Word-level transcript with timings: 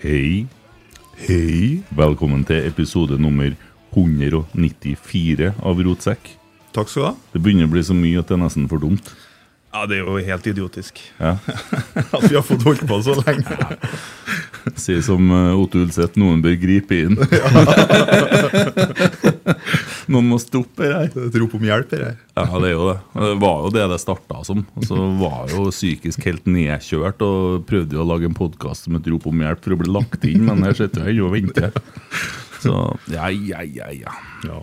Hei. 0.00 0.46
Hei. 1.26 1.82
Velkommen 1.92 2.40
til 2.48 2.64
episode 2.64 3.18
nummer 3.20 3.50
194 3.92 5.50
av 5.60 5.82
Rotsekk. 5.84 6.30
Takk 6.72 6.88
skal 6.88 7.02
du 7.02 7.04
ha. 7.04 7.10
Det 7.34 7.42
begynner 7.44 7.68
å 7.68 7.72
bli 7.74 7.82
så 7.84 7.92
mye 7.92 8.22
at 8.22 8.30
det 8.30 8.38
er 8.38 8.40
nesten 8.40 8.64
for 8.70 8.80
dumt. 8.80 9.10
Ja, 9.74 9.84
det 9.84 9.98
er 9.98 10.08
jo 10.08 10.16
helt 10.24 10.48
idiotisk. 10.48 11.02
Ja. 11.18 11.34
At 12.16 12.24
vi 12.24 12.32
har 12.32 12.40
fått 12.48 12.64
holdt 12.64 12.86
på 12.88 12.96
så 13.04 13.12
lenge. 13.20 13.76
Si 14.80 14.96
som 15.04 15.28
eh, 15.36 15.60
Otto 15.60 15.84
Ulseth, 15.84 16.16
noen 16.16 16.40
bør 16.48 16.56
gripe 16.64 17.04
inn. 17.04 17.20
noen 20.10 20.26
må 20.30 20.36
stoppe 20.42 20.82
det 20.84 20.90
her. 20.96 21.26
Et 21.28 21.36
rop 21.40 21.54
om 21.56 21.64
hjelp, 21.64 21.88
det 21.92 22.00
her. 22.02 22.16
Ja, 22.36 22.44
det 22.60 22.68
er 22.70 22.74
jo 22.74 22.86
det. 22.90 22.96
Det 23.14 23.30
var 23.42 23.62
jo 23.64 23.70
det 23.76 23.84
det 23.92 23.98
starta 24.02 24.40
som. 24.46 24.64
Så 24.86 24.98
var 25.20 25.50
jo 25.52 25.68
psykisk 25.70 26.26
helt 26.28 26.48
nedkjørt 26.50 27.22
og 27.26 27.64
prøvde 27.70 27.96
jo 27.96 28.02
å 28.04 28.08
lage 28.10 28.28
en 28.28 28.36
podkast 28.36 28.88
som 28.88 28.98
et 28.98 29.06
rop 29.12 29.26
om 29.30 29.44
hjelp 29.46 29.62
for 29.64 29.76
å 29.76 29.80
bli 29.80 29.92
lagt 29.94 30.26
inn, 30.28 30.44
men 30.48 30.66
her 30.66 30.74
sitter 30.78 31.08
jeg 31.10 31.22
og 31.24 31.32
venter. 31.36 31.70
Så 32.60 32.74
ja, 33.14 33.30
ja, 33.32 33.62
ja, 33.64 33.88
ja. 33.94 34.12
Ja. 34.44 34.58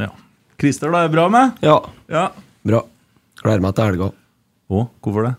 ja. 0.00 0.10
Christer, 0.58 0.90
da 0.90 1.04
er 1.04 1.10
det 1.10 1.14
bra 1.18 1.28
med? 1.30 1.60
Ja, 1.62 1.78
Ja. 2.10 2.28
bra. 2.66 2.82
Gleder 3.42 3.62
meg 3.62 3.76
til 3.76 3.84
helga. 3.90 4.10
Å, 4.72 4.86
hvorfor 5.04 5.28
det? 5.28 5.34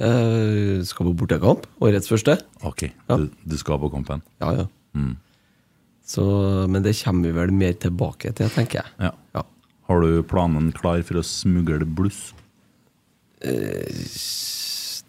Eh, 0.00 0.80
skal 0.88 1.10
på 1.10 1.12
bortekamp. 1.20 1.66
Årets 1.84 2.08
første. 2.10 2.38
Ok, 2.66 2.86
Ja. 3.08 3.18
du, 3.20 3.28
du 3.44 3.56
skal 3.60 3.78
på 3.82 3.90
kampen. 3.92 4.22
Ja, 4.40 4.54
ja. 4.62 4.66
Mm. 4.96 5.12
Så, 6.10 6.24
men 6.66 6.82
det 6.82 6.96
kommer 7.04 7.28
vi 7.28 7.32
vel 7.36 7.52
mer 7.54 7.74
tilbake 7.78 8.32
til, 8.34 8.50
tenker 8.50 8.82
jeg. 8.82 8.88
Ja. 9.06 9.12
Ja. 9.36 9.44
Har 9.90 9.98
du 10.02 10.22
planen 10.26 10.72
klar 10.74 11.02
for 11.06 11.20
å 11.20 11.22
smugle 11.26 11.86
bluss? 11.86 12.32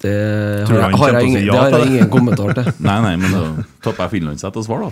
Det 0.01 0.65
har, 0.65 0.73
jeg, 0.73 0.97
har 0.97 1.13
jeg 1.13 1.21
si 1.21 1.27
ingen, 1.29 1.43
ja 1.45 1.53
det 1.57 1.73
har 1.75 1.81
jeg 1.83 1.91
ingen 1.91 2.09
kommentar 2.13 2.49
til. 2.57 2.65
Nei, 2.87 2.99
nei, 3.03 3.15
men 3.21 3.29
da 3.35 3.41
tapper 3.85 4.01
jeg 4.07 4.13
finlandshett 4.15 4.57
og 4.57 4.63
svar, 4.65 4.79
da. 4.87 4.91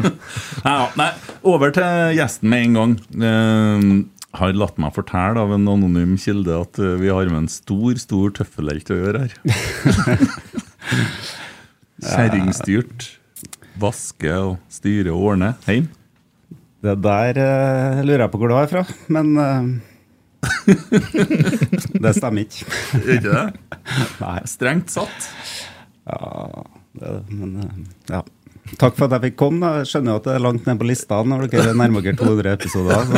nei, 0.66 0.74
ja, 0.74 0.86
nei, 1.00 1.10
over 1.48 1.68
til 1.76 1.90
gjesten 2.18 2.46
med 2.52 2.60
en 2.66 2.74
gang. 2.78 2.92
Uh, 3.16 3.80
har 4.34 4.50
latt 4.58 4.76
meg 4.82 4.90
fortelle 4.96 5.38
av 5.40 5.50
en 5.54 5.68
anonym 5.70 6.16
kilde 6.20 6.52
at 6.58 6.74
uh, 6.82 6.96
vi 7.00 7.08
har 7.12 7.24
med 7.30 7.40
en 7.44 7.52
stor, 7.52 7.92
stor 8.02 8.26
tøffelhelt 8.36 8.86
å 8.92 9.00
gjøre 9.00 9.18
her. 9.24 9.32
Kjerringstyrt. 12.04 13.00
Vaske 13.80 14.32
og 14.38 14.58
styre 14.72 15.12
og 15.14 15.22
ordne. 15.32 15.50
Heim. 15.66 15.88
Det 16.84 16.94
der 17.02 17.38
eh, 17.40 18.02
lurer 18.04 18.22
jeg 18.26 18.32
på 18.34 18.38
hvor 18.42 18.50
du 18.52 18.56
er 18.58 18.68
fra, 18.70 18.82
men 19.14 19.26
eh, 19.40 19.62
Det 22.04 22.12
stemmer 22.18 22.40
ikke. 22.44 22.60
Er 23.00 23.08
ikke 23.16 23.32
det? 23.32 23.46
Nei. 24.20 24.38
Strengt 24.50 24.88
satt. 24.92 25.18
Ja, 26.04 26.18
det, 27.00 27.10
men 27.32 27.50
eh, 27.64 27.74
ja. 28.12 28.20
Takk 28.80 28.94
for 28.96 29.04
at 29.06 29.12
jeg 29.18 29.24
fikk 29.30 29.38
komme. 29.42 29.66
Jeg 29.80 29.86
skjønner 29.90 30.10
jo 30.14 30.18
at 30.22 30.26
det 30.28 30.34
er 30.38 30.44
langt 30.44 30.64
ned 30.68 30.76
på 30.80 30.86
lista 30.88 31.14
når 31.28 31.40
dere 31.52 31.72
nærmer 31.76 32.00
dere 32.04 32.16
200 32.16 32.52
episoder. 32.56 32.98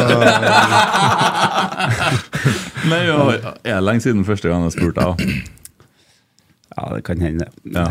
Nei, 2.91 3.03
jo, 3.07 3.17
er 3.31 3.75
det 3.77 3.85
lenge 3.87 4.03
siden 4.03 4.27
første 4.27 4.51
gang 4.51 4.61
jeg 4.67 4.75
spurte 4.75 5.01
deg? 5.07 5.15
ja, 6.77 6.83
det 6.97 7.03
kan 7.07 7.19
hende. 7.23 7.47
Ja. 7.75 7.87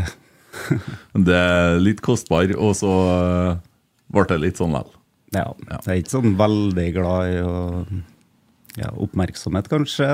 Det 1.28 1.36
er 1.38 1.80
litt 1.84 2.02
kostbar, 2.06 2.52
og 2.58 2.76
så 2.78 2.92
eh, 3.14 3.58
ble 4.14 4.26
det 4.32 4.42
litt 4.44 4.62
sånn 4.62 4.76
vel. 4.76 4.92
Ja, 5.36 5.50
Jeg 5.68 5.82
er 5.92 6.02
ikke 6.02 6.14
sånn 6.16 6.36
veldig 6.40 6.88
glad 6.96 7.32
i 7.34 7.40
å 7.44 7.56
ja, 8.80 8.90
oppmerksomhet, 9.04 9.68
kanskje. 9.72 10.08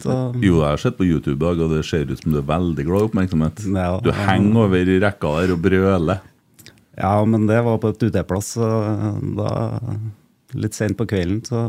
Så, 0.00 0.14
Jo, 0.40 0.58
jeg 0.62 0.68
har 0.68 0.80
sett 0.80 0.96
på 0.98 1.06
YouTube, 1.08 1.36
i 1.36 1.42
dag, 1.44 1.60
og 1.64 1.72
det 1.74 1.82
ser 1.88 2.08
ut 2.10 2.20
som 2.20 2.32
du 2.32 2.40
er 2.40 2.48
veldig 2.48 2.84
glad 2.88 3.04
i 3.04 3.08
oppmerksomhet. 3.10 3.62
Ja. 3.72 3.90
Du 4.04 4.10
henger 4.16 4.62
over 4.66 4.92
i 4.92 4.98
rekka 5.02 5.32
der 5.40 5.54
og 5.56 5.62
brøler. 5.64 6.20
ja, 6.96 7.12
men 7.28 7.46
det 7.48 7.60
var 7.64 7.78
på 7.80 7.92
et 7.92 8.06
uteplass, 8.08 8.54
så 8.56 8.70
da 9.36 9.50
Litt 10.56 10.76
sent 10.78 10.94
på 10.96 11.04
kvelden, 11.10 11.40
så 11.44 11.64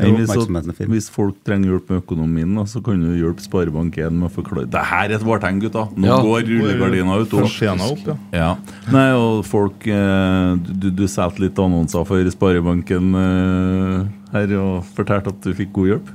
Men 0.00 0.14
hvis, 0.16 0.30
at, 0.32 0.78
hvis 0.88 1.08
folk 1.12 1.36
trenger 1.44 1.72
hjelp 1.74 1.90
med 1.92 2.02
økonomien, 2.02 2.54
da, 2.56 2.62
så 2.64 2.80
kan 2.84 3.00
du 3.02 3.10
hjelpe 3.18 3.42
Sparebank1 3.44 4.10
med 4.16 4.28
å 4.28 4.32
forklare 4.32 4.70
Det 4.70 4.84
her 4.90 5.10
er 5.10 5.16
et 5.18 5.24
vårtegn, 5.26 5.60
gutta! 5.60 5.86
Nå 5.96 6.06
Ja. 6.08 6.20
går 6.24 6.46
rullegardina 6.48 7.18
ut. 7.20 7.34
og- 7.34 7.44
opp, 7.44 8.06
ja. 8.06 8.16
Ja. 8.32 8.56
Nei, 8.90 9.10
og 9.12 9.44
folk 9.44 9.86
eh, 9.86 10.54
Du, 10.56 10.90
du 10.90 11.04
satte 11.06 11.40
litt 11.40 11.58
annonser 11.58 12.06
for 12.06 12.30
Sparebanken 12.30 13.14
eh, 13.14 14.08
her 14.32 14.56
og 14.58 14.84
fortalte 14.96 15.28
at 15.34 15.40
du 15.42 15.52
fikk 15.54 15.72
god 15.72 15.88
hjelp. 15.92 16.08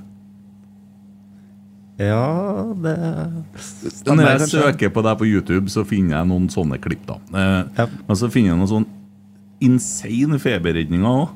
Ja, 1.98 2.74
det 2.76 2.96
Når 4.06 4.26
jeg 4.28 4.50
søker 4.52 4.90
på 4.92 5.02
deg 5.06 5.18
på 5.22 5.28
YouTube, 5.30 5.70
så 5.72 5.86
finner 5.88 6.18
jeg 6.20 6.28
noen 6.28 6.50
sånne 6.52 6.80
klipp. 6.84 7.06
da 7.08 7.16
eh, 7.34 7.64
Ja. 7.78 7.86
Men 8.08 8.18
så 8.20 8.28
finner 8.32 8.52
jeg 8.52 8.60
noen 8.60 8.72
sånn 8.74 8.88
insane 9.64 10.38
feberredninger 10.40 11.08
òg. 11.08 11.30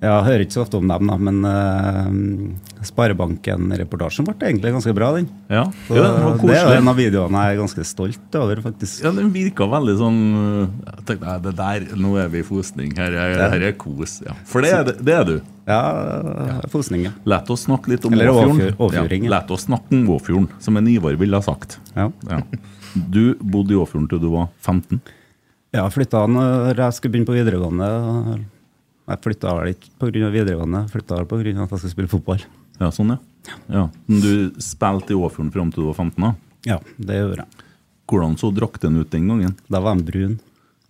Ja, 0.00 0.14
jeg 0.16 0.24
hører 0.30 0.42
ikke 0.46 0.54
så 0.56 0.62
ofte 0.64 0.78
om 0.80 0.88
dem, 0.88 1.10
da, 1.10 1.16
men 1.20 1.42
uh, 1.44 2.84
Sparebanken-reportasjen 2.88 4.24
ble 4.24 4.34
egentlig 4.48 4.70
ganske 4.72 4.94
bra, 4.96 5.10
den. 5.18 5.26
Ja, 5.52 5.66
Så 5.88 5.96
ja, 5.98 6.04
den 6.06 6.22
var 6.24 6.38
det 6.40 6.54
er 6.56 6.76
en 6.78 6.88
av 6.88 6.96
videoene 6.96 7.42
jeg 7.44 7.56
er 7.56 7.58
ganske 7.60 7.84
stolt 7.84 8.38
over, 8.40 8.62
faktisk. 8.64 9.02
Ja, 9.04 9.12
Den 9.12 9.28
virka 9.34 9.66
veldig 9.68 9.96
sånn 10.00 10.20
Jeg 10.30 11.04
tenkte, 11.10 11.26
nei, 11.26 11.34
det 11.44 11.52
der, 11.58 11.84
Nå 12.00 12.14
er 12.22 12.30
vi 12.32 12.40
i 12.40 12.46
fosning. 12.48 12.94
Her 12.96 13.12
er, 13.26 13.34
her 13.52 13.64
er 13.68 13.74
kos. 13.80 14.14
Ja. 14.24 14.32
For 14.48 14.64
det 14.64 14.70
er, 14.72 14.88
det, 14.96 15.16
er 15.18 15.28
du. 15.28 15.34
Ja, 15.68 15.80
Fosning, 16.72 17.04
ja. 17.10 17.12
La 17.28 17.42
oss 17.52 17.66
snakke 17.68 17.92
litt 17.92 18.06
om 18.08 18.16
Eller 18.16 18.32
Åfjorden. 18.32 18.56
Åfjord- 18.56 18.80
Åfjording, 18.88 19.26
ja. 19.28 19.34
La 19.36 19.42
oss 19.52 19.66
snakke 19.68 19.92
om 20.00 20.08
Åfjorden, 20.16 20.48
som 20.64 20.80
en 20.80 20.88
Ivar 20.88 21.18
ville 21.20 21.36
ha 21.36 21.44
sagt. 21.44 21.76
ja. 21.96 22.08
Ja. 22.30 22.40
Du 22.90 23.36
bodde 23.38 23.70
i 23.70 23.78
Åfjorden 23.78 24.08
til 24.10 24.18
du 24.18 24.30
var 24.32 24.48
15. 24.66 24.98
Jeg 25.76 25.92
flytta 25.94 26.24
når 26.26 26.72
jeg 26.74 26.96
skulle 26.96 27.12
begynne 27.14 27.28
på 27.28 27.36
videregående. 27.36 28.40
Jeg 29.10 29.22
flytta 29.24 29.54
vel 29.58 29.72
ikke 29.74 29.90
pga. 29.98 30.28
videregående, 30.30 30.84
jeg 30.84 30.92
flytta 30.94 31.18
vel 31.18 31.26
pga. 31.30 31.64
at 31.64 31.70
jeg 31.74 31.82
skulle 31.82 31.94
spille 31.96 32.12
fotball. 32.12 32.44
Ja, 32.80 32.90
sånn, 32.94 33.16
ja. 33.16 33.18
Ja. 33.72 33.88
Du 34.06 34.52
spilte 34.62 35.14
i 35.14 35.18
Åfjorden 35.18 35.50
fram 35.52 35.72
til 35.72 35.82
du 35.82 35.90
var 35.90 35.98
15? 35.98 36.22
da? 36.22 36.34
Ja, 36.68 36.78
det 37.00 37.18
gjorde 37.18 37.42
jeg. 37.44 37.66
Hvordan 38.10 38.38
så 38.38 38.50
drakten 38.54 38.98
ut 39.00 39.10
den 39.10 39.28
gangen? 39.30 39.56
Da 39.70 39.80
var 39.82 39.96
den 39.96 40.06
brun. 40.06 40.38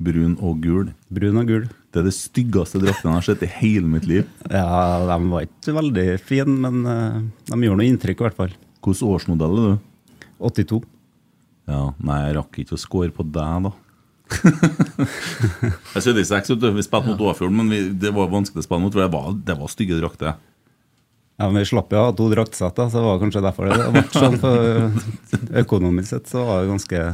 Brun 0.01 0.37
og 0.41 0.61
gul. 0.65 0.93
Brun 1.13 1.37
og 1.43 1.47
gul. 1.51 1.67
Det 1.93 2.01
er 2.01 2.07
det 2.07 2.15
styggeste 2.17 2.81
drakten 2.81 3.11
jeg 3.11 3.19
har 3.19 3.27
sett 3.27 3.43
i 3.45 3.51
hele 3.61 3.89
mitt 3.91 4.07
liv. 4.09 4.29
Ja, 4.49 5.03
de 5.05 5.19
var 5.29 5.45
ikke 5.45 5.75
veldig 5.77 6.07
fine, 6.23 6.55
men 6.65 6.81
eh, 6.87 7.21
de 7.51 7.61
gjorde 7.67 7.81
noe 7.83 7.91
inntrykk 7.91 8.23
i 8.23 8.27
hvert 8.29 8.39
fall. 8.39 8.55
Hvilken 8.81 9.11
årsmodell 9.11 9.59
er 9.61 9.75
du? 9.75 10.25
82. 10.41 10.81
Ja, 11.71 11.83
Nei, 12.01 12.19
jeg 12.25 12.37
rakk 12.39 12.61
ikke 12.63 12.79
å 12.79 12.81
score 12.81 13.13
på 13.15 13.27
deg, 13.27 13.67
da. 13.69 13.73
Jeg 14.31 16.03
76, 16.05 16.53
vet 16.55 16.61
du. 16.63 16.69
Vi 16.77 16.85
spilte 16.87 17.11
mot 17.13 17.25
Åfjorden, 17.31 17.57
men 17.63 17.73
vi, 17.73 17.81
det 18.03 18.13
var 18.17 18.31
vanskelig 18.33 18.63
å 18.65 18.67
spille 18.69 18.85
mot, 18.85 18.95
for 18.95 19.03
det 19.05 19.11
var, 19.15 19.33
det 19.49 19.57
var 19.59 19.73
stygge 19.73 19.99
drakter. 20.01 20.39
Ja, 21.41 21.49
men 21.49 21.63
Vi 21.63 21.71
slapp 21.71 21.93
jo 21.95 21.99
å 22.03 22.07
ha 22.11 22.15
to 22.17 22.29
draktsett, 22.33 22.77
da, 22.77 22.89
så 22.93 23.01
det 23.01 23.07
var 23.09 23.21
kanskje 23.23 23.43
derfor 23.47 23.71
det 23.73 23.91
ble 23.95 24.03
sånn. 24.13 24.39
For 24.43 25.61
økonomisk 25.65 26.11
sett 26.13 26.29
så 26.31 26.45
var 26.45 26.63
det 26.65 26.73
ganske 26.75 27.05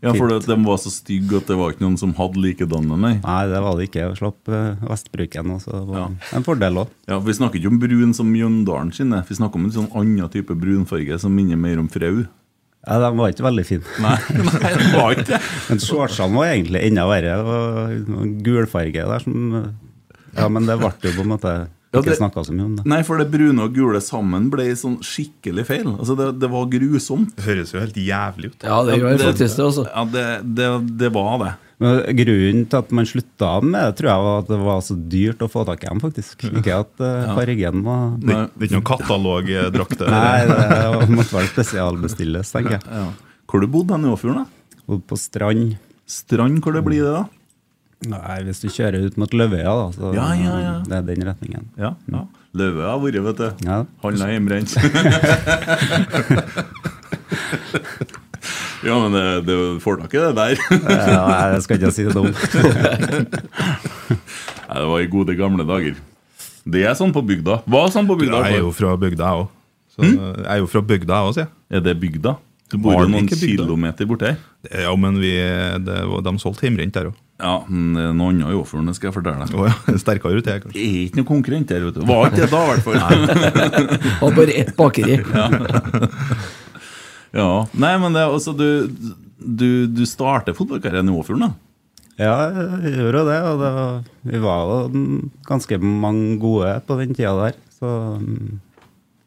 Ja, 0.00 0.14
for 0.16 0.32
det, 0.32 0.38
de 0.48 0.56
var 0.64 0.78
så 0.80 0.88
stygge 0.94 1.42
at 1.42 1.50
det 1.50 1.58
var 1.60 1.74
ikke 1.74 1.84
noen 1.84 1.98
som 2.00 2.14
hadde 2.16 2.40
likedanne? 2.40 2.96
nei. 2.96 3.12
Nei, 3.20 3.42
det 3.52 3.60
var 3.60 3.76
det 3.76 3.90
ikke. 3.90 4.06
Jeg 4.06 4.16
slapp 4.22 4.48
eh, 4.48 4.80
Vestbruken, 4.88 5.52
så 5.60 5.74
det 5.76 5.82
var 5.90 6.14
en 6.38 6.46
fordel 6.46 6.80
òg. 6.86 6.94
Ja, 7.10 7.18
Vi 7.20 7.36
snakker 7.36 7.60
ikke 7.60 7.68
om 7.74 7.80
brun 7.82 8.16
som 8.16 8.30
Mjøndalen 8.32 8.94
sine, 8.96 9.20
vi 9.28 9.36
snakker 9.36 9.60
om 9.60 9.68
en 9.68 9.76
sånn 9.76 9.90
annen 9.92 10.32
type 10.32 10.56
brunfarge 10.56 11.20
som 11.20 11.36
minner 11.36 11.60
mer 11.60 11.82
om 11.84 11.90
frau. 11.92 12.22
Ja, 12.86 12.96
de 13.02 13.10
var 13.18 13.32
ikke 13.32 13.44
veldig 13.44 13.64
fine. 13.68 13.96
Nei, 14.00 14.14
nei, 14.46 14.70
de 14.72 14.86
var 14.94 15.12
ikke 15.14 15.26
det. 15.34 15.40
Men 15.68 15.82
shortsene 15.84 16.38
var 16.38 16.52
egentlig 16.54 16.80
enda 16.88 17.04
verre. 17.10 17.34
Det 17.36 18.14
var 18.16 18.30
gulfarge 18.46 19.04
der 19.12 19.26
som 19.26 19.36
Ja, 20.30 20.46
men 20.48 20.68
det 20.68 20.78
ble 20.80 20.92
jo 21.04 21.12
på 21.18 21.26
en 21.26 21.32
måte 21.34 21.54
Ja, 21.90 22.00
det- 22.06 22.12
ikke 22.20 22.44
så 22.46 22.52
mye 22.54 22.64
om 22.68 22.74
det. 22.78 22.84
Nei, 22.86 23.00
for 23.02 23.18
det 23.18 23.30
brune 23.32 23.64
og 23.64 23.72
gule 23.74 23.98
sammen 24.00 24.44
ble 24.52 24.68
sånn 24.78 25.00
skikkelig 25.02 25.64
feil. 25.66 25.88
Altså, 25.96 26.14
det, 26.16 26.28
det 26.38 26.50
var 26.52 26.68
grusomt. 26.70 27.32
Det 27.34 27.44
høres 27.48 27.72
jo 27.74 27.80
helt 27.82 27.98
jævlig 27.98 28.52
ut. 28.52 28.62
Ja, 28.62 28.76
det 28.86 29.00
gjør 29.00 29.18
faktisk 29.24 29.56
det, 29.58 29.64
Også. 29.66 29.86
Ja, 29.90 30.04
det, 30.12 30.54
det, 30.54 30.68
det 31.02 31.10
var 31.16 31.34
det. 31.42 31.50
Men 31.80 31.98
Grunnen 32.20 32.66
til 32.68 32.78
at 32.78 32.90
man 32.92 33.06
slutta 33.08 33.50
med 33.64 33.80
det, 33.80 33.96
tror 33.98 34.10
jeg 34.12 34.24
var 34.26 34.38
at 34.42 34.48
det 34.52 34.58
var 34.60 34.80
så 34.84 34.96
dyrt 35.16 35.42
å 35.42 35.48
få 35.50 35.64
tak 35.66 35.82
i 35.82 35.88
dem, 35.88 36.02
faktisk. 36.04 36.44
Ikke 36.60 36.78
at 36.84 36.92
uh, 37.00 37.34
fargen 37.38 37.82
var 37.86 38.02
Det, 38.20 38.26
det 38.28 38.36
er 38.36 38.68
ikke 38.68 38.76
noen 38.78 38.88
katalogdrakter. 38.92 40.10
Nei, 40.12 40.40
det 40.46 41.10
måtte 41.16 41.38
vel 41.38 41.48
spesialbestilles, 41.50 42.52
tenker 42.54 42.76
jeg. 42.78 42.84
Ja. 42.86 43.06
Hvor 43.50 43.64
du 43.64 43.70
bodde 43.72 43.96
du 43.96 44.06
i 44.06 44.12
Åfjorden? 44.12 44.44
da? 44.44 44.82
Bodde 44.86 45.06
på 45.10 45.18
Strand. 45.18 45.78
Strand, 46.10 46.60
hvor 46.62 46.76
det 46.76 46.84
blir 46.86 47.02
det, 47.02 47.14
da? 47.16 47.24
Nei, 48.08 48.36
hvis 48.46 48.62
du 48.62 48.68
kjører 48.72 49.02
ut 49.10 49.16
mot 49.20 49.28
Løvøya, 49.36 49.72
da, 49.76 49.90
så 49.92 50.12
Ja, 50.16 50.28
ja, 50.38 50.54
ja. 50.64 50.70
det 50.88 50.94
er 50.96 51.02
den 51.10 51.26
retningen. 51.28 51.66
Ja, 51.76 51.90
ja. 52.08 52.22
Løvøya 52.56 52.88
har 52.94 53.00
vært, 53.02 53.18
vet 53.26 53.36
du. 53.42 53.48
Ja. 53.68 53.82
Handla 54.02 54.30
hjemmebrent. 54.32 54.72
ja, 58.86 58.94
men 58.96 59.12
det, 59.12 59.24
det 59.46 59.56
får 59.84 60.00
tak 60.00 60.14
i 60.16 60.22
det 60.22 60.30
der. 60.38 60.54
Ja, 61.12 61.24
jeg 61.54 61.62
skal 61.66 61.76
ikke 61.80 61.92
si 61.94 62.06
det 62.08 62.14
dumt. 62.16 62.36
Nei, 64.70 64.78
det 64.80 64.88
var 64.94 65.00
i 65.04 65.08
gode 65.12 65.36
gamle 65.38 65.66
dager. 65.68 65.94
Det 66.70 66.84
er 66.86 66.94
sånn 66.98 67.12
på 67.14 67.22
bygda. 67.26 67.60
Hva 67.68 67.84
er 67.86 67.92
sånn 67.94 68.08
på 68.08 68.16
bygda? 68.20 68.40
Jeg 68.48 68.60
er 68.60 68.64
jo 68.64 68.72
fra 68.76 68.94
bygda, 69.00 69.24
jeg 69.28 69.44
òg. 69.44 69.48
Jeg 70.00 70.46
er 70.54 70.60
jo 70.62 70.68
fra 70.70 70.82
bygda, 70.86 71.12
jeg 71.18 71.26
òg, 71.28 71.34
sier 71.36 71.44
jeg. 71.46 71.52
Er 71.76 71.84
det 71.84 71.94
bygda? 72.00 72.32
Du 72.70 72.76
bor 72.78 72.94
jo 73.02 73.08
noen 73.10 73.26
kilometer 73.28 74.06
borti 74.06 74.28
her. 74.30 74.38
Ja, 74.86 74.92
men 74.96 75.16
vi, 75.20 75.32
det, 75.84 75.96
var- 76.06 76.22
de 76.28 76.32
solgte 76.40 76.68
hjemmebrent 76.68 76.94
der 76.96 77.10
òg. 77.10 77.16
Ja, 77.40 77.54
men 77.68 77.94
det 77.96 78.02
er 78.04 78.16
noe 78.16 78.32
annet 78.34 78.52
i 78.52 78.56
Åfjorden, 78.58 78.92
skal 78.96 79.08
jeg 79.10 79.16
fortelle 79.16 79.46
deg. 79.48 79.56
Oh, 79.56 79.66
ja, 79.68 79.96
sterkere 80.04 80.40
ut, 80.40 80.50
jeg, 80.50 80.62
kanskje. 80.64 80.76
Det 80.76 80.84
er 80.86 81.00
ikke 81.06 81.20
noen 81.20 81.30
konkurrent 81.30 81.72
der, 81.72 81.86
vet 81.88 81.96
du. 81.96 82.02
Var 82.08 82.28
ikke 82.28 82.42
det 82.42 82.50
da, 82.52 82.60
i 82.60 82.70
hvert 82.70 82.84
fall. 82.86 84.20
Og 84.26 84.34
bare 84.40 84.56
ett 84.62 84.74
bakeri. 84.78 85.20
Ja, 87.30 87.68
Nei, 87.78 87.92
men 88.02 88.10
det 88.10 88.24
er 88.24 88.32
altså 88.34 88.50
Du, 88.58 88.66
du, 89.38 89.86
du 89.86 90.00
starter 90.08 90.56
fotballkarrieren 90.56 91.06
i 91.06 91.14
Åfjorden, 91.14 91.44
da? 91.46 91.52
Ja, 92.20 92.32
jeg 92.82 92.96
gjorde 92.98 93.20
jo 93.22 93.28
det. 93.28 93.36
Og 93.48 93.60
det 93.62 93.68
var, 93.76 93.92
vi 94.32 94.40
var 94.42 94.64
jo 94.66 94.80
mm, 94.92 95.20
ganske 95.46 95.78
mange 95.80 96.34
gode 96.42 96.72
på 96.88 96.96
den 97.00 97.14
tida 97.16 97.36
der. 97.38 97.60
Så 97.78 97.92
mm, 98.20 98.58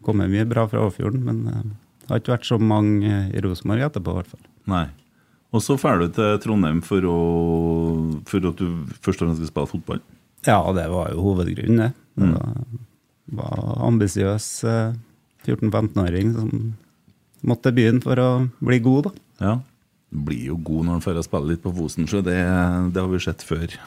kom 0.06 0.20
det 0.22 0.28
mye 0.34 0.46
bra 0.50 0.68
fra 0.70 0.84
Åfjorden, 0.86 1.24
men 1.26 1.40
eh, 1.50 1.64
det 2.04 2.12
har 2.12 2.22
ikke 2.22 2.36
vært 2.36 2.50
så 2.52 2.60
mange 2.62 3.08
eh, 3.08 3.32
i 3.34 3.42
Rosenborg 3.46 3.88
etterpå, 3.88 4.14
i 4.14 4.20
hvert 4.20 4.36
fall. 4.36 4.44
Nei. 4.70 4.86
Og 5.54 5.62
så 5.62 5.78
drar 5.78 6.02
du 6.02 6.08
til 6.14 6.40
Trondheim 6.42 6.82
for, 6.86 7.06
å, 7.06 7.18
for 8.30 8.50
at 8.50 8.62
du 8.62 8.70
først 9.06 9.22
og 9.22 9.28
fremst 9.28 9.44
skal 9.44 9.52
spille 9.52 9.72
fotball. 9.76 10.02
Ja, 10.48 10.60
det 10.76 10.88
var 10.92 11.12
jo 11.14 11.24
hovedgrunnen, 11.24 11.78
det. 11.80 11.92
Det 12.20 12.30
var, 12.34 12.64
var 13.38 13.84
ambisiøs 13.88 14.48
eh, 14.68 14.96
14-15-åring 15.46 16.34
som 16.36 16.50
måtte 17.44 17.70
til 17.70 17.78
byen 17.78 18.02
for 18.04 18.20
å 18.20 18.32
bli 18.64 18.82
god, 18.84 19.08
da. 19.08 19.14
Ja. 19.44 19.54
Du 20.14 20.26
blir 20.28 20.50
jo 20.52 20.58
god 20.58 20.88
når 20.88 20.98
han 20.98 21.06
får 21.06 21.22
spille 21.26 21.54
litt 21.54 21.64
på 21.64 21.74
Fosen, 21.78 22.10
så 22.10 22.22
det, 22.26 22.38
det 22.94 23.02
har 23.02 23.10
vi 23.14 23.22
sett 23.24 23.46
før. 23.46 23.78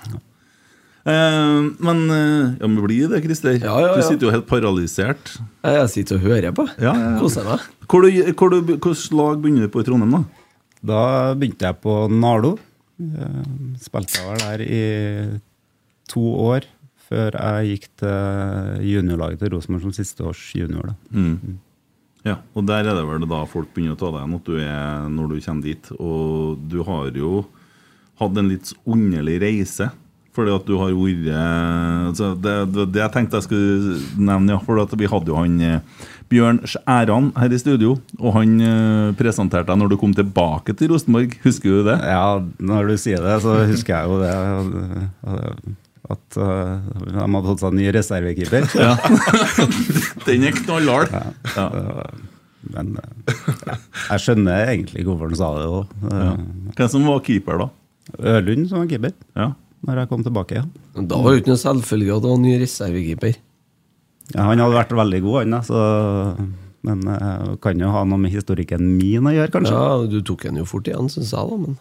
Eh, 1.07 1.61
men 1.87 2.01
eh, 2.11 2.57
ja, 2.63 2.67
men 2.67 2.81
blir 2.83 3.13
det, 3.13 3.23
Christer? 3.27 3.59
Ja, 3.59 3.77
ja, 3.85 3.93
Du 3.99 4.07
sitter 4.07 4.31
jo 4.31 4.35
helt 4.35 4.49
paralysert. 4.51 5.37
Jeg 5.67 5.93
sitter 5.93 6.19
og 6.19 6.27
hører 6.31 6.57
på. 6.57 6.67
Ja, 6.79 6.95
ja, 6.95 7.13
ja. 7.15 7.21
Koser 7.23 7.47
meg. 7.47 7.69
Du, 7.87 8.11
du, 8.11 8.75
Hvilket 8.75 9.15
lag 9.15 9.39
begynner 9.43 9.69
du 9.69 9.73
på 9.75 9.85
i 9.85 9.87
Trondheim, 9.87 10.19
da? 10.19 10.46
Da 10.85 11.35
begynte 11.35 11.69
jeg 11.69 11.79
på 11.83 11.95
Nardo. 12.13 12.57
Eh, 13.01 13.45
Spilte 13.81 14.19
jeg 14.21 14.29
vel 14.29 14.43
der 14.45 14.65
i 14.65 14.83
to 16.11 16.25
år 16.47 16.67
før 17.07 17.37
jeg 17.39 17.71
gikk 17.71 17.87
til 18.03 18.83
juniorlaget 18.91 19.39
til 19.43 19.53
Rosenborg 19.55 19.85
som 19.85 19.95
siste 19.95 20.25
års 20.27 20.43
junior. 20.59 20.95
Mm. 21.11 21.59
Ja, 22.27 22.41
og 22.59 22.67
der 22.67 22.83
er 22.83 22.97
det 22.99 23.05
vel 23.07 23.27
da 23.31 23.45
folk 23.47 23.71
begynner 23.75 23.95
å 23.95 24.01
ta 24.01 24.11
deg 24.11 24.57
igjen 24.57 25.15
når 25.15 25.29
du 25.31 25.37
kommer 25.45 25.69
dit. 25.69 25.91
Og 26.01 26.65
du 26.67 26.81
har 26.89 27.13
jo 27.15 27.45
hatt 28.19 28.41
en 28.41 28.51
litt 28.51 28.73
underlig 28.89 29.39
reise. 29.45 29.93
Fordi 30.37 30.53
at 30.53 30.67
du 30.69 30.75
har 30.77 30.93
vært 30.93 31.31
altså 32.11 32.35
det, 32.45 32.55
det, 32.75 32.85
det 32.93 33.01
jeg 33.01 33.13
tenkte 33.15 33.39
jeg 33.41 33.47
skulle 33.49 33.97
nevne, 34.21 34.53
ja. 34.53 34.59
For 34.67 34.97
vi 35.01 35.09
hadde 35.09 35.33
jo 35.33 35.39
han 35.41 35.55
eh, 35.65 36.05
Bjørn 36.29 36.59
Skjæran 36.69 37.31
her 37.39 37.55
i 37.57 37.61
studio. 37.63 37.95
Og 38.21 38.35
han 38.37 38.53
eh, 38.61 39.15
presenterte 39.17 39.71
deg 39.73 39.81
når 39.81 39.95
du 39.95 39.97
kom 40.01 40.13
tilbake 40.17 40.75
til 40.77 40.93
Rosenborg. 40.93 41.35
Husker 41.47 41.79
du 41.81 41.89
det? 41.89 41.97
Ja, 42.05 42.27
når 42.61 42.93
du 42.93 42.97
sier 43.01 43.25
det, 43.25 43.39
så 43.47 43.57
husker 43.71 43.97
jeg 43.97 44.13
jo 44.13 44.21
det. 44.21 44.37
eh, 45.33 45.75
At 46.13 46.37
eh, 46.39 46.75
de 47.09 47.17
hadde 47.19 47.43
fått 47.49 47.65
seg 47.65 47.75
ny 47.81 47.89
reservekeeper. 47.97 48.69
Ja. 48.77 48.93
Den 50.27 50.45
er 50.47 50.55
knallhard. 50.61 51.11
Ja. 51.57 51.67
Men 52.77 52.97
eh, 52.99 53.75
jeg 54.11 54.23
skjønner 54.25 54.69
egentlig 54.73 55.05
hvorfor 55.07 55.31
han 55.31 55.39
sa 55.39 55.51
det 55.59 55.67
òg. 55.71 55.93
Hvem 56.77 56.91
som 56.93 57.07
var 57.09 57.23
keeper, 57.27 57.63
da? 57.65 57.69
Ørlund 58.37 58.69
som 58.71 58.83
var 58.85 58.91
keeper 58.91 59.15
Ja. 59.39 59.49
Når 59.87 60.03
jeg 60.03 60.09
kom 60.11 60.23
tilbake. 60.27 60.61
Ja. 60.61 60.67
Men 60.97 61.09
Da 61.09 61.17
var 61.23 61.33
det 61.37 61.43
ikke 61.45 61.55
noe 61.55 61.63
selvfølge 61.63 62.17
at 62.17 62.23
det 62.27 62.31
var 62.35 62.39
ny 62.43 62.55
reservekeeper. 62.63 63.37
Ja, 64.35 64.43
han 64.51 64.59
hadde 64.59 64.75
vært 64.75 64.95
veldig 64.99 65.21
god, 65.23 65.37
han. 65.45 65.59
Så, 65.63 65.83
men 66.87 67.03
eh, 67.11 67.51
kan 67.63 67.79
jo 67.83 67.91
ha 67.95 68.05
noe 68.07 68.19
med 68.19 68.35
historikken 68.35 68.83
min 68.99 69.27
å 69.31 69.35
gjøre, 69.35 69.53
kanskje. 69.55 69.75
Ja, 69.75 70.07
Du 70.11 70.21
tok 70.27 70.43
den 70.49 70.59
jo 70.63 70.65
fort 70.67 70.89
igjen, 70.91 71.11
syns 71.13 71.31
jeg, 71.35 71.47
da. 71.51 71.57
Men 71.63 71.79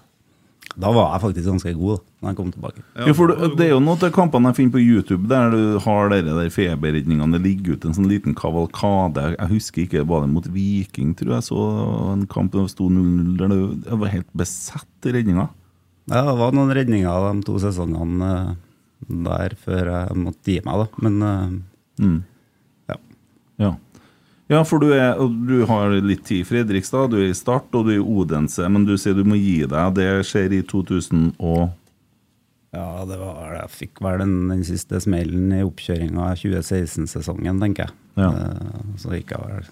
Da 0.81 0.91
var 0.91 1.11
jeg 1.15 1.21
faktisk 1.23 1.47
ganske 1.49 1.73
god 1.77 1.97
da 1.97 2.03
når 2.25 2.31
jeg 2.31 2.37
kom 2.39 2.51
tilbake. 2.53 2.81
Ja, 3.05 3.13
for 3.17 3.29
det, 3.31 3.49
det 3.57 3.65
er 3.67 3.73
jo 3.75 3.81
noen 3.85 4.01
av 4.05 4.13
kampene 4.15 4.49
jeg 4.51 4.57
finner 4.59 4.73
på 4.75 4.81
YouTube 4.81 5.27
der 5.29 5.51
du 5.53 5.59
har 5.85 6.09
dere 6.13 6.37
der 6.39 6.49
feberredningene. 6.53 7.37
Det 7.37 7.43
ligger 7.45 7.77
ut 7.77 7.85
en 7.85 7.93
sånn 7.97 8.09
liten 8.09 8.33
kavalkade. 8.37 9.27
Jeg 9.39 9.51
husker 9.53 9.85
ikke, 9.85 10.05
var 10.09 10.25
det 10.25 10.31
mot 10.33 10.47
Viking, 10.53 11.13
tror 11.17 11.37
jeg. 11.37 11.45
Så 11.49 11.59
en 12.13 12.25
kamp 12.29 12.51
der 12.53 12.65
det 12.65 12.73
sto 12.73 12.89
0-0 12.89 13.37
det- 13.85 13.99
var 14.01 14.13
helt 14.13 14.29
besatt 14.37 15.05
i 15.09 15.13
redninga. 15.17 15.49
Ja, 16.11 16.21
det 16.27 16.35
var 16.37 16.51
noen 16.53 16.73
redninger 16.77 17.23
de 17.31 17.45
to 17.47 17.55
sesongene 17.63 18.27
eh, 18.35 18.53
der 19.25 19.55
før 19.61 19.89
jeg 19.91 20.17
måtte 20.21 20.51
gi 20.53 20.59
meg, 20.65 20.83
da. 20.85 21.07
Men 21.07 21.21
eh, 21.29 21.55
Mm. 21.95 22.17
ja. 22.91 22.95
Ja. 23.63 23.69
ja, 24.51 24.57
for 24.67 24.79
du, 24.83 24.89
er, 24.91 25.15
du 25.47 25.61
har 25.69 25.93
litt 26.03 26.25
tid 26.27 26.41
i 26.41 26.47
Fredrikstad, 26.49 27.13
du 27.13 27.21
er 27.21 27.29
i 27.29 27.37
Start 27.37 27.71
og 27.71 27.85
du 27.87 27.93
er 27.93 28.01
i 28.01 28.03
Odense, 28.03 28.67
men 28.69 28.83
du 28.83 28.97
sier 28.99 29.15
du 29.15 29.23
må 29.23 29.37
gi 29.39 29.61
deg. 29.63 29.93
Det 29.95 30.09
skjer 30.27 30.51
i 30.57 30.61
2000 30.67 31.29
og 31.39 31.69
Ja, 32.75 33.05
det 33.07 33.15
var 33.21 33.53
Jeg 33.61 33.71
fikk 33.71 34.01
vel 34.03 34.19
den, 34.19 34.33
den 34.51 34.65
siste 34.67 34.99
smellen 34.99 35.53
i 35.55 35.61
oppkjøringa 35.63 36.25
av 36.33 36.35
2016-sesongen, 36.41 37.61
tenker 37.63 37.87
jeg. 37.87 37.95
Ja. 38.19 38.29
Eh, 38.35 38.83
Så 38.99 39.15
gikk 39.15 39.31
jeg 39.31 39.45
vel 39.47 39.71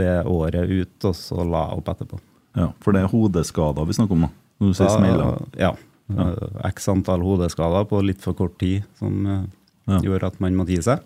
det 0.00 0.10
året 0.24 0.68
ut, 0.72 1.04
og 1.08 1.14
så 1.16 1.44
la 1.44 1.66
jeg 1.68 1.78
opp 1.82 1.92
etterpå. 1.92 2.18
Ja, 2.56 2.70
for 2.80 2.96
det 2.96 3.02
er 3.04 3.12
hodeskader 3.12 3.86
vi 3.88 3.96
snakker 4.00 4.16
om, 4.16 4.24
da. 4.26 4.32
Når 4.60 4.72
du 4.72 4.74
sier 4.74 4.88
Da- 4.88 4.96
smeller. 4.98 5.46
Ja. 5.58 5.72
Eh, 6.10 6.68
X 6.70 6.88
antall 6.88 7.20
hodeskader 7.20 7.84
på 7.88 8.00
litt 8.04 8.20
for 8.22 8.34
kort 8.34 8.58
tid, 8.58 8.84
som 8.98 9.26
eh, 9.26 9.44
Ja. 9.88 10.00
gjør 10.00 10.24
at 10.26 10.40
man 10.40 10.54
måtte 10.56 10.74
gi 10.74 10.82
seg. 10.82 11.00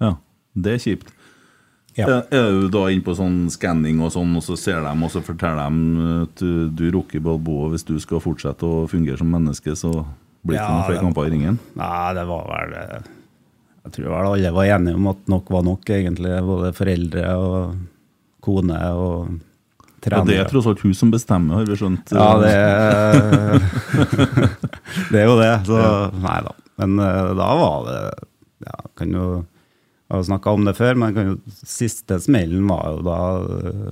Ja, 0.00 0.16
det 0.54 0.72
er 0.74 0.78
kjipt. 0.78 1.08
Ja. 1.96 2.06
Er, 2.30 2.60
du 2.60 2.68
da 2.70 2.84
inne 2.88 3.02
på 3.02 3.14
sånn 3.18 3.50
skanning 3.50 4.00
og 4.00 4.12
sånn, 4.12 4.34
og 4.36 4.42
så 4.42 4.56
ser 4.56 4.80
de, 4.80 4.92
og 5.04 5.10
så 5.10 5.20
forteller 5.20 5.68
de 5.68 6.22
at 6.22 6.36
du, 6.76 6.90
rukker 6.92 7.20
Balboa 7.20 7.70
hvis 7.72 7.84
du 7.84 7.98
skal 7.98 8.20
fortsette 8.20 8.62
å 8.62 8.86
fungere 8.88 9.18
som 9.18 9.26
menneske, 9.30 9.74
så 9.76 9.90
blir 10.46 10.54
det 10.56 10.60
ikke 10.60 10.68
Ja, 10.68 10.76
noen 10.76 10.86
flere 10.86 10.94
det- 11.00 11.02
kamper 11.02 11.26
i 11.26 11.30
ringen? 11.34 11.58
Nei, 11.76 12.14
det 12.14 12.26
var 12.28 12.46
vel 12.46 12.74
eh, 12.78 13.02
Jeg 13.84 13.92
tror 13.92 14.04
vel 14.04 14.32
alle 14.34 14.52
var 14.52 14.64
enige 14.78 14.94
om 14.94 15.06
at 15.08 15.26
nok 15.26 15.48
var 15.50 15.62
nok, 15.62 15.84
egentlig. 15.86 16.40
Både 16.44 16.72
foreldre 16.76 17.24
og 17.36 17.76
kone 18.42 18.78
og 18.92 19.40
Ja, 20.08 20.22
det 20.24 20.38
er 20.40 20.48
tross 20.48 20.68
alt 20.70 20.82
hun 20.84 20.94
som 20.96 21.12
bestemmer, 21.12 21.60
har 21.60 21.68
vi 21.68 21.76
skjønt. 21.76 22.12
Ja, 22.16 22.28
det 22.40 22.52
er, 22.56 23.60
det 25.12 25.20
er 25.20 25.26
jo 25.28 25.38
det. 25.40 25.52
Så 25.68 25.80
nei 26.22 26.38
da. 26.46 26.54
Men 26.80 26.98
eh, 27.04 27.32
da 27.36 27.48
var 27.60 27.88
det 27.88 27.98
ja, 28.64 28.76
kan 28.96 29.12
jo, 29.16 29.26
Jeg 30.08 30.16
har 30.16 30.28
snakka 30.30 30.54
om 30.56 30.64
det 30.68 30.76
før, 30.78 30.96
men 31.00 31.16
kan 31.16 31.32
jo, 31.32 31.36
siste 31.60 32.20
smellen 32.22 32.64
var 32.70 32.94
jo 32.94 33.04
da 33.06 33.20
eh, 33.60 33.90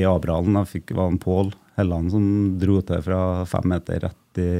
i 0.00 0.04
Abrahallen. 0.08 0.58
Da 0.58 0.66
fikk 0.68 0.94
var 0.96 1.14
det 1.14 1.22
Pål 1.22 1.54
Helland 1.76 2.12
som 2.14 2.26
dro 2.60 2.80
til 2.86 3.02
fra 3.04 3.20
fem 3.48 3.70
meter 3.74 4.02
rett 4.06 4.40
i 4.42 4.50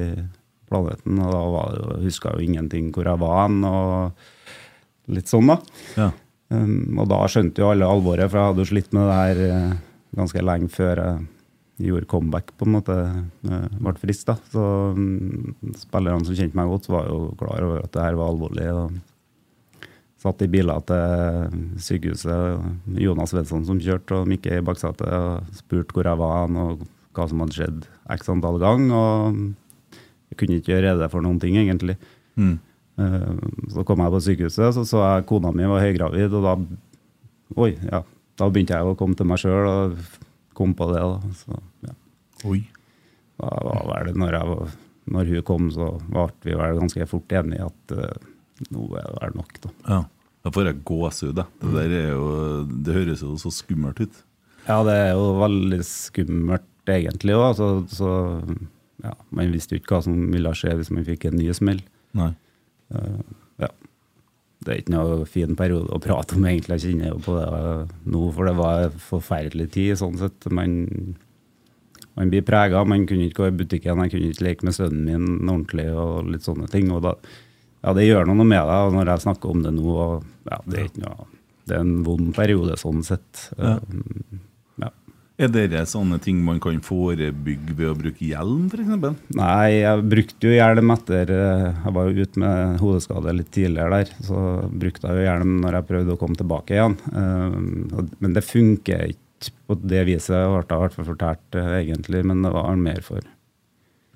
planeten. 0.69 1.19
Og 1.23 1.33
da 1.33 1.43
var 1.57 1.75
det 1.75 2.05
huska 2.07 2.37
jo 2.37 2.45
ingenting 2.45 2.93
hvor 2.95 3.09
jeg 3.09 3.23
var 3.23 3.43
hen, 3.45 3.59
og 3.67 5.17
litt 5.17 5.31
sånn, 5.31 5.53
da. 5.53 5.59
Ja. 5.97 6.13
Um, 6.47 7.01
og 7.03 7.09
da 7.11 7.25
skjønte 7.31 7.63
jo 7.63 7.73
alle 7.73 7.89
alvoret, 7.91 8.31
for 8.31 8.39
jeg 8.39 8.51
hadde 8.53 8.63
jo 8.63 8.71
slitt 8.71 8.93
med 8.95 9.09
det 9.09 9.15
her 9.19 9.41
eh, 9.49 9.71
ganske 10.15 10.43
lenge 10.45 10.69
før 10.73 11.01
jeg 11.03 11.91
gjorde 11.91 12.09
comeback, 12.09 12.55
på 12.57 12.65
en 12.65 12.73
måte, 12.73 12.95
eh, 13.51 13.67
ble 13.81 13.93
frisk. 14.01 14.27
da. 14.31 14.37
Så 14.53 14.63
um, 14.97 15.55
spillerne 15.77 16.25
som 16.25 16.35
kjente 16.39 16.57
meg 16.57 16.71
godt, 16.73 16.89
var 16.89 17.11
jo 17.11 17.35
klar 17.37 17.67
over 17.67 17.83
at 17.85 17.93
det 17.93 18.03
her 18.07 18.17
var 18.17 18.33
alvorlig. 18.33 18.69
og 18.73 18.97
Satt 20.17 20.41
i 20.43 20.49
biler 20.49 20.81
til 20.89 21.77
sykehuset, 21.85 22.63
Jonas 22.97 23.35
Svensson 23.35 23.67
som 23.69 23.81
kjørte, 23.83 24.23
og 24.23 24.31
Mikke 24.31 24.57
i 24.57 24.65
baksetet, 24.65 25.05
og 25.13 25.45
spurte 25.59 25.93
hvor 25.93 26.09
jeg 26.09 26.19
var 26.23 26.49
og 26.49 26.87
hva 27.17 27.29
som 27.29 27.45
hadde 27.45 27.57
skjedd 27.59 27.85
x 28.17 28.33
antall 28.33 28.57
ganger. 28.63 28.97
Og 28.97 29.37
jeg 30.33 30.41
kunne 30.41 30.57
ikke 30.59 30.73
gjøre 30.73 30.95
rede 30.95 31.11
for 31.13 31.21
noen 31.25 31.39
ting, 31.43 31.61
egentlig. 31.61 31.99
Mm. 32.41 32.57
Eh, 32.97 33.37
Så 33.77 33.85
kom 33.85 34.01
jeg 34.01 34.17
på 34.17 34.25
sykehuset, 34.25 34.73
så 34.73 34.89
så 34.89 35.05
jeg 35.05 35.29
kona 35.29 35.53
mi 35.53 35.69
var 35.69 35.85
høygravid, 35.85 36.33
og 36.33 36.43
da 36.49 36.57
Oi, 37.57 37.77
ja. 37.93 38.01
Da 38.37 38.49
begynte 38.53 38.77
jeg 38.77 38.89
å 38.89 38.97
komme 38.99 39.17
til 39.17 39.29
meg 39.29 39.41
sjøl 39.41 39.69
og 39.71 40.01
kom 40.57 40.75
på 40.77 40.89
det. 40.93 41.03
da. 41.03 41.37
Så, 41.37 41.61
ja. 41.87 41.95
Oi. 42.49 42.61
Da 43.37 43.53
var 43.69 43.87
vel 43.91 44.11
det 44.11 44.21
når, 44.21 44.37
jeg 44.37 44.69
når 45.13 45.33
hun 45.33 45.47
kom, 45.47 45.71
så 45.73 45.91
ble 46.05 46.29
vi 46.45 46.59
vel 46.59 46.81
ganske 46.81 47.09
fort 47.11 47.35
enige 47.37 47.69
at 47.69 47.97
uh, 47.97 48.29
nå 48.73 48.87
er 48.97 49.09
det 49.09 49.19
vel 49.21 49.37
nok, 49.41 49.59
da. 49.65 49.73
Ja. 49.89 49.99
Da 50.47 50.53
får 50.55 50.71
jeg 50.71 50.85
gåsehud. 50.87 51.41
Det 51.43 51.75
der 51.75 51.93
er 51.97 52.09
jo 52.13 52.27
Det 52.87 52.95
høres 52.95 53.23
jo 53.25 53.33
så 53.41 53.51
skummelt 53.51 53.99
ut. 53.99 54.23
Ja, 54.67 54.79
det 54.87 54.95
er 54.95 55.13
jo 55.17 55.33
veldig 55.41 55.81
skummelt 55.87 56.91
egentlig 56.91 57.35
òg. 57.35 57.49
Så, 57.59 57.69
så 57.91 58.11
ja, 59.03 59.13
man 59.35 59.51
visste 59.55 59.75
jo 59.75 59.83
ikke 59.83 59.97
hva 59.97 60.05
som 60.07 60.21
ville 60.31 60.53
skje 60.55 60.77
hvis 60.79 60.93
man 60.95 61.07
fikk 61.07 61.27
en 61.29 61.39
ny 61.41 61.49
smell. 61.57 61.83
Nei. 62.17 62.31
Uh, 62.95 63.19
ja. 63.63 63.73
Det 64.65 64.73
er 64.73 64.81
ikke 64.81 64.95
noe 64.95 65.27
fin 65.29 65.57
periode 65.59 65.93
å 65.93 66.01
prate 66.03 66.37
om, 66.39 66.47
egentlig. 66.49 66.79
Jeg 66.79 66.95
kjenner 66.97 67.13
jo 67.13 67.21
på 67.23 67.35
det 67.37 68.09
nå, 68.09 68.23
for 68.35 68.49
det 68.49 68.55
var 68.59 68.87
en 68.87 68.99
forferdelig 69.11 69.69
tid. 69.75 69.99
sånn 70.01 70.17
sett. 70.19 70.49
Man, 70.51 71.17
man 72.17 72.33
blir 72.33 72.43
prega. 72.47 72.85
Man 72.89 73.05
kunne 73.07 73.29
ikke 73.29 73.45
gå 73.45 73.51
i 73.51 73.57
butikken, 73.61 74.03
jeg 74.07 74.15
kunne 74.15 74.33
ikke 74.33 74.47
leke 74.49 74.69
med 74.69 74.79
sønnen 74.79 75.05
min 75.05 75.29
ordentlig 75.53 75.87
og 75.93 76.33
litt 76.33 76.49
sånne 76.49 76.71
ting. 76.73 76.91
og 76.91 77.05
da, 77.05 77.15
ja, 77.85 77.93
Det 77.95 78.09
gjør 78.09 78.27
noe 78.27 78.49
med 78.49 78.57
deg 78.59 78.89
og 78.89 78.97
når 78.97 79.13
jeg 79.13 79.27
snakker 79.29 79.53
om 79.53 79.63
det 79.67 79.75
nå. 79.77 79.87
og 79.93 80.51
ja, 80.51 80.61
Det 80.67 80.83
er 80.87 80.91
noe, 81.05 81.29
det 81.69 81.77
er 81.77 81.85
en 81.85 81.97
vond 82.07 82.35
periode 82.35 82.81
sånn 82.81 83.05
sett. 83.07 83.49
Ja. 83.59 83.77
Ja. 83.77 84.43
Er 85.37 85.51
dere 85.53 85.83
sånne 85.85 86.17
ting 86.25 86.39
man 86.41 86.57
kan 86.65 86.79
forebygge 86.81 87.75
ved 87.77 87.91
å 87.91 87.97
bruke 87.99 88.25
hjelm, 88.25 88.71
f.eks.? 88.73 89.19
Nei, 89.37 89.83
jeg 89.83 90.05
brukte 90.09 90.49
jo 90.49 90.55
hjelm 90.55 90.93
etter 90.95 91.33
eh, 91.35 91.67
Jeg 91.85 91.93
var 91.99 92.09
jo 92.09 92.25
ute 92.25 92.41
med 92.41 92.79
hodeskade 92.81 93.35
litt 93.37 93.51
tidligere 93.53 93.99
der. 94.01 94.13
Så 94.25 94.41
brukte 94.73 95.11
jeg 95.11 95.21
jo 95.21 95.27
hjelm 95.27 95.53
når 95.61 95.77
jeg 95.77 95.89
prøvde 95.91 96.15
å 96.17 96.21
komme 96.23 96.41
tilbake 96.41 96.79
igjen. 96.79 96.97
Eh, 97.13 98.09
Men 98.25 98.33
det 98.39 98.47
funker 98.49 99.11
ikke 99.13 99.53
på 99.69 99.77
det 99.85 100.07
viset, 100.09 100.33
ble 100.33 100.63
jeg 100.65 100.73
i 100.73 100.83
hvert 100.87 100.97
fall 100.97 101.09
fortalt 101.11 101.59
eh, 101.61 101.73
egentlig. 101.83 102.25
Men 102.25 102.41
det 102.47 102.55
var 102.57 102.77
mer 102.81 103.03
for 103.05 103.21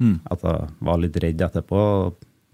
Mm. 0.00 0.15
at 0.33 0.41
jeg 0.41 0.69
var 0.89 0.97
litt 0.97 1.17
redd 1.21 1.43
etterpå. 1.45 1.81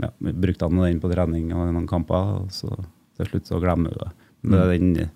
Ja, 0.02 0.08
brukte 0.18 0.66
han 0.66 0.80
den 0.82 0.99
på 0.99 1.06
trening 1.12 1.52
og 1.54 1.68
noen 1.70 1.87
kamper, 1.87 2.40
og 2.40 2.49
så 2.50 2.66
til 3.14 3.28
slutt 3.30 3.46
så 3.46 3.61
glemmer 3.62 3.94
du 3.94 4.00
det. 4.02 4.08
Men 4.42 4.50
Det 4.50 4.64
er 4.64 4.73
den 4.73 5.11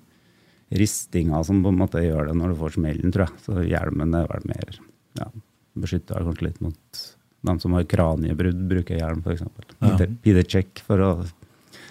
ristinga 0.70 1.40
som 1.46 1.62
på 1.64 1.72
en 1.72 1.80
måte 1.80 2.02
gjør 2.04 2.28
det 2.30 2.36
når 2.38 2.52
du 2.52 2.58
får 2.60 2.76
smellen, 2.78 3.12
tror 3.14 3.26
jeg. 3.26 3.42
Så 3.46 3.64
hjelmen 3.66 4.14
er 4.14 4.28
vel 4.30 4.44
mer 4.50 4.76
ja, 5.18 5.26
beskytta 5.80 6.20
kanskje 6.22 6.46
litt 6.48 6.60
mot 6.62 7.00
dem 7.48 7.58
som 7.62 7.72
har 7.74 7.86
kraniebrudd, 7.88 8.58
bruker 8.70 8.98
hjelm 9.00 9.22
f.eks. 9.24 9.42
Ja. 9.42 9.76
Peter, 9.80 10.10
Peter 10.22 10.44
Check, 10.56 10.82
for 10.86 11.00
å 11.06 11.10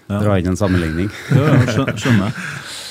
Ja. 0.09 0.19
dra 0.24 0.39
inn 0.41 0.48
en 0.50 0.57
sammenligning. 0.57 1.09
Ja, 1.36 1.43
ja, 1.53 1.83
skjønner 1.93 2.29
jeg. 2.29 2.33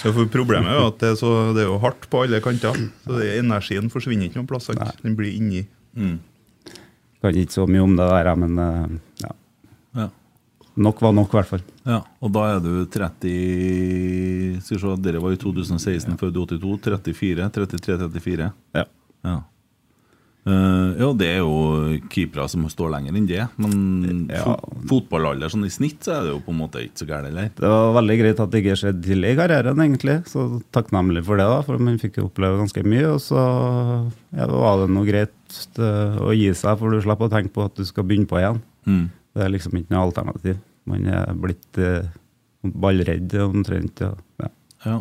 Ja, 0.04 0.12
for 0.14 0.28
Problemet 0.30 0.70
er 0.70 0.76
jo 0.78 0.86
at 0.92 0.98
det 1.02 1.08
er, 1.10 1.16
så, 1.18 1.30
det 1.56 1.64
er 1.64 1.70
jo 1.72 1.78
hardt 1.82 2.04
på 2.10 2.20
alle 2.22 2.38
kanter. 2.44 2.76
Så 3.02 3.16
det, 3.18 3.32
energien 3.40 3.88
forsvinner 3.90 4.28
ikke 4.28 4.38
noen 4.38 4.46
plass. 4.50 4.68
Den 5.02 5.16
blir 5.18 5.32
inni. 5.34 5.64
Mm. 5.98 6.20
Kan 7.18 7.34
ikke 7.34 7.56
så 7.56 7.64
mye 7.66 7.82
om 7.82 7.96
det 7.98 8.06
der, 8.06 8.30
men 8.38 8.58
eh, 8.62 8.94
ja. 9.24 9.32
Ja. 9.98 10.06
Nok 10.78 11.02
var 11.04 11.12
nok, 11.16 11.34
i 11.34 11.38
hvert 11.40 11.50
fall. 11.52 11.66
Ja, 11.88 12.00
og 12.22 12.32
da 12.34 12.46
er 12.54 12.64
du 12.64 12.72
30 12.86 14.62
Skal 14.62 14.76
vi 14.76 14.82
se, 14.82 14.96
dere 15.04 15.22
var 15.22 15.34
i 15.34 15.40
2016, 15.40 16.16
født 16.20 16.56
i 16.56 16.58
82. 16.64 17.14
34, 17.18 17.48
33-34. 17.58 18.50
Ja. 18.78 18.84
Ja. 19.26 19.38
Uh, 20.48 20.94
ja, 20.96 21.08
det 21.18 21.26
er 21.28 21.40
jo 21.42 21.98
keepere 22.08 22.46
som 22.48 22.62
står 22.72 22.92
lenger 22.94 23.16
enn 23.18 23.26
det. 23.28 23.42
Men 23.60 24.28
Ja. 24.30 24.44
fot 24.46 24.86
fotballalder 24.88 25.50
sånn 25.52 25.66
i 25.66 25.72
snitt 25.72 26.00
så 26.06 26.14
er 26.14 26.22
det 26.24 26.30
jo 26.32 26.40
på 26.40 26.54
en 26.54 26.60
måte 26.62 26.80
ikke 26.80 27.02
så 27.02 27.08
gærent 27.10 27.28
eller? 27.28 27.50
Det 27.52 27.68
var 27.68 27.92
veldig 27.98 28.16
greit 28.20 28.40
at 28.40 28.50
det 28.50 28.62
ikke 28.62 28.78
skjedde 28.80 29.04
tidlig 29.04 29.32
i 29.34 29.36
karrieren, 29.36 29.82
egentlig. 29.84 30.16
Så 30.30 30.62
takknemlig 30.72 31.24
for 31.26 31.36
det, 31.36 31.44
da, 31.44 31.60
for 31.66 31.76
man 31.78 31.98
fikk 32.00 32.16
jo 32.16 32.28
oppleve 32.30 32.62
ganske 32.62 32.84
mye. 32.86 33.12
Og 33.12 33.20
så 33.20 33.36
ja, 34.32 34.46
var 34.46 34.80
det 34.80 34.88
noe 34.94 35.04
greit 35.04 35.60
eh, 35.76 36.16
å 36.16 36.32
gi 36.32 36.48
seg, 36.54 36.78
for 36.78 36.90
du 36.96 37.02
slipper 37.04 37.28
å 37.28 37.34
tenke 37.34 37.52
på 37.52 37.66
at 37.68 37.76
du 37.76 37.84
skal 37.84 38.08
begynne 38.08 38.30
på 38.30 38.40
igjen. 38.40 38.62
Mm. 38.88 39.04
Det 39.36 39.44
er 39.44 39.52
liksom 39.52 39.76
ikke 39.76 39.92
noe 39.92 40.06
alternativ. 40.08 40.56
Man 40.88 41.06
er 41.12 41.34
blitt 41.38 41.78
eh, 41.82 42.08
ballredd 42.64 43.34
omtrent. 43.44 44.00
Ja. 44.04 44.14
Ja. 44.42 44.50
Ja. 44.88 44.96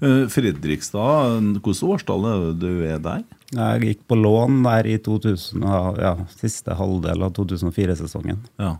Eh, 0.00 0.26
Fredrikstad, 0.30 1.38
hvilket 1.58 1.82
årstall 1.82 2.26
er 2.30 2.42
det 2.52 2.58
du 2.62 2.82
er 2.86 3.00
der? 3.02 3.24
Jeg 3.54 3.80
gikk 3.88 4.02
på 4.10 4.18
lån 4.18 4.60
der 4.66 4.86
i 4.92 4.98
2000, 5.02 5.64
ja, 5.98 6.12
siste 6.38 6.76
halvdel 6.78 7.24
av 7.26 7.32
2004-sesongen. 7.38 8.42
Ja, 8.60 8.74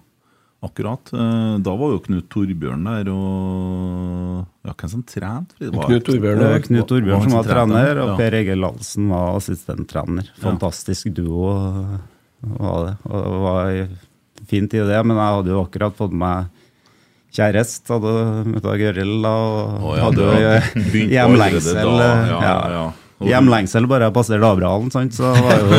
akkurat. 0.62 1.10
Eh, 1.16 1.56
Da 1.64 1.74
var 1.80 1.94
jo 1.96 2.02
Knut 2.04 2.28
Torbjørn 2.30 2.84
der, 2.86 3.10
og 3.14 4.44
ja, 4.68 4.74
hvem 4.78 4.92
som 4.92 5.02
trente? 5.08 5.56
Knut 5.58 6.04
Torbjørn, 6.06 6.38
Det 6.38 6.46
ja. 6.46 6.52
var 6.54 6.66
Knut 6.68 6.88
Torbjørn 6.92 7.24
som 7.26 7.36
var 7.38 7.48
trener, 7.50 8.02
og 8.04 8.12
ja. 8.12 8.16
Per 8.20 8.38
Egil 8.42 8.62
Lalsen 8.62 9.08
var 9.10 9.38
assistenttrener. 9.40 10.30
Fantastisk 10.44 11.10
duo 11.16 11.50
eh, 11.56 11.96
var 12.60 12.84
det. 12.86 12.94
Og 13.08 13.18
det 13.24 13.40
var 13.48 13.72
en 14.57 14.71
i 14.71 14.87
det, 14.93 15.02
men 15.05 15.17
jeg 15.17 15.37
hadde 15.38 15.52
jo 15.52 15.64
akkurat 15.64 15.99
fått 15.99 16.14
meg 16.17 16.49
kjæreste. 17.37 17.99
Hadde 17.99 18.14
møtt 18.49 18.71
Gøril 18.81 19.19
og 19.19 19.83
oh, 19.83 19.93
ja, 19.97 20.07
hadde 20.09 20.25
jo 20.25 21.05
hjemlengsel. 21.12 21.83
da, 21.83 22.09
ja, 22.31 22.40
ja. 22.40 22.57
ja. 22.76 22.87
Hjemlengsel 23.19 23.88
bare 23.90 24.07
jeg 24.07 24.14
passerte 24.14 24.47
Abrahalen, 24.47 24.93
sant, 24.95 25.17
så 25.17 25.33
var 25.35 25.59
jo 25.59 25.78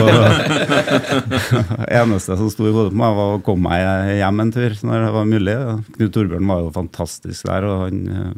eneste 2.01 2.35
som 2.35 2.49
sto 2.51 2.67
i 2.67 2.73
hodet 2.75 2.91
på 2.91 2.99
meg, 2.99 3.15
var 3.15 3.37
å 3.37 3.41
komme 3.45 3.71
meg 3.71 4.11
hjem 4.17 4.43
en 4.43 4.51
tur 4.51 4.75
når 4.89 5.05
det 5.05 5.11
var 5.15 5.29
mulig. 5.29 5.55
Knut 5.95 6.15
Torbjørn 6.17 6.51
var 6.51 6.65
jo 6.65 6.73
fantastisk 6.75 7.47
der, 7.47 7.67
og 7.69 7.85
han 7.85 8.01
eh, 8.11 8.33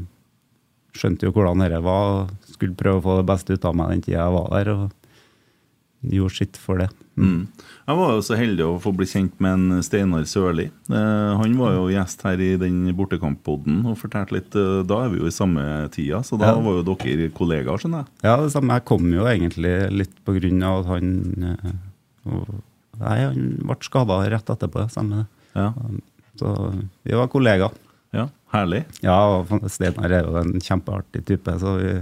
skjønte 0.93 1.25
jo 1.25 1.33
hvordan 1.33 1.65
dette 1.65 1.81
var. 1.87 2.13
og 2.13 2.53
Skulle 2.53 2.77
prøve 2.77 3.01
å 3.01 3.05
få 3.07 3.17
det 3.23 3.27
beste 3.31 3.57
ut 3.57 3.65
av 3.65 3.77
meg 3.79 3.95
den 3.95 4.05
tida 4.05 4.19
jeg 4.19 4.37
var 4.37 4.53
der, 4.53 4.73
og 4.75 6.13
gjorde 6.19 6.37
sitt 6.37 6.61
for 6.61 6.85
det. 6.85 6.91
Mm. 7.17 7.47
Jeg 7.87 7.97
var 7.97 8.11
jo 8.13 8.21
så 8.23 8.35
heldig 8.37 8.63
å 8.67 8.75
få 8.81 8.91
bli 8.95 9.05
kjent 9.09 9.33
med 9.43 9.53
en 9.57 9.83
Steinar 9.83 10.23
Sørli. 10.29 10.67
Eh, 10.91 11.31
han 11.41 11.55
var 11.59 11.73
jo 11.75 11.87
gjest 11.91 12.21
her 12.27 12.39
i 12.43 12.51
den 12.61 12.83
bortekamppodden 12.95 13.81
og 13.89 13.97
fortalte 13.99 14.35
litt 14.37 14.55
eh, 14.55 14.83
Da 14.87 14.99
er 15.05 15.09
vi 15.13 15.19
jo 15.23 15.27
i 15.27 15.33
samme 15.33 15.63
tida, 15.93 16.21
så 16.23 16.37
da 16.39 16.51
Ja. 16.53 16.59
var 16.61 16.77
jo 16.79 16.83
dere 16.93 17.29
kollegaer, 17.35 17.81
skjønner 17.81 18.03
jeg. 18.05 18.13
Ja, 18.27 18.35
det 18.43 18.51
samme. 18.53 18.77
Jeg 18.77 18.85
kom 18.91 19.07
jo 19.11 19.25
egentlig 19.25 19.73
litt 19.91 20.13
på 20.27 20.35
grunn 20.37 20.61
av 20.67 20.83
at 20.83 20.91
han 20.93 21.09
eh, 21.51 21.71
Nei, 23.01 23.17
han 23.25 23.39
ble 23.65 23.77
skada 23.81 24.19
rett 24.29 24.51
etterpå, 24.53 24.83
stemmer 24.93 25.23
det. 25.23 25.27
Ja. 25.57 25.71
Så 26.37 26.51
vi 27.03 27.15
var 27.17 27.27
kollegaer. 27.33 27.73
ja, 28.13 28.27
Herlig. 28.53 28.83
Ja, 29.01 29.15
og 29.39 29.49
Steinar 29.71 30.11
er 30.11 30.27
jo 30.27 30.35
en 30.37 30.59
kjempeartig 30.61 31.23
type, 31.25 31.53
så 31.59 31.77
vi, 31.79 31.95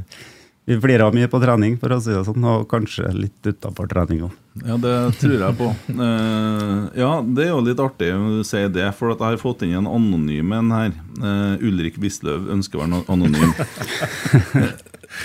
vi 0.70 0.76
flirer 0.78 1.16
mye 1.16 1.26
på 1.26 1.40
trening, 1.42 1.80
for 1.82 1.96
å 1.96 1.98
si 1.98 2.12
det 2.14 2.22
sånn, 2.28 2.44
og 2.46 2.68
kanskje 2.70 3.10
litt 3.16 3.48
utafor 3.48 3.88
trening 3.90 4.20
òg. 4.28 4.34
Ja, 4.62 4.76
det 4.78 4.92
tror 5.18 5.34
jeg 5.34 5.56
på. 5.58 5.70
Uh, 5.98 6.90
ja, 6.94 7.08
det 7.26 7.48
er 7.48 7.50
jo 7.56 7.64
litt 7.66 7.80
artig 7.82 8.12
å 8.14 8.44
si 8.46 8.62
det, 8.76 8.86
for 9.00 9.16
at 9.16 9.24
jeg 9.24 9.34
har 9.34 9.40
fått 9.42 9.64
inn 9.66 9.74
en 9.80 9.88
anonym 9.90 10.54
en 10.54 10.70
her. 10.76 10.92
Uh, 11.18 11.56
Ulrik 11.66 11.98
Wisløv 12.04 12.52
ønsker 12.54 12.78
å 12.78 12.84
være 12.84 13.00
anonym. 13.10 13.56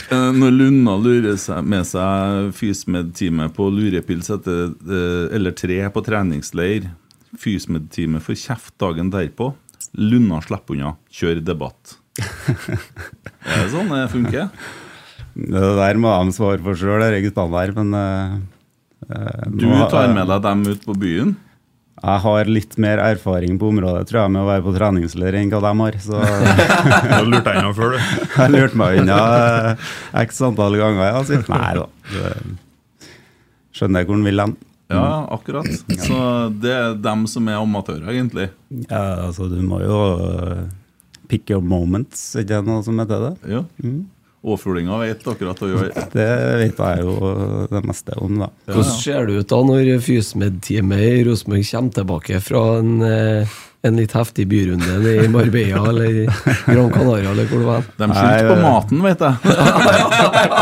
uh, 0.09 0.31
når 0.41 0.55
Lunna 0.55 0.95
lurer 1.03 1.37
seg 1.43 1.69
med 1.69 1.85
seg 1.91 2.49
FysMed-time 2.57 3.51
på 3.53 3.67
lurepils 3.75 4.33
etter, 4.33 4.73
eller 5.29 5.53
tre 5.61 5.77
på 5.93 6.05
treningsleir, 6.07 6.89
FysMed-time 7.37 8.23
får 8.25 8.39
kjeft 8.47 8.79
dagen 8.81 9.13
derpå, 9.13 9.51
Lunna 10.01 10.41
slipper 10.47 10.79
unna, 10.79 10.95
kjør 11.13 11.45
debatt. 11.45 11.99
Er 13.45 13.61
det 13.61 13.69
sånn 13.75 13.93
det 13.93 14.07
funker? 14.09 14.49
Det 15.35 15.62
der 15.79 15.99
må 15.99 16.12
de 16.25 16.35
svare 16.35 16.62
for 16.62 16.79
sjøl, 16.79 17.00
det 17.03 17.09
er 17.09 17.17
eget 17.19 17.38
der. 17.38 17.73
Men 17.79 17.97
eh, 17.99 18.37
eh, 19.09 19.49
Du 19.50 19.67
tar 19.91 20.12
med 20.14 20.31
deg 20.31 20.45
dem 20.45 20.62
ut 20.71 20.87
på 20.87 20.97
byen? 20.99 21.35
Jeg 22.05 22.21
har 22.21 22.50
litt 22.50 22.75
mer 22.83 23.00
erfaring 23.00 23.57
på 23.57 23.71
området 23.73 24.11
tror 24.11 24.25
jeg, 24.25 24.33
med 24.35 24.43
å 24.43 24.49
være 24.50 24.64
på 24.67 24.75
treningsleir 24.75 25.38
enn 25.38 25.53
hva 25.53 25.62
de 25.64 25.73
har. 25.81 25.97
Så 26.05 26.21
Du 27.23 27.31
lurte 27.31 27.47
deg 27.49 27.62
unna 27.62 27.73
før, 27.76 27.97
du. 27.97 28.12
jeg 28.43 28.53
lurte 28.53 28.81
meg 28.83 29.00
unna 29.00 29.19
eh, 29.38 29.88
x 30.26 30.43
antall 30.45 30.79
ganger. 30.81 31.09
Ja, 31.09 31.25
så. 31.25 31.41
Nei 31.55 31.73
da. 31.81 31.88
Skjønner 32.11 32.55
Skjønner 33.75 34.07
hvor 34.07 34.19
han 34.19 34.29
vil 34.29 34.45
hen. 34.45 34.57
Ja, 34.93 35.26
akkurat. 35.33 35.67
Så 36.05 36.17
det 36.61 36.73
er 36.76 36.99
dem 37.00 37.25
som 37.31 37.49
er 37.49 37.57
amatører, 37.59 38.11
egentlig. 38.12 38.50
Ja, 38.85 39.25
altså, 39.25 39.49
du 39.50 39.57
må 39.64 39.81
jo 39.83 39.97
uh, 40.21 40.61
pick 41.31 41.50
your 41.50 41.64
moments, 41.64 42.35
er 42.37 42.45
ikke 42.45 42.61
noe 42.67 42.85
som 42.87 43.00
heter 43.00 43.31
det? 43.31 43.33
Ja. 43.57 43.62
Åfuglinga 44.45 44.99
vet 45.01 45.23
akkurat 45.33 45.61
hva 45.63 45.69
gjør. 45.73 45.93
Det 46.13 46.29
vet 46.61 46.81
jeg 46.85 47.05
jo 47.05 47.13
det 47.73 47.81
meste 47.89 48.13
om, 48.21 48.39
da. 48.45 48.49
Hvordan 48.69 48.91
ser 49.01 49.27
det 49.31 49.39
ut 49.41 49.49
da 49.55 49.61
når 49.65 49.93
Fysmed-teamet 50.05 51.05
i 51.09 51.23
Rosenborg 51.29 51.65
kommer 51.71 51.95
tilbake 51.97 52.41
fra 52.45 52.63
en, 52.83 52.91
eh, 53.09 53.55
en 53.85 53.97
litt 54.01 54.13
heftig 54.17 54.47
byrunde 54.49 55.15
i 55.25 55.29
Marbella 55.33 55.83
eller 55.91 56.19
Gran 56.69 56.91
Canaria 56.93 57.31
eller 57.33 57.49
hvor 57.51 57.61
det 57.61 57.69
var? 57.69 57.83
De 58.01 58.09
skyldte 58.13 58.49
på 58.49 58.57
maten, 58.63 59.03
vet 59.05 59.25
jeg. 59.25 59.35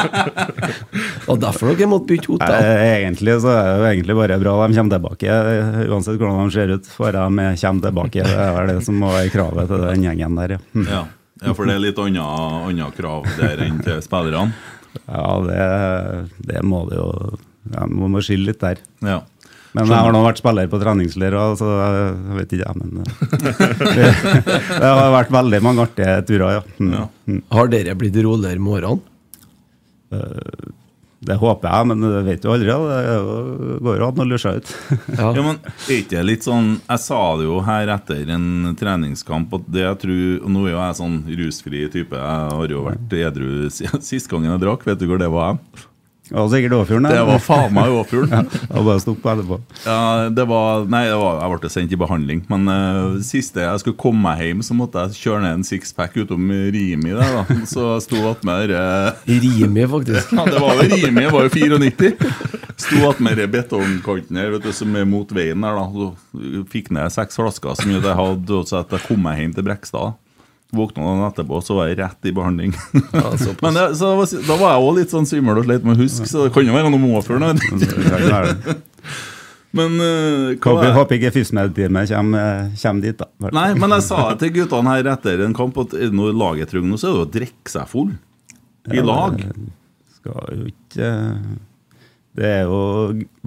Og 1.31 1.39
derfor 1.43 1.71
dere 1.73 1.89
måtte 1.91 2.11
bytte 2.11 2.33
hotell? 2.33 2.51
Nei, 2.67 2.91
Egentlig 3.03 3.37
så 3.45 3.51
er 3.55 3.65
det 3.69 3.75
jo 3.79 3.89
egentlig 3.93 4.17
bare 4.19 4.39
bra 4.43 4.55
de 4.67 4.77
kommer 4.79 4.97
tilbake, 4.97 5.27
eh, 5.33 5.83
uansett 5.89 6.19
hvordan 6.21 6.39
de 6.51 6.55
ser 6.57 6.75
ut. 6.77 6.87
får 6.97 7.13
de 7.19 7.23
kommer 7.63 7.83
tilbake. 7.89 8.23
Det 8.27 8.39
er 8.47 8.55
vel 8.59 8.73
det 8.75 8.79
som 8.87 8.99
må 9.03 9.11
være 9.15 9.33
kravet 9.35 9.71
til 9.71 9.85
den 9.87 10.07
gjengen 10.09 10.39
der, 10.39 10.57
ja. 10.57 10.63
Ja. 10.91 11.03
Ja, 11.43 11.55
for 11.57 11.69
det 11.69 11.77
er 11.77 11.83
litt 11.83 11.99
annet 12.03 12.69
annet 12.71 12.97
krav 12.99 13.27
der 13.39 13.63
enn 13.67 13.81
til 13.85 14.01
spillerne. 14.05 14.55
Ja, 15.07 15.27
det, 15.47 15.63
det 16.49 16.63
må 16.69 16.83
det 16.91 16.99
jo 16.99 17.07
ja, 17.73 17.87
Man 17.89 18.13
må 18.13 18.21
skille 18.25 18.51
litt 18.51 18.61
der. 18.61 18.81
Ja. 19.01 19.23
Men 19.73 19.89
jeg 19.89 20.05
har 20.05 20.13
nå 20.13 20.21
vært 20.21 20.41
spiller 20.43 20.69
på 20.69 20.81
treningsleir, 20.83 21.33
òg, 21.39 21.55
så 21.57 21.69
jeg 21.81 22.37
vet 22.37 22.51
ikke 22.53 22.67
jeg, 22.67 22.75
men 22.83 22.91
eh, 23.01 23.13
det, 23.97 24.09
det 24.69 24.91
har 24.91 25.15
vært 25.15 25.33
veldig 25.33 25.61
mange 25.65 25.87
artige 25.87 26.19
turer, 26.29 26.59
ja. 26.59 26.65
Hm. 26.77 26.91
Ja. 26.93 27.07
Har 27.57 27.73
dere 27.73 27.97
blitt 27.97 28.19
roligere 28.21 28.61
med 28.61 28.77
årene? 28.77 29.01
Det 31.23 31.37
håper 31.39 31.71
jeg, 31.71 31.87
men 31.87 32.03
det 32.03 32.23
vet 32.27 32.43
du 32.43 32.49
aldri. 32.51 32.67
Det 32.67 33.79
går 33.87 34.01
jo 34.01 34.09
an 34.09 34.23
å 34.25 34.27
lure 34.27 34.43
seg 34.43 34.59
ut. 34.59 34.73
Ja. 35.23 35.29
Ja, 35.37 35.43
men 35.45 35.59
ikke 35.93 36.23
litt 36.25 36.45
sånn 36.47 36.79
Jeg 36.81 37.01
sa 37.03 37.19
det 37.39 37.45
jo 37.45 37.59
her 37.67 37.91
etter 37.95 38.31
en 38.33 38.73
treningskamp 38.79 39.53
at 39.59 39.67
det 39.71 39.83
jeg 39.85 39.99
tror 40.03 40.49
Nå 40.51 40.63
er 40.65 40.73
jo 40.73 40.81
jeg 40.81 40.99
sånn 40.99 41.17
rusfri 41.43 41.83
type. 41.93 42.19
Jeg 42.19 42.57
har 42.59 42.75
jo 42.75 42.85
vært 42.89 43.17
edru 43.21 43.49
sist 43.71 44.31
gangen 44.33 44.51
jeg 44.55 44.63
drakk. 44.65 44.87
Vet 44.89 45.03
du 45.03 45.07
hvor 45.11 45.21
det 45.23 45.31
var? 45.33 45.59
Det 46.29 46.39
var 46.39 46.49
sikkert 46.49 46.73
Åfjorden. 46.73 47.09
Det 47.11 47.23
var 47.27 47.41
faen 47.43 47.73
meg 47.75 47.93
Åfjorden. 47.93 48.47
ja, 48.71 48.83
bare 48.87 49.01
å 49.11 49.15
på 49.19 49.31
etterpå. 49.33 49.59
Ja, 49.83 50.29
det 50.31 50.45
var 50.49 50.87
Nei, 50.87 51.03
det 51.11 51.17
var, 51.19 51.41
jeg 51.43 51.61
ble 51.61 51.71
sendt 51.75 51.93
i 51.93 51.99
behandling. 51.99 52.45
Men 52.53 52.71
uh, 52.71 53.19
siste 53.27 53.65
jeg 53.65 53.83
skulle 53.83 53.99
komme 53.99 54.23
meg 54.23 54.41
hjem, 54.47 54.63
så 54.65 54.77
måtte 54.79 55.03
jeg 55.03 55.19
kjøre 55.19 55.43
ned 55.45 55.59
en 55.59 55.67
sixpack 55.67 56.15
utom 56.23 56.53
Rimi 56.73 57.13
der, 57.19 57.37
da. 57.41 57.59
Så 57.69 57.89
jeg 57.97 58.07
sto 58.07 58.23
attmed 58.31 58.71
uh, 58.71 59.11
Rimi, 59.27 59.87
faktisk. 59.97 60.33
Ja, 60.39 60.47
det 60.49 60.63
var 60.63 60.79
jo 60.79 60.89
Rimi, 60.95 61.27
det 61.27 61.35
var 61.35 61.49
jo 61.49 61.53
94. 61.53 62.31
Sto 62.87 63.03
attmed 63.11 63.43
betongkanten 63.53 64.39
her, 64.39 64.55
vet 64.55 64.65
du, 64.65 64.73
som 64.75 64.95
er 64.97 65.09
mot 65.09 65.35
veien 65.35 65.67
der, 65.67 65.83
da. 65.83 65.89
Så 65.91 66.65
fikk 66.73 66.95
ned 66.95 67.13
seks 67.15 67.39
flasker 67.41 67.77
så 67.77 67.91
mye 67.91 68.01
jeg 68.01 68.19
hadde, 68.23 68.65
så 68.71 68.81
at 68.81 68.95
jeg 68.95 69.09
kom 69.11 69.27
meg 69.27 69.43
hjem 69.43 69.59
til 69.59 69.67
Brekstad. 69.67 70.22
Våkna 70.73 71.05
dagen 71.05 71.27
etterpå, 71.27 71.59
så 71.61 71.75
var 71.77 71.91
jeg 71.91 71.99
rett 72.01 72.29
i 72.31 72.33
behandling. 72.33 72.73
Ja. 73.13 73.33
Men 73.65 73.75
det, 73.77 73.83
så, 74.01 74.13
da 74.49 74.57
var 74.57 74.73
jeg 74.73 74.85
òg 74.87 74.95
litt 74.97 75.13
sånn 75.13 75.27
svimmel 75.29 75.61
og 75.61 75.67
sleit 75.67 75.85
med 75.85 75.99
å 75.99 76.01
huske, 76.01 76.25
så 76.31 76.47
det 76.47 76.53
kan 76.55 76.65
jo 76.65 76.73
være 76.79 76.93
noe 76.95 77.21
før 77.27 77.43
nå. 77.43 77.51
Men 79.73 79.95
uh, 80.01 80.53
Håper, 80.61 80.85
er- 80.85 80.95
håper 80.99 81.17
ikke 81.17 81.31
FISMED-teamet 81.33 82.11
kommer, 82.13 82.67
kommer 82.83 83.05
dit, 83.07 83.17
da. 83.21 83.29
Nei, 83.57 83.69
men 83.81 83.95
jeg 83.97 84.05
sa 84.05 84.19
til 84.41 84.53
guttene 84.59 84.93
her 84.99 85.09
etter 85.15 85.41
en 85.47 85.55
kamp 85.57 85.79
at 85.81 85.95
når 86.13 86.35
laget 86.37 86.73
trenger 86.73 86.91
noe, 86.93 87.01
så 87.01 87.09
er 87.09 87.15
det 87.17 87.23
å 87.25 87.31
drikke 87.39 87.73
seg 87.73 87.89
full. 87.89 88.11
I 88.93 89.01
lag. 89.07 89.39
Skal 90.19 90.57
jo 90.59 90.65
ikke 90.69 91.09
Det 92.37 92.49
er 92.49 92.65
jo 92.67 92.81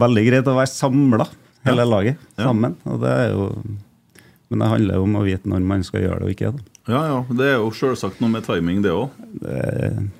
veldig 0.01 0.23
greit 0.29 0.47
å 0.49 0.55
være 0.57 0.71
samla, 0.71 1.25
hele 1.67 1.85
laget, 1.89 2.21
Ja. 2.39 2.47
sammen. 2.47 2.77
Og 2.89 3.01
det 3.03 3.11
er 3.11 3.29
jo 3.33 3.49
Men 4.49 4.61
det 4.63 4.69
handler 4.71 4.95
jo 4.99 5.05
om 5.09 5.17
å 5.19 5.23
vite 5.25 5.49
når 5.51 5.61
man 5.73 5.83
skal 5.85 6.05
gjøre 6.05 6.21
det 6.21 6.25
og 6.29 6.33
ikke. 6.35 6.51
da. 6.55 6.74
Ja, 6.85 6.99
ja. 7.09 7.19
Det 7.33 7.45
er 7.49 7.55
jo 7.57 7.71
selvsagt 7.73 8.19
noe 8.21 8.29
med 8.29 8.45
timing, 8.45 8.81
det 8.85 8.91
òg. 8.93 9.13
Det, 9.41 9.59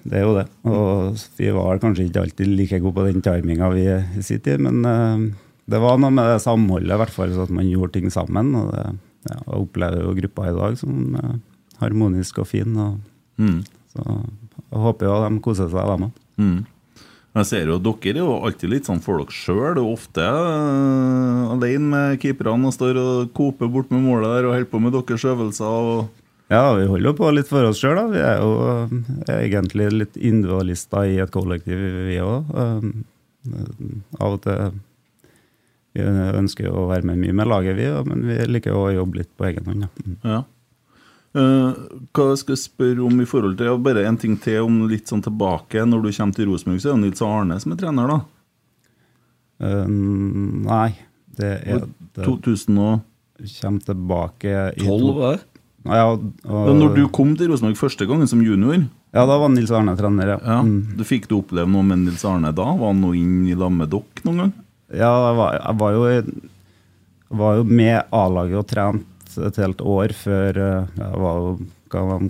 det 0.02 0.18
er 0.18 0.24
jo 0.26 0.32
det. 0.38 0.46
Og 0.66 1.20
vi 1.38 1.52
var 1.54 1.82
kanskje 1.84 2.08
ikke 2.08 2.24
alltid 2.24 2.50
like 2.58 2.80
gode 2.82 2.96
på 2.98 3.06
den 3.06 3.22
timinga 3.26 3.70
vi 3.74 3.84
sitter 4.26 4.58
i 4.58 4.64
men 4.66 4.80
eh, 4.90 5.26
det 5.70 5.82
var 5.82 6.00
noe 6.02 6.14
med 6.14 6.26
det 6.30 6.42
samholdet, 6.44 6.94
i 6.94 7.00
hvert 7.02 7.14
fall, 7.14 7.32
så 7.34 7.46
at 7.46 7.54
man 7.54 7.70
gjorde 7.70 7.96
ting 8.00 8.10
sammen. 8.14 8.52
Og 8.58 8.72
det, 8.74 8.86
ja, 9.30 9.38
jeg 9.38 9.62
opplever 9.62 10.04
jo 10.06 10.16
gruppa 10.18 10.50
i 10.50 10.56
dag 10.58 10.78
som 10.82 11.20
eh, 11.22 11.36
harmonisk 11.84 12.42
og 12.44 12.50
fin. 12.54 12.78
Og, 12.78 13.04
Mm. 13.36 13.66
så 13.92 14.00
jeg 14.08 14.80
håper 14.80 15.10
jo 15.10 15.16
de 15.26 15.40
koser 15.44 15.68
seg, 15.68 15.90
dem 15.90 16.06
òg. 16.08 16.12
Mm. 16.40 16.60
Jeg 17.36 17.48
ser 17.50 17.68
jo 17.68 17.76
at 17.76 17.84
Dere 17.84 18.14
er 18.14 18.22
jo 18.22 18.36
alltid 18.48 18.70
litt 18.72 18.88
sånn 18.88 19.02
for 19.04 19.20
dere 19.20 19.36
sjøl. 19.36 19.80
Ofte 19.84 20.24
uh, 20.24 21.52
alene 21.52 21.90
med 21.92 22.22
keeperne 22.24 22.70
og 22.70 22.72
står 22.72 22.96
og 23.02 23.34
koper 23.36 23.68
bort 23.74 23.92
med 23.92 24.06
målet 24.06 24.32
der 24.38 24.48
og 24.48 24.54
holder 24.56 24.70
på 24.72 24.80
med 24.86 24.96
deres 24.96 25.26
øvelser. 25.28 25.66
og 25.68 26.24
Ja, 26.52 26.76
vi 26.78 26.86
holder 26.86 27.10
jo 27.10 27.14
på 27.18 27.30
litt 27.34 27.48
for 27.50 27.66
oss 27.66 27.80
sjøl, 27.82 27.96
da. 27.98 28.06
Vi 28.12 28.20
er 28.22 28.38
jo 28.38 28.50
eh, 28.70 29.38
egentlig 29.48 29.88
litt 29.96 30.18
individualister 30.18 31.08
i 31.10 31.16
et 31.24 31.32
kollektiv, 31.34 31.80
vi 32.06 32.20
òg. 32.22 32.52
av 34.20 34.36
og 34.36 34.42
til 34.46 34.76
Vi 35.96 36.04
ønsker 36.06 36.68
jo 36.68 36.74
å 36.84 36.90
være 36.92 37.08
med 37.08 37.18
mye 37.24 37.34
med 37.34 37.48
laget, 37.50 37.78
vi, 37.80 37.88
men 38.10 38.26
vi 38.28 38.36
liker 38.52 38.74
jo 38.76 38.84
å 38.90 38.94
jobbe 38.94 39.22
litt 39.24 39.32
på 39.40 39.48
egen 39.50 39.66
hånd. 39.70 39.88
Ja. 39.88 39.90
Mm. 40.06 40.18
Ja. 40.36 40.42
Eh, 41.36 41.80
hva 42.16 42.28
skal 42.40 42.54
jeg 42.56 42.62
spørre 42.62 43.04
om 43.04 43.18
i 43.20 43.26
forhold 43.28 43.58
til 43.60 43.74
Bare 43.84 44.06
en 44.08 44.16
ting 44.22 44.38
til 44.40 44.62
om 44.64 44.78
litt 44.88 45.10
sånn 45.12 45.24
tilbake. 45.26 45.82
Når 45.84 46.06
du 46.06 46.12
kommer 46.16 46.38
til 46.38 46.48
Rosenborg, 46.52 46.80
så 46.84 46.94
er 46.94 46.96
det 47.00 47.02
Nils 47.08 47.24
Arne 47.26 47.58
som 47.60 47.74
er 47.74 47.82
trener, 47.82 48.14
da? 48.14 48.20
Eh, 49.66 49.88
nei, 49.90 50.90
det 51.40 51.52
er 51.66 51.84
det 52.16 52.24
2000 52.30 52.80
og 52.86 53.02
Kommer 53.60 53.84
tilbake 53.84 54.52
i 54.80 54.86
Tolv, 54.86 55.02
to- 55.10 55.14
var 55.18 55.34
det? 55.36 55.44
Ja, 55.86 56.06
og, 56.16 56.24
og, 56.50 56.70
Når 56.80 56.96
du 56.96 57.02
kom 57.14 57.36
til 57.38 57.52
Rosenborg 57.52 57.78
første 57.78 58.08
gangen 58.10 58.28
som 58.30 58.42
junior, 58.42 58.80
ja, 59.14 59.24
da 59.30 59.36
var 59.40 59.52
Nils 59.54 59.70
Arne 59.72 59.94
trener, 60.00 60.34
ja. 60.36 60.38
ja, 60.42 60.60
Mm. 60.66 60.96
du 60.98 61.04
fikk 61.08 61.28
du 61.30 61.38
oppleve 61.40 61.70
noe 61.70 61.86
med 61.86 62.02
Nils 62.08 62.26
Arne 62.26 62.50
da? 62.58 62.66
Var 62.66 62.90
han 62.92 63.02
noe 63.04 63.16
inn 63.20 63.46
i 63.48 63.54
lag 63.56 63.72
med 63.72 63.92
dere 63.94 64.26
noen 64.26 64.42
gang? 64.44 64.54
Ja, 64.96 65.12
jeg 65.30 65.38
var, 65.38 65.60
jeg 65.62 65.78
var 65.82 65.94
jo 65.96 66.02
jeg 66.10 67.38
var 67.40 67.56
jo 67.60 67.64
med 67.70 68.02
A-laget 68.14 68.60
og 68.60 68.68
trent 68.70 69.38
et 69.46 69.58
helt 69.60 69.82
år 69.82 70.14
før 70.16 70.58
eh, 70.64 70.92
Jeg 71.00 71.22
var 71.24 71.40
jo 71.42 71.56
hva 71.92 72.20
de 72.22 72.30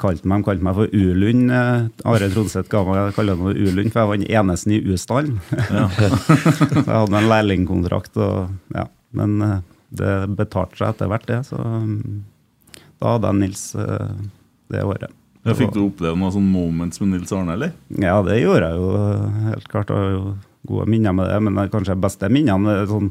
kalte 0.00 0.28
meg, 0.30 0.40
de 0.42 0.46
kalte 0.48 0.64
meg 0.64 0.76
for 0.78 0.92
U-Lund. 0.96 1.48
eh, 1.52 1.86
Are 2.08 2.28
Tronseth 2.32 2.70
ga 2.72 2.82
meg 2.88 3.14
kalte 3.16 3.34
meg 3.40 3.56
U-Lund, 3.58 3.90
for 3.92 4.00
jeg 4.00 4.10
var 4.10 4.20
den 4.20 4.30
eneste 4.40 4.72
i 4.72 4.82
U-stallen. 4.94 5.40
Ja. 5.52 5.88
jeg 5.98 6.84
hadde 6.88 7.18
en 7.20 7.28
lærlingkontrakt, 7.32 8.16
og, 8.16 8.52
ja. 8.74 8.86
men 9.18 9.34
eh, 9.44 9.58
det 9.94 10.12
betalte 10.38 10.78
seg 10.80 10.94
etter 10.94 11.10
hvert, 11.12 11.26
det. 11.28 11.40
Så 11.50 11.58
mm, 11.60 12.22
da 13.02 13.14
hadde 13.16 13.30
jeg 13.30 13.40
Nils 13.42 13.66
eh, 13.78 14.14
det 14.72 14.84
året. 14.86 15.12
Ja, 15.44 15.52
fikk 15.58 15.74
du 15.74 15.82
oppleve 15.84 16.16
noen 16.16 16.32
sånne 16.32 16.52
moments 16.52 17.02
med 17.02 17.10
Nils 17.12 17.32
Arne, 17.36 17.56
eller? 17.58 17.74
Ja, 18.00 18.16
det 18.24 18.38
gjorde 18.40 18.70
jeg 18.70 18.80
jo 18.80 18.92
eh, 19.00 19.42
helt 19.50 19.68
klart. 19.72 19.92
Jeg 19.92 20.00
har 20.00 20.14
jo 20.14 20.36
gode 20.70 20.86
minner 20.88 21.16
med 21.16 21.28
det, 21.28 21.40
men 21.44 21.58
det 21.60 21.68
kanskje 21.74 21.98
beste 22.00 22.30
minnene 22.32 22.78
sånn, 22.88 23.10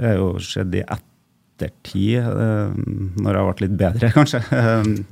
er 0.00 0.16
jo 0.16 0.30
skjedd 0.40 0.78
i 0.78 0.80
ettertid, 0.86 2.24
eh, 2.24 2.72
når 3.20 3.36
jeg 3.40 3.50
ble 3.50 3.66
litt 3.66 3.76
bedre, 3.82 4.12
kanskje. 4.16 4.40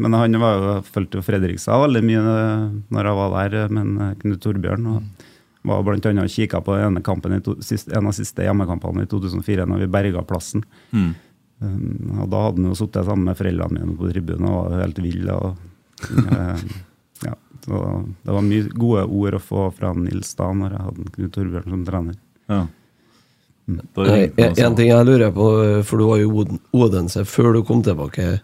Men 0.00 0.16
han 0.16 0.40
var 0.40 0.56
jo, 0.62 0.72
fulgte 0.88 1.20
jo 1.20 1.26
Fredrikstad 1.26 1.84
veldig 1.84 2.04
mye 2.08 2.24
når 2.88 3.10
jeg 3.10 3.20
var 3.20 3.36
der, 3.36 3.76
med 3.76 4.24
Knut 4.24 4.42
Torbjørn. 4.46 4.90
og 4.94 5.30
var 5.64 5.94
annet 5.96 6.24
og 6.24 6.32
kikka 6.32 6.60
på 6.60 6.74
en 6.76 6.98
av 7.00 8.12
siste 8.14 8.44
hjemmekampene 8.44 9.06
i 9.06 9.08
2004, 9.08 9.64
når 9.68 9.84
vi 9.84 9.92
berga 9.92 10.24
plassen. 10.28 10.64
Mm. 10.92 11.14
Um, 11.62 12.20
og 12.20 12.30
da 12.32 12.42
hadde 12.46 12.60
han 12.60 12.70
jo 12.72 12.78
sittet 12.78 13.06
sammen 13.06 13.28
med 13.30 13.38
foreldrene 13.38 13.78
mine 13.78 13.96
på 13.98 14.10
tribunen 14.10 14.48
og 14.50 14.70
var 14.72 14.84
helt 14.84 15.02
vill. 15.04 15.28
Og, 15.32 15.66
um, 16.10 16.72
ja, 17.24 17.34
så 17.64 17.82
det 18.26 18.38
var 18.38 18.48
mye 18.48 18.70
gode 18.74 19.04
ord 19.06 19.38
å 19.38 19.42
få 19.42 19.68
fra 19.76 19.92
Nils 19.98 20.34
da 20.38 20.50
når 20.52 20.74
jeg 20.76 20.88
hadde 20.88 21.12
Knut 21.18 21.36
Torbjørn 21.36 21.76
som 21.76 21.84
trener. 21.88 22.18
Ja. 22.52 22.64
Mm. 23.64 23.80
En 24.36 24.74
ting 24.76 24.90
jeg 24.90 25.06
lurer 25.08 25.30
på, 25.32 25.46
for 25.88 26.00
du 26.00 26.04
var 26.10 26.18
jo 26.20 26.42
i 26.42 26.58
Odense 26.76 27.24
før 27.24 27.54
du 27.56 27.62
kom 27.64 27.80
tilbake 27.84 28.34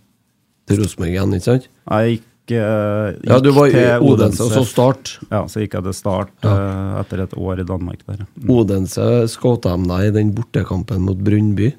til 0.71 0.81
Rosenborg 0.81 1.13
igjen, 1.13 1.35
ikke 1.37 1.47
sant? 1.47 1.67
Jeg 1.91 2.15
gikk, 2.15 2.55
eh, 2.57 3.11
gikk 3.19 3.29
Ja, 3.29 3.39
du 3.45 3.51
var 3.53 3.75
i 3.75 3.85
Odense, 3.99 4.47
og 4.47 4.55
så 4.55 4.65
Start. 4.65 5.13
Ja, 5.29 5.43
så 5.51 5.61
gikk 5.61 5.77
jeg 5.77 5.87
til 5.91 5.97
Start 5.99 6.33
eh, 6.49 6.95
etter 7.03 7.25
et 7.27 7.37
år 7.37 7.61
i 7.61 7.69
Danmark 7.69 8.01
der. 8.07 8.25
Mm. 8.39 8.55
Odense 8.57 9.11
skåta 9.29 9.77
de 9.77 9.91
deg 9.91 10.09
i 10.09 10.17
den 10.17 10.33
bortekampen 10.37 11.05
mot 11.05 11.21
Brøndby. 11.21 11.75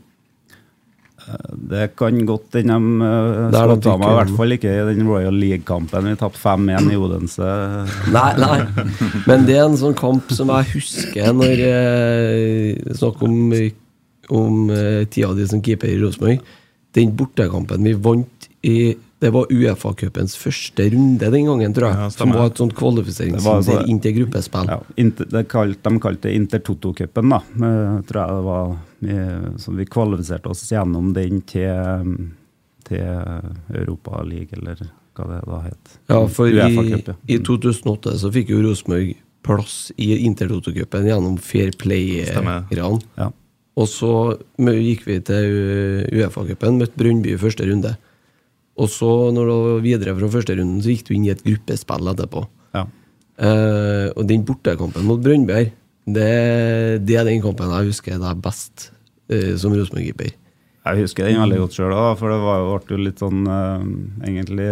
Det 1.72 1.92
kan 2.00 2.18
godt 2.28 2.58
hende 2.58 2.76
de 2.76 3.06
uh, 3.06 3.52
Der 3.54 3.74
da 3.76 3.94
meg, 4.00 4.08
i 4.10 4.18
hvert 4.18 4.34
fall 4.40 4.56
ikke 4.56 4.72
i 4.72 4.86
den 4.90 5.08
Royal 5.08 5.38
League-kampen. 5.38 6.08
Vi 6.10 6.18
tapte 6.20 6.42
5-1 6.42 6.90
i 6.92 6.98
Odense. 7.00 7.52
Nei, 8.12 8.32
nei. 8.42 8.58
Men 9.30 9.46
det 9.48 9.60
er 9.60 9.68
en 9.68 9.80
sånn 9.80 9.98
kamp 9.98 10.34
som 10.36 10.52
jeg 10.56 10.72
husker 10.74 11.32
når 11.38 11.64
jeg 11.66 12.98
snakker 13.00 13.30
om, 13.30 13.54
om 14.42 14.74
eh, 14.74 15.06
tida 15.12 15.32
di 15.38 15.48
som 15.48 15.64
keeper 15.64 15.94
i 15.94 16.00
Rosenborg. 16.02 16.42
Den 16.98 17.14
bortekampen 17.16 17.88
vi 17.88 17.96
vant 18.10 18.50
i 18.68 18.78
Det 19.22 19.30
var 19.30 19.52
Uefa-cupens 19.54 20.34
første 20.40 20.88
runde 20.90 21.28
den 21.30 21.46
gangen, 21.46 21.74
tror 21.78 21.92
jeg. 21.92 21.98
Ja, 22.00 22.10
som 22.10 22.32
var 22.34 22.48
et 22.50 22.58
sånt 22.58 22.74
så- 23.62 23.84
inn 23.88 24.00
til 24.02 24.16
gruppespill. 24.16 24.66
Ja, 24.68 24.80
inter, 24.98 25.26
de 25.30 25.44
kalte 26.00 26.22
det 26.22 26.34
Intertoto-cupen, 26.40 27.30
da. 27.30 27.38
Eh, 27.54 28.02
tror 28.10 28.22
jeg 28.22 28.36
det 28.38 28.44
var. 28.48 28.78
Vi, 29.00 29.14
så 29.62 29.76
vi 29.78 29.86
kvalifiserte 29.86 30.50
oss 30.50 30.66
gjennom 30.72 31.14
den 31.14 31.42
til, 31.42 32.32
til 32.84 33.06
Europa 33.70 34.24
League, 34.24 34.58
eller 34.58 34.76
hva 35.16 35.28
det 35.30 35.42
da 35.46 35.62
het. 35.68 35.98
Ja, 36.10 36.26
for 36.28 36.48
i, 36.48 37.04
i 37.28 37.38
2008 37.38 38.18
så 38.18 38.32
fikk 38.34 38.50
jo 38.50 38.62
Rosenborg 38.66 39.16
plass 39.46 39.92
i 39.98 40.16
Intertoto-cupen 40.26 41.06
gjennom 41.06 41.38
Fair 41.38 41.72
Play-ran. 41.78 43.02
Ja. 43.18 43.32
Og 43.78 43.88
så 43.88 44.38
gikk 44.58 45.06
vi 45.06 45.20
til 45.20 46.08
Uefa-cupen, 46.12 46.82
møtte 46.82 46.98
Brøndby 46.98 47.36
i 47.36 47.38
første 47.42 47.70
runde. 47.70 47.96
Og 48.82 48.89
så, 48.89 49.10
når 49.36 49.48
du 49.48 49.54
var 49.54 49.84
videre 49.86 50.15
fra 50.17 50.32
første 50.34 50.56
runden, 50.58 50.82
så 50.82 50.94
gikk 50.94 51.06
du 51.08 51.13
inn 51.15 51.28
i 51.28 51.34
et 51.34 51.44
gruppespill 51.46 52.12
etterpå. 52.13 52.44
Ja. 52.76 52.88
Uh, 53.41 54.08
og 54.15 54.26
den 54.30 54.44
bortekampen 54.46 55.06
mot 55.08 55.22
Brøndby 55.24 55.72
det, 56.06 56.28
det 57.08 57.15
er 57.17 57.26
den 57.26 57.41
kampen 57.41 57.72
jeg 57.72 57.89
husker 57.91 58.17
er 58.17 58.38
best 58.38 58.89
uh, 59.32 59.54
som 59.62 59.74
Rosenborg-keeper. 59.74 60.34
Jeg 60.82 61.04
husker 61.04 61.28
den 61.28 61.38
veldig 61.38 61.60
godt 61.62 61.78
sjøl, 61.78 61.96
for 62.17 62.34
det 62.34 62.39
var 62.41 62.63
ble 62.65 62.96
jo 62.96 63.04
litt 63.06 63.20
sånn 63.22 63.44
uh, 63.46 63.84
Egentlig 64.26 64.70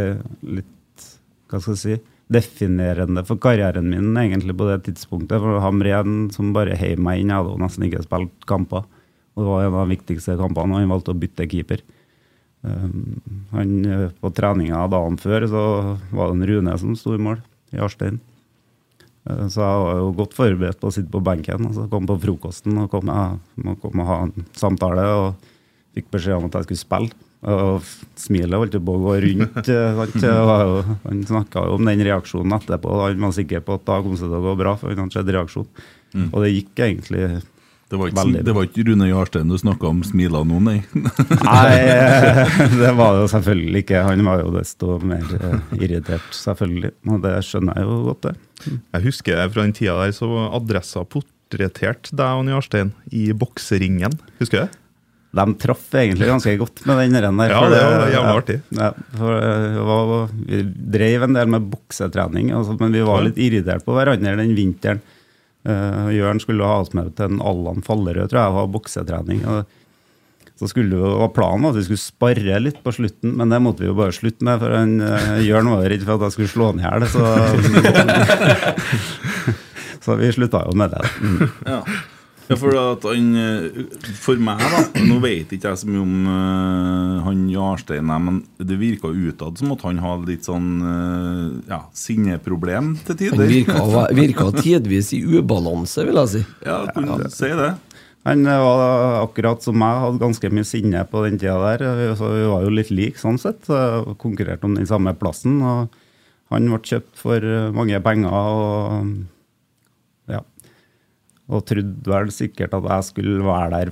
litt 0.58 1.04
Hva 1.50 1.60
skal 1.62 1.76
jeg 1.76 1.82
si 1.84 1.98
Definerende 2.30 3.24
for 3.26 3.42
karrieren 3.42 3.88
min 3.90 4.18
egentlig 4.22 4.54
på 4.58 4.68
det 4.68 4.84
tidspunktet. 4.86 5.42
For 5.42 5.62
Hamren 5.64 6.28
som 6.34 6.52
bare 6.54 6.76
heiv 6.78 7.02
meg 7.02 7.24
inn, 7.24 7.32
jeg 7.32 7.42
hadde 7.42 7.56
jo 7.56 7.62
nesten 7.62 7.86
ikke 7.88 8.04
spilt 8.06 8.46
kamper. 8.50 8.84
Og 9.34 9.42
det 9.42 9.48
var 9.48 9.64
en 9.64 9.72
av 9.72 9.88
de 9.88 9.96
viktigste 9.96 10.36
kampene, 10.38 10.76
og 10.76 10.78
han 10.84 10.94
valgte 10.94 11.16
å 11.16 11.18
bytte 11.18 11.48
keeper. 11.50 11.82
Um, 12.62 13.22
han, 13.54 13.70
eh, 13.88 14.10
på 14.20 14.34
treninga 14.36 14.82
dagen 14.92 15.16
før 15.22 15.46
så 15.48 15.62
var 16.12 16.28
det 16.28 16.36
en 16.36 16.48
Rune 16.50 16.74
som 16.82 16.96
sto 17.00 17.14
i 17.16 17.22
mål, 17.22 17.38
i 17.72 17.80
Arstein. 17.80 18.18
Eh, 19.30 19.46
Så 19.48 19.62
jeg 19.64 19.80
var 19.86 19.96
jo 20.02 20.10
godt 20.18 20.36
forberedt 20.36 20.80
på 20.82 20.90
å 20.90 20.94
sitte 20.94 21.12
på 21.14 21.22
benken. 21.24 21.66
og 21.70 21.74
så 21.78 21.86
kom 21.90 22.06
på 22.10 22.20
frokosten 22.20 22.78
og 22.84 22.90
kom 22.92 23.08
jeg, 23.08 23.78
kom 23.82 24.00
og 24.04 24.06
ha 24.12 24.18
en 24.28 24.46
samtale. 24.54 25.06
og 25.08 25.36
Fikk 25.96 26.12
beskjed 26.12 26.36
om 26.38 26.46
at 26.50 26.54
jeg 26.60 26.68
skulle 26.68 26.84
spille. 26.84 27.12
Og 27.48 27.82
smilet 28.20 28.60
holdt 28.60 28.76
på 28.84 28.94
å 28.98 29.04
gå 29.06 29.14
rundt. 29.24 29.70
eh? 29.72 29.96
Jo, 30.20 30.82
han 31.06 31.24
snakka 31.24 31.64
jo 31.70 31.78
om 31.80 31.86
den 31.88 32.04
reaksjonen 32.04 32.58
etterpå. 32.60 32.92
Han 33.08 33.24
var 33.24 33.32
sikker 33.32 33.64
på 33.64 33.78
at 33.80 33.86
da 33.88 34.02
kom 34.04 34.12
det 34.18 34.20
til 34.26 34.36
å 34.36 34.44
gå 34.44 34.58
bra, 34.60 34.76
for 34.76 34.92
han 34.92 35.00
hadde 35.06 35.16
sett 35.16 35.32
reaksjon. 35.32 35.68
Og 36.34 36.44
det 36.44 36.52
gikk 36.52 36.76
egentlig 36.84 37.24
Det 37.90 37.98
var 37.98 38.12
ikke, 38.12 38.42
det 38.46 38.54
var 38.54 38.68
ikke 38.68 38.84
Rune 38.86 39.08
Jarstein 39.10 39.50
du 39.50 39.56
snakka 39.58 39.88
om 39.90 40.04
smila 40.06 40.44
nå, 40.46 40.60
nei. 40.62 40.76
Nei, 40.94 41.78
eh, 41.90 42.60
det 42.76 42.92
var 43.00 43.16
det 43.16 43.24
jo 43.24 43.32
selvfølgelig 43.32 43.82
ikke. 43.82 44.04
Han 44.06 44.22
var 44.28 44.44
jo 44.44 44.52
desto 44.54 45.00
mer 45.02 45.26
eh, 45.40 45.56
irritert, 45.80 46.28
selvfølgelig. 46.38 46.94
Og 47.10 47.24
det 47.24 47.34
skjønner 47.48 47.80
jeg 47.80 47.90
jo 47.90 47.98
godt, 48.12 48.28
det. 48.28 48.36
Jeg 48.70 49.06
husker 49.08 49.42
fra 49.42 49.66
den 49.66 49.74
tida 49.74 49.98
der 50.04 50.14
så 50.14 50.30
Adressa 50.52 51.02
portretterte 51.02 52.14
deg 52.14 52.44
og 52.44 52.54
Jarstein 52.54 52.94
i 53.10 53.26
bokseringen. 53.34 54.20
Husker 54.38 54.62
du 54.62 54.64
det? 54.68 54.86
De 55.40 55.46
traff 55.62 55.92
egentlig 55.94 56.26
ganske 56.26 56.56
godt 56.58 56.86
med 56.90 57.04
den 57.14 57.18
der. 57.42 57.52
Ja, 57.54 57.66
det 57.70 57.82
var 57.86 58.10
jævlig 58.10 58.38
artig. 58.38 58.62
Ja, 58.78 58.88
for 59.18 59.84
var, 59.90 60.32
vi 60.46 60.62
drev 60.66 61.26
en 61.26 61.38
del 61.38 61.52
med 61.54 61.68
boksetrening, 61.70 62.50
altså, 62.58 62.78
men 62.80 62.94
vi 62.94 63.04
var 63.06 63.26
litt 63.26 63.38
irritert 63.38 63.86
på 63.86 63.98
hverandre 63.98 64.38
den 64.42 64.56
vinteren. 64.58 65.02
Uh, 65.68 66.08
Jørn 66.16 66.40
skulle 66.40 66.68
ha 66.68 66.80
oss 66.84 66.94
med 66.96 67.12
til 67.18 67.28
en 67.28 67.44
Allan 67.44 67.84
Fallerød, 67.86 68.32
tror 68.32 68.40
jeg, 68.40 68.54
og 68.54 68.60
ha 68.60 68.66
boksetrening. 68.72 69.44
og 69.50 70.60
så 70.60 70.68
skulle 70.68 70.98
jo, 71.00 71.08
og 71.24 71.32
Planen 71.32 71.64
var 71.64 71.72
at 71.72 71.80
vi 71.80 71.86
skulle 71.88 72.02
spare 72.02 72.58
litt 72.60 72.82
på 72.84 72.92
slutten, 72.92 73.32
men 73.40 73.52
det 73.52 73.62
måtte 73.64 73.86
vi 73.86 73.88
jo 73.88 73.96
bare 73.96 74.16
slutte 74.16 74.44
med. 74.44 74.60
For 74.60 74.76
han, 74.76 74.98
uh, 75.00 75.40
Jørn 75.44 75.72
var 75.72 75.86
jo 75.86 75.92
redd 75.94 76.06
for 76.08 76.18
at 76.18 76.28
jeg 76.28 76.36
skulle 76.36 76.52
slå 76.52 76.72
han 76.74 76.82
i 76.82 76.88
hjel. 76.88 77.08
Så, 77.14 77.24
så 80.06 80.18
vi 80.20 80.32
slutta 80.36 80.66
jo 80.68 80.76
med 80.80 80.96
det. 80.96 81.04
Mm. 81.24 81.46
Ja. 81.64 81.82
Ja, 82.50 82.56
for, 82.58 82.74
at 82.74 83.04
han, 83.06 83.28
eh, 83.38 83.84
for 84.18 84.40
meg, 84.42 84.58
da 84.58 85.04
Nå 85.06 85.20
vet 85.22 85.52
ikke 85.54 85.70
jeg 85.70 85.82
så 85.84 85.90
mye 85.90 86.02
om 86.02 86.16
uh, 86.26 87.20
han 87.28 87.44
Jarstein, 87.52 88.10
men 88.10 88.40
det 88.58 88.80
virka 88.80 89.12
utad 89.14 89.62
som 89.62 89.76
at 89.76 89.86
han 89.86 90.02
hadde 90.02 90.32
litt 90.32 90.50
sånn 90.50 90.72
uh, 90.82 91.60
ja, 91.70 91.84
sinneproblem 91.94 92.96
til 93.06 93.14
Han 93.14 93.22
tider. 93.22 93.54
virka, 93.54 93.86
virka 94.18 94.50
tidvis 94.58 95.14
i 95.14 95.22
ubalanse, 95.38 96.08
vil 96.10 96.24
jeg 96.24 96.34
si. 96.34 96.44
Ja, 96.66 96.82
jeg 96.90 97.06
ja. 97.06 97.32
si 97.38 97.54
det. 97.62 97.72
Han 98.26 98.50
var 98.50 99.22
akkurat 99.22 99.64
som 99.64 99.78
meg, 99.80 100.02
hadde 100.02 100.26
ganske 100.26 100.50
mye 100.50 100.68
sinne 100.68 101.06
på 101.08 101.22
den 101.28 101.38
tida 101.40 101.56
der. 101.78 102.16
Så 102.18 102.34
vi 102.34 102.50
var 102.50 102.66
jo 102.66 102.74
litt 102.74 102.90
like 102.92 103.22
sånn 103.22 103.38
sett. 103.42 103.70
Konkurrerte 104.20 104.68
om 104.68 104.76
den 104.76 104.90
samme 104.90 105.14
plassen. 105.18 105.62
og 105.64 105.94
Han 106.52 106.68
ble 106.68 106.82
kjøpt 106.84 107.14
for 107.22 107.46
mange 107.78 108.02
penger 108.06 108.34
og. 108.34 109.14
Og 111.50 111.66
trodde 111.66 112.12
vel 112.14 112.30
sikkert 112.34 112.76
at 112.78 112.86
jeg 112.94 113.08
skulle 113.10 113.42
være 113.46 113.70
der 113.74 113.92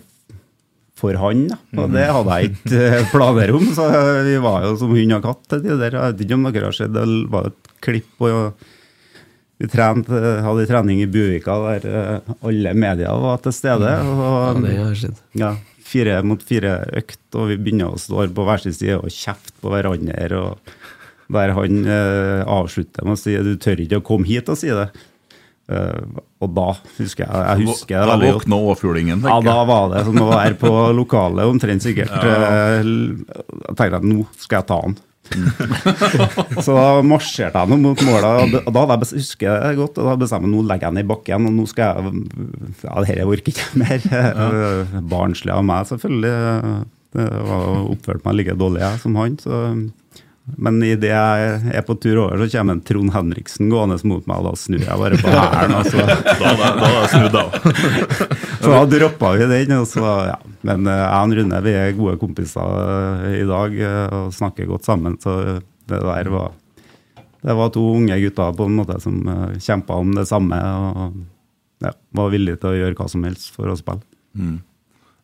for 0.98 1.14
han, 1.22 1.44
da. 1.52 1.58
og 1.78 1.92
det 1.94 2.08
hadde 2.10 2.36
jeg 2.40 2.52
ikke 2.56 2.80
eh, 2.88 3.10
planer 3.14 3.52
om. 3.54 3.68
Så 3.78 3.86
vi 4.26 4.38
var 4.42 4.64
jo 4.66 4.72
som 4.82 4.94
hund 4.96 5.14
og 5.20 5.26
katt 5.28 5.44
til 5.54 5.62
tider. 5.68 5.94
Jeg 5.94 6.14
vet 6.16 6.24
ikke 6.26 6.38
om 6.40 6.48
dere 6.50 6.70
har 6.72 6.78
sett, 6.78 6.94
det 6.96 7.04
var 7.34 7.52
et 7.52 7.72
klipp 7.86 8.08
på 8.18 8.32
vi 9.58 9.66
trent, 9.74 10.10
hadde 10.46 10.68
trening 10.70 11.00
i 11.02 11.08
Buvika 11.10 11.56
der 11.64 11.86
eh, 11.90 12.34
alle 12.46 12.74
medier 12.78 13.22
var 13.24 13.40
til 13.42 13.56
stede. 13.58 13.90
Ja, 13.90 14.18
Og, 14.54 14.98
sett. 15.00 15.22
ja, 15.38 15.56
fire 15.82 16.20
mot 16.26 16.44
fire 16.46 16.76
økt, 17.00 17.22
og 17.34 17.50
vi 17.52 17.58
begynner 17.62 17.94
å 17.96 18.02
stå 18.02 18.28
på 18.38 18.46
hver 18.46 18.62
sin 18.62 18.76
side 18.78 19.00
og 19.00 19.10
kjefte 19.14 19.56
på 19.62 19.74
hverandre. 19.74 20.28
og 20.38 21.34
Der 21.34 21.54
han 21.58 21.80
eh, 21.90 22.42
avslutter 22.46 23.06
med 23.06 23.18
å 23.18 23.22
si 23.22 23.34
'du 23.38 23.56
tør 23.58 23.82
ikke 23.82 24.02
å 24.02 24.06
komme 24.06 24.30
hit 24.30 24.50
og 24.50 24.58
si 24.62 24.70
det'. 24.70 24.90
Eh, 25.68 26.20
og 26.40 26.54
da 26.56 26.68
husker 26.96 27.26
jeg 27.26 27.42
jeg 27.44 27.68
husker 27.68 28.08
Da 28.08 28.14
våkna 28.22 28.56
Åfjordingen, 28.72 29.20
Ja, 29.28 29.34
da 29.44 29.56
var 29.68 29.90
det 29.92 30.06
som 30.08 30.16
å 30.24 30.30
være 30.32 30.56
på 30.62 30.70
lokalet 31.02 31.50
omtrent 31.50 31.84
sikkert. 31.84 32.14
Ja. 32.24 32.38
Eh, 32.80 32.88
Jeg 32.88 33.76
tenkte 33.76 34.00
at 34.00 34.08
nå 34.08 34.24
skal 34.40 34.62
jeg 34.62 34.70
ta 34.72 34.80
han. 34.86 34.96
så 36.64 36.72
da 36.72 36.86
marsjerte 37.04 37.60
jeg 37.60 37.80
mot 37.84 38.00
målet, 38.08 38.54
og 38.62 38.70
da 38.72 38.84
hadde 38.86 39.10
jeg 39.10 39.20
husker 39.20 39.50
jeg 39.50 39.76
godt, 39.82 39.98
og 40.00 40.08
da 40.08 40.14
bestemte 40.22 40.48
jeg 40.48 40.54
nå 40.54 40.62
legger 40.70 40.88
jeg 40.88 40.96
den 40.96 41.04
i 41.04 41.10
bakken, 41.10 41.50
og 41.50 41.58
nå 41.58 41.66
skal 41.68 42.00
jeg 42.00 42.14
Ja, 42.86 42.94
dette 43.04 43.26
orker 43.28 43.52
ikke 43.52 43.82
mer. 43.84 44.08
Ja. 44.08 45.02
Barnslig 45.14 45.52
av 45.52 45.66
meg, 45.68 45.90
selvfølgelig. 45.92 46.86
Det 47.18 47.28
var 47.50 47.68
jo 47.68 47.84
oppført 47.98 48.24
meg 48.28 48.40
like 48.40 48.56
dårlig 48.60 48.86
jeg 48.86 49.04
som 49.04 49.20
han. 49.20 49.36
så... 49.44 49.62
Men 50.56 50.78
idet 50.86 51.10
jeg 51.12 51.56
er 51.76 51.84
på 51.84 51.98
tur 52.00 52.22
over, 52.24 52.40
så 52.40 52.48
kommer 52.58 52.78
en 52.78 52.82
Trond 52.88 53.12
Henriksen 53.12 53.68
gående 53.70 53.98
mot 54.08 54.24
meg, 54.30 54.38
og 54.40 54.46
da 54.48 54.54
snur 54.56 54.80
jeg 54.80 55.00
bare 55.02 55.18
på 55.20 55.34
hælen. 55.34 55.74
Altså. 55.76 55.98
så- 56.38 56.40
Da 56.40 56.54
hadde 56.54 56.70
da 56.80 56.92
jeg 56.94 57.10
snudd 57.12 57.36
av. 57.36 57.58
så 58.62 58.72
da 58.72 58.86
droppa 58.94 59.34
vi 59.36 59.50
den. 59.52 59.74
Og 59.82 59.88
så, 59.92 60.06
ja. 60.30 60.38
Men 60.68 60.88
eh, 60.88 61.02
jeg 61.04 61.20
og 61.28 61.36
Rune 61.42 61.60
vi 61.68 61.74
er 61.76 61.92
gode 62.00 62.16
kompiser 62.22 62.80
eh, 63.28 63.36
i 63.42 63.44
dag 63.50 63.76
eh, 63.90 64.16
og 64.22 64.32
snakker 64.36 64.70
godt 64.72 64.88
sammen. 64.88 65.20
Så 65.20 65.36
det 65.88 66.00
der 66.04 66.32
var 66.32 66.56
Det 67.44 67.54
var 67.56 67.70
to 67.76 67.84
unge 67.96 68.16
gutter 68.24 68.56
på 68.58 68.66
en 68.68 68.76
måte 68.80 68.98
som 69.04 69.20
kjempa 69.62 69.94
om 70.00 70.16
det 70.16 70.26
samme 70.28 70.58
og 70.58 71.20
ja, 71.84 71.92
var 72.18 72.32
villige 72.34 72.58
til 72.64 72.72
å 72.72 72.80
gjøre 72.80 72.98
hva 72.98 73.06
som 73.12 73.24
helst 73.28 73.52
for 73.56 73.70
å 73.70 73.76
spille. 73.78 74.02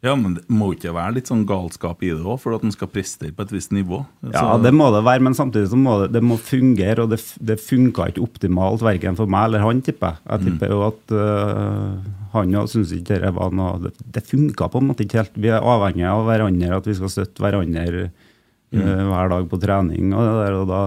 Ja, 0.03 0.17
men 0.19 0.33
det 0.35 0.41
må 0.51 0.73
ikke 0.73 0.91
være 0.91 1.15
litt 1.15 1.29
sånn 1.31 1.45
galskap 1.47 2.01
i 2.03 2.09
det 2.11 2.25
òg, 2.25 2.35
for 2.43 2.57
at 2.57 2.63
en 2.67 2.73
skal 2.75 2.89
prestere 2.91 3.31
på 3.31 3.45
et 3.45 3.53
visst 3.55 3.71
nivå? 3.71 4.01
Ja, 4.33 4.57
det 4.59 4.73
må 4.75 4.89
det 4.91 4.99
være, 5.07 5.23
men 5.23 5.37
samtidig 5.37 5.69
så 5.71 5.79
må 5.79 5.93
det, 6.01 6.09
det 6.17 6.21
må 6.27 6.35
fungere, 6.43 7.05
og 7.05 7.13
det, 7.13 7.21
det 7.39 7.55
funka 7.63 8.09
ikke 8.11 8.25
optimalt 8.25 8.83
verken 8.83 9.15
for 9.15 9.31
meg 9.31 9.47
eller 9.47 9.63
han, 9.63 9.79
tipper 9.85 10.17
jeg. 10.17 10.25
Jeg 10.27 10.49
tipper 10.49 10.75
jo 10.75 10.81
at 10.89 11.15
uh, 11.15 12.11
han 12.35 12.59
òg 12.59 12.67
syns 12.73 12.91
ikke 12.97 13.21
det 13.23 13.31
var 13.37 13.55
noe 13.55 13.79
Det, 13.85 13.93
det 14.17 14.25
funka 14.27 14.67
på 14.73 14.83
en 14.83 14.91
måte 14.91 15.07
ikke 15.07 15.21
helt. 15.21 15.39
Vi 15.39 15.53
er 15.55 15.71
avhengig 15.71 16.09
av 16.11 16.27
hverandre, 16.27 16.75
at 16.81 16.91
vi 16.91 16.99
skal 16.99 17.15
støtte 17.15 17.47
hverandre 17.47 18.07
uh, 18.09 19.03
hver 19.07 19.35
dag 19.37 19.49
på 19.55 19.63
trening 19.63 20.11
og 20.11 20.27
det 20.27 20.37
der, 20.41 20.59
og 20.59 20.71
da 20.73 20.85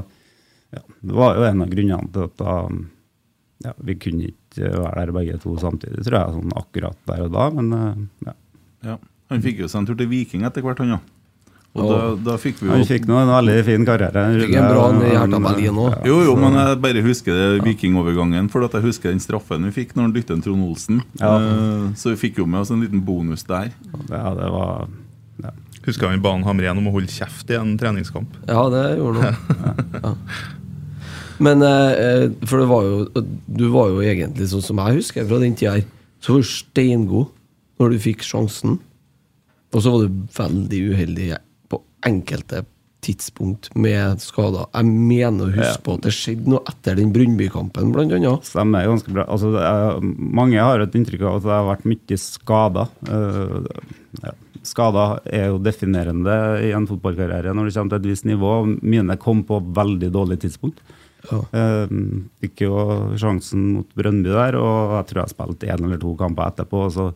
ja, 0.77 0.89
Det 1.01 1.23
var 1.25 1.39
jo 1.41 1.49
en 1.49 1.65
av 1.65 1.73
grunnene 1.73 2.13
til 2.13 2.29
at 2.29 2.41
da 2.45 2.63
ja, 3.65 3.79
vi 3.81 3.97
kunne 3.97 4.35
ikke 4.35 4.77
være 4.77 5.07
der 5.07 5.17
begge 5.17 5.41
to 5.41 5.57
samtidig, 5.57 6.05
tror 6.05 6.21
jeg, 6.21 6.35
sånn 6.37 6.59
akkurat 6.61 6.99
der 7.09 7.31
og 7.31 7.33
da, 7.33 7.55
men 7.57 7.73
uh, 7.73 8.03
ja. 8.29 8.43
Ja. 8.85 8.99
Han 9.31 9.43
fikk 9.43 9.59
jo 9.65 9.69
seg 9.69 9.81
en 9.81 9.87
tur 9.87 9.97
til 9.99 10.09
Viking 10.09 10.45
etter 10.47 10.63
hvert, 10.63 10.79
han 10.79 10.89
ja. 10.89 10.99
Og 11.77 11.91
da, 11.91 11.97
da 12.31 12.35
fikk 12.41 12.63
vi 12.63 12.71
jo 12.71 12.73
Han 12.73 12.87
fikk 12.89 13.05
nå 13.05 13.19
en 13.21 13.29
veldig 13.29 13.57
fin 13.67 13.83
karriere. 13.85 14.23
Fikk 14.41 14.55
en 14.57 14.69
bra 14.71 14.85
og- 14.87 15.43
Berlin. 15.45 15.81
Jo, 16.09 16.23
jo, 16.25 16.37
men 16.41 16.55
jeg 16.57 16.81
bare 16.81 17.03
husker 17.05 17.37
det 17.37 17.65
Viking-overgangen, 17.67 18.49
for 18.49 18.65
at 18.65 18.73
jeg 18.73 18.83
husker 18.87 19.11
den 19.13 19.21
straffen 19.21 19.67
vi 19.69 19.75
fikk 19.83 19.93
når 19.95 20.03
han 20.09 20.13
dytta 20.15 20.39
Trond 20.43 20.65
Olsen. 20.65 21.03
Ja. 21.21 21.35
Eh, 21.37 21.93
Så 21.95 22.15
vi 22.15 22.29
fikk 22.31 22.39
jo 22.39 22.47
med 22.47 22.61
oss 22.61 22.71
en 22.71 22.81
liten 22.81 23.05
bonus 23.05 23.43
der. 23.45 23.73
Ja, 24.09 24.33
det 24.35 24.49
var 24.57 24.89
ja. 25.43 25.51
Husker 25.85 26.09
han 26.09 26.23
ba 26.23 26.33
Hamren 26.43 26.79
om 26.79 26.87
å 26.89 26.93
holde 26.97 27.13
kjeft 27.13 27.51
i 27.51 27.55
en 27.61 27.77
treningskamp. 27.79 28.29
Ja, 28.49 28.69
det 28.73 28.97
gjorde 28.99 29.23
han. 29.23 29.37
ja. 30.03 30.15
Men 31.39 31.61
eh, 31.63 31.93
eh, 31.93 32.31
For 32.49 32.63
det 32.63 32.69
var 32.71 32.83
jo 32.89 33.27
Du 33.47 33.67
var 33.69 33.91
jo 33.93 34.01
egentlig 34.01 34.49
sånn 34.49 34.65
som 34.65 34.79
jeg 34.81 34.97
husker 35.03 35.27
fra 35.29 35.39
den 35.43 35.55
tida 35.55 35.75
her. 35.77 35.85
Så 36.25 36.33
var 36.33 36.41
du 36.41 36.49
steingod 36.49 37.27
når 37.81 37.93
du 37.93 38.03
fikk 38.03 38.25
sjansen. 38.27 38.79
Og 39.75 39.83
så 39.83 39.93
var 39.93 40.07
du 40.07 40.25
veldig 40.37 40.81
uheldig 40.93 41.29
på 41.71 41.83
enkelte 42.07 42.65
tidspunkt 43.07 43.69
med 43.79 44.23
skader. 44.23 44.67
Jeg 44.73 44.89
mener 44.89 45.47
å 45.47 45.55
huske 45.55 45.85
på 45.85 45.97
at 45.99 46.07
det 46.07 46.15
skjedde 46.17 46.51
noe 46.51 46.65
etter 46.71 46.99
den 46.99 47.13
Brøndby-kampen, 47.15 47.93
blant 47.95 48.15
annet. 48.17 48.49
Stemmer 48.49 48.89
ganske 48.89 49.13
bra. 49.15 49.27
Altså, 49.31 49.53
er, 49.61 50.01
mange 50.17 50.63
har 50.63 50.83
et 50.83 50.99
inntrykk 50.99 51.23
av 51.27 51.39
at 51.39 51.47
det 51.47 51.55
har 51.55 51.69
vært 51.71 51.89
mye 51.93 52.21
skada. 52.23 52.87
Uh, 53.07 53.69
ja. 54.25 54.35
Skader 54.67 55.21
er 55.31 55.51
jo 55.53 55.63
definerende 55.63 56.37
i 56.67 56.73
en 56.75 56.89
fotballkarriere 56.91 57.53
når 57.55 57.69
det 57.69 57.77
kommer 57.77 57.95
til 57.95 58.01
et 58.01 58.11
visst 58.11 58.27
nivå. 58.27 58.55
Mine 58.83 59.19
kom 59.23 59.45
på 59.47 59.61
veldig 59.77 60.11
dårlig 60.15 60.41
tidspunkt. 60.43 60.83
Ja. 61.31 61.39
Eh, 61.59 61.93
fikk 62.43 62.65
jo 62.67 62.81
sjansen 63.19 63.69
mot 63.77 63.95
Brøndby 63.99 64.33
der, 64.35 64.59
og 64.59 64.97
jeg 64.97 65.09
tror 65.11 65.23
jeg 65.23 65.35
spilte 65.35 65.71
én 65.71 65.87
eller 65.87 66.01
to 66.03 66.17
kamper 66.19 66.51
etterpå. 66.51 66.83
og 66.89 66.93
så 66.95 67.07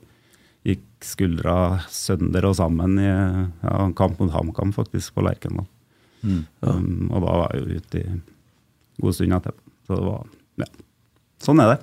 gikk 0.66 0.84
skuldra 1.06 1.54
sønder 1.88 2.44
og 2.50 2.56
sammen 2.58 2.98
i 3.00 3.06
ja, 3.08 3.74
en 3.86 3.94
kamp 3.96 4.18
mot 4.20 4.32
HamKam, 4.34 4.72
faktisk, 4.76 5.14
på 5.16 5.24
Lerkendal. 5.24 5.66
Um, 6.60 7.08
og 7.08 7.22
da 7.24 7.32
var 7.40 7.54
jeg 7.56 7.62
jo 7.64 7.80
ute 7.80 8.00
i 8.02 8.20
god 9.00 9.16
stund 9.16 9.32
etterpå. 9.38 9.62
Så 9.88 9.96
det 9.96 10.04
var 10.04 10.26
Ja. 10.60 10.66
Sånn 11.40 11.60
er 11.64 11.70
det. 11.72 11.78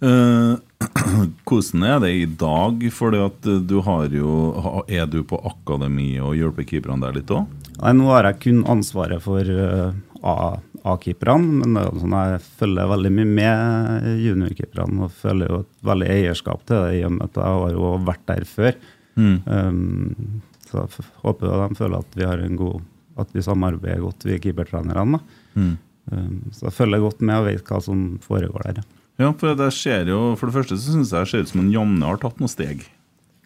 Eh, 0.00 0.54
hvordan 1.48 1.82
er 1.84 1.98
det 2.04 2.10
i 2.14 2.26
dag? 2.40 2.84
Eh, 2.86 3.58
du 3.66 3.80
har 3.84 4.06
jo 4.14 4.84
Er 4.88 5.06
du 5.10 5.18
på 5.24 5.40
akademi 5.44 6.14
og 6.22 6.36
hjelper 6.38 6.64
keeperne 6.70 7.02
der 7.04 7.18
litt 7.18 7.32
òg? 7.34 7.50
Nei, 7.82 7.92
Nå 7.98 8.06
har 8.14 8.30
jeg 8.30 8.38
kun 8.46 8.62
ansvaret 8.70 9.20
for 9.24 9.40
uh, 9.42 9.92
A- 10.22 10.60
A-keeperne, 10.88 11.60
men 11.60 11.74
det 11.76 11.82
er 11.82 11.90
jo 11.90 12.02
sånn 12.02 12.16
jeg 12.16 12.44
følger 12.60 12.92
veldig 12.92 13.10
mye 13.16 13.30
med 13.40 14.06
juniorkeeperne 14.24 15.04
og 15.06 15.18
føler 15.18 15.50
jo 15.50 15.58
et 15.64 15.74
veldig 15.90 16.08
eierskap 16.14 16.64
til 16.68 16.86
det, 16.86 16.94
i 17.00 17.02
og 17.08 17.12
med 17.16 17.26
at 17.26 17.40
jeg 17.42 17.58
har 17.58 17.74
jo 17.76 17.90
vært 18.06 18.24
der 18.30 18.46
før. 18.48 18.78
Um, 19.20 20.40
så 20.70 20.84
jeg 20.84 21.04
håper 21.24 21.50
jo 21.50 21.58
de 21.60 21.76
føler 21.76 22.06
at 22.06 22.16
vi 22.16 22.28
har 22.28 22.40
en 22.44 22.56
god 22.56 22.80
at 23.20 23.34
vi 23.36 23.42
samarbeider 23.44 24.00
godt, 24.00 24.24
vi 24.24 24.38
keepertrenerne. 24.40 25.20
Mm. 25.52 25.74
Um, 26.10 26.38
så 26.56 26.70
jeg 26.70 26.76
følger 26.78 27.04
godt 27.04 27.20
med 27.20 27.42
og 27.42 27.50
vet 27.50 27.68
hva 27.68 27.82
som 27.84 28.06
foregår 28.24 28.70
der. 28.70 28.80
ja. 28.80 28.88
Ja, 29.20 29.34
for 29.36 29.56
det 29.58 29.68
skjer 29.76 30.08
jo 30.08 30.20
For 30.38 30.48
det 30.48 30.56
første 30.56 30.78
så 30.78 30.94
syns 30.94 31.12
jeg 31.12 31.26
det 31.26 31.30
ser 31.32 31.44
ut 31.44 31.52
som 31.52 31.62
en 31.64 31.72
Janne 31.74 32.08
har 32.08 32.20
tatt 32.22 32.40
noen 32.40 32.52
steg. 32.52 32.86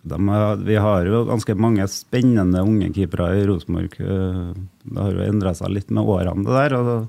De 0.04 0.18
er, 0.36 0.56
vi 0.66 0.74
har 0.76 1.06
jo 1.08 1.22
ganske 1.30 1.54
mange 1.56 1.86
spennende 1.88 2.60
unge 2.60 2.90
keepere 2.92 3.30
i 3.40 3.46
Rosenborg. 3.48 3.94
Eh, 4.00 4.52
Det 4.84 5.00
har 5.00 5.12
jo 5.16 5.24
endra 5.32 5.54
seg 5.56 5.72
litt 5.72 5.90
med 5.90 6.04
årene, 6.04 6.44
det 6.44 6.52
der. 6.58 6.76
Og, 6.76 7.08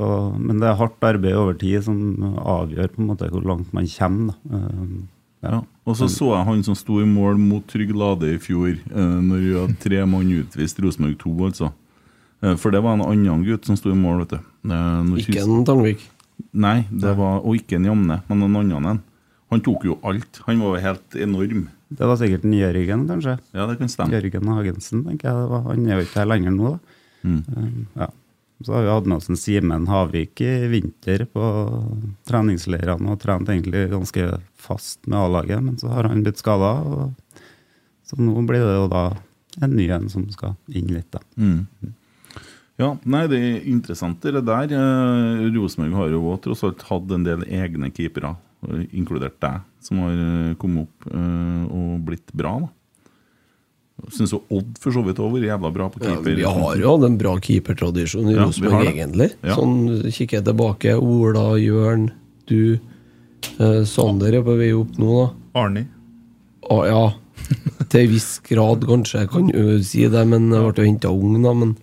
og, 0.00 0.38
men 0.40 0.60
det 0.62 0.70
er 0.70 0.78
hardt 0.78 1.04
arbeid 1.04 1.36
over 1.36 1.54
tid 1.60 1.84
som 1.84 1.98
avgjør 2.38 2.94
på 2.94 3.02
en 3.02 3.10
måte 3.10 3.28
hvor 3.32 3.44
langt 3.44 3.72
man 3.76 3.86
kommer. 3.86 4.34
Da. 4.48 4.56
Eh, 4.58 4.98
Ja. 5.38 5.60
Og 5.86 5.94
så 5.94 6.08
så 6.10 6.32
jeg 6.34 6.44
han 6.48 6.62
som 6.66 6.74
sto 6.74 6.96
i 7.00 7.04
mål 7.06 7.36
mot 7.38 7.62
Trygg 7.70 7.92
Lade 7.94 8.26
i 8.34 8.38
fjor, 8.42 8.72
eh, 8.74 9.18
når 9.22 9.38
vi 9.44 9.52
hadde 9.54 9.76
tre 9.78 10.00
mann 10.04 10.32
utvist, 10.34 10.80
Rosenborg 10.82 11.14
2, 11.20 11.34
altså. 11.46 11.68
Eh, 12.42 12.56
For 12.56 12.70
det 12.74 12.82
var 12.82 12.94
en 12.96 13.04
annen 13.06 13.44
gutt 13.46 13.64
som 13.64 13.76
sto 13.78 13.92
i 13.92 13.94
mål, 13.94 14.24
vet 14.24 14.34
du. 14.34 14.36
Eh, 14.66 15.02
når 15.06 15.22
Ikke 15.22 15.44
en 15.44 15.64
Tangvik. 15.64 16.02
Nei, 16.52 16.86
det 16.90 17.14
var, 17.16 17.38
og 17.46 17.54
ikke 17.54 17.76
en 17.78 17.86
Jamne, 17.86 18.22
men 18.28 18.42
en 18.42 18.56
annen 18.56 18.86
en. 18.86 19.00
Han 19.50 19.60
tok 19.60 19.84
jo 19.84 19.98
alt. 20.02 20.40
Han 20.46 20.58
var 20.58 20.74
jo 20.76 20.82
helt 20.82 21.14
enorm. 21.14 21.68
Det 21.88 22.04
var 22.06 22.18
sikkert 22.20 22.44
en 22.44 22.52
Jørgen, 22.52 23.06
kanskje. 23.08 23.38
Ja, 23.56 23.66
det 23.66 23.78
kan 23.80 23.88
stemme. 23.88 24.12
Jørgen 24.12 24.48
Hagensen, 24.52 25.04
tenker 25.06 25.30
jeg. 25.30 25.60
Han 25.68 25.86
er 25.88 26.00
jo 26.00 26.06
ikke 26.06 26.20
her 26.20 26.28
lenger 26.28 26.52
nå, 26.56 26.72
da. 26.74 26.96
Mm. 27.24 27.42
Eh, 27.56 28.02
Ja. 28.04 28.10
Så 28.58 28.72
har 28.74 28.82
vi 28.82 28.88
hatt 28.90 29.06
med 29.06 29.16
oss 29.20 29.28
en 29.30 29.36
Simen 29.38 29.84
Havik 29.86 30.40
i 30.42 30.66
vinter 30.66 31.22
på 31.30 31.42
treningsleirene 32.26 33.12
og 33.12 33.20
trent 33.22 33.46
egentlig 33.52 33.84
ganske 33.92 34.24
fast 34.58 35.06
med 35.06 35.14
A-laget, 35.20 35.62
men 35.62 35.76
så 35.78 35.92
har 35.92 36.08
han 36.10 36.24
blitt 36.24 36.40
skada. 36.42 36.72
Så 38.02 38.18
nå 38.18 38.34
blir 38.48 38.64
det 38.66 38.74
jo 38.74 38.88
da 38.90 39.04
en 39.62 39.76
ny 39.78 39.86
en 39.94 40.08
som 40.10 40.26
skal 40.34 40.56
inn 40.74 40.90
litt, 40.90 41.06
da. 41.14 41.22
Mm. 41.38 41.94
Ja, 42.78 42.92
nei, 43.10 43.24
det 43.30 43.38
er 43.38 43.70
interessant 43.70 44.22
det 44.26 44.42
der. 44.46 44.74
Eh, 44.74 45.46
Rosenborg 45.54 45.94
har 45.98 46.12
jo 46.14 46.34
tross 46.42 46.62
alt 46.66 46.82
hatt 46.90 47.14
en 47.14 47.24
del 47.26 47.46
egne 47.46 47.90
keepere, 47.94 48.34
inkludert 48.92 49.38
deg, 49.42 49.60
som 49.84 50.00
har 50.02 50.12
eh, 50.18 50.54
kommet 50.58 50.88
opp 50.88 51.06
eh, 51.12 51.62
og 51.70 52.00
blitt 52.08 52.32
bra. 52.36 52.56
da. 52.64 52.68
Syns 54.14 54.30
jo 54.30 54.38
Odd 54.54 54.76
for 54.78 54.94
så 54.94 55.02
vidt 55.02 55.18
har 55.18 55.30
vært 55.32 55.48
jævla 55.48 55.70
bra 55.74 55.88
på 55.90 55.98
Ja, 56.04 56.12
keeper. 56.16 56.36
vi 56.38 56.44
har 56.46 56.76
jo 56.78 56.92
hatt 56.92 57.06
en 57.08 57.16
bra 57.18 57.32
keepertradisjon 57.42 58.28
i 58.30 58.36
Ja, 58.36 58.44
Rosenborg, 58.46 58.86
egentlig. 58.92 59.32
Ja. 59.42 59.56
Sånn 59.58 59.78
kikker 60.06 60.38
jeg 60.38 60.46
tilbake. 60.46 60.94
Ola, 61.02 61.46
Jørn, 61.58 62.10
du, 62.46 62.78
eh, 63.58 63.82
Sander 63.90 64.34
er 64.38 64.44
på 64.46 64.54
vei 64.58 64.70
opp 64.76 64.94
nå, 65.02 65.16
da. 65.24 65.62
Arnie. 65.64 65.88
Ah, 66.70 66.84
ja, 66.86 67.02
til 67.88 68.04
en 68.04 68.10
viss 68.12 68.38
grad, 68.46 68.84
kanskje. 68.86 69.24
Jeg 69.24 69.30
kan 69.32 69.48
jo 69.54 69.78
si 69.82 70.06
det, 70.06 70.24
men 70.28 70.50
jeg 70.52 70.62
ble 70.74 70.84
jo 70.84 70.90
henta 70.92 71.10
ung, 71.14 71.38
da. 71.42 71.54
Men, 71.54 71.76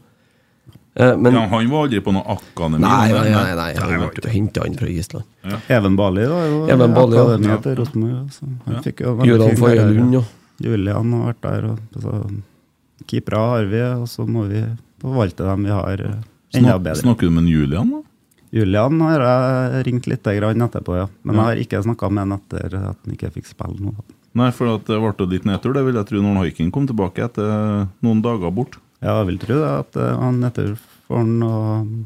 men 0.96 1.34
Ja, 1.34 1.42
Han 1.52 1.70
var 1.70 1.84
aldri 1.86 2.00
på 2.02 2.14
noe 2.16 2.24
akademi. 2.38 2.80
Nei, 2.80 3.12
nei, 3.12 3.30
nei, 3.34 3.56
nei, 3.60 3.72
han 3.76 4.06
ble 4.16 4.32
henta 4.32 4.66
inn 4.68 4.78
fra 4.80 4.88
Island. 4.88 5.26
Even 5.68 5.96
Bali, 6.00 6.24
da. 6.32 6.40
Even 6.72 6.94
Bali, 6.96 7.18
ja. 7.18 7.26
akademiet 7.26 7.64
til 7.64 7.76
Rosenborg. 7.82 8.32
så 8.32 8.48
Han 8.66 8.82
fikk 8.86 9.04
jo 9.04 9.16
Julian 9.28 9.58
Faye. 9.60 9.86
Lund, 9.92 10.14
ja. 10.16 10.24
Julian 10.64 11.12
har 11.18 11.34
vært 11.34 11.42
der. 11.44 11.70
Og, 11.74 12.02
så, 12.02 12.16
keepere 13.12 13.44
har 13.52 13.66
vi, 13.70 13.82
og 14.00 14.08
så 14.10 14.26
må 14.28 14.48
vi 14.48 14.64
forvalte 15.04 15.44
dem 15.44 15.64
vi 15.68 15.76
har, 15.76 16.02
eh, 16.02 16.58
enda 16.58 16.78
bedre. 16.80 17.02
snakker 17.04 17.28
du 17.28 17.32
med 17.32 17.50
Julian, 17.52 17.92
da? 17.92 18.02
Julian 18.56 19.02
har 19.02 19.20
jeg 19.20 19.86
ringt 19.90 20.08
litt 20.08 20.24
grann 20.24 20.62
etterpå, 20.64 20.96
ja. 20.96 21.08
Men 21.24 21.36
Ja. 21.36 21.42
jeg 21.42 21.48
har 21.50 21.64
ikke 21.66 21.84
snakka 21.84 22.10
med 22.10 22.24
han 22.24 22.40
etter 22.40 22.66
at 22.74 22.98
han 23.04 23.14
ikke 23.18 23.34
fikk 23.34 23.46
spille 23.52 23.80
nå. 23.80 23.94
Nei, 24.36 24.52
for 24.52 24.68
at 24.76 24.86
det 24.86 24.96
ble 25.00 25.28
litt 25.28 25.44
nedtur. 25.48 25.74
Det 25.74 25.84
vil 25.86 25.96
jeg 25.96 26.06
tro 26.08 26.22
når 26.22 26.36
Haiking 26.44 26.72
kom 26.72 26.88
tilbake 26.88 27.24
etter 27.24 27.88
noen 28.04 28.22
dager 28.22 28.52
bort. 28.52 28.78
Ja, 29.04 29.20
jeg 29.20 29.30
vil 29.32 29.40
tro 29.42 29.58
det, 29.62 29.72
at 29.84 29.98
eh, 30.02 30.20
han 30.22 30.44
etterfor 30.48 30.84
han 31.06 32.06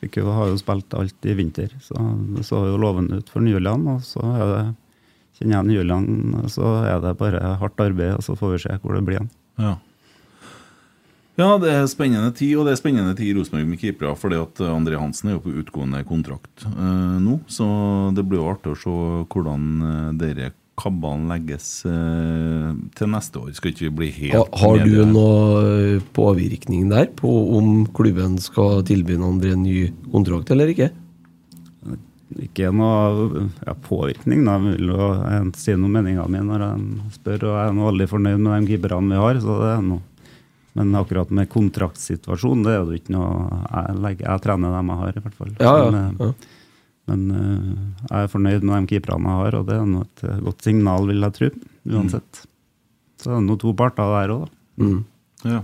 fikk 0.00 0.20
jo, 0.20 0.30
har 0.32 0.48
jo 0.50 0.58
spilt 0.60 0.94
alt 0.96 1.28
i 1.28 1.36
vinter. 1.38 1.74
Så 1.84 1.96
det 2.34 2.46
så 2.48 2.64
jo 2.66 2.80
lovende 2.80 3.20
ut 3.20 3.28
for 3.30 3.44
Julian. 3.46 3.84
Og 3.92 4.02
så 4.06 4.22
er 4.32 4.46
det, 4.48 4.62
kjenner 5.38 5.60
jeg 5.60 5.80
Julian, 5.80 6.48
så 6.52 6.72
er 6.88 7.04
det 7.04 7.18
bare 7.20 7.54
hardt 7.60 7.84
arbeid, 7.84 8.16
og 8.16 8.24
så 8.24 8.36
får 8.38 8.56
vi 8.56 8.64
se 8.64 8.80
hvor 8.82 8.96
det 8.96 9.04
blir. 9.06 9.20
igjen. 9.20 9.30
Ja. 9.60 9.76
Ja, 11.40 11.54
det 11.56 11.70
er 11.72 11.86
spennende 11.88 12.34
tid, 12.36 12.56
og 12.58 12.66
det 12.66 12.74
er 12.74 12.80
spennende 12.80 13.14
tid 13.16 13.30
i 13.30 13.34
Rosenborg 13.38 13.68
med 13.70 13.80
keepere. 13.80 14.16
fordi 14.18 14.36
at 14.36 14.60
André 14.66 14.98
Hansen 15.00 15.30
er 15.30 15.38
jo 15.38 15.44
på 15.46 15.54
utgående 15.62 16.02
kontrakt 16.04 16.66
eh, 16.66 17.16
nå, 17.22 17.38
så 17.48 17.66
det 18.12 18.26
blir 18.28 18.42
jo 18.42 18.50
artig 18.50 18.74
å 18.74 18.80
se 18.82 18.96
hvordan 19.32 19.62
eh, 19.86 20.10
dere 20.20 20.50
kabbene 20.80 21.28
legges 21.30 21.68
eh, 21.88 22.70
til 22.96 23.12
neste 23.12 23.42
år. 23.42 23.52
Skal 23.56 23.74
ikke 23.74 23.86
vi 23.88 23.92
bli 24.00 24.10
helt 24.16 24.36
Ha, 24.38 24.44
har 24.62 24.82
du 24.86 24.96
noe 25.08 25.60
eh, 25.66 26.08
påvirkning 26.16 26.88
der 26.92 27.10
på 27.16 27.30
om 27.58 27.84
klubben 27.96 28.38
skal 28.42 28.84
tilby 28.88 29.18
andre 29.20 29.54
en 29.56 29.64
ny 29.66 29.90
kontrakt 30.10 30.52
eller 30.54 30.72
ikke? 30.72 30.90
Ikke 32.40 32.70
noe 32.72 33.48
ja, 33.66 33.74
påvirkning. 33.74 34.44
Da. 34.46 34.58
Jeg 34.60 34.78
vil 34.78 34.92
jo 34.94 35.08
si 35.58 35.74
noe 35.74 35.90
meninga 35.90 36.28
mi 36.30 36.42
når 36.46 36.66
jeg 36.66 37.16
spør, 37.16 37.48
og 37.48 37.56
jeg 37.56 37.64
er 37.64 37.74
nå 37.76 37.88
veldig 37.90 38.06
fornøyd 38.12 38.44
med 38.44 38.54
de 38.54 38.70
keeperne 38.70 39.10
vi 39.10 39.24
har. 39.24 39.42
så 39.42 39.58
det 39.64 39.74
er 39.74 39.84
noe. 39.88 40.06
Men 40.78 40.94
akkurat 40.94 41.32
med 41.34 41.48
kontraktsituasjonen, 41.50 42.62
det 42.62 42.76
er 42.76 42.84
jo 42.86 42.94
ikke 42.94 43.10
noe 43.16 43.30
Jeg, 43.64 43.96
legger, 44.04 44.26
jeg 44.28 44.42
trener 44.44 44.76
dem 44.76 44.92
jeg 44.92 45.00
har, 45.02 45.16
i 45.16 45.24
hvert 45.24 45.38
fall. 45.40 45.52
Ja, 45.58 45.72
ja, 45.80 45.88
eh, 45.90 46.20
ja. 46.20 46.58
Men 47.10 47.26
eh, 47.34 47.66
jeg 48.06 48.22
er 48.22 48.30
fornøyd 48.30 48.64
med 48.66 48.86
de 48.86 48.94
keeperne 48.94 49.34
jeg 49.34 49.42
har, 49.42 49.58
og 49.58 49.68
det 49.68 49.76
er 49.76 49.90
nå 49.90 50.04
et 50.06 50.24
eh, 50.28 50.40
godt 50.46 50.66
signal, 50.66 51.10
vil 51.10 51.26
jeg 51.26 51.36
tro. 51.38 51.50
Uansett. 51.90 52.42
Så 53.20 53.32
det 53.32 53.36
er 53.36 53.46
nå 53.46 53.58
to 53.60 53.74
parter 53.76 54.14
der 54.14 54.34
òg, 54.36 54.46
da. 54.46 54.56
Mm. 54.80 54.98
Ja. 55.50 55.62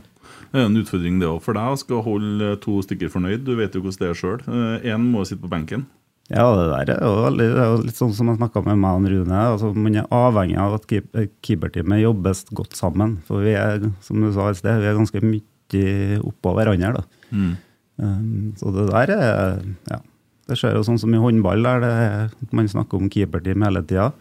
Det 0.53 0.61
er 0.61 0.67
en 0.69 0.79
utfordring 0.81 1.21
det 1.21 1.29
òg 1.29 1.39
for 1.45 1.57
deg 1.57 1.75
å 1.75 1.81
skal 1.81 2.03
holde 2.07 2.55
eh, 2.55 2.59
to 2.63 2.81
stykker 2.85 3.13
fornøyd. 3.13 3.45
Du 3.47 3.55
vet 3.59 3.77
jo 3.77 3.85
hvordan 3.85 4.03
det 4.03 4.11
er 4.11 4.19
sjøl. 4.19 4.43
Én 4.83 5.07
må 5.13 5.25
sitte 5.29 5.45
på 5.45 5.53
benken. 5.53 5.87
Ja, 6.27 6.49
det 6.59 6.65
der 6.73 6.97
er 6.97 7.05
jo, 7.07 7.11
veldig, 7.23 7.45
det 7.55 7.61
er 7.63 7.69
jo 7.71 7.83
litt 7.85 7.99
sånn 8.01 8.15
som 8.17 8.33
jeg 8.33 8.41
snakka 8.41 8.65
med 8.67 8.81
meg 8.83 8.97
og 8.99 9.13
Rune. 9.13 9.43
Altså, 9.53 9.69
man 9.79 9.99
er 10.01 10.09
avhengig 10.11 10.57
av 10.59 10.75
at 10.75 10.89
keeperteamet 10.91 12.03
jobbes 12.03 12.43
godt 12.51 12.75
sammen. 12.75 13.21
For 13.29 13.47
vi 13.47 13.55
er, 13.55 13.87
som 14.03 14.25
du 14.25 14.33
sa 14.35 14.49
i 14.51 14.59
sted, 14.59 14.81
vi 14.83 14.91
er 14.91 14.99
ganske 14.99 15.23
mye 15.23 16.19
oppå 16.27 16.57
hverandre. 16.59 16.99
da. 16.99 17.31
Mm. 17.31 17.55
Um, 17.97 18.53
så 18.59 18.71
det 18.75 18.91
der 18.91 19.13
er 19.15 19.63
ja, 19.89 20.01
Det 20.47 20.55
skjer 20.59 20.77
jo 20.77 20.85
sånn 20.87 21.01
som 21.03 21.15
i 21.15 21.21
håndball, 21.21 21.65
der 21.67 21.83
det 21.83 22.55
man 22.55 22.69
snakker 22.71 23.01
om 23.01 23.11
keeperteam 23.11 23.65
hele 23.67 23.83
tida. 23.83 24.13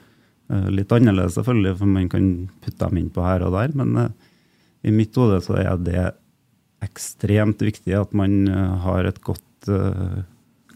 litt 0.70 0.92
annerledes 0.94 1.38
selvfølgelig, 1.40 1.78
for 1.80 1.90
man 1.90 2.10
kan 2.10 2.26
putte 2.62 2.86
dem 2.86 2.98
inn 3.02 3.10
på 3.10 3.24
her 3.26 3.46
og 3.46 3.56
der. 3.56 3.72
Men 3.78 3.98
eh, 3.98 4.12
i 4.86 4.94
mitt 4.94 5.16
hode 5.18 5.40
så 5.42 5.58
er 5.58 5.78
det 5.82 6.04
ekstremt 6.86 7.62
viktig 7.66 7.96
at 7.98 8.14
man 8.14 8.48
eh, 8.48 8.74
har 8.86 9.10
et 9.10 9.22
godt 9.26 9.70
eh, 9.70 10.20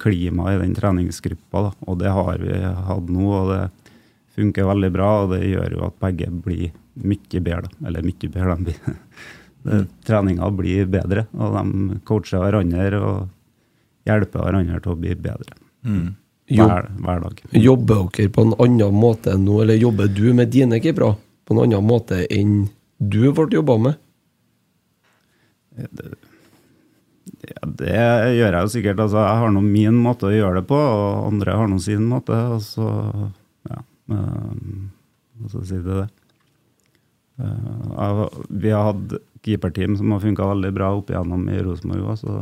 klima 0.01 0.53
i 0.53 0.59
den 0.61 0.73
treningsgruppa. 0.77 1.67
Da. 1.67 1.73
Og 1.85 1.99
det 2.01 2.13
har 2.13 2.41
vi 2.41 2.61
hatt 2.89 3.09
nå, 3.13 3.29
og 3.29 3.51
det 3.53 3.93
funker 4.37 4.69
veldig 4.69 4.91
bra, 4.95 5.09
og 5.23 5.35
det 5.35 5.43
gjør 5.49 5.77
jo 5.77 5.85
at 5.89 5.99
begge 6.01 6.29
blir 6.45 6.69
mye 7.05 7.43
bedre. 7.45 7.69
Eller 7.85 8.05
mye 8.05 8.29
bedre, 8.29 8.55
de 8.57 8.69
blir. 8.69 9.03
Treninga 10.07 10.49
blir 10.55 10.89
bedre, 10.89 11.27
og 11.37 11.57
de 11.57 11.99
coacher 12.07 12.41
hverandre 12.41 13.01
og 13.03 13.27
hjelper 14.09 14.43
hverandre 14.45 14.81
til 14.83 14.95
å 14.95 14.99
bli 14.99 15.15
bedre. 15.15 15.55
Hver, 16.49 16.89
hver 16.97 17.23
dag. 17.23 17.41
Jobber 17.53 18.07
dere 18.15 18.33
på 18.33 18.45
en 18.47 18.55
annen 18.57 18.95
måte 18.97 19.35
nå, 19.37 19.61
eller 19.63 19.77
jobber 19.77 20.09
du 20.09 20.31
med 20.33 20.49
dine 20.53 20.81
keepere 20.81 21.13
på 21.45 21.55
en 21.55 21.63
annen 21.63 21.85
måte 21.85 22.23
enn 22.33 22.63
du 22.99 23.21
ble 23.31 23.47
jobba 23.53 23.77
med? 23.79 23.99
Ja, 27.39 27.61
det 27.63 27.99
gjør 28.35 28.55
jeg 28.55 28.63
jo 28.65 28.71
sikkert. 28.73 29.01
Altså, 29.05 29.21
jeg 29.23 29.41
har 29.41 29.53
nå 29.53 29.61
min 29.63 29.99
måte 30.03 30.27
å 30.29 30.33
gjøre 30.33 30.59
det 30.59 30.67
på, 30.69 30.77
og 30.77 31.27
andre 31.29 31.57
har 31.61 31.69
nå 31.71 31.79
sin 31.83 32.05
måte. 32.09 32.35
Og 32.55 32.63
så 32.65 32.87
ja, 33.69 33.81
um, 34.11 34.89
hva 35.39 35.51
skal 35.51 35.63
jeg 35.63 35.69
si 35.69 35.81
det? 35.85 36.07
Uh, 37.39 38.25
vi 38.49 38.73
har 38.75 38.89
hatt 38.89 39.15
keeperteam 39.45 39.95
som 39.95 40.11
har 40.11 40.25
funka 40.25 40.49
veldig 40.49 40.73
bra 40.75 40.91
opp 40.97 41.13
igjennom 41.13 41.45
i 41.47 41.61
Rosenborg 41.63 42.11
òg, 42.11 42.19
så 42.19 42.41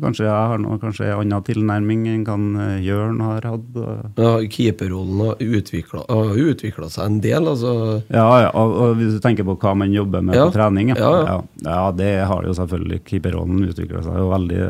kanskje 0.00 0.24
jeg 0.24 0.32
har 0.52 0.60
noe, 0.62 0.78
kanskje 0.80 1.08
en 1.10 1.20
annen 1.20 1.44
tilnærming 1.44 2.04
enn 2.08 2.24
kan 2.24 2.44
eh, 2.56 2.78
Jørn 2.86 3.20
har 3.20 3.44
hatt. 3.44 3.78
Ja, 4.16 4.32
Keeperrollen 4.54 5.20
har 5.20 5.42
utvikla 5.42 6.88
seg 6.92 7.04
en 7.04 7.18
del, 7.24 7.48
altså. 7.52 7.72
Ja, 8.08 8.26
ja 8.46 8.50
og, 8.56 8.76
og 8.84 8.94
hvis 9.00 9.16
du 9.16 9.20
tenker 9.24 9.46
på 9.48 9.56
hva 9.60 9.74
man 9.78 9.92
jobber 9.92 10.24
med 10.24 10.38
Ja. 10.38 10.46
på 10.48 10.56
trening, 10.56 10.94
ja. 10.94 11.00
Ja, 11.00 11.40
ja. 11.66 11.80
Det 11.96 12.12
har 12.30 12.46
jo 12.48 12.54
selvfølgelig. 12.56 13.02
Keeperrollen 13.08 13.66
utvikla 13.68 14.04
seg 14.06 14.20
jo 14.22 14.30
veldig. 14.32 14.62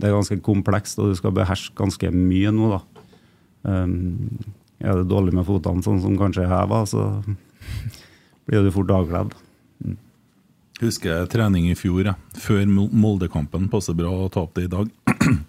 Det 0.00 0.08
er 0.08 0.16
ganske 0.16 0.40
komplekst, 0.46 0.98
og 0.98 1.12
du 1.12 1.20
skal 1.20 1.36
beherske 1.36 1.76
ganske 1.78 2.10
mye 2.14 2.54
nå, 2.56 2.72
da. 2.74 2.80
Um, 3.70 4.40
er 4.80 4.96
det 4.96 5.10
dårlig 5.10 5.34
med 5.36 5.44
fotene, 5.44 5.84
sånn 5.84 6.00
som 6.00 6.16
kanskje 6.16 6.46
jeg 6.48 6.68
var, 6.70 6.86
så 6.88 7.06
blir 8.48 8.64
du 8.64 8.70
fort 8.74 8.90
avkledd. 8.96 9.34
Husker 10.80 11.10
jeg 11.12 11.28
trening 11.32 11.66
i 11.70 11.74
fjor, 11.76 12.04
ja. 12.08 12.14
før 12.40 12.62
Mol- 12.70 12.92
Moldekampen. 12.92 13.68
Passer 13.72 13.96
bra 13.98 14.08
å 14.08 14.30
ta 14.32 14.40
opp 14.46 14.54
det 14.56 14.68
i 14.68 14.72
dag. 14.72 14.88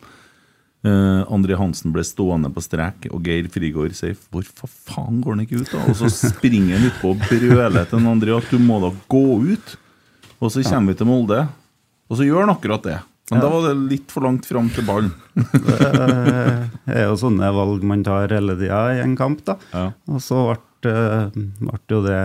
Uh, 0.81 1.21
André 1.29 1.53
Hansen 1.59 1.91
ble 1.93 2.01
stående 2.01 2.49
på 2.49 2.57
strek, 2.65 3.03
og 3.13 3.21
Geir 3.29 3.45
Frigård 3.53 3.93
sier 3.93 4.15
'Hvorfor 4.17 4.65
faen 4.65 5.19
går 5.21 5.35
han 5.35 5.43
ikke 5.43 5.59
ut?' 5.61 5.69
da? 5.69 5.83
Og 5.91 5.93
så 5.99 6.09
springer 6.09 6.73
han 6.79 6.87
utpå 6.89 7.11
og 7.11 7.19
brøler 7.29 7.85
til 7.85 8.07
André 8.09 8.33
at 8.33 8.49
'du 8.49 8.57
må 8.57 8.79
da 8.81 8.89
gå 9.05 9.21
ut'. 9.53 9.75
Og 10.41 10.49
så 10.49 10.63
kommer 10.65 10.95
vi 10.95 10.97
til 10.97 11.05
Molde, 11.05 11.43
og 12.09 12.17
så 12.17 12.25
gjør 12.25 12.47
han 12.47 12.55
akkurat 12.55 12.81
det. 12.81 12.97
Men 13.29 13.43
da 13.45 13.49
var 13.53 13.67
det 13.69 13.91
litt 13.91 14.09
for 14.09 14.25
langt 14.25 14.49
fram 14.49 14.71
til 14.73 14.83
ballen. 14.89 15.13
Det 15.37 16.97
er 16.97 17.05
jo 17.05 17.15
sånne 17.21 17.53
valg 17.53 17.85
man 17.85 18.01
tar 18.03 18.33
hele 18.33 18.57
tida 18.57 18.81
i 18.97 19.03
en 19.05 19.13
kamp, 19.15 19.45
da. 19.45 19.59
Ja. 19.77 19.85
Og 20.09 20.17
så 20.17 20.41
ble, 20.81 21.29
ble 21.61 21.77
jo 21.93 22.01
det 22.09 22.17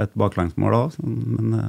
et 0.00 0.16
baklengsmål 0.16 0.72
òg, 0.80 0.96
men 1.04 1.52
eh, 1.60 1.68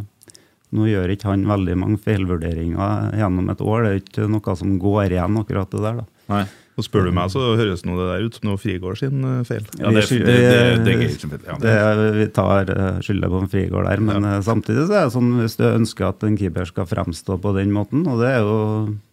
nå 0.76 0.90
gjør 0.90 1.14
ikke 1.16 1.32
han 1.32 1.48
veldig 1.50 1.78
mange 1.82 2.02
feilvurderinger 2.04 3.16
gjennom 3.22 3.50
et 3.54 3.64
år. 3.64 3.86
Det 3.86 3.92
er 3.94 4.04
ikke 4.04 4.30
noe 4.32 4.56
som 4.60 4.78
går 4.82 5.16
igjen, 5.16 5.42
akkurat 5.42 5.74
det 5.74 5.84
der. 5.86 6.02
da. 6.02 6.08
Nei. 6.34 6.44
Og 6.76 6.84
spør 6.84 7.06
du 7.08 7.14
meg, 7.16 7.30
så 7.32 7.40
høres 7.56 7.86
nå 7.88 7.96
det 7.96 8.06
der 8.10 8.26
ut 8.28 8.36
som 8.36 8.50
noe 8.50 8.60
Frigård 8.60 8.98
sin 9.00 9.24
eh, 9.24 9.44
feil. 9.48 9.64
Ja, 9.80 9.94
det, 9.96 10.02
det, 10.12 10.26
det, 10.28 10.82
det 10.84 10.96
er 11.06 11.14
som 11.16 11.32
feil. 11.32 11.46
Ja. 11.48 11.92
Vi 12.18 12.26
tar 12.36 12.72
uh, 12.72 12.98
skylda 13.06 13.30
på 13.32 13.40
en 13.40 13.52
Frigård 13.52 13.88
der, 13.88 14.04
men 14.04 14.28
ja. 14.28 14.42
samtidig 14.44 14.84
så 14.90 14.98
er 15.00 15.08
det 15.08 15.16
sånn 15.16 15.30
hvis 15.40 15.56
du 15.56 15.64
ønsker 15.70 16.10
at 16.10 16.26
en 16.28 16.36
keeper 16.40 16.68
skal 16.68 16.90
fremstå 16.90 17.38
på 17.40 17.54
den 17.56 17.72
måten, 17.76 18.04
og 18.12 18.20
det, 18.20 18.34
er 18.34 18.44
jo, 18.44 18.58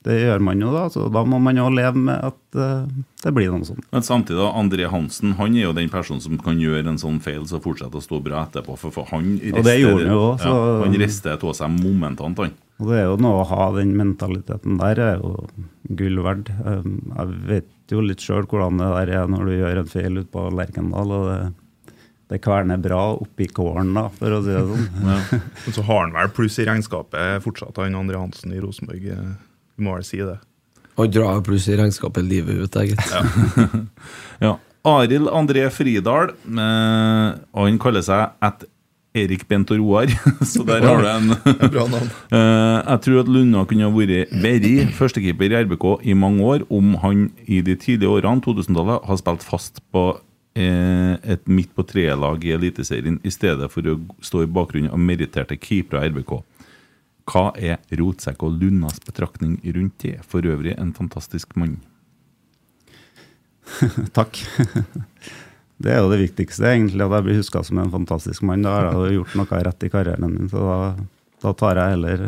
det 0.08 0.18
gjør 0.24 0.42
man 0.48 0.64
jo 0.64 0.72
da, 0.74 0.88
så 0.90 1.06
da 1.14 1.22
må 1.22 1.38
man 1.42 1.60
jo 1.60 1.68
leve 1.70 2.02
med 2.10 2.32
at 2.32 2.58
uh, 2.58 2.90
det 3.22 3.34
blir 3.36 3.54
noe 3.54 3.68
sånt. 3.68 3.86
Men 3.94 4.02
samtidig, 4.02 4.42
André 4.42 4.90
Hansen 4.90 5.36
han 5.38 5.54
er 5.54 5.68
jo 5.68 5.76
den 5.78 5.92
personen 5.92 6.24
som 6.24 6.42
kan 6.42 6.58
gjøre 6.58 6.82
en 6.90 6.98
sånn 6.98 7.22
feil 7.22 7.46
så 7.46 7.62
fortsette 7.62 8.00
å 8.00 8.02
stå 8.02 8.18
bra 8.26 8.42
etterpå. 8.48 8.74
For, 8.80 8.90
for 8.90 9.06
han 9.14 9.36
Og 9.38 9.62
det 9.62 9.78
gjorde 9.78 10.02
han 10.02 10.10
jo 10.10 10.20
også, 10.32 10.50
ja, 10.50 10.58
så- 10.58 10.82
Han 10.82 10.98
rister 10.98 11.38
av 11.38 11.54
seg 11.54 11.78
momentant, 11.78 12.42
han. 12.42 12.58
Og 12.80 12.88
det 12.90 12.98
er 12.98 13.04
jo 13.06 13.18
noe 13.20 13.42
å 13.42 13.48
ha 13.50 13.66
den 13.76 13.92
mentaliteten 13.98 14.78
der, 14.80 15.00
er 15.00 15.20
jo 15.20 15.34
gull 15.98 16.22
verdt. 16.24 16.50
Um, 16.64 16.96
Jeg 17.12 17.40
vet 17.50 17.92
jo 17.94 18.04
litt 18.04 18.24
sjøl 18.24 18.46
hvordan 18.48 18.80
det 18.80 18.88
der 18.94 19.12
er 19.20 19.28
når 19.30 19.50
du 19.50 19.52
gjør 19.58 19.82
en 19.82 19.90
feil 19.92 20.22
ute 20.22 20.30
på 20.32 20.46
Lerkendal, 20.56 21.12
og 21.14 21.28
det, 21.28 21.96
det 22.32 22.40
kverner 22.42 22.80
bra 22.82 23.02
oppi 23.12 23.46
kålen, 23.52 23.92
da, 23.94 24.06
for 24.16 24.38
å 24.38 24.40
si 24.42 24.54
det 24.54 24.64
sånn. 24.70 24.88
Men 25.04 25.76
så 25.76 25.84
har 25.90 26.00
han 26.06 26.16
vel 26.16 26.32
pluss 26.34 26.58
i 26.62 26.66
regnskapet 26.66 27.44
fortsatt, 27.44 27.82
han 27.84 27.98
Andre 28.00 28.24
Hansen 28.24 28.56
i 28.56 28.62
Rosenborg. 28.62 29.04
Du 29.04 29.12
Vi 29.76 29.86
må 29.86 29.94
vel 29.98 30.08
si 30.08 30.22
det. 30.24 30.40
Han 30.98 31.12
drar 31.12 31.40
pluss 31.44 31.68
i 31.72 31.78
regnskapet 31.78 32.24
livet 32.26 32.64
ut, 32.66 32.80
jeg, 32.82 32.96
gitt. 32.96 33.86
Ja. 34.42 34.56
Arild 34.82 35.28
André 35.30 35.68
Fridal. 35.70 36.32
Eh, 36.42 37.28
og 37.54 37.68
han 37.68 37.78
kaller 37.82 38.02
seg 38.02 38.32
at 38.42 38.64
Erik 39.14 39.42
Bent 39.48 39.70
og 39.74 39.78
Roar, 39.82 40.08
så 40.52 40.64
der 40.64 40.84
har 40.86 41.02
du 41.04 41.08
en 41.10 41.32
Bra 41.74 41.86
navn. 41.92 42.10
Eh, 42.32 42.78
Jeg 42.88 43.00
tror 43.04 43.20
at 43.20 43.28
Lunna 43.28 43.64
kunne 43.68 43.84
ha 43.84 43.92
vært 43.92 44.32
vært 44.42 44.94
førstekeeper 44.96 45.52
i 45.52 45.62
RBK 45.66 45.86
i 46.08 46.14
mange 46.16 46.40
år 46.48 46.64
om 46.72 46.94
han 47.02 47.26
i 47.46 47.60
de 47.64 47.76
tidlige 47.76 48.08
årene, 48.08 48.40
2000-tallet, 48.44 49.04
har 49.10 49.20
spilt 49.20 49.44
fast 49.44 49.82
på 49.92 50.06
eh, 50.56 51.18
et 51.34 51.44
midt 51.48 51.74
på 51.76 51.84
treet-lag 51.88 52.40
i 52.48 52.54
Eliteserien 52.56 53.20
i 53.24 53.30
stedet 53.34 53.68
for 53.72 53.84
å 53.92 53.98
stå 54.24 54.46
i 54.46 54.50
bakgrunnen 54.50 54.92
av 54.92 55.00
meritterte 55.00 55.60
keepere 55.60 56.06
i 56.06 56.12
RBK. 56.14 56.38
Hva 57.28 57.44
er 57.54 57.78
Rotsekk 58.00 58.42
og 58.48 58.56
Lunnas 58.58 58.96
betraktning 59.04 59.60
rundt 59.76 60.00
det? 60.02 60.16
For 60.26 60.42
øvrig 60.42 60.72
en 60.80 60.90
fantastisk 60.96 61.52
mann. 61.60 61.76
Takk. 64.16 64.40
Det 65.82 65.90
er 65.90 66.00
jo 66.02 66.12
det 66.12 66.20
viktigste, 66.22 66.68
egentlig, 66.68 67.02
at 67.04 67.16
jeg 67.18 67.26
blir 67.26 67.40
huska 67.40 67.64
som 67.66 67.80
en 67.82 67.92
fantastisk 67.92 68.44
mann. 68.46 68.64
Da 68.64 68.76
har 68.76 68.88
jeg 68.88 69.00
jo 69.00 69.20
gjort 69.20 69.36
noe 69.40 69.60
rett 69.66 69.86
i 69.86 69.92
karrieren 69.92 70.34
min, 70.36 70.50
så 70.52 70.62
da, 70.62 70.80
da 71.42 71.54
tar 71.58 71.80
jeg 71.80 71.96
heller 71.96 72.26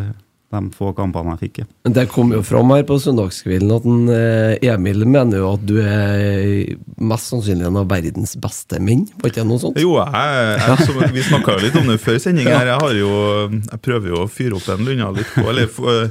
de 0.55 0.71
få 0.75 0.93
kampene 0.97 1.35
jeg 1.35 1.49
fikk. 1.49 1.61
ja. 1.63 1.67
Men 1.87 1.97
Det 1.97 2.05
kom 2.13 2.33
jo 2.35 2.41
fram 2.47 2.71
her 2.75 2.85
på 2.87 2.99
søndagskvelden 3.03 3.73
at 3.75 3.89
en, 3.91 4.05
eh, 4.15 4.69
Emil 4.73 5.05
mener 5.07 5.41
jo 5.41 5.51
at 5.55 5.65
du 5.67 5.75
er 5.81 6.77
mest 7.01 7.33
sannsynlig 7.33 7.67
en 7.69 7.81
av 7.81 7.89
verdens 7.91 8.37
beste 8.41 8.81
menn. 8.81 9.07
Var 9.21 9.33
ikke 9.33 9.43
det 9.43 9.49
noe 9.51 9.63
sånt? 9.63 9.81
Jo, 9.81 9.97
jeg, 9.99 10.61
jeg, 10.61 10.87
som, 10.87 11.03
vi 11.17 11.27
snakka 11.31 11.57
jo 11.57 11.65
litt 11.67 11.81
om 11.81 11.91
det 11.91 11.99
før 12.03 12.21
sending 12.23 12.51
her. 12.51 12.71
Jeg, 12.71 12.81
har 12.85 12.97
jo, 13.01 13.11
jeg 13.59 13.83
prøver 13.85 14.15
jo 14.15 14.23
å 14.23 14.31
fyre 14.31 14.59
opp 14.59 14.69
den 14.71 14.87
lunda 14.89 15.11
litt 15.19 15.35
på 15.35 15.47
Eller 15.51 15.71
uh, 15.71 16.09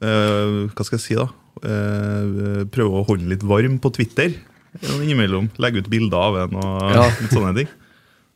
eh, 0.00 0.56
hva 0.70 0.86
skal 0.86 0.98
jeg 0.98 1.06
si, 1.08 1.18
da? 1.18 1.28
Uh, 1.60 2.62
prøve 2.72 3.02
å 3.02 3.06
holde 3.08 3.28
litt 3.28 3.42
varm 3.44 3.80
på 3.82 3.90
Twitter 3.92 4.38
innimellom. 5.02 5.50
Legge 5.60 5.82
ut 5.84 5.90
bilder 5.92 6.20
av 6.30 6.34
en 6.44 6.52
og 6.60 6.68
Ja. 6.94 7.04
litt 7.22 7.34
sånne 7.34 7.54
ting. 7.58 7.68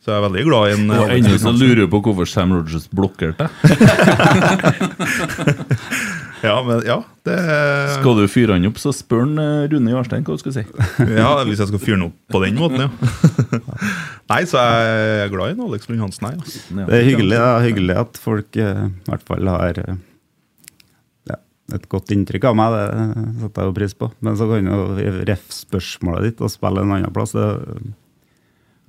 Så 0.05 0.13
jeg 0.13 0.19
er 0.21 0.25
veldig 0.27 0.43
glad 0.45 0.65
i 0.69 0.73
en 0.77 0.91
Og 0.93 1.09
ennå 1.15 1.37
så 1.41 1.49
lurer 1.57 1.79
du 1.87 1.89
på 1.89 1.97
hvorfor 2.05 2.27
Sam 2.29 2.51
Rogers 2.53 2.85
blokkerte 2.93 3.47
deg. 3.47 3.53
Ja, 6.45 6.59
men 6.61 6.83
ja, 6.85 6.99
det 7.25 7.35
Skal 7.95 8.19
du 8.19 8.27
fyre 8.29 8.53
han 8.59 8.67
opp, 8.69 8.77
så 8.77 8.91
spør 8.93 9.23
han 9.25 9.39
eh, 9.41 9.63
Rune 9.73 9.95
Jarstein 9.95 10.27
hva 10.27 10.35
du 10.37 10.41
skal 10.43 10.53
si. 10.59 10.65
Ja, 11.17 11.31
Hvis 11.49 11.63
jeg 11.63 11.71
skal 11.71 11.81
fyre 11.81 11.97
han 11.97 12.05
opp 12.11 12.17
på 12.35 12.39
den 12.45 12.59
måten, 12.61 12.85
ja. 12.85 12.89
Nei, 14.29 14.43
så 14.49 14.61
jeg 14.61 15.23
er 15.25 15.33
glad 15.33 15.53
i 15.53 15.55
en 15.57 15.63
Alex 15.65 15.89
Lund 15.89 16.03
Hansen 16.05 16.27
her. 16.29 16.37
Altså. 16.41 16.59
Det 16.77 16.85
er 16.99 17.07
hyggelig, 17.09 17.33
det 17.33 17.41
er 17.47 17.65
hyggelig 17.65 17.97
at 18.03 18.21
folk 18.21 18.51
eh, 18.61 18.83
i 18.91 19.09
hvert 19.09 19.25
fall 19.31 19.45
har 19.55 19.75
eh, 19.87 19.97
et 21.75 21.89
godt 21.91 22.13
inntrykk 22.15 22.47
av 22.51 22.57
meg. 22.59 22.75
Det 22.77 23.43
setter 23.43 23.63
jeg 23.65 23.71
jo 23.71 23.77
pris 23.81 23.95
på. 23.99 24.09
Men 24.25 24.39
så 24.39 24.49
kan 24.51 24.71
jo 24.71 24.79
ref 25.29 25.45
spørsmålet 25.55 26.29
ditt 26.31 26.43
og 26.45 26.53
spille 26.53 26.85
en 26.85 26.95
annen 26.97 27.15
plass. 27.15 27.35
Det 27.37 27.47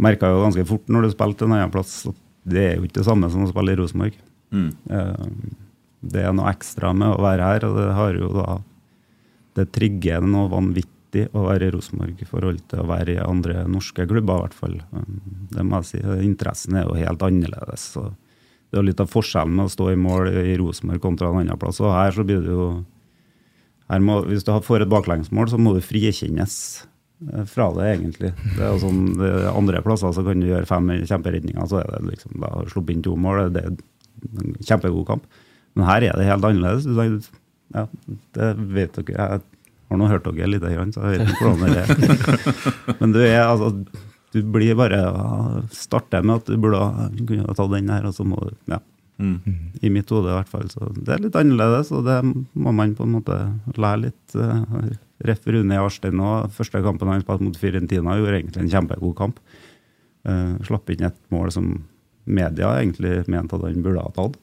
merka 0.01 0.29
jo 0.31 0.43
ganske 0.43 0.65
fort 0.67 0.89
når 0.91 1.07
du 1.07 1.13
spilte 1.13 1.47
en 1.47 1.55
annen 1.57 1.73
plass, 1.73 2.01
at 2.09 2.17
det 2.45 2.63
er 2.63 2.73
jo 2.77 2.85
ikke 2.85 2.99
det 2.99 3.07
samme 3.07 3.29
som 3.33 3.45
å 3.45 3.51
spille 3.51 3.73
i 3.73 3.79
Rosenborg. 3.79 4.17
Mm. 4.55 4.71
Eh, 4.89 5.29
Det 6.05 6.21
er 6.21 6.33
noe 6.37 6.51
ekstra 6.51 6.91
med 6.93 7.15
å 7.15 7.21
være 7.23 7.41
her, 7.49 7.63
og 7.65 7.77
det 7.79 7.93
har 7.97 8.13
jo 8.19 8.27
da 8.35 8.59
Det 9.55 9.71
trigger 9.71 10.21
noe 10.21 10.49
vanvittig 10.51 11.29
å 11.33 11.45
være 11.47 11.69
i 11.69 11.71
Rosenborg 11.71 12.19
i 12.21 12.27
forhold 12.27 12.59
til 12.67 12.81
å 12.83 12.87
være 12.89 13.13
i 13.15 13.23
andre 13.23 13.63
norske 13.71 14.03
klubber, 14.05 14.35
i 14.35 14.43
hvert 14.43 14.53
fall. 14.53 14.75
Um, 14.91 15.21
Det 15.49 15.63
må 15.63 15.79
jeg 15.79 15.85
si. 15.85 16.01
Interessen 16.27 16.75
er 16.75 16.83
jo 16.83 16.97
helt 16.99 17.23
annerledes. 17.23 17.85
Så 17.95 18.03
det 18.75 18.81
er 18.81 18.89
litt 18.89 18.99
av 18.99 19.07
forskjellen 19.07 19.55
med 19.55 19.69
å 19.69 19.71
stå 19.71 19.85
i 19.93 19.99
mål 19.99 20.27
i 20.35 20.57
Rosenborg 20.59 20.99
kontra 21.03 21.29
en 21.31 21.45
annen 21.45 21.59
plass. 21.59 21.79
Og 21.79 21.93
her 21.95 22.11
så 22.11 22.25
blir 22.27 22.41
det 22.43 22.51
jo 22.51 22.67
her 23.85 24.01
må, 24.01 24.17
Hvis 24.25 24.43
du 24.43 24.51
får 24.65 24.83
et 24.83 24.91
baklengsmål, 24.91 25.47
så 25.47 25.59
må 25.61 25.75
du 25.75 25.83
frikjennes 25.85 26.55
eh, 27.29 27.45
fra 27.47 27.69
det, 27.77 27.85
egentlig. 27.93 28.31
Det 28.57 28.65
er 28.65 28.79
sånn, 28.81 29.13
det 29.19 29.29
er 29.29 29.51
Andre 29.53 29.79
plasser 29.85 30.11
så 30.15 30.25
kan 30.25 30.41
du 30.41 30.49
gjøre 30.49 30.67
fem 30.67 30.89
kjemperedninger, 31.05 31.69
så 31.69 31.79
er 31.83 31.91
det 31.93 32.01
liksom, 32.09 32.39
da 32.41 32.49
har 32.51 32.65
du 32.65 32.73
sluppet 32.73 32.97
inn 32.97 33.05
to 33.05 33.13
mål. 33.15 33.45
Det 33.55 33.61
er 33.61 33.71
en 33.71 34.57
kjempegod 34.59 35.05
kamp. 35.07 35.29
Men 35.77 35.87
her 35.87 36.07
er 36.09 36.19
det 36.19 36.27
helt 36.27 36.49
annerledes. 36.49 37.29
Ja, 37.75 37.85
det 38.35 38.49
vet 38.73 38.97
dere. 38.97 39.15
Jeg 39.15 39.45
har 39.93 40.01
nå 40.01 40.09
hørt 40.09 40.27
dere 40.27 40.49
lite 40.49 40.73
grann, 40.73 40.91
så 40.91 41.05
jeg 41.05 41.21
vet 41.21 41.31
ikke 41.31 41.53
hvordan 41.53 41.71
det 41.71 41.85
er. 41.85 42.97
Men 42.99 43.15
du 43.15 43.21
er 43.21 43.43
altså 43.45 43.71
Du 44.35 44.41
blir 44.43 44.75
bare 44.75 44.99
starter 45.71 46.25
med 46.25 46.41
at 46.41 46.51
du 46.51 46.59
burde 46.59 46.81
kunne 47.23 47.55
ta 47.55 47.67
den 47.71 47.93
her, 47.93 48.09
og 48.09 48.17
så 48.17 48.27
må 48.27 48.41
du 48.43 48.51
Ja. 48.73 48.81
I 49.79 49.89
mitt 49.89 50.09
hode, 50.11 50.27
i 50.27 50.35
hvert 50.35 50.49
fall. 50.51 50.67
Så 50.67 50.89
det 50.91 51.13
er 51.13 51.21
litt 51.23 51.35
annerledes, 51.39 51.91
og 51.95 52.03
det 52.03 52.17
må 52.51 52.73
man 52.75 52.95
på 52.97 53.05
en 53.05 53.13
måte 53.15 53.37
lære 53.79 54.01
litt 54.09 54.35
uh, 54.35 54.89
Ref 55.23 55.45
Rune 55.47 55.77
Arstein 55.79 56.19
òg. 56.19 56.49
Første 56.51 56.81
kampen 56.83 57.07
han 57.07 57.23
spilte 57.23 57.47
mot 57.47 57.59
Fiorentina, 57.59 58.17
gjorde 58.19 58.41
egentlig 58.41 58.65
en 58.65 58.73
kjempegod 58.73 59.15
kamp. 59.15 59.39
Uh, 60.27 60.57
slapp 60.67 60.91
inn 60.91 61.07
et 61.07 61.21
mål 61.31 61.53
som 61.55 61.69
media 62.25 62.73
egentlig 62.81 63.21
mente 63.31 63.55
at 63.55 63.63
han 63.63 63.85
burde 63.85 64.03
ha 64.03 64.11
tatt. 64.17 64.35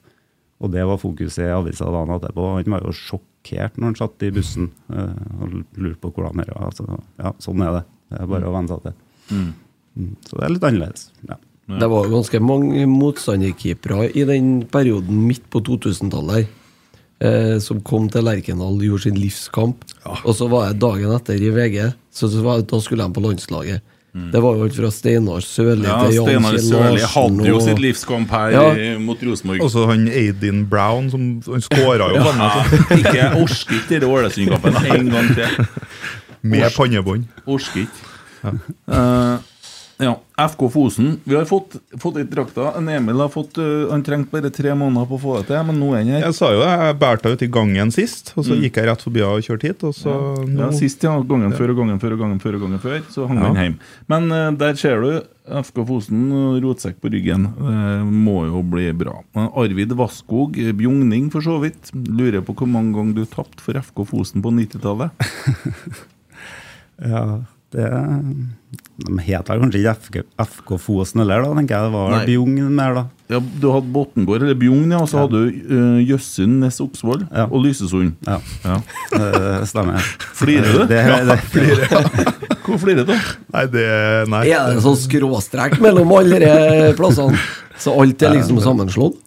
Og 0.62 0.70
det 0.72 0.84
var 0.86 1.00
fokuset 1.02 1.44
i 1.44 1.52
avisa 1.52 1.90
dagen 1.90 2.14
etterpå. 2.16 2.46
Han 2.54 2.76
var 2.76 2.86
jo 2.86 2.94
sjokkert 2.94 3.76
når 3.76 3.90
han 3.90 3.98
satt 3.98 4.24
i 4.24 4.30
bussen 4.32 4.70
uh, 4.94 5.42
og 5.42 5.58
lurte 5.76 6.00
på 6.00 6.14
hvordan 6.14 6.40
det 6.40 6.54
var. 6.54 6.70
Altså, 6.70 7.00
ja, 7.18 7.34
sånn 7.42 7.66
er 7.66 7.80
det. 7.80 7.84
Det 8.12 8.22
er 8.22 8.30
bare 8.30 8.48
å 8.48 8.54
venne 8.54 8.70
seg 8.72 8.86
til. 8.86 8.96
Mm, 9.32 9.52
Så 10.28 10.38
det 10.38 10.44
er 10.46 10.54
litt 10.54 10.64
annerledes. 10.64 11.10
Ja. 11.28 11.36
Det 11.80 11.88
var 11.88 12.08
ganske 12.10 12.40
mange 12.42 12.86
motstanderkeepere 12.90 14.10
i 14.18 14.24
den 14.28 14.64
perioden 14.72 15.22
midt 15.28 15.44
på 15.52 15.60
2000-tallet 15.64 16.48
eh, 17.22 17.58
som 17.62 17.80
kom 17.86 18.08
til 18.12 18.24
Lerkendal 18.26 18.74
og 18.76 18.82
gjorde 18.84 19.06
sin 19.06 19.20
livskamp. 19.20 19.84
Og 20.24 20.34
så 20.36 20.48
var 20.52 20.66
jeg 20.70 20.80
dagen 20.82 21.14
etter 21.16 21.38
i 21.38 21.52
VG, 21.54 21.78
så, 22.12 22.28
så 22.32 22.42
var, 22.44 22.64
da 22.68 22.80
skulle 22.82 23.06
de 23.06 23.14
på 23.16 23.24
landslaget. 23.24 23.80
Det 24.12 24.42
var 24.44 24.58
jo 24.58 24.66
alt 24.66 24.74
fra 24.76 24.90
Steinar 24.92 25.40
Sørli 25.40 25.86
Ja, 25.88 25.94
til 26.04 26.18
Jan 26.18 26.26
Steinar 26.26 26.50
Kjell 26.52 26.66
Sørli 26.66 27.06
hadde 27.14 27.46
jo 27.48 27.54
og- 27.56 27.62
sitt 27.64 27.78
livskamp 27.80 28.28
her 28.36 28.50
Ja. 28.52 28.64
i- 28.76 28.98
mot 29.00 29.22
Rosenborg. 29.24 29.62
Også 29.64 29.86
han 29.88 30.02
Aidin 30.08 30.66
Brown, 30.68 31.08
som 31.10 31.22
han 31.46 31.62
skåra 31.64 32.10
jo 32.12 32.18
Ja, 32.20 32.50
ikke 32.98 33.14
jeg 33.16 33.30
orker 33.40 33.78
ikke 33.78 33.88
denne 33.94 34.10
Ålesund-kampen 34.12 34.76
en 34.98 35.08
gang 35.14 35.32
til. 35.38 35.66
med 36.42 36.68
pannebånd. 36.76 37.24
Orsker 37.46 37.86
ikke. 37.86 38.52
Eh, 38.92 39.38
ja, 40.02 40.12
FK 40.42 40.64
Fosen. 40.74 41.12
Vi 41.24 41.36
har 41.38 41.44
fått, 41.46 41.76
fått 42.02 42.16
litt 42.18 42.30
drakter. 42.32 42.72
En 42.78 42.88
Emil 42.90 43.20
har 43.22 43.28
fått 43.30 43.56
Han 43.90 44.02
trengte 44.02 44.32
bare 44.34 44.50
tre 44.54 44.72
måneder 44.74 45.06
på 45.06 45.16
å 45.18 45.22
få 45.22 45.34
det 45.38 45.46
til, 45.52 45.60
men 45.68 45.78
nå 45.78 45.92
er 45.94 46.00
han 46.02 46.10
her. 46.16 46.24
Jeg 46.26 46.36
sa 46.38 46.50
jo 46.52 46.60
det, 46.64 46.70
jeg 46.82 46.96
bærte 47.02 47.32
ut 47.32 47.44
i 47.46 47.50
gangen 47.52 47.92
sist, 47.94 48.32
og 48.36 48.46
så 48.48 48.56
gikk 48.58 48.80
jeg 48.80 48.88
rett 48.90 49.04
forbi 49.04 49.22
og 49.26 49.44
kjørte 49.46 49.70
hit. 49.70 49.84
Og 49.86 49.94
så 49.96 50.14
Mm. 50.42 50.56
Ja, 50.58 50.66
nå, 50.70 50.72
Sist, 50.76 51.02
ja. 51.04 51.12
Gangen 51.28 51.52
før 51.54 51.70
og 51.72 51.78
gangen 51.82 52.00
før 52.02 52.14
og 52.16 52.18
gangen 52.24 52.40
før. 52.42 52.54
og 52.56 52.64
gangen 52.66 52.80
før 52.82 52.98
Så 53.12 53.26
hang 53.28 53.38
han 53.42 53.56
hjem. 53.60 53.76
Men 54.10 54.32
uh, 54.32 54.50
der 54.58 54.74
ser 54.80 55.00
du 55.02 55.22
FK 55.62 55.82
Fosen, 55.88 56.20
rotsekk 56.62 57.00
på 57.02 57.10
ryggen. 57.12 57.48
Det 57.58 58.06
må 58.06 58.44
jo 58.46 58.62
bli 58.62 58.88
bra. 58.94 59.16
Arvid 59.34 59.92
Vasskog, 59.98 60.54
Bjugning 60.78 61.30
for 61.34 61.42
så 61.42 61.56
vidt, 61.62 61.90
lurer 61.94 62.42
på 62.46 62.54
hvor 62.54 62.70
mange 62.70 62.94
ganger 62.94 63.14
du 63.18 63.24
tapte 63.26 63.60
for 63.64 63.74
FK 63.78 64.04
Fosen 64.10 64.42
på 64.44 64.52
90-tallet? 64.54 65.10
Ja, 67.02 67.40
det 67.74 67.88
De 69.02 69.16
heter 69.26 69.58
kanskje 69.60 69.80
ikke 69.80 69.94
FK, 70.06 70.16
FK 70.46 70.70
Fosen 70.78 71.20
heller, 71.22 71.42
da, 71.42 71.54
tenker 71.58 71.74
jeg. 71.74 71.88
Det 71.88 71.92
var 71.96 72.10
Nei. 72.14 72.20
Bjugn 72.28 72.74
mer, 72.76 72.94
da. 72.94 73.02
Ja, 73.32 73.38
Du 73.40 73.66
hadde 73.72 73.88
Botnborg, 73.94 74.42
eller 74.44 74.54
Bjugn, 74.60 74.90
ja, 74.92 74.98
og 75.02 75.08
så 75.10 75.22
hadde 75.22 75.40
du 75.40 75.72
uh, 75.72 75.98
Jøssund, 76.04 76.58
Ness 76.62 76.78
Oksvoll 76.84 77.24
Ja. 77.32 77.46
og 77.48 77.62
Lysesund. 77.64 78.12
Ja, 78.28 78.38
Ja. 78.64 78.76
det 79.16 79.68
stemmer. 79.72 79.98
Flirer 80.38 80.72
du? 80.72 80.84
Det, 80.90 81.00
det, 81.26 81.38
Hvor 82.66 82.78
flirer 82.78 83.04
du? 83.08 83.14
Nei, 83.56 83.64
det 83.72 83.86
Nei. 84.30 84.44
Er 84.52 84.74
det 84.76 84.84
sånn 84.84 84.98
skråstrek 85.00 85.78
mellom 85.82 86.12
alle 86.18 86.38
de 86.44 86.52
plassene? 86.98 87.40
Så 87.82 87.94
alt 87.98 88.22
er 88.22 88.36
liksom 88.38 88.60
sammenslått? 88.62 89.18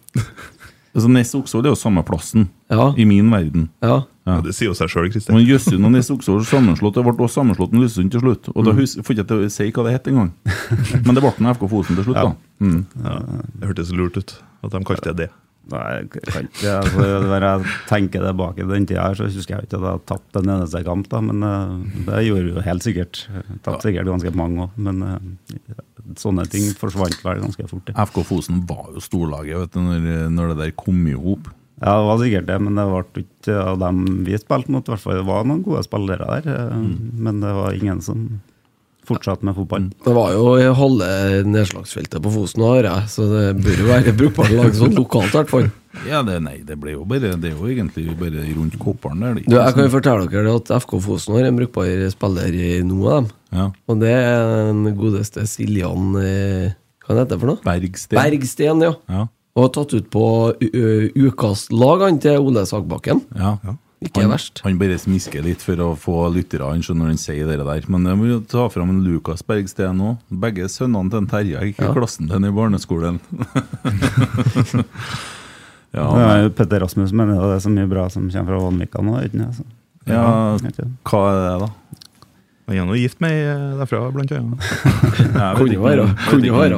Altså, 0.96 1.08
Ness 1.12 1.34
Oksvoll 1.36 1.66
er 1.66 1.74
jo 1.74 1.76
samme 1.76 2.00
plassen, 2.08 2.46
Ja. 2.72 2.92
i 2.96 3.04
min 3.04 3.28
verden. 3.34 3.68
ja. 3.84 4.04
Ja, 4.26 4.40
det 4.42 4.56
sier 4.56 4.72
jo 4.72 4.74
seg 4.74 4.90
sjøl, 4.90 5.06
Kristian. 5.14 5.36
Men 5.38 5.46
Jøssund 5.46 5.86
og 5.86 5.92
Nils 5.94 6.10
Oksvold 6.10 6.46
sammenslått. 6.48 6.96
Det 6.98 7.04
ble 7.06 7.14
også 7.14 7.40
sammenslått 7.40 7.74
med 7.76 7.84
Lysund 7.86 8.10
til 8.10 8.24
slutt. 8.24 8.50
Og 8.56 8.66
da 8.66 8.74
hus, 8.74 8.96
får 8.98 9.14
jeg 9.14 9.22
ikke 9.22 9.28
til 9.30 9.44
å 9.46 9.50
si 9.54 9.66
hva 9.70 9.84
det 9.86 9.92
het 9.94 10.10
engang. 10.10 10.32
Men 11.06 11.14
det 11.14 11.22
ble 11.22 11.32
med 11.38 11.52
FK 11.54 11.66
Fosen 11.70 11.98
til 12.00 12.08
slutt, 12.08 12.18
da. 12.18 12.32
Mm. 12.58 12.80
Ja, 13.04 13.18
det 13.60 13.70
hørtes 13.70 13.92
lurt 13.94 14.18
ut 14.18 14.38
at 14.66 14.72
de 14.74 14.80
kalte 14.88 15.12
det 15.12 15.28
det. 15.28 15.28
Nei, 15.66 15.82
jeg 15.96 16.10
kan 16.12 16.46
ikke 16.46 16.72
altså, 16.78 17.06
Når 17.26 17.44
jeg 17.44 17.70
tenker 17.88 18.22
tilbake 18.22 18.60
til 18.60 18.70
den 18.70 18.84
tida, 18.86 19.06
så 19.18 19.26
husker 19.26 19.56
jeg 19.56 19.66
ikke 19.66 19.74
at 19.80 19.82
jeg 19.82 19.86
har 19.88 20.02
tapt 20.06 20.38
en 20.38 20.52
eneste 20.54 20.82
kamp. 20.86 21.08
da, 21.10 21.20
Men 21.26 21.42
eh, 21.42 22.02
det 22.06 22.22
gjorde 22.28 22.44
vi 22.46 22.52
jo 22.54 22.64
helt 22.66 22.86
sikkert. 22.86 23.22
Jeg 23.32 23.58
Tapt 23.66 23.86
sikkert 23.86 24.10
ganske 24.10 24.32
mange 24.38 24.66
òg, 24.66 24.76
men 24.86 25.02
eh, 25.06 25.78
sånne 26.22 26.46
ting 26.52 26.68
forsvant 26.78 27.18
vel 27.26 27.42
ganske 27.42 27.66
fort. 27.70 27.90
Ja. 27.90 28.06
FK 28.06 28.22
Fosen 28.28 28.62
var 28.68 28.92
jo 28.94 29.02
storlaget 29.02 29.64
vet 29.64 29.74
du, 29.74 29.82
når, 29.82 30.28
når 30.34 30.52
det 30.54 30.58
der 30.62 30.76
kom 30.78 31.02
i 31.10 31.16
hop. 31.18 31.50
Ja, 31.76 31.92
det 31.92 32.08
var 32.08 32.20
sikkert 32.22 32.46
det, 32.48 32.58
men 32.64 32.78
det 32.78 32.84
ble 32.88 33.24
ikke 33.26 33.56
av 33.60 33.80
dem 33.82 34.04
vi 34.24 34.38
spilte 34.40 34.72
mot. 34.72 34.86
i 34.86 34.94
hvert 34.94 35.02
fall. 35.02 35.18
Det 35.20 35.26
var 35.28 35.48
noen 35.48 35.64
gode 35.66 35.82
spillere 35.84 36.28
der, 36.40 36.70
mm. 36.72 36.92
men 37.20 37.42
det 37.44 37.56
var 37.56 37.76
ingen 37.76 38.00
som 38.04 38.28
fortsatte 39.06 39.46
med 39.46 39.54
fotball. 39.54 39.88
Det 40.04 40.14
var 40.16 40.32
jo 40.34 40.54
i 40.58 40.66
halve 40.80 41.08
nedslagsfeltet 41.46 42.22
på 42.22 42.32
Fosen 42.34 42.64
og 42.66 42.78
Are, 42.80 42.94
så 43.10 43.26
det 43.30 43.44
bør 43.62 43.82
jo 43.82 43.90
være 43.90 44.14
brukbart 44.18 44.54
lag 44.56 44.74
sånn 44.76 44.96
lokalt, 44.96 45.30
i 45.30 45.38
hvert 45.38 45.52
fall. 45.52 45.68
Ja, 46.04 46.22
det, 46.26 46.40
nei, 46.44 46.58
det 46.66 46.76
ble 46.76 46.92
jo 46.92 47.06
bare 47.08 47.30
Det 47.40 47.48
er 47.48 47.54
jo 47.56 47.70
egentlig 47.72 48.12
bare 48.20 48.42
rundt 48.50 48.74
Kopperen 48.76 49.22
der. 49.22 49.38
er 49.38 49.46
Du, 49.46 49.54
jeg 49.56 49.76
kan 49.76 49.86
jo 49.86 49.92
fortelle 49.94 50.26
dere 50.28 50.56
at 50.58 50.72
FK 50.82 50.98
Fosen 51.06 51.38
har 51.38 51.48
en 51.48 51.56
brukbar 51.56 51.88
spiller 52.12 52.52
i 52.52 52.72
noen 52.84 53.06
av 53.06 53.14
dem. 53.16 53.30
ja. 53.56 53.68
Og 53.88 54.02
det 54.02 54.12
er 54.12 54.50
den 54.68 54.98
godeste 54.98 55.46
Siljan 55.48 56.18
eh, 56.20 56.74
Hva 57.06 57.16
heter 57.16 57.32
det 57.32 57.40
for 57.40 57.52
noe? 57.54 57.62
Bergsten. 57.64 58.18
Bergsten, 58.18 58.84
ja. 58.84 58.92
Ja. 59.08 59.24
Og 59.56 59.62
har 59.64 59.72
tatt 59.72 59.94
ut 59.96 60.08
på 60.12 60.24
utkastlag 61.16 62.06
til 62.20 62.38
Ole 62.44 62.66
Sagbakken. 62.68 63.24
ja. 63.36 63.56
ja. 63.64 63.76
Ikke 64.04 64.20
han, 64.20 64.28
verst. 64.34 64.60
Han 64.60 64.74
bare 64.76 64.98
smisker 65.00 65.40
litt 65.42 65.62
for 65.64 65.80
å 65.80 65.86
få 65.96 66.26
lytterne 66.28 66.84
når 66.84 67.06
han 67.14 67.16
sier 67.18 67.48
det 67.48 67.56
der. 67.64 67.86
Men 67.88 68.04
jeg 68.04 68.18
må 68.20 68.26
jo 68.28 68.36
ta 68.44 68.66
fram 68.68 68.90
en 68.92 68.98
Lukas 69.02 69.40
Bergsten 69.42 70.02
òg. 70.04 70.18
Begge 70.28 70.68
sønnene 70.68 71.08
til 71.10 71.22
en 71.22 71.28
Terje 71.30 71.62
gikk 71.70 71.80
i 71.80 71.86
Ja. 71.86 71.94
klassen 71.96 72.28
til 72.28 72.44
i 72.44 72.50
barneskolen. 72.52 73.16
ja, 75.96 76.04
Det 76.12 76.26
er 76.28 76.42
jo 76.44 76.50
Petter 76.58 76.84
Rasmus 76.84 77.12
mener 77.16 77.40
det 77.40 77.56
er 77.56 77.64
så 77.64 77.72
mye 77.72 77.88
bra 77.88 78.04
som 78.12 78.28
kommer 78.28 78.52
fra 78.52 78.60
Vanvika 78.66 79.00
nå. 79.02 79.16
Uten, 79.24 79.46
altså. 79.48 79.64
Så- 79.64 80.12
ja, 80.12 80.22
hva 81.08 81.22
er 81.32 81.36
det, 81.40 81.56
da? 81.64 81.68
Han 82.66 82.74
er 82.76 82.86
nå 82.88 82.96
gift 82.98 83.20
med 83.22 83.30
ei 83.30 83.76
derfra, 83.78 84.00
blant 84.10 84.32
annet. 84.34 84.64
Kunne 85.58 85.76
være, 85.84 86.06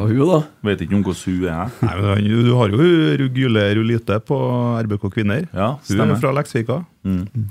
hun, 0.04 0.18
da. 0.28 0.40
Vet 0.68 0.82
ikke 0.84 0.98
om 0.98 1.04
hvordan 1.06 1.38
hun 1.38 1.46
er. 1.48 1.70
Nei, 1.80 1.94
men 2.02 2.26
Du 2.44 2.50
har 2.58 2.68
jo 2.74 2.80
hun 2.82 3.14
Rugg 3.22 3.38
Jule 3.40 3.62
Rulite 3.78 4.18
på 4.28 4.38
RBK 4.84 5.06
Kvinner. 5.14 5.46
Ja, 5.56 5.70
Hun 5.78 5.88
stemmer. 5.88 6.12
er 6.12 6.20
fra 6.20 6.34
Leksvika. 6.36 6.76
Mm. 7.08 7.48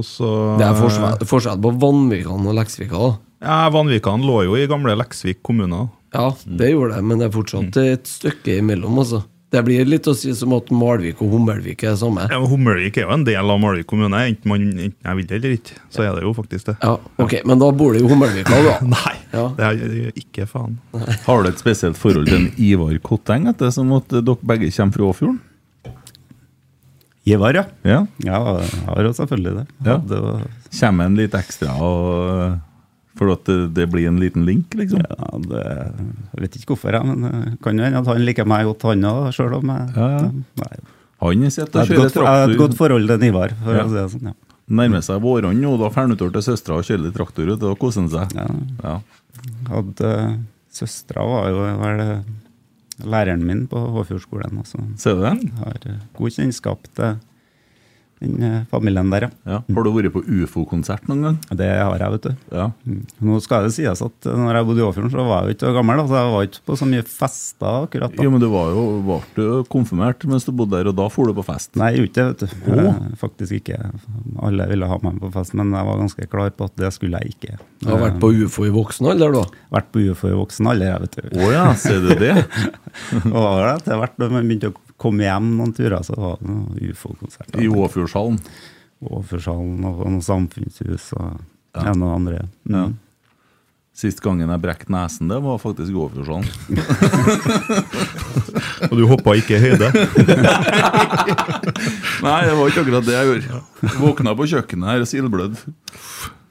Også, 0.00 0.30
Det 0.60 0.66
er 0.70 0.78
forskjell, 0.78 1.26
forskjell 1.26 1.60
på 1.64 1.72
Vanvikan 1.82 2.46
og 2.48 2.56
Leksvika. 2.56 2.96
da. 2.96 3.10
Ja, 3.44 3.58
Vanvikan 3.74 4.22
lå 4.24 4.44
jo 4.46 4.56
i 4.56 4.66
gamle 4.70 4.94
Leksvik 4.96 5.42
kommune. 5.42 5.88
Ja, 6.14 6.30
det 6.46 6.72
gjorde 6.72 6.96
det, 6.96 7.04
men 7.04 7.18
det 7.20 7.28
er 7.28 7.34
fortsatt 7.36 7.76
et 7.84 8.08
stykke 8.08 8.56
imellom. 8.62 8.96
altså. 9.04 9.20
Det 9.50 9.64
blir 9.66 9.82
litt 9.88 10.06
å 10.06 10.12
si 10.14 10.30
som 10.38 10.52
at 10.54 10.68
Malvik 10.70 11.18
og 11.24 11.32
Hummelvik 11.32 11.80
er 11.82 11.96
det 11.96 11.98
samme. 11.98 12.22
Ja, 12.30 12.38
Hummelvik 12.46 13.00
er 13.00 13.08
jo 13.08 13.14
en 13.16 13.24
del 13.26 13.50
av 13.50 13.58
Malvik 13.58 13.88
kommune. 13.90 14.20
Enten 14.30 14.46
man 14.52 14.62
enten 14.70 14.94
jeg 15.08 15.16
vil 15.18 15.26
det 15.26 15.38
eller 15.40 15.54
ikke, 15.56 15.74
så 15.90 16.04
er 16.06 16.12
det 16.14 16.22
jo 16.22 16.30
faktisk 16.36 16.68
det. 16.70 16.76
Ja, 16.84 16.92
ok, 17.18 17.34
Men 17.50 17.58
da 17.58 17.72
bor 17.74 17.92
det 17.96 18.04
jo 18.04 18.12
Hummelvika, 18.12 18.60
da. 18.68 18.76
Nei, 18.94 19.16
Ja. 19.34 19.48
det 19.58 19.66
er 19.66 20.12
ikke 20.22 20.46
faen. 20.50 20.78
Har 21.26 21.42
du 21.42 21.50
et 21.50 21.58
spesielt 21.62 21.98
forhold 21.98 22.30
til 22.30 22.38
en 22.44 22.48
Ivar 22.62 22.94
Kotteng, 23.02 23.48
etter 23.50 23.74
som 23.74 23.90
at 23.98 24.06
dere 24.14 24.38
begge 24.42 24.70
kommer 24.70 24.94
fra 24.94 25.10
Åfjorden? 25.10 25.40
Ivar, 27.30 27.54
ja. 27.58 27.64
Ja. 27.84 28.00
Ja, 28.24 28.38
jeg 28.62 28.86
har 28.86 29.02
jo 29.04 29.12
selvfølgelig 29.18 29.52
det. 29.58 29.66
Ja. 29.86 29.98
det 29.98 30.22
var, 30.24 30.46
Kommer 30.80 31.10
en 31.10 31.18
litt 31.18 31.34
ekstra 31.34 31.74
og, 31.82 32.60
for 33.18 33.32
at 33.34 33.44
det, 33.48 33.56
det 33.74 33.86
blir 33.90 34.06
en 34.08 34.20
liten 34.22 34.44
link, 34.46 34.72
liksom? 34.78 35.00
ja, 35.02 35.30
det, 35.50 35.62
jeg 35.66 36.42
vet 36.44 36.56
ikke 36.60 36.74
hvorfor, 36.74 36.94
jeg, 36.94 37.04
men 37.08 37.26
det 37.26 37.58
kan 37.64 37.76
jo 37.78 37.84
hende 37.84 37.98
at 38.04 38.06
han 38.12 38.22
liker 38.24 38.46
meg 38.48 38.68
godt, 38.70 38.86
han 38.92 39.02
òg, 39.10 39.30
sjøl 39.34 39.56
om 39.58 39.72
jeg 39.74 39.96
Ja, 39.96 40.08
ja. 40.14 40.28
Nei, 40.62 40.70
Han 41.20 41.50
sitter 41.50 41.82
og 41.82 41.90
kjører 41.90 42.04
godt, 42.04 42.14
jeg 42.20 42.26
har 42.30 42.50
et 42.54 42.60
godt 42.62 42.76
forhold 42.78 43.10
til 43.10 43.26
Ivar, 43.28 43.56
for 43.64 43.74
Ja. 43.76 43.84
å 43.84 43.88
si 43.90 43.98
det 43.98 44.06
sånn. 44.14 44.30
ja. 44.30 44.36
Nærmer 44.70 45.02
seg 45.02 45.18
vårene 45.20 45.58
nå, 45.58 45.72
da 45.80 45.88
drar 45.90 46.04
han 46.06 46.12
utover 46.14 46.30
til 46.36 46.42
søstera 46.46 46.76
og 46.78 46.84
kjører 46.86 47.02
litt 47.08 47.16
traktor. 47.18 47.48
vet 47.50 47.58
Da 47.58 47.74
koser 47.74 48.04
han 48.04 48.10
seg. 48.12 48.36
Ja. 48.38 48.46
Ja. 48.84 49.00
Hadde 49.66 50.10
Søstera 50.70 51.24
var 51.26 51.48
jo 51.50 51.64
vel 51.80 52.00
eh, 52.04 52.20
læreren 53.02 53.42
min 53.42 53.64
på 53.66 53.80
Håfjordskolen. 53.96 54.60
Altså. 54.62 54.78
Ser 55.02 55.18
du 55.18 55.24
det? 55.26 55.32
Har 55.58 55.74
eh, 55.90 55.98
god 56.14 56.30
kjennskap 56.36 56.86
til 56.94 57.16
den 58.20 58.42
eh, 58.44 58.56
familien 58.70 59.10
der, 59.12 59.26
ja. 59.26 59.30
Ja. 59.48 59.58
Har 59.64 59.86
du 59.86 59.90
vært 59.94 60.12
på 60.12 60.20
ufo-konsert 60.22 61.06
noen 61.08 61.22
gang? 61.24 61.36
Det 61.56 61.68
har 61.72 62.02
jeg, 62.02 62.12
vet 62.16 62.26
du. 62.28 62.42
Ja. 62.52 62.66
Mm. 62.84 62.98
Nå 63.24 63.38
skal 63.44 63.64
det 63.66 63.72
sies 63.76 64.02
at 64.04 64.28
eh, 64.28 64.36
når 64.36 64.58
jeg 64.58 64.68
bodde 64.68 64.82
i 64.82 64.84
Åfjorden, 64.84 65.12
så 65.14 65.24
var 65.24 65.46
jeg 65.46 65.54
jo 65.54 65.56
ikke 65.56 65.68
så 65.70 65.74
gammel. 65.78 66.02
Så 66.10 66.18
jeg 66.18 66.34
var 66.34 66.48
ikke 66.48 66.64
på 66.68 66.76
så 66.80 66.88
mye 66.90 67.06
fester 67.08 67.86
akkurat 67.86 68.16
da. 68.16 68.26
Ja, 68.26 68.32
men 68.34 68.44
du 68.44 68.48
var 68.52 68.74
jo 68.74 68.84
ble 69.06 69.20
du 69.40 69.64
konfirmert 69.72 70.26
mens 70.28 70.44
du 70.48 70.52
bodde 70.52 70.76
der, 70.76 70.90
og 70.92 70.98
da 71.00 71.08
for 71.12 71.30
du 71.30 71.36
på 71.40 71.46
fest. 71.48 71.72
Nei, 71.80 71.92
jeg 71.94 72.04
gjorde 72.04 72.10
ikke 72.10 72.26
det, 72.26 72.28
vet 72.28 72.66
du. 72.68 72.84
Eh, 72.84 73.16
Faktisk 73.24 73.56
ikke. 73.60 73.80
Alle 74.50 74.68
ville 74.70 74.90
ha 74.92 75.00
meg 75.06 75.22
på 75.24 75.32
fest, 75.38 75.56
men 75.56 75.72
jeg 75.76 75.88
var 75.88 76.02
ganske 76.04 76.28
klar 76.36 76.52
på 76.60 76.68
at 76.68 76.76
det 76.80 76.92
skulle 76.96 77.22
jeg 77.24 77.34
ikke. 77.36 77.56
Du 77.80 77.88
har 77.94 78.04
vært 78.04 78.20
på 78.20 78.32
ufo 78.44 78.68
i 78.68 78.74
voksen 78.74 79.08
alder, 79.14 79.32
da. 79.40 79.46
Vært 79.72 79.90
på 79.94 80.04
UFO 80.10 80.28
i 80.28 80.36
voksen 80.36 80.68
alder, 80.68 80.92
jeg, 80.92 81.08
vet 81.08 81.18
du. 81.18 81.40
Å 81.40 81.50
ja, 81.54 81.66
ser 81.80 82.04
du 82.04 82.12
det? 82.20 82.36
Og 83.32 83.40
var 83.40 83.64
det 83.64 83.74
etter 83.80 84.00
hvert 84.02 84.16
da 84.20 84.28
man 84.28 84.44
begynte 84.50 84.74
å 84.74 84.78
komme 85.00 85.24
hjem 85.24 85.46
noen 85.56 85.72
turer, 85.72 86.02
så 86.04 86.16
var 86.18 86.40
det 86.44 86.90
ufo-konserter. 86.92 87.62
I 87.64 87.70
Åfjordshallen. 88.10 88.40
Åfershallen 89.00 89.84
og 89.88 90.02
noen 90.04 90.20
samfunnshus 90.22 91.12
og 91.16 91.38
Ja. 91.76 91.80
en 91.92 92.02
og 92.02 92.14
andre. 92.16 92.48
Mm. 92.66 92.74
Ja. 92.74 92.88
Sist 94.00 94.20
gangen 94.24 94.48
jeg 94.48 94.60
brekte 94.62 94.88
nesen, 94.90 95.28
det 95.28 95.42
var 95.44 95.58
faktisk 95.60 95.90
i 95.92 95.94
Åfjordshallen. 95.94 96.48
Og 98.90 98.96
du 98.96 99.04
hoppa 99.10 99.34
ikke 99.36 99.56
i 99.58 99.60
høyde. 99.60 99.90
Nei, 102.24 102.40
det 102.46 102.54
var 102.56 102.68
ikke 102.70 102.82
akkurat 102.84 103.06
det 103.06 103.14
jeg 103.16 103.26
gjorde. 103.30 103.60
Våkna 104.00 104.34
på 104.38 104.46
kjøkkenet 104.50 104.90
her 104.90 105.00
og 105.04 105.08
sildblødd. 105.10 105.56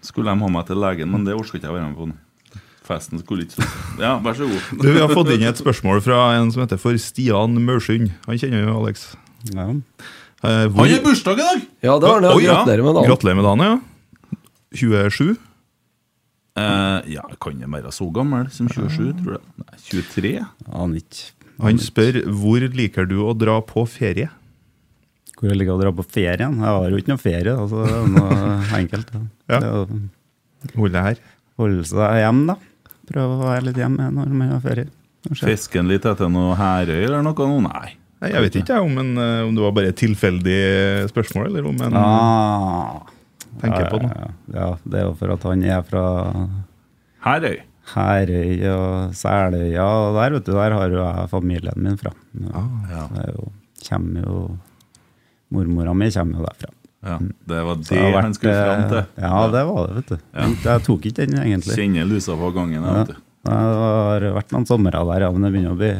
skulle 0.06 0.30
de 0.32 0.44
ha 0.46 0.50
meg 0.54 0.64
til 0.70 0.80
legen, 0.82 1.10
men 1.12 1.22
det 1.28 1.36
orker 1.36 1.56
ikke 1.60 1.68
jeg 1.70 1.76
være 1.76 1.88
med 1.90 1.98
på 2.00 2.06
nå. 2.12 2.16
Festen 2.90 3.18
skulle 3.22 3.42
ikke 3.46 3.56
sånn. 3.60 3.74
Ja, 4.02 4.12
vær 4.26 4.34
så 4.38 4.46
god. 4.50 4.62
Du, 4.82 4.88
Vi 4.90 4.98
har 5.02 5.12
fått 5.14 5.30
inn 5.36 5.46
et 5.46 5.60
spørsmål 5.62 5.98
fra 6.06 6.18
en 6.40 6.50
som 6.54 6.62
heter 6.64 6.80
for 6.82 6.94
Stian 7.02 7.52
Mørsund. 7.66 8.08
Han 8.26 8.40
kjenner 8.42 8.60
jo 8.66 8.72
Alex. 8.80 8.96
Ja. 9.54 9.68
Eh, 10.44 10.66
hvor- 10.72 10.86
Han 10.88 10.94
har 10.96 11.04
bursdag 11.04 11.34
i 11.34 11.44
dag! 11.44 11.62
Ja, 11.84 11.98
det 12.00 12.08
var 12.10 12.22
det. 12.24 12.30
Oh, 12.32 12.40
ja. 12.44 12.54
Gratulerer 12.64 12.84
med 12.86 12.96
dagen. 12.96 13.10
Gratulerer 13.10 13.36
med 13.36 13.46
dagen, 13.50 13.60
ja. 13.66 14.40
27. 14.74 15.38
Eh, 16.60 17.02
ja, 17.14 17.24
kan 17.42 17.60
jeg 17.60 17.70
være 17.72 17.92
så 17.96 18.08
gammel 18.14 18.50
som 18.52 18.68
27, 18.68 19.14
tror 19.22 19.38
jeg. 19.38 19.44
Nei, 19.64 19.78
23? 19.90 20.34
Aner 20.72 21.02
ikke. 21.04 21.32
Han 21.60 21.78
spør 21.84 22.22
hvor 22.40 22.64
liker 22.72 23.08
du 23.08 23.18
å 23.28 23.34
dra 23.38 23.58
på 23.62 23.84
ferie? 23.88 24.30
Hvor 25.40 25.50
jeg 25.52 25.58
liker 25.60 25.76
å 25.76 25.82
dra 25.82 25.92
på 25.96 26.04
ferien. 26.08 26.56
Jeg 26.60 26.68
har 26.68 26.90
jo 26.92 26.98
ikke 27.00 27.14
noe 27.14 27.22
ferie, 27.22 27.54
altså 27.56 27.84
det 27.86 27.94
er 27.96 28.08
noe 28.16 28.40
enkelt. 28.80 29.12
Ja. 29.52 29.60
Å 29.60 30.76
Holde 30.76 31.04
her. 31.04 31.20
holde 31.60 31.86
seg 31.88 32.18
hjemme, 32.20 32.54
da. 32.54 32.56
Prøve 33.10 33.36
å 33.40 33.46
være 33.48 33.64
litt 33.70 33.80
hjemme 33.80 34.10
når 34.14 34.34
man 34.36 34.52
har 34.56 34.60
ferie. 34.64 34.90
Fiske 35.28 35.48
Fisken 35.50 35.88
litt 35.92 36.06
etter 36.08 36.30
noe 36.32 36.56
Herøy 36.60 37.04
eller 37.06 37.24
noe? 37.24 37.48
Nei. 37.64 37.96
Nei, 38.20 38.30
Jeg 38.34 38.42
vet 38.44 38.56
ikke 38.60 38.76
jeg, 38.76 38.84
om, 38.84 38.98
en, 39.00 39.12
eh, 39.18 39.42
om 39.48 39.56
det 39.56 39.64
var 39.64 39.72
bare 39.78 39.92
et 39.94 40.00
tilfeldig 40.02 40.58
spørsmål, 41.12 41.46
eller 41.52 41.68
om 41.70 41.78
en 41.86 41.94
Ah, 41.96 43.00
tenker 43.62 43.86
ja, 43.86 43.90
på 43.94 44.00
noe. 44.04 44.12
ja, 44.12 44.32
ja, 44.60 44.70
det 44.84 45.00
er 45.00 45.06
jo 45.08 45.14
for 45.22 45.32
at 45.38 45.46
han 45.48 45.64
er 45.64 45.86
fra 45.88 46.04
Herøy. 47.26 47.60
Herøy 47.94 48.60
og 48.70 49.14
Seløya, 49.18 49.86
og 49.88 50.18
der 50.20 50.36
vet 50.36 50.46
du, 50.46 50.52
der 50.54 50.76
har 50.78 50.90
jo 50.94 51.00
jeg 51.00 51.30
familien 51.32 51.80
min 51.80 51.96
fra. 51.98 52.12
ja. 52.44 53.06
Det 53.16 53.24
er 53.24 53.32
jo, 53.38 53.48
kommer 53.88 54.28
jo 54.28 54.44
Mormora 55.50 55.96
mi 55.98 56.12
kommer 56.14 56.38
jo 56.44 56.46
derfra. 56.46 56.74
Ja, 57.00 57.16
det 57.48 57.62
var 57.64 57.76
det 57.80 57.96
vært, 57.96 58.22
han 58.28 58.34
skulle 58.36 58.54
fram 58.60 58.82
til. 58.92 58.98
eh, 59.00 59.24
Ja, 59.24 59.48
det 59.56 59.64
var 59.72 59.88
det, 59.88 59.96
vet 59.96 60.08
du. 60.12 60.18
Ja. 60.36 60.48
Jeg 60.68 60.84
tok 60.86 61.06
ikke 61.08 61.26
den, 61.26 61.40
egentlig. 61.40 61.76
Kjenner 61.80 62.06
lusa 62.06 62.36
på 62.36 62.52
gangen. 62.54 62.84
Ja. 62.84 62.94
vet 63.00 63.08
du. 63.16 63.22
Det 63.48 63.56
har 63.56 64.26
vært 64.36 64.52
noen 64.52 64.68
somre 64.68 64.92
der, 64.92 65.22
ja, 65.24 65.32
men 65.32 65.42
det 65.48 65.52
begynner 65.56 65.72
å 65.72 65.80
bli 65.80 65.94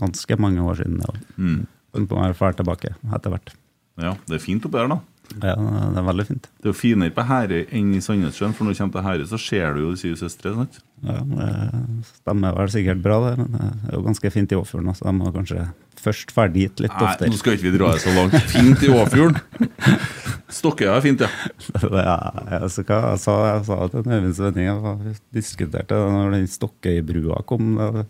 ganske 0.00 0.38
mange 0.42 0.62
år 0.62 0.80
siden. 0.82 1.02
Ja. 1.02 1.14
Mm. 1.36 1.66
meg 2.12 2.36
fær 2.36 2.56
tilbake 2.56 2.94
etter 3.14 3.32
hvert. 3.32 3.54
Ja, 3.96 4.16
det 4.28 4.36
er 4.36 4.42
fint 4.44 4.66
oppi 4.68 4.82
her, 4.82 4.90
da. 4.92 5.00
Ja, 5.42 5.56
det 5.90 5.98
er 5.98 6.04
veldig 6.06 6.24
fint. 6.28 6.44
Det 6.62 6.68
er 6.68 6.70
jo 6.70 6.76
finere 6.78 7.12
på 7.14 7.24
Herøy 7.26 7.64
enn 7.74 7.94
i 7.96 8.02
Sandnessjøen, 8.04 8.52
for 8.54 8.66
når 8.66 8.76
du 8.76 8.78
kommer 8.78 8.94
til 8.94 9.06
Herøy, 9.06 9.24
så 9.32 9.40
ser 9.42 9.74
du 9.74 9.80
jo 9.82 9.88
de 9.94 9.98
syv 10.00 10.14
søstre. 10.20 10.52
sant? 10.54 10.78
Ja, 11.02 11.16
det 11.32 11.48
stemmer 12.12 12.54
vel 12.56 12.70
sikkert 12.72 13.02
bra, 13.04 13.18
det, 13.24 13.32
men 13.42 13.56
det 13.56 13.90
er 13.90 13.96
jo 13.98 14.04
ganske 14.06 14.30
fint 14.32 14.54
i 14.54 14.58
Åfjorden, 14.60 14.92
også. 14.92 15.08
De 15.08 15.14
må 15.18 15.32
kanskje 15.34 15.66
først 16.00 16.32
ferdig 16.36 16.68
dit 16.68 16.84
litt 16.86 16.94
Nei, 16.94 17.08
oftere. 17.08 17.32
nå 17.32 17.40
skal 17.40 17.56
ikke 17.56 17.66
vi 17.66 17.74
dra 17.74 17.90
det 17.96 18.04
så 18.04 18.14
langt. 18.14 18.38
Fint 18.54 18.86
i 18.86 18.92
Åfjorden. 18.94 19.40
Stokkøya 20.56 20.94
er 20.94 21.04
fint, 21.04 21.26
ja. 21.26 21.30
Ja, 22.06 22.16
jeg, 22.52 22.70
så 22.72 22.86
hva, 22.86 23.02
jeg, 23.10 23.22
sa, 23.24 23.36
jeg 23.50 23.66
sa 23.66 23.78
til 23.92 24.04
en 24.04 24.16
Øyvind 24.16 24.36
Svenning 24.38 24.68
jeg 24.70 25.16
diskuterte 25.34 25.98
det 25.98 26.12
når 26.14 26.36
den 26.36 26.50
Stokkøybrua 26.52 27.42
kom. 27.50 27.74
Det, 27.80 28.06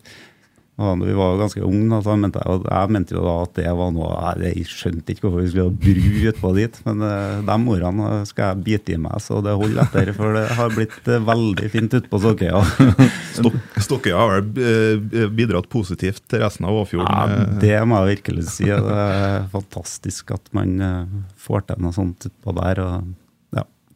og 0.77 0.99
vi 1.01 1.13
var 1.17 1.31
jo 1.33 1.39
ganske 1.41 1.61
unge, 1.65 1.87
da, 1.89 1.99
så 2.05 2.13
jeg 2.13 2.21
mente, 2.21 2.41
jeg, 2.45 2.61
jeg 2.67 2.93
mente 2.93 3.15
jo 3.15 3.21
da 3.25 3.31
at 3.47 3.53
det 3.57 3.71
var 3.79 3.93
noe 3.95 4.09
Jeg, 4.43 4.65
skjønte 4.69 5.13
ikke 5.13 5.23
hvorfor 5.25 5.41
vi 5.41 5.49
skulle 5.49 5.65
ha 5.65 5.77
bru 5.81 6.27
utpå 6.29 6.51
dit, 6.53 6.77
men 6.85 7.01
eh, 7.07 7.39
de 7.47 7.55
ordene 7.73 8.09
skal 8.29 8.51
jeg 8.51 8.63
bite 8.67 8.93
i 8.93 8.99
meg, 9.01 9.17
så 9.23 9.41
det 9.41 9.55
holder 9.57 9.81
etter. 9.87 10.11
For 10.13 10.37
det 10.37 10.45
har 10.59 10.75
blitt 10.75 11.09
eh, 11.09 11.23
veldig 11.31 11.71
fint 11.73 11.97
utpå 11.97 12.21
Stokkøya. 12.21 12.61
Stok 13.39 13.57
Stokkøya 13.87 14.21
har 14.21 14.35
vel 14.35 14.61
eh, 14.61 15.25
bidratt 15.33 15.69
positivt 15.73 16.27
til 16.29 16.45
resten 16.45 16.69
av 16.69 16.77
Åfjorden. 16.83 17.09
Ja, 17.09 17.41
eh. 17.47 17.55
det 17.63 17.77
må 17.89 18.03
jeg 18.03 18.19
virkelig 18.19 18.45
si. 18.53 18.69
Det 18.69 18.99
er 19.01 19.49
fantastisk 19.53 20.35
at 20.37 20.53
man 20.57 20.77
eh, 20.77 21.15
får 21.41 21.71
til 21.71 21.81
noe 21.87 21.97
sånt 21.97 22.29
utpå 22.29 22.53
der. 22.61 22.85
Og, 22.85 23.15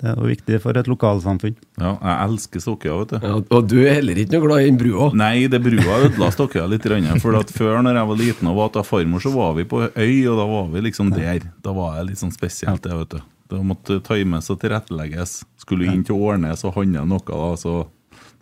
det 0.02 0.10
er 0.10 0.18
jo 0.18 0.30
viktig 0.32 0.58
for 0.64 0.78
et 0.80 0.88
lokalsamfunn. 0.90 1.56
ja. 1.78 1.92
Jeg 2.02 2.16
elsker 2.26 2.64
Stokkøya, 2.64 2.96
vet 3.04 3.12
du. 3.14 3.18
Ja, 3.28 3.34
og 3.38 3.68
du 3.70 3.76
er 3.84 4.00
heller 4.00 4.18
ikke 4.18 4.34
noe 4.34 4.48
glad 4.48 4.64
i 4.64 4.70
den 4.72 4.80
brua. 4.82 5.12
Nei, 5.14 5.46
det 5.52 5.60
brua 5.62 6.00
ødela 6.08 6.32
Stokkøya 6.34 6.66
litt. 6.72 6.88
For 7.22 7.38
at 7.38 7.54
før, 7.54 7.84
når 7.86 8.00
jeg 8.00 8.10
var 8.10 8.20
liten 8.24 8.50
og 8.50 8.58
var 8.58 8.74
til 8.74 8.88
farmor, 8.88 9.22
så 9.22 9.30
var 9.36 9.54
vi 9.60 9.68
på 9.70 9.84
øy, 9.86 10.18
og 10.32 10.42
da 10.42 10.48
var 10.50 10.68
vi 10.74 10.82
liksom 10.88 11.14
der. 11.14 11.46
Da 11.62 11.76
var 11.78 12.00
jeg 12.00 12.10
litt 12.12 12.24
sånn 12.24 12.34
spesielt, 12.34 12.82
det, 12.82 12.98
vet 12.98 13.14
du. 13.14 13.22
Det 13.52 13.62
måtte 13.68 14.00
times 14.08 14.50
og 14.50 14.62
tilrettelegges. 14.64 15.42
Skulle 15.62 15.92
inn 15.92 16.06
til 16.08 16.18
Årnes 16.18 16.64
og 16.66 16.78
handle 16.80 17.06
noe, 17.06 17.22
da, 17.28 17.52
så 17.60 17.84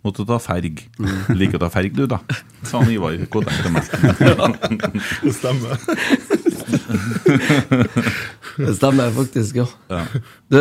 måtte 0.00 0.24
du 0.24 0.30
ta 0.30 0.38
ferg. 0.40 0.80
Liker 1.36 1.58
å 1.58 1.64
ta 1.66 1.68
ferg, 1.74 1.92
du, 1.92 2.06
da? 2.08 2.22
Sa 2.64 2.80
han 2.80 2.88
Ivar 2.94 3.18
Kodek 3.28 3.58
til 3.60 3.74
meg. 3.74 3.84
Det 5.26 5.34
stemmer. 5.36 5.76
Det 8.60 8.74
stemmer 8.76 9.12
faktisk, 9.14 9.56
ja. 9.60 9.64
Ja. 9.88 10.00
Du, 10.50 10.58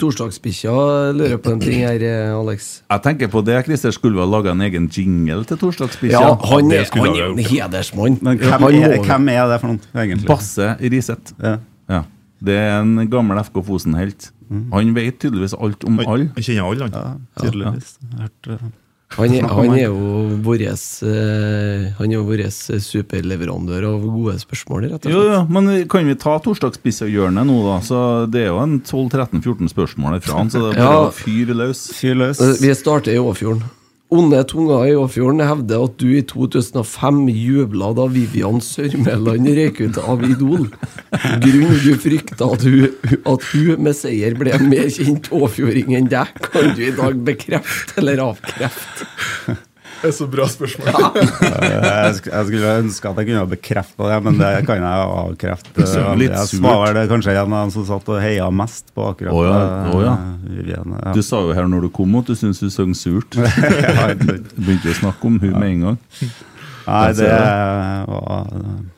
Torsdagsbikkja 0.00 0.72
lurer 1.16 1.38
på 1.40 1.52
en 1.54 1.62
ting 1.62 1.78
her, 1.86 2.02
Alex. 2.36 2.68
Jeg 2.90 3.04
tenker 3.06 3.30
på 3.32 3.42
det, 3.46 3.58
Christer. 3.68 3.94
Skulle 3.94 4.18
vi 4.18 4.24
ha 4.24 4.28
laga 4.28 4.52
en 4.52 4.64
egen 4.66 4.88
jingle 4.92 5.44
til 5.48 5.60
Torsdagsbikkja? 5.62 6.18
Ja, 6.20 6.34
han 6.50 6.72
er, 6.74 6.84
han 6.92 7.06
er 7.12 7.20
jo 7.22 7.30
en 7.32 7.44
hedersmann. 7.46 8.18
Men 8.20 8.40
hvem 8.42 8.66
Han 8.66 8.80
er, 8.82 8.96
hvem 9.06 9.30
er 9.34 9.44
det 9.52 9.60
for 9.62 9.72
noe, 9.72 9.92
egentlig? 9.94 10.28
Basse 10.28 10.72
Riseth. 10.82 11.36
Ja. 11.42 11.54
Ja. 11.88 12.02
Det 12.44 12.54
er 12.58 12.76
en 12.82 13.08
gammel 13.10 13.40
FK 13.46 13.62
Fosen-helt. 13.66 14.28
Han 14.72 14.92
vet 14.96 15.18
tydeligvis 15.20 15.54
alt 15.58 15.82
om 15.84 15.98
alle. 16.04 16.28
han 16.34 16.44
kjenner 16.44 16.68
alle, 16.68 16.86
han. 16.88 16.94
Ja, 16.94 17.42
tydeligvis. 17.44 17.96
Hørt, 18.18 18.52
eh, 18.54 18.68
Han 19.16 19.32
er, 19.32 19.46
han 19.48 19.70
er 19.72 19.86
jo 19.86 20.00
vår 20.44 20.62
eh, 20.68 21.86
Han 21.96 22.10
er 22.10 22.14
jo 22.18 22.24
vår 22.28 22.42
superleverandør 22.84 23.86
av 23.88 24.04
gode 24.04 24.34
spørsmål, 24.42 24.84
rett 24.92 25.08
og 25.08 25.14
Jo, 25.14 25.22
jo, 25.24 25.38
men 25.48 25.70
kan 25.88 26.06
vi 26.06 26.16
ta 26.20 26.36
torsdagsspissehjørnet 26.44 27.48
nå, 27.48 27.56
da? 27.64 27.78
Så 27.86 28.02
Det 28.30 28.44
er 28.44 28.50
jo 28.52 28.60
en 28.60 28.76
12-13-14 28.82 29.72
spørsmål 29.72 30.18
herfra, 30.18 30.44
så 30.52 30.60
det 30.66 30.74
er 30.76 30.82
bare 30.82 30.92
Ja. 30.92 31.08
å 31.08 31.14
fyre 31.16 31.56
løs. 31.56 31.86
Fyr 31.96 32.14
løs. 32.20 32.40
Eh, 32.44 32.56
Vi 32.60 32.74
starter 32.76 33.16
i 33.16 33.18
Åfjorden. 33.22 33.64
Onde 34.08 34.38
tunger 34.48 34.86
i 34.88 34.94
Åfjorden 34.96 35.42
hevder 35.44 35.82
at 35.84 35.98
du 36.00 36.06
i 36.16 36.22
2005 36.24 37.26
jubla 37.28 37.90
da 37.92 38.06
Vivian 38.08 38.62
Sørmeland 38.64 39.50
røyk 39.58 39.82
ut 39.84 39.98
av 40.00 40.24
Idol. 40.24 40.64
Grunnen 41.44 41.76
du 41.84 41.90
frykta 42.00 42.48
at 42.54 42.64
hun, 42.64 42.86
at 43.28 43.44
hun 43.52 43.84
med 43.84 43.98
seier 43.98 44.38
ble 44.38 44.54
en 44.56 44.70
mer 44.72 44.88
kjent 44.94 45.28
åfjording 45.28 45.92
enn 45.98 46.08
deg, 46.08 46.32
kan 46.48 46.72
du 46.72 46.86
i 46.88 46.94
dag 46.96 47.20
bekrefte 47.28 48.00
eller 48.00 48.24
avkrefte? 48.30 49.58
Det 49.98 50.08
er 50.10 50.14
så 50.14 50.26
bra 50.30 50.44
spørsmål. 50.46 50.88
Jeg 51.68 52.14
sk- 52.18 52.30
jeg 52.30 52.46
skulle 52.48 52.72
ønske 52.82 53.10
at 53.10 53.16
jeg 53.18 53.26
kunne 53.28 53.40
ha 53.42 53.46
bekrefta 53.50 54.08
det, 54.12 54.18
men 54.24 54.36
det 54.38 54.50
kan 54.68 54.82
jeg 54.84 55.06
avkrefte. 55.18 55.72
Det 55.74 55.86
Jeg 55.88 56.62
var 56.62 56.98
kanskje 57.10 57.34
en 57.34 57.40
av 57.52 57.64
dem 57.66 57.72
som 57.74 57.86
satt 57.88 58.08
og 58.14 58.20
heia 58.22 58.46
mest 58.54 58.92
på 58.94 59.08
akkurat 59.10 59.34
oh, 59.34 59.42
ja, 59.46 59.56
Oh, 59.92 60.02
ja. 60.04 60.14
Vivian. 60.46 60.94
Ja. 61.02 61.12
Du 61.16 61.22
sa 61.26 61.40
jo 61.42 61.54
her 61.56 61.66
når 61.70 61.88
du 61.88 61.90
kom 61.98 62.14
at 62.20 62.30
du 62.30 62.36
syntes 62.38 62.60
du 62.62 62.70
sang 62.70 62.94
surt. 62.98 63.34
Begynte 63.38 64.92
å 64.92 64.98
snakke 65.00 65.26
om 65.28 65.40
hun 65.42 65.56
med 65.58 65.68
en 65.72 65.82
gang. 65.88 65.98
Nei, 66.88 67.08
det 67.18 67.26
var 67.28 68.46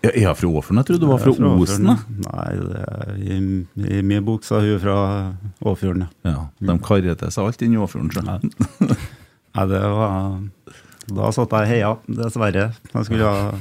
Ja, 0.05 0.11
er 0.13 0.29
hun 0.29 0.37
fra 0.39 0.51
Åfjorden? 0.61 0.79
Jeg 0.79 0.87
trodde 0.91 1.01
du 1.03 1.09
var 1.11 1.19
fra 1.25 1.33
Osen. 1.57 1.89
Nei, 2.29 2.51
det, 2.61 2.85
i, 3.19 3.39
i 3.99 4.03
min 4.07 4.23
bok 4.29 4.45
så 4.47 4.61
er 4.61 4.69
hun 4.77 4.83
fra 4.85 4.99
Åfjorden, 5.73 6.05
ja. 6.07 6.31
Ja, 6.37 6.45
De 6.71 6.77
karrer 6.87 7.19
til 7.19 7.33
seg 7.35 7.49
alt 7.51 7.65
inni 7.67 7.81
Åfjorden. 7.83 8.31
jeg. 8.31 8.53
Nei, 9.59 9.65
det 9.73 9.81
var 9.83 10.39
Da 11.09 11.31
satt 11.33 11.55
jeg 11.57 11.71
heia, 11.73 11.95
dessverre. 12.07 12.67
Jeg 12.93 13.07
skulle 13.09 13.31
ha 13.31 13.55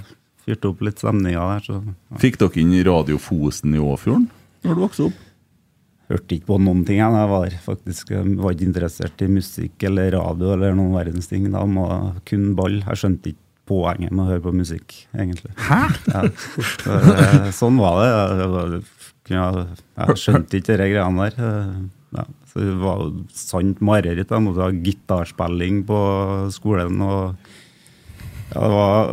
fyrt 0.45 0.65
opp 0.69 0.81
litt 0.85 0.99
stemninga 0.99 1.45
der, 1.53 1.65
så 1.65 2.19
Fikk 2.21 2.37
dere 2.41 2.61
inn 2.61 2.75
Radio 2.87 3.17
Fosen 3.21 3.73
i 3.77 3.81
Åfjorden 3.81 4.27
når 4.65 4.75
du 4.75 4.81
vokste 4.83 5.07
opp? 5.07 5.25
hørte 6.09 6.35
ikke 6.35 6.47
på 6.49 6.57
noen 6.57 6.79
ting. 6.87 6.97
Jeg 6.97 7.27
var 7.29 7.51
faktisk 7.61 8.09
var 8.41 8.55
ikke 8.55 8.65
interessert 8.65 9.21
i 9.21 9.27
musikk 9.29 9.83
eller 9.85 10.09
radio 10.17 10.55
eller 10.55 10.73
noen 10.73 10.95
verdens 10.97 11.29
ting. 11.29 11.45
Da 11.53 11.61
må 11.69 11.85
kun 12.25 12.55
ball. 12.57 12.79
Jeg 12.81 12.97
skjønte 12.97 13.29
ikke 13.29 13.45
poenget 13.69 14.09
med 14.09 14.23
å 14.23 14.29
høre 14.31 14.41
på 14.47 14.53
musikk, 14.57 14.95
egentlig. 15.13 15.53
Hæ?! 15.67 15.83
Ja. 16.09 16.23
Eh, 16.25 17.51
Sånn 17.53 17.77
var 17.77 18.01
det. 18.01 18.81
Jeg, 19.29 19.67
jeg 20.01 20.17
skjønte 20.17 20.57
ikke 20.57 20.79
de 20.81 20.87
greiene 20.95 21.27
der. 21.29 21.61
Ja. 22.17 22.25
Var 22.55 23.03
sant 23.35 23.81
mareritt. 23.85 24.29
Jeg 24.31 24.45
måtte 24.45 24.65
ha 24.65 24.71
gitarspilling 24.73 25.83
på 25.87 25.99
skolen. 26.55 27.01
og 27.01 27.35
ja, 28.49 28.61
det 28.63 28.69
var 28.73 29.09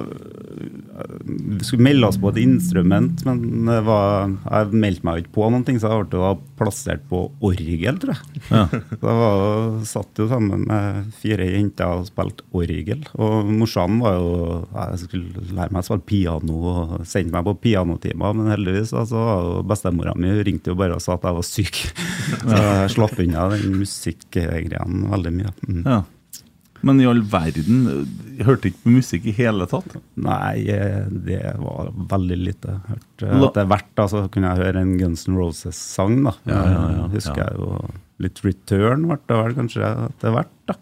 Vi 1.27 1.65
skulle 1.65 1.85
melde 1.85 2.09
oss 2.09 2.17
på 2.21 2.31
et 2.31 2.39
instrument, 2.41 3.21
men 3.27 3.67
det 3.69 3.81
var, 3.85 4.31
jeg 4.47 4.79
meldte 4.81 5.05
meg 5.07 5.21
ikke 5.23 5.35
på 5.37 5.49
noen 5.53 5.65
ting, 5.67 5.81
så 5.81 5.91
jeg 5.93 6.07
ble 6.13 6.31
plassert 6.57 7.03
på 7.11 7.27
orgel, 7.45 7.99
tror 8.01 8.15
jeg. 8.15 8.43
Ja. 8.49 8.63
Så 8.97 9.11
jeg 9.11 9.19
var, 9.21 9.85
satt 9.89 10.21
jo 10.23 10.29
sammen 10.31 10.65
med 10.71 11.13
fire 11.21 11.49
jenter 11.51 11.99
og 11.99 12.09
spilte 12.09 12.47
orgel. 12.57 13.05
Og 13.21 13.51
morsanen 13.51 14.01
var 14.01 14.17
jo 14.17 14.31
Jeg 14.73 15.03
skulle 15.03 15.45
lære 15.57 15.75
meg 15.75 15.83
å 15.83 15.87
spille 15.87 16.09
piano 16.09 16.59
og 16.73 16.97
sendte 17.09 17.35
meg 17.35 17.47
på 17.51 17.57
pianotimer, 17.67 18.37
men 18.37 18.53
heldigvis 18.55 18.95
da, 18.97 19.05
så 19.09 19.21
var 19.21 19.45
jo 19.45 19.63
bestemora 19.69 20.17
mi 20.17 20.33
ringte 20.47 20.73
jo 20.73 20.79
bare 20.79 20.97
og 20.97 21.05
sa 21.05 21.19
at 21.19 21.29
jeg 21.29 21.41
var 21.41 21.49
syk. 21.51 21.83
Så 22.47 22.57
jeg 22.57 22.93
slapp 22.97 23.21
unna 23.23 23.49
den 23.53 23.81
musikkgreia 23.83 24.87
veldig 24.87 25.35
mye. 25.37 25.57
Mm. 25.69 25.83
Ja. 25.85 26.03
Men 26.85 27.01
i 27.01 27.07
all 27.09 27.23
verden, 27.31 27.85
jeg 28.37 28.47
hørte 28.49 28.71
ikke 28.71 28.85
på 28.85 28.95
musikk 28.97 29.29
i 29.31 29.37
hele 29.37 29.69
tatt? 29.71 29.97
Nei, 30.21 30.67
det 31.27 31.43
var 31.61 31.93
veldig 32.13 32.41
lite. 32.41 32.81
Hørte 32.91 33.31
Etter 33.49 33.71
hvert 33.71 33.93
da, 33.97 34.09
så 34.13 34.27
kunne 34.33 34.53
jeg 34.53 34.67
høre 34.67 34.83
en 34.85 34.97
Guns 35.01 35.27
N' 35.29 35.39
Roses-sang. 35.39 36.19
da. 36.27 36.35
Ja, 36.49 36.65
ja, 36.73 36.83
ja, 36.99 37.07
husker 37.15 37.43
ja. 37.43 37.49
jeg 37.49 37.63
jo 37.63 37.87
litt 38.23 38.41
return 38.47 39.05
ble 39.11 39.19
det 39.29 39.37
vel 39.37 39.55
kanskje 39.59 39.89
etter 40.07 40.33
hvert. 40.33 40.53
da. 40.69 40.77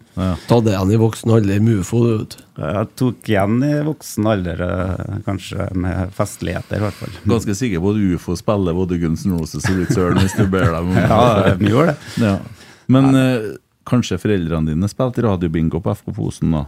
Ta 0.47 0.59
det 0.63 0.71
igjen 0.71 0.93
i 0.95 0.99
voksen 1.01 1.33
alder, 1.35 1.59
Mufo, 1.63 1.99
du 2.05 2.13
vet. 2.13 2.37
Jeg 2.61 2.89
tok 3.01 3.29
igjen 3.31 3.57
i 3.67 3.73
voksen 3.85 4.29
alder, 4.31 4.63
eh, 4.65 5.17
kanskje 5.27 5.67
med 5.75 6.13
festligheter, 6.15 6.79
i 6.79 6.85
hvert 6.85 6.99
fall. 7.01 7.17
Ganske 7.35 7.57
sikker 7.59 7.83
på 7.83 7.91
at 7.91 8.01
UFO 8.15 8.37
spiller 8.39 8.77
både 8.77 9.01
Guns 9.03 9.25
N' 9.27 9.35
Roses 9.35 9.67
og 9.67 9.81
Return 9.83 10.21
hvis 10.23 10.37
du 10.39 10.45
ber 10.47 10.71
dem 10.71 10.93
om 10.93 11.01
Ja, 11.11 11.55
de 11.59 11.73
gjør 11.73 11.91
det. 11.91 11.97
Ja. 12.23 12.37
Men 12.87 13.11
eh, 13.19 13.51
kanskje 13.85 14.17
foreldrene 14.21 14.73
dine 14.73 14.89
spilte 14.91 15.23
radiobingo 15.25 15.81
på 15.85 15.93
FK 15.95 16.13
Fosen, 16.15 16.51
da? 16.55 16.65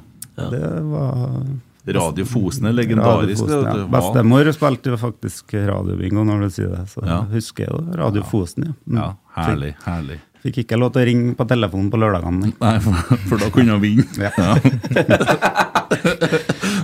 Det 0.52 0.62
var 0.92 1.46
Radio 1.88 2.26
Fosen 2.28 2.68
er 2.68 2.74
legendarisk. 2.76 3.44
Radio 3.48 3.64
Fosen, 3.64 3.80
ja. 3.80 3.88
Bestemor 3.96 4.52
spilte 4.54 4.92
jo 4.92 4.98
faktisk 5.02 5.54
radiobingo 5.70 6.24
når 6.28 6.42
du 6.46 6.50
sier 6.58 6.70
det, 6.76 6.84
så 6.92 7.02
Ja. 7.06 7.22
jeg 7.24 7.38
husker 7.40 7.70
jo 7.72 7.80
Radio 7.98 8.24
Fosen. 8.28 8.64
Ja. 8.68 8.74
Mm. 8.88 8.98
Ja, 8.98 9.08
herlig, 9.38 9.74
herlig. 9.86 10.20
Fikk 10.48 10.62
ikke 10.64 10.78
lov 10.80 10.94
til 10.96 11.04
å 11.04 11.08
ringe 11.10 11.34
på 11.36 11.44
telefonen 11.50 11.90
på 11.92 12.00
lørdagene. 12.00 12.54
nei. 12.56 12.76
For, 12.84 13.18
for 13.28 13.42
da 13.42 13.50
kunne 13.52 13.76
han 13.76 13.84
vinne. 13.84 14.08
Ja. 14.16 14.56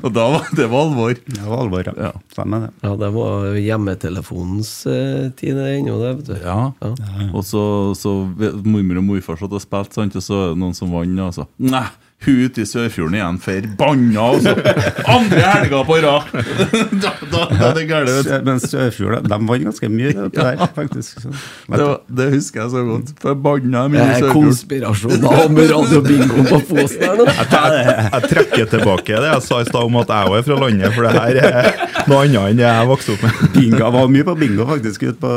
Og 0.04 0.12
da 0.12 0.26
var 0.34 0.48
det 0.56 0.66
var 0.72 0.82
alvor. 0.84 1.14
Det 1.16 1.44
var 1.46 1.62
alvor, 1.64 1.88
ja. 1.88 1.94
Ja. 2.10 2.12
Stemmer 2.34 2.66
det. 2.66 2.70
Ja, 2.84 2.94
det 3.00 3.10
var 3.16 3.56
hjemmetelefonens 3.56 4.72
eh, 4.92 5.30
tid 5.40 5.60
ennå, 5.64 5.96
det, 6.02 6.12
vet 6.20 6.32
du. 6.32 6.36
Ja. 6.44 6.58
Og 7.32 7.44
så, 7.48 7.64
så 7.96 8.16
mormor 8.68 9.00
og 9.00 9.08
morfar 9.08 9.40
satt 9.40 9.56
og 9.56 9.64
spilte, 9.64 9.96
sant? 9.96 10.18
og 10.20 10.26
så 10.26 10.42
noen 10.60 10.76
som 10.76 10.92
vant. 10.92 11.24
Og 11.24 11.38
så 11.38 11.48
Nei, 11.64 11.86
hun 12.26 12.40
ute 12.48 12.64
i 12.64 12.68
Sørfjorden 12.70 13.18
igjen, 13.18 13.40
forbanna! 13.44 14.26
altså! 14.34 14.54
andre 15.14 15.42
helga 15.50 15.82
på 15.88 15.98
rad! 16.04 16.32
da, 17.04 17.12
da, 17.32 17.44
da 17.52 17.70
er 17.70 17.78
det 17.78 17.86
gærent, 17.90 18.32
Men 18.48 18.62
Sørfjord, 18.64 19.20
de 19.28 19.40
vant 19.50 19.66
ganske 19.68 19.90
mye 19.94 20.14
det 20.18 20.30
der, 20.38 20.64
faktisk. 20.76 21.24
Det, 21.24 21.34
var, 21.80 22.00
det 22.08 22.30
husker 22.36 22.64
jeg 22.64 22.74
så 22.74 22.84
godt. 22.88 23.14
Forbanna 23.24 23.86
mye 23.92 24.00
Det 24.00 24.06
i 24.06 24.10
er 24.10 24.20
Sørfjorden. 24.24 24.50
konspirasjoner 24.50 25.44
om 25.46 25.62
radiobingo 25.74 26.48
på 26.52 26.62
Fosen 26.72 27.04
her 27.08 27.20
nå. 27.20 27.28
Jeg 28.14 28.30
trekker 28.30 28.68
tilbake 28.72 29.20
det 29.24 29.30
jeg 29.34 29.44
sa 29.46 29.60
i 29.62 29.66
stad 29.68 29.88
om 29.88 29.96
at 30.00 30.12
jeg 30.12 30.30
også 30.30 30.38
er 30.40 30.46
fra 30.48 30.58
landet, 30.64 30.94
for 30.96 31.06
det 31.06 31.12
her 31.16 31.38
er 31.44 32.10
noe 32.10 32.20
annet 32.26 32.52
enn 32.54 32.60
det 32.60 32.66
jeg 32.66 32.90
vokste 32.90 33.16
opp 33.16 33.24
med. 33.26 33.42
Bingo, 33.56 33.80
jeg 33.84 33.94
var 33.96 34.12
mye 34.14 34.28
på 34.28 34.36
bingo 34.40 34.68
faktisk 34.70 35.06
ut 35.10 35.20
på, 35.22 35.32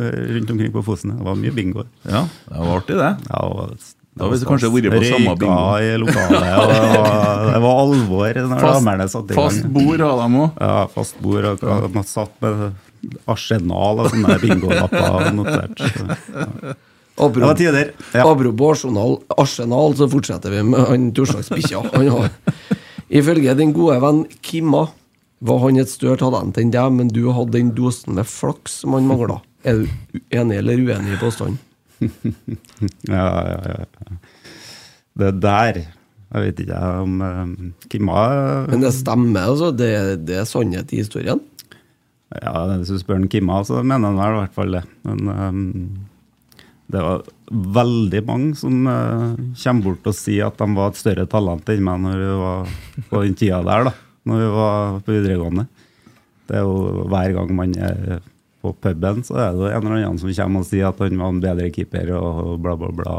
eh, 0.00 0.18
rundt 0.34 0.52
omkring 0.54 0.72
på 0.74 0.82
Fosen. 0.86 1.14
Det 1.16 1.26
var 1.26 1.38
mye 1.40 1.54
bingo. 1.56 1.84
Ja, 2.08 2.24
det 2.48 2.60
var 2.60 2.72
artig, 2.80 2.98
det. 3.00 3.10
Ja, 3.30 3.42
og, 3.46 3.74
Da 4.18 4.26
har 4.26 4.32
vi 4.34 4.46
kanskje 4.48 4.68
vært 4.74 4.90
på 4.90 5.02
samme 5.06 5.34
bingo. 5.38 5.54
Røyka 5.54 5.86
i 5.86 5.98
lokalet, 6.02 6.46
og 6.58 6.70
det 6.72 6.78
var, 6.90 7.42
det 7.46 7.60
var 7.62 7.80
alvor 7.84 8.40
når 8.50 8.64
damene 8.66 9.06
satt 9.12 9.30
i 9.30 9.36
gang. 9.36 9.40
fast 9.40 9.68
bord 9.76 10.02
hadde 10.06 10.24
de 10.26 10.40
òg. 10.44 10.60
Ja, 10.66 10.86
fast 10.96 11.20
bord. 11.22 11.50
Og 11.62 11.90
man 11.94 12.08
satt 12.10 12.34
med 12.42 12.64
arsenal 13.30 14.02
av 14.04 14.10
sånne 14.12 14.38
bingolapper 14.42 15.30
notert. 15.36 15.78
Så, 15.80 16.08
ja. 16.10 16.76
Det 17.20 17.26
Apropos, 17.26 17.48
var 17.48 17.54
tider. 17.58 17.92
Ja. 18.14 18.24
apropos 18.32 18.70
Arsenal, 18.78 19.18
Arsenal, 19.36 19.94
så 19.96 20.06
fortsetter 20.08 20.54
vi 20.54 20.62
med 20.64 20.86
han 20.88 21.10
torsdagsbikkja. 21.12 21.82
Han 21.92 22.08
har 22.08 22.30
Ifølge 23.10 23.54
din 23.58 23.74
gode 23.74 23.98
venn 24.00 24.22
Kimma 24.46 24.86
var 25.44 25.58
han 25.64 25.80
et 25.80 25.90
større 25.90 26.20
talent 26.20 26.56
enn 26.60 26.70
deg, 26.72 26.92
men 26.94 27.10
du 27.12 27.26
hadde 27.34 27.58
den 27.58 27.72
dosen 27.76 28.16
med 28.16 28.28
flaks 28.28 28.80
som 28.82 28.94
han 28.96 29.08
mangla. 29.08 29.40
Er 29.66 29.82
du 29.82 30.20
enig 30.32 30.60
eller 30.62 30.80
uenig 30.80 31.16
i 31.16 31.20
påstanden? 31.20 31.58
Ja, 33.14 33.24
ja, 33.50 33.60
ja. 33.66 34.18
Det 35.20 35.30
der 35.42 35.80
Jeg 35.80 36.44
vet 36.44 36.60
ikke 36.62 36.80
om 37.02 37.16
um, 37.20 37.54
Kimma 37.90 38.20
Men 38.70 38.84
det 38.84 38.92
stemmer, 38.96 39.50
altså. 39.50 39.72
Det, 39.74 39.90
det 40.28 40.38
er 40.40 40.46
sannhet 40.48 40.92
i 40.94 41.02
historien. 41.02 41.42
Ja, 42.30 42.52
Hvis 42.78 42.92
du 42.92 43.00
spør 43.00 43.26
Kimma, 43.30 43.58
så 43.66 43.82
mener 43.82 44.12
han 44.12 44.20
vel 44.20 44.36
i 44.36 44.40
hvert 44.44 44.54
fall 44.54 44.76
det. 44.78 44.84
Men 45.08 45.32
um, 45.34 45.64
det 46.90 47.02
var 47.02 47.26
veldig 47.50 48.22
mange 48.26 48.54
som 48.58 48.86
uh, 48.86 49.34
kommer 49.58 49.88
bort 49.88 50.06
og 50.10 50.16
sier 50.16 50.46
at 50.46 50.58
de 50.62 50.70
var 50.76 50.92
et 50.92 51.00
større 51.00 51.26
talent 51.30 51.68
enn 51.70 51.84
meg 51.86 52.00
når 52.04 52.22
vi 52.22 52.30
var 52.40 52.72
på 53.10 53.24
den 53.26 53.36
tida 53.38 53.60
der, 53.66 53.90
da. 53.90 53.94
Når 54.30 54.42
vi 54.44 54.48
var 54.54 54.98
på 55.02 55.16
videregående. 55.16 55.66
Det 56.46 56.58
er 56.58 56.66
jo 56.66 57.06
hver 57.10 57.34
gang 57.34 57.52
man 57.58 57.74
er 57.78 58.20
på 58.60 58.72
puben, 58.76 59.22
så 59.24 59.38
er 59.40 59.56
det 59.56 59.70
en 59.72 59.86
eller 59.86 60.04
annen 60.04 60.18
som 60.20 60.32
kommer 60.36 60.64
og 60.64 60.68
sier 60.68 60.90
at 60.90 60.98
han 61.00 61.20
var 61.20 61.32
en 61.32 61.40
bedre 61.40 61.68
keeper 61.72 62.12
og 62.18 62.58
bla, 62.60 62.74
bla, 62.76 62.90
bla. 62.92 63.14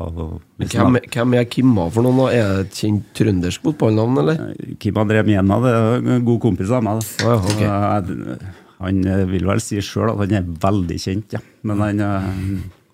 Hvem, 0.62 1.00
hvem 1.16 1.38
er 1.40 1.48
Kimma 1.50 1.88
for 1.94 2.06
noen? 2.06 2.20
da? 2.22 2.28
Er 2.36 2.52
det 2.52 2.68
et 2.68 2.82
kjent 2.84 3.08
trøndersk 3.18 3.66
fotballnavn, 3.66 4.20
eller? 4.22 4.44
Kim 4.82 5.00
André 5.02 5.24
Mjena 5.26 5.58
det 5.64 5.72
er 5.78 6.12
en 6.18 6.28
god 6.28 6.42
kompis 6.44 6.74
av 6.74 6.86
meg. 6.86 7.02
Da. 7.02 7.32
Oh, 7.34 7.56
ja, 7.62 7.80
ok. 8.02 8.12
Så 8.12 8.52
Han 8.82 9.02
eh, 9.06 9.26
vil 9.30 9.46
vel 9.46 9.60
si 9.62 9.82
sjøl 9.86 10.10
at 10.14 10.22
han 10.24 10.38
er 10.40 10.54
veldig 10.64 10.96
kjent, 11.02 11.36
ja. 11.38 11.42
men 11.70 11.84
han 11.86 12.00
eh, 12.02 12.30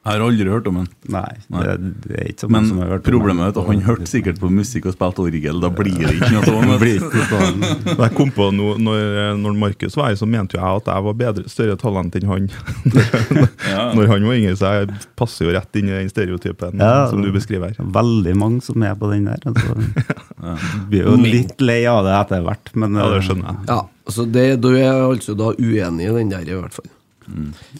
Jeg 0.07 0.13
har 0.21 0.23
aldri 0.23 0.45
hørt 0.47 0.67
om 0.71 0.77
han. 0.79 0.85
Nei, 1.11 1.31
Nei. 1.51 1.63
Det, 1.67 1.73
det 2.07 2.15
er 2.21 2.27
ikke 2.31 2.45
så 2.45 2.47
mange 2.47 2.61
Men 2.63 2.69
som 2.71 2.77
har 2.79 2.91
hørt 2.93 3.07
om 3.07 3.11
problemet 3.17 3.43
er 3.43 3.49
at 3.51 3.67
han 3.67 3.81
hørte 3.83 4.07
sikkert 4.07 4.37
på 4.39 4.49
musikk 4.55 4.85
og 4.87 4.93
spilte 4.95 5.23
orgel. 5.25 5.59
Da 5.63 5.69
blir 5.75 5.97
det 5.99 6.13
ikke 6.15 6.29
noe 6.31 6.45
Det 6.47 6.53
sånn. 6.55 6.71
blir 6.81 7.01
ikke 7.01 7.25
sånn. 7.27 7.65
Da 7.89 7.97
jeg 8.07 8.15
kom 8.15 8.31
på 8.37 8.47
noe, 8.55 8.77
når, 8.79 9.35
når 9.43 9.57
Markus 9.59 9.97
var 9.99 10.13
her, 10.13 10.19
så 10.21 10.29
mente 10.29 10.55
jo 10.55 10.63
jeg 10.63 10.81
at 10.81 10.91
jeg 10.93 11.05
var 11.09 11.17
bedre, 11.23 11.45
større 11.51 11.75
talent 11.81 12.15
enn 12.21 12.29
han. 12.31 12.47
Når 13.97 14.07
han 14.09 14.25
var 14.27 14.37
yngre, 14.39 14.55
så 14.57 14.71
jeg 14.79 14.95
passer 15.19 15.47
jo 15.47 15.53
rett 15.55 15.77
inn 15.79 15.89
i 15.91 15.95
den 15.97 16.09
stereotypen 16.11 16.79
Ja. 16.81 17.07
som 17.11 17.21
du 17.21 17.29
beskriver 17.35 17.73
her. 17.75 17.89
Veldig 17.97 18.35
mange 18.39 18.63
som 18.65 18.83
er 18.87 18.95
på 18.97 19.09
den 19.11 19.27
der. 19.27 19.43
Altså. 19.47 19.75
Blir 20.91 21.03
jo 21.09 21.15
litt 21.21 21.59
lei 21.63 21.81
av 21.89 22.03
det 22.07 22.15
etter 22.21 22.45
hvert, 22.47 22.71
men 22.79 22.95
Ja, 22.97 23.09
det 23.11 23.19
eh, 23.21 23.25
skjønner 23.27 23.51
jeg. 23.51 23.67
Ja, 23.73 23.79
så 24.13 24.25
det, 24.31 24.45
Du 24.63 24.69
er 24.75 25.03
altså 25.09 25.35
da 25.37 25.51
uenig 25.57 26.07
i 26.07 26.13
den 26.21 26.31
der, 26.33 26.45
i 26.47 26.55
hvert 26.57 26.75
fall. 26.77 26.87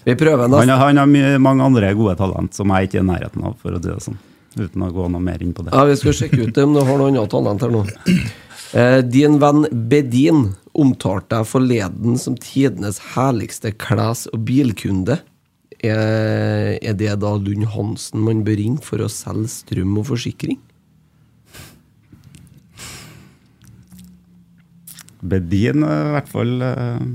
Vi 0.06 0.16
prøver 0.20 0.50
Han, 0.50 0.70
har- 0.70 0.78
han 0.92 0.98
har 0.98 1.40
mange 1.40 1.64
andre 1.64 1.94
gode 1.96 2.18
talent 2.20 2.54
som 2.54 2.68
jeg 2.76 2.88
ikke 2.90 3.00
er 3.00 3.06
i 3.06 3.08
nærheten 3.12 3.46
av, 3.48 3.56
for 3.62 3.72
å 3.72 3.82
si 3.82 3.88
det 3.90 4.02
sånn. 4.04 4.18
Uten 4.58 4.82
å 4.84 4.92
gå 4.92 5.06
noe 5.14 5.22
mer 5.22 5.38
inn 5.44 5.54
på 5.54 5.64
det. 5.64 5.72
Ja, 5.74 5.86
Vi 5.86 5.96
skal 5.96 6.14
sjekke 6.18 6.48
ut 6.48 6.58
om 6.64 6.74
du 6.74 6.82
har 6.82 6.98
noe 6.98 7.08
annet 7.12 7.30
talent 7.30 7.62
her 7.62 7.70
nå. 7.70 7.86
Eh, 8.74 9.02
din 9.02 9.38
venn 9.40 9.64
Bedin 9.88 10.56
omtalte 10.76 11.30
deg 11.38 11.46
forleden 11.48 12.18
som 12.20 12.36
tidenes 12.36 13.00
herligste 13.16 13.72
kles- 13.72 14.28
og 14.34 14.44
bilkunde. 14.46 15.20
Er, 15.80 16.78
er 16.82 16.94
det 16.98 17.20
da 17.22 17.36
Lund 17.38 17.68
Hansen 17.70 18.20
man 18.26 18.44
bør 18.44 18.58
ringe 18.58 18.82
for 18.82 18.98
å 18.98 19.08
selge 19.08 19.48
strøm 19.48 19.96
og 20.02 20.08
forsikring? 20.10 20.58
Bedin 25.22 25.84
er 25.86 26.10
i 26.10 26.14
hvert 26.18 26.30
fall 26.30 26.52
eh, 26.62 27.06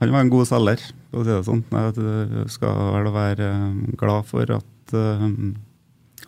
Han 0.00 0.12
var 0.14 0.20
en 0.24 0.30
god 0.32 0.48
selger, 0.48 0.80
for 1.14 1.22
å 1.22 1.26
si 1.26 1.34
det 1.34 1.44
sånn. 1.46 1.62
Jeg 1.70 2.48
skal 2.52 2.80
vel 2.96 3.10
være 3.14 3.50
eh, 3.52 3.78
glad 4.00 4.26
for 4.28 4.50
at 4.56 4.94
uh, 4.96 5.28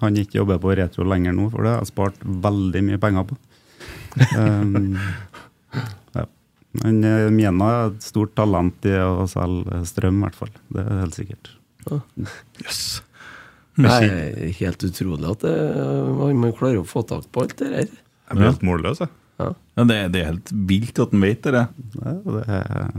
han 0.02 0.20
ikke 0.20 0.40
jobber 0.40 0.60
på 0.62 0.76
Retro 0.78 1.06
lenger 1.08 1.34
nå, 1.36 1.48
for 1.52 1.66
det 1.66 1.74
har 1.74 1.82
jeg 1.82 1.90
spart 1.90 2.22
veldig 2.46 2.82
mye 2.86 3.02
penger 3.02 3.26
på. 3.30 3.38
Um, 4.36 4.96
ja. 6.16 6.24
Men 6.82 7.02
eh, 7.08 7.26
Mjena 7.34 7.72
er 7.72 7.90
et 7.90 8.06
stort 8.06 8.36
talent 8.38 8.88
i 8.88 8.94
å 9.00 9.26
selge 9.30 9.82
strøm, 9.90 10.20
i 10.20 10.26
hvert 10.26 10.38
fall. 10.38 10.54
Det 10.70 10.84
er 10.84 11.02
helt 11.02 11.18
sikkert. 11.18 11.52
Det 11.86 13.92
er 13.92 14.56
helt 14.60 14.88
utrolig 14.88 15.34
at 15.34 15.44
det, 15.44 15.56
man 16.16 16.40
man 16.46 16.56
klarer 16.56 16.80
å 16.80 16.88
få 16.88 17.04
tak 17.06 17.28
på 17.32 17.44
alt 17.44 17.58
det 17.60 17.72
der. 17.74 17.92
Jeg 18.26 18.38
blir 18.38 18.50
helt 18.50 18.66
målløs, 18.66 19.02
jeg. 19.04 19.12
Ja, 19.36 19.84
det, 19.84 19.98
det 20.14 20.22
er 20.22 20.30
helt 20.30 20.50
vilt 20.68 20.98
at 21.02 21.12
han 21.12 21.22
vet 21.22 21.44
det. 21.44 21.66
Ja, 22.00 22.14
det 22.24 22.44
det 22.46 22.56
er 22.56 22.94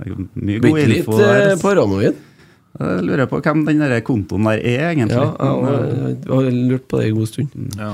mye 0.00 0.60
god 0.62 0.78
litt 0.78 0.96
info 1.02 1.16
litt 1.18 1.26
eh, 1.26 1.50
altså. 1.52 1.62
paranoid. 1.62 2.20
Jeg 2.80 3.02
lurer 3.04 3.28
på 3.28 3.40
hvem 3.44 3.64
den 3.66 3.82
der 3.84 4.00
kontoen 4.00 4.46
der 4.48 4.62
er, 4.64 4.86
egentlig. 4.94 5.18
Ja, 5.18 5.34
jeg 5.36 5.66
har- 5.66 5.84
eh, 5.84 6.46
jeg 6.48 6.56
lurt 6.70 6.88
på 6.88 6.98
det 7.02 7.10
en 7.10 7.16
god 7.18 7.28
stund. 7.28 7.76
Ja. 7.78 7.92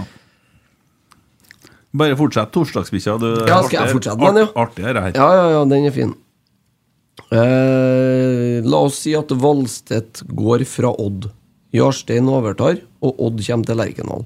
Bare 1.98 2.16
fortsett 2.20 2.52
torsdagsbikkja. 2.52 3.16
Ja, 3.48 3.62
skal 3.66 3.86
jeg 3.86 3.94
fortsette 3.96 4.20
den, 4.22 4.36
ja? 4.44 4.48
Artig 4.54 4.84
er 4.84 5.00
her. 5.00 5.12
Ja, 5.16 5.28
ja, 5.34 5.46
ja, 5.56 5.64
den 5.64 5.86
er 5.88 5.90
fin. 5.90 6.14
Eh, 7.32 8.60
la 8.64 8.80
oss 8.86 9.00
si 9.02 9.14
at 9.18 9.28
Valstedt 9.28 10.22
går 10.36 10.64
fra 10.68 10.92
Odd. 11.00 11.30
Jarstein 11.74 12.28
overtar, 12.32 12.78
og 13.04 13.18
Odd 13.20 13.42
kommer 13.44 13.66
til 13.68 13.76
Lerkendal. 13.76 14.24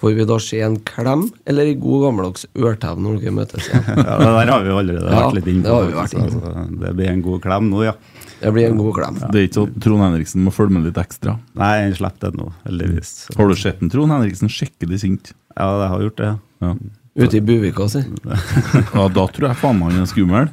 Får 0.00 0.14
vi 0.16 0.24
da 0.24 0.36
se 0.40 0.60
en 0.64 0.78
klem 0.88 1.26
eller 1.44 1.68
en 1.68 1.80
god 1.82 2.02
gammeldags 2.06 2.46
ørtev 2.56 3.00
når 3.04 3.18
dere 3.20 3.34
møtes 3.36 3.66
igjen? 3.68 3.84
Ja, 4.08 4.14
det 4.16 4.30
der 4.32 4.52
har 4.54 4.62
vi 4.64 4.70
allerede 4.72 5.10
Ja, 5.10 5.18
vært 5.26 5.36
litt 5.36 5.50
inne 5.52 5.62
det 5.66 5.68
på. 5.68 5.74
har 5.76 5.84
vi 5.90 5.96
vært 5.98 6.14
faktisk, 6.14 6.38
på. 6.40 6.52
altså. 6.54 6.78
det 6.84 6.92
blir 6.96 7.10
en 7.10 7.22
god 7.26 7.42
klem 7.44 7.68
nå, 7.72 7.82
ja. 7.84 7.92
Det 8.40 8.52
blir 8.56 8.70
en 8.70 8.78
god 8.80 8.94
klem. 8.96 9.18
Det 9.20 9.36
er 9.42 9.44
ikke 9.50 9.58
sånn 9.58 9.74
Trond 9.84 10.04
Henriksen 10.06 10.46
må 10.46 10.54
følge 10.56 10.72
med 10.78 10.86
litt 10.88 11.00
ekstra. 11.02 11.34
Nei, 11.60 11.68
jeg 11.82 11.98
slipper 11.98 12.32
det 12.32 12.40
nå, 12.40 12.46
heldigvis. 12.64 13.10
Har 13.36 13.52
du 13.52 13.58
sett 13.60 13.82
en 13.84 13.92
Trond 13.92 14.14
Henriksen 14.16 14.48
skikkelig 14.48 15.02
sint? 15.04 15.34
Ja, 15.58 15.68
det 15.82 15.90
har 15.92 16.06
gjort 16.06 16.16
det. 16.22 16.30
Ja. 16.64 16.72
Ute 17.20 17.36
i 17.36 17.44
Buvika 17.44 17.88
si. 17.92 18.00
ja, 18.96 19.04
Da 19.12 19.26
tror 19.28 19.50
jeg 19.50 19.60
faen 19.60 19.76
meg 19.82 19.92
han 19.92 20.06
er 20.06 20.08
skummel. 20.08 20.48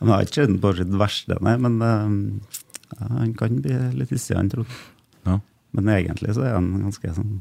Han 0.00 0.10
har 0.10 0.26
ikke 0.26 0.40
kjent 0.42 0.58
på 0.64 0.74
sitt 0.80 0.98
verste, 0.98 1.38
nei, 1.46 1.54
men 1.62 1.78
ja, 1.78 3.06
han 3.20 3.30
kan 3.38 3.62
bli 3.62 3.78
litt 4.00 4.10
hissig, 4.10 4.34
han 4.34 4.50
tror 4.50 4.66
Ja. 5.28 5.38
Men 5.74 5.88
egentlig 5.94 6.34
så 6.34 6.42
er 6.48 6.56
han 6.58 6.72
ganske 6.82 7.14
sånn 7.14 7.36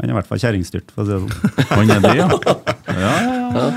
Han 0.00 0.10
er 0.10 0.14
i 0.14 0.16
hvert 0.18 0.30
fall 0.30 0.40
kjerringstyrt, 0.42 0.90
for 0.94 1.04
å 1.04 1.06
si 1.06 1.14
det 1.14 1.20
sånn. 1.22 1.68
Han 1.70 1.94
er 1.94 2.02
det, 2.02 2.14
ja. 2.18 2.28
ja, 2.90 3.14
ja, 3.28 3.36
ja. 3.54 3.68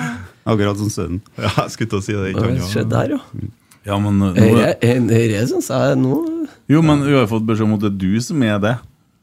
Akkurat 0.48 0.80
som 0.80 0.90
sønnen. 0.90 1.22
Ja, 1.38 1.52
jeg 1.64 1.74
skulle 1.76 1.92
til 1.94 2.00
å 2.00 2.06
si 2.06 2.16
det. 2.18 2.32
ikke 2.34 2.46
han, 2.48 2.60
ja. 2.62 2.84
der, 2.96 3.16
ja. 3.18 3.50
ja 3.92 3.98
men, 4.02 4.22
nå, 4.24 4.32
Dette 4.38 5.46
syns 5.52 5.70
jeg 5.74 5.98
nå 6.02 6.16
jo, 6.68 6.82
men 6.84 7.04
vi 7.06 7.16
har 7.16 7.28
fått 7.32 7.46
beskjed 7.48 7.64
om 7.70 7.76
at 7.78 7.84
det 7.86 7.92
er 7.94 8.00
du 8.02 8.24
som 8.24 8.42
er 8.44 8.58
det. 8.60 8.74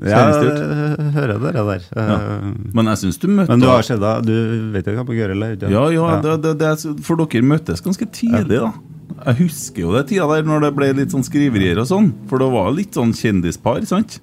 Ja, 0.05 0.20
jeg 0.32 1.11
hører 1.14 1.38
dere 1.42 1.64
der. 1.68 1.84
Ja. 1.95 2.14
Eh, 2.16 2.47
Men 2.74 2.88
jeg 2.90 3.01
syns 3.05 3.20
du 3.22 3.28
møtte 3.30 3.53
Men 3.53 3.62
du 3.62 3.68
har 3.68 3.84
sett? 3.86 4.03
Du 4.26 4.32
vet 4.74 4.88
jo 4.90 4.95
hva 4.97 5.05
man 5.07 5.16
gjør, 5.16 5.34
eller? 5.36 5.55
Ja, 5.61 5.68
Ja, 5.70 5.84
ja, 5.95 6.16
det, 6.24 6.34
det, 6.42 6.55
det, 6.62 6.70
er- 6.72 7.03
for 7.07 7.20
dere 7.20 7.45
møttes 7.47 7.84
ganske 7.84 8.09
tidlig, 8.11 8.59
da. 8.64 8.72
Jeg 9.28 9.38
husker 9.45 9.84
jo 9.84 9.92
det 9.95 10.07
tida 10.11 10.26
der 10.32 10.49
når 10.49 10.66
det 10.66 10.72
ble 10.76 10.88
litt 10.99 11.12
sånn 11.14 11.24
skriverier 11.24 11.78
og 11.80 11.86
sånn. 11.88 12.11
For 12.28 12.42
det 12.42 12.49
var 12.53 12.72
litt 12.74 12.97
sånn 12.99 13.14
kjendispar, 13.16 13.84
sant? 13.88 14.18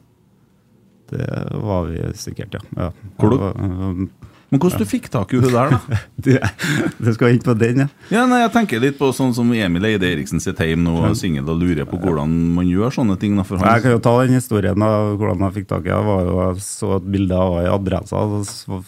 Det 1.12 1.28
var 1.62 1.88
vi 1.92 2.02
sikkert, 2.16 2.54
ja. 2.56 2.62
ja. 2.78 2.92
Hvor 3.20 3.30
du- 3.34 3.42
og- 3.44 4.10
Men 4.52 4.60
hvordan 4.60 4.80
du 4.80 4.86
fikk 4.86 5.06
tak 5.12 5.32
i 5.34 5.38
hun 5.40 5.46
der, 5.54 5.70
da? 5.72 5.98
det, 6.26 7.14
skal 7.16 7.32
inn 7.32 7.40
på 7.44 7.54
den, 7.56 7.78
ja? 7.86 7.88
Ja, 8.12 8.26
nei, 8.28 8.42
Jeg 8.42 8.52
tenker 8.52 8.82
litt 8.84 8.98
på 9.00 9.08
sånn 9.16 9.32
som 9.36 9.48
Emil 9.56 9.86
Eide 9.88 10.10
Eriksen 10.10 10.42
sitt 10.44 10.60
hjem 10.60 10.84
nå, 10.84 10.92
og 11.08 11.16
singel 11.16 11.48
og 11.48 11.62
lurer 11.62 11.88
på 11.88 11.96
hvordan 12.02 12.34
man 12.58 12.68
gjør 12.68 12.92
sånne 12.98 13.16
ting. 13.22 13.38
Da, 13.40 13.46
for 13.48 13.64
Jeg 13.64 13.84
kan 13.86 13.92
jo 13.96 14.02
ta 14.04 14.12
den 14.26 14.36
historien 14.36 14.84
av 14.84 15.16
hvordan 15.22 15.46
jeg 15.48 15.56
fikk 15.62 15.70
tak 15.72 15.88
i 15.88 15.94
henne. 15.96 16.18
Jeg 16.52 16.66
så 16.68 16.98
et 16.98 17.08
bilde 17.16 17.32
av 17.40 17.56
henne 17.62 17.70
i 17.70 17.74
adressa, 17.78 18.26
så 18.44 18.82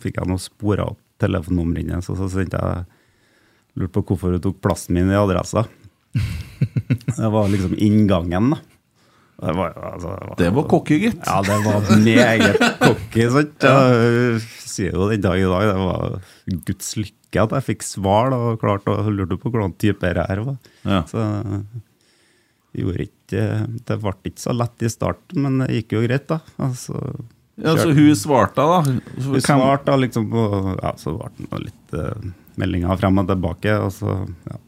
fikk 0.00 0.20
jeg 0.22 0.28
noe 0.32 0.40
spora 0.40 0.88
opp 0.88 1.00
telefonnummeret 1.20 1.92
hennes. 1.92 2.08
Og 2.08 2.16
så 2.22 2.30
sendte 2.32 2.56
jeg 2.64 2.86
lurte 3.76 3.92
på 3.98 4.06
hvorfor 4.08 4.32
hun 4.38 4.40
tok 4.44 4.60
plassen 4.64 4.96
min 4.96 5.12
i 5.12 5.20
adressa. 5.20 5.66
Det 7.16 7.28
var 7.30 7.48
liksom 7.52 7.74
inngangen, 7.76 8.54
da. 8.54 8.58
Det 9.44 9.52
var, 9.58 9.74
altså, 9.92 10.12
det 10.16 10.28
var, 10.28 10.36
det 10.40 10.50
var 10.56 10.66
cocky, 10.72 10.98
gitt. 11.02 11.24
Ja, 11.26 11.40
det 11.44 11.56
var 11.64 11.88
meget 12.00 12.62
cocky. 12.80 13.26
sant? 13.34 13.66
Jeg 13.68 14.42
sier 14.74 14.96
jo 14.96 15.08
den 15.10 15.22
dag 15.22 15.38
i 15.38 15.46
dag 15.46 15.64
det 15.68 15.74
var 15.78 16.14
Guds 16.66 16.94
lykke 16.98 17.42
at 17.44 17.52
jeg 17.54 17.66
fikk 17.68 17.84
svar 17.86 18.30
da, 18.32 18.38
og 18.50 18.60
klarte 18.62 18.94
å 18.94 19.10
lurte 19.10 19.36
på 19.38 19.50
hvordan 19.52 19.74
type 19.78 20.10
det 20.16 20.24
her 20.26 20.42
var. 20.46 20.56
Ja. 20.86 21.02
Så 21.10 21.22
det 22.74 22.82
gjorde 22.82 23.06
ikke 23.06 23.44
Det 23.86 23.96
ble 24.02 24.12
ikke 24.30 24.42
så 24.42 24.54
lett 24.54 24.82
i 24.82 24.90
starten, 24.90 25.44
men 25.44 25.62
det 25.62 25.78
gikk 25.78 25.94
jo 25.96 26.02
greit, 26.06 26.26
da. 26.30 26.40
Altså, 26.62 26.98
Ja, 27.54 27.76
så 27.78 27.92
hun 27.94 28.14
svarte 28.18 28.66
da? 28.66 28.80
Hun 28.82 29.40
svarte 29.42 29.92
da 29.92 29.98
liksom 30.00 30.30
og, 30.34 30.72
Ja, 30.80 30.94
så 30.98 31.14
ble 31.18 31.30
det 31.38 31.62
litt 31.68 31.98
uh, 31.98 32.30
meldinger 32.58 32.98
frem 32.98 33.22
og 33.22 33.30
tilbake, 33.30 33.78
og 33.78 33.92
så 33.94 34.16
ja. 34.48 34.60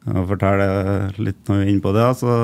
Jeg 0.00 0.28
forteller 0.30 1.18
litt 1.20 1.40
når 1.48 1.58
vi 1.58 1.64
er 1.66 1.70
inne 1.74 1.84
på 1.84 1.92
det, 1.92 2.06
så 2.16 2.36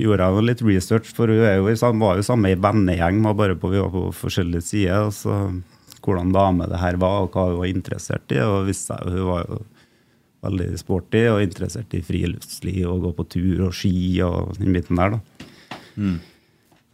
gjorde 0.00 0.26
jeg 0.26 0.46
litt 0.46 0.62
research, 0.66 1.10
for 1.16 1.30
hun 1.30 2.00
var 2.00 2.18
jo 2.18 2.26
samme 2.26 2.52
i 2.52 2.58
vennegjeng, 2.58 3.20
bare 3.36 3.56
på, 3.58 3.70
vi 3.72 3.82
var 3.82 3.92
på 3.94 4.08
forskjellige 4.16 4.66
sider. 4.66 5.10
så 5.14 5.36
Hvordan 6.00 6.32
dame 6.32 6.64
det 6.70 6.80
her 6.80 6.96
var, 6.96 7.26
og 7.26 7.34
hva 7.34 7.50
hun 7.50 7.60
var 7.60 7.68
interessert 7.68 8.32
i. 8.32 8.40
og 8.40 8.66
visste 8.70 8.96
jeg 8.96 9.12
Hun 9.18 9.26
var 9.28 9.44
jo 9.44 9.60
veldig 10.46 10.68
sporty 10.80 11.26
og 11.28 11.42
interessert 11.44 11.92
i 11.92 12.00
friluftsliv 12.00 12.86
og 12.88 13.02
gå 13.04 13.10
på 13.18 13.26
tur 13.36 13.66
og 13.66 13.74
ski 13.76 14.22
og 14.24 14.56
den 14.56 14.72
biten 14.72 14.96
der. 14.96 15.18
da. 15.18 15.20
Så, 16.16 16.29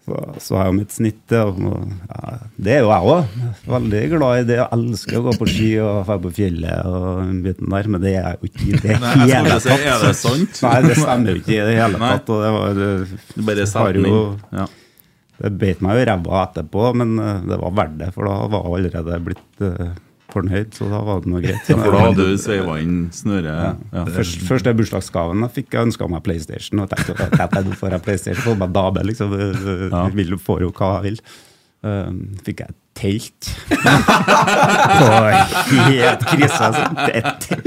så 0.07 0.55
har 0.57 0.65
jeg 0.67 0.73
jo 0.73 0.77
mitt 0.79 0.93
snitt. 0.95 1.33
og, 1.35 1.59
Ja, 2.07 2.37
det 2.63 2.73
er 2.77 2.81
jo 2.85 2.91
jeg 2.93 3.11
òg. 3.13 3.37
Veldig 3.67 4.03
glad 4.13 4.39
i 4.39 4.45
det. 4.49 4.57
Jeg 4.61 4.69
elsker 4.77 5.19
å 5.19 5.25
gå 5.27 5.35
på 5.41 5.49
ski 5.51 5.71
og 5.83 6.07
dra 6.07 6.17
på 6.23 6.33
fjellet 6.37 6.87
og 6.87 7.07
den 7.25 7.43
biten 7.43 7.71
der, 7.75 7.89
men 7.91 8.01
det 8.05 8.13
er 8.15 8.23
jeg 8.23 8.39
jo 8.39 8.51
ikke 8.53 8.67
i 8.71 8.81
det 8.87 9.01
Nei, 9.05 9.15
hele 9.33 9.59
tatt. 9.61 9.85
er 9.91 10.07
det 10.07 10.15
sant? 10.23 10.61
Nei, 10.67 10.75
det 10.87 10.97
stemmer 11.03 11.31
jo 11.35 11.41
ikke 11.43 11.55
i 11.59 11.63
det 11.67 11.77
hele 11.81 11.99
Nei. 11.99 12.11
tatt. 12.15 12.31
Og 12.31 12.43
det 12.47 12.51
var, 12.57 12.81
det, 12.81 13.69
bare 13.75 14.07
jo- 14.07 14.39
Ja. 14.63 14.67
det 15.43 15.53
beit 15.61 15.83
meg 15.85 15.99
jo 15.99 16.05
i 16.07 16.09
ræva 16.13 16.43
etterpå, 16.47 16.87
men 17.03 17.19
eh, 17.19 17.41
det 17.51 17.59
var 17.61 17.75
verdt 17.83 17.99
det, 18.01 18.13
for 18.15 18.31
da 18.31 18.37
var 18.55 18.63
jeg 18.71 18.87
allerede 18.95 19.23
blitt 19.27 19.63
eh, 20.27 20.33
fornøyd, 20.35 20.73
så 20.77 20.89
da 20.91 21.01
var 21.07 21.25
det 21.25 21.33
noe 21.33 21.43
greit. 21.45 21.67
For 21.69 21.97
da 21.97 22.05
hadde 22.07 22.29
du 22.31 22.39
sveiva 22.41 22.79
inn 22.83 22.97
snøret? 23.15 23.83
Ja. 23.95 24.07
Først, 24.19 24.41
første 24.47 24.75
bursdagsgaven 24.77 25.45
da 25.45 25.51
fikk, 25.53 25.73
jeg 25.75 25.91
ønska 25.91 26.09
meg 26.11 26.25
PlayStation. 26.27 26.83
Og 26.83 26.91
tenkte 26.93 27.17
at 27.17 27.37
jeg, 27.39 27.51
jeg 27.55 27.81
får 27.83 27.97
jeg 27.97 28.07
PlayStation, 28.07 28.47
får 28.47 28.59
meg 28.65 28.75
dame, 28.77 29.05
liksom. 29.11 29.37
Ja. 29.93 30.07
Vil, 30.17 30.39
får 30.43 30.67
jo 30.67 30.73
hva 30.77 30.97
jeg 30.99 31.11
vil. 31.11 31.23
Um, 31.87 32.21
fikk 32.43 32.65
jeg 32.65 32.75
telt. 32.97 33.51
På 34.99 35.11
helt 35.91 36.25
krise. 36.27 36.65
Altså. 36.65 36.89
Et 37.13 37.29
telt! 37.45 37.61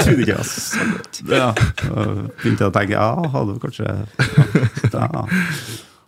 Trodde 0.00 0.16
ikke 0.16 0.32
det 0.32 0.38
var 0.38 0.48
sant. 0.48 1.22
Ja. 1.28 1.52
Og 1.92 2.24
begynte 2.40 2.70
å 2.70 2.74
tenke 2.74 2.96
ja, 2.96 3.12
hadde 3.36 3.60
kanskje 3.62 3.94
ja. 4.96 5.24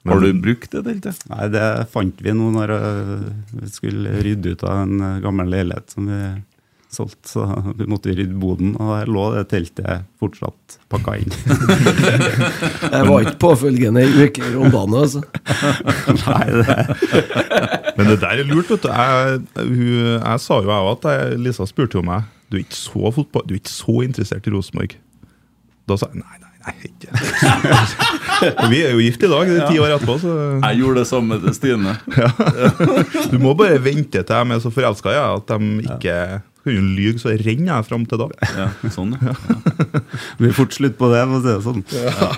Har 0.08 0.22
du 0.22 0.32
brukt 0.34 0.72
det 0.72 0.82
teltet? 0.86 1.20
Nei, 1.30 1.44
det 1.52 1.66
fant 1.92 2.22
vi 2.24 2.32
nå 2.34 2.48
når 2.56 2.72
øh, 2.74 3.28
vi 3.60 3.68
skulle 3.70 4.16
rydde 4.24 4.56
ut 4.56 4.64
av 4.66 4.80
en 4.82 4.96
øh, 4.98 5.20
gammel 5.22 5.52
leilighet 5.52 5.94
som 5.94 6.08
vi 6.10 6.22
solgte. 6.92 7.30
Så 7.30 7.46
vi 7.78 7.86
måtte 7.90 8.14
rydde 8.14 8.38
boden, 8.42 8.74
og 8.82 8.90
der 8.96 9.12
lå 9.14 9.28
det 9.36 9.44
teltet 9.52 10.08
fortsatt 10.20 10.78
pakka 10.92 11.16
inn. 11.22 11.30
jeg 12.96 13.08
var 13.08 13.22
ikke 13.22 13.38
påfølgende 13.46 14.02
i 14.02 14.26
uker 14.26 14.58
om 14.58 14.74
dagen, 14.74 14.98
altså. 15.04 15.22
Nei, 16.26 16.44
det 16.58 16.78
Men 17.96 18.08
det 18.08 18.20
der 18.24 18.42
er 18.42 18.46
lurt, 18.48 18.70
vet 18.72 18.86
du. 18.86 18.90
Jeg, 18.90 19.40
hun, 19.60 19.96
jeg 20.18 20.44
sa 20.48 20.62
jo 20.64 20.72
jeg 20.72 20.94
at 20.96 21.10
jeg, 21.12 21.42
Lisa 21.46 21.66
spurte 21.68 22.00
jo 22.00 22.06
meg 22.06 22.24
Du 22.50 22.56
er 22.56 22.64
ikke 22.64 22.78
så, 22.80 23.10
fotball, 23.14 23.46
du 23.46 23.54
er 23.54 23.62
ikke 23.62 23.76
så 23.78 24.00
interessert 24.02 24.48
i 24.48 24.54
Rosenborg. 24.54 24.96
Da 25.88 25.98
sa 26.00 26.10
jeg 26.10 26.24
nei, 26.24 26.40
nei, 26.42 26.51
nei, 26.66 26.74
ikke. 26.88 27.10
Vi 28.72 28.80
er 28.82 28.94
jo 28.94 29.02
gift 29.02 29.22
i 29.22 29.30
dag, 29.30 29.50
det 29.50 29.58
er 29.62 29.68
ti 29.70 29.80
år 29.82 29.96
etterpå, 29.96 30.16
så 30.22 30.36
Jeg 30.62 30.80
gjorde 30.82 31.02
det 31.02 31.08
samme 31.10 31.38
til 31.42 31.56
Stine. 31.56 31.96
du 33.32 33.36
må 33.42 33.54
bare 33.58 33.82
vente 33.82 34.22
til 34.22 34.32
de 34.32 34.56
er 34.56 34.62
så 34.64 34.72
forelska 34.74 35.12
i 35.12 35.18
ja, 35.18 35.28
at 35.36 35.52
de 35.52 35.84
ikke 35.86 36.16
kan 36.64 36.74
jo 36.76 36.82
lyge, 36.96 37.18
så 37.22 37.28
renner 37.34 37.70
jeg 37.74 37.84
fram 37.88 38.04
til 38.06 38.18
da. 38.22 38.26
Ja, 38.56 38.66
sånn, 38.94 39.10
ja. 39.18 39.32
ja. 39.50 39.56
blir 40.38 40.52
fort 40.56 40.72
slutt 40.76 40.96
på 40.98 41.06
det, 41.12 41.22
for 41.26 41.36
å 41.36 41.38
si 41.42 41.48
det 41.50 41.62
sånn. 41.66 41.82
ja. 41.92 42.28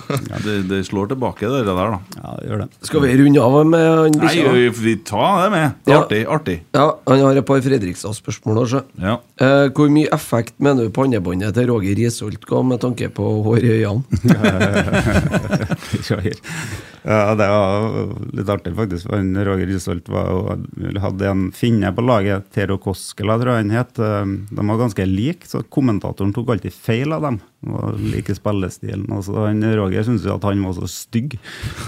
Det, 0.45 0.55
det 0.70 0.79
slår 0.89 1.07
tilbake, 1.12 1.43
det 1.51 1.62
der, 1.68 1.89
da. 1.95 1.99
Ja, 2.20 2.29
det 2.41 2.47
gjør 2.51 2.59
det. 2.64 2.68
Skal 2.89 3.01
vi 3.05 3.09
runde 3.20 3.41
av 3.45 3.55
med 3.68 3.85
han 3.85 4.12
Nei, 4.18 4.25
bikkja? 4.25 4.53
vi- 4.55 4.75
vi 4.85 4.95
tar 5.11 5.31
det 5.45 5.51
med. 5.55 5.66
Det 5.85 5.91
er 5.93 5.97
Ja. 5.97 6.01
artig. 6.05 6.22
artig. 6.39 6.59
Ja, 6.75 6.87
han 7.07 7.18
har 7.25 7.35
et 7.37 7.47
par 7.47 7.61
Fredrikstad-spørsmål. 7.61 8.57
også. 8.64 8.81
Ja. 9.01 9.14
Eh, 9.39 9.68
hvor 9.77 9.89
mye 9.91 10.09
effekt 10.12 10.55
mener 10.59 10.85
du 10.85 10.91
pannebåndet 10.91 11.55
til 11.55 11.66
Roger 11.68 11.95
Risholt 11.95 12.45
ga 12.47 12.62
med 12.62 12.81
tanke 12.81 13.09
på 13.12 13.43
hår 13.45 13.59
i 13.64 13.85
øynene? 13.85 14.03
Ja, 17.05 17.35
det 17.37 17.47
var 17.53 18.15
litt 18.33 18.49
artig, 18.49 18.73
faktisk. 18.79 19.11
han 19.13 19.35
Roger 19.45 19.67
Risholt 19.69 20.07
var 20.09 20.57
hadde 21.05 21.27
en 21.29 21.43
finne 21.53 21.91
på 21.93 22.01
laget, 22.05 22.47
Tero 22.57 22.79
Koskela, 22.81 23.37
tror 23.41 23.53
jeg 23.59 23.67
han 23.67 23.75
het. 23.77 23.99
Eh, 24.01 24.25
De 24.57 24.65
var 24.71 24.81
ganske 24.81 25.05
like, 25.11 25.45
så 25.51 25.61
kommentatoren 25.69 26.33
tok 26.33 26.55
alltid 26.55 26.73
feil 26.73 27.13
av 27.13 27.27
dem. 27.27 27.41
De 27.61 27.73
var 27.77 27.99
like 28.01 28.35
spillestilen. 28.37 29.05
Og 29.13 29.29
han 29.37 29.61
Roger 29.77 30.07
syntes 30.09 30.25
jo 30.25 30.39
at 30.39 30.47
han 30.49 30.65
var 30.65 30.79
så 30.81 30.89
stygg. 30.89 31.37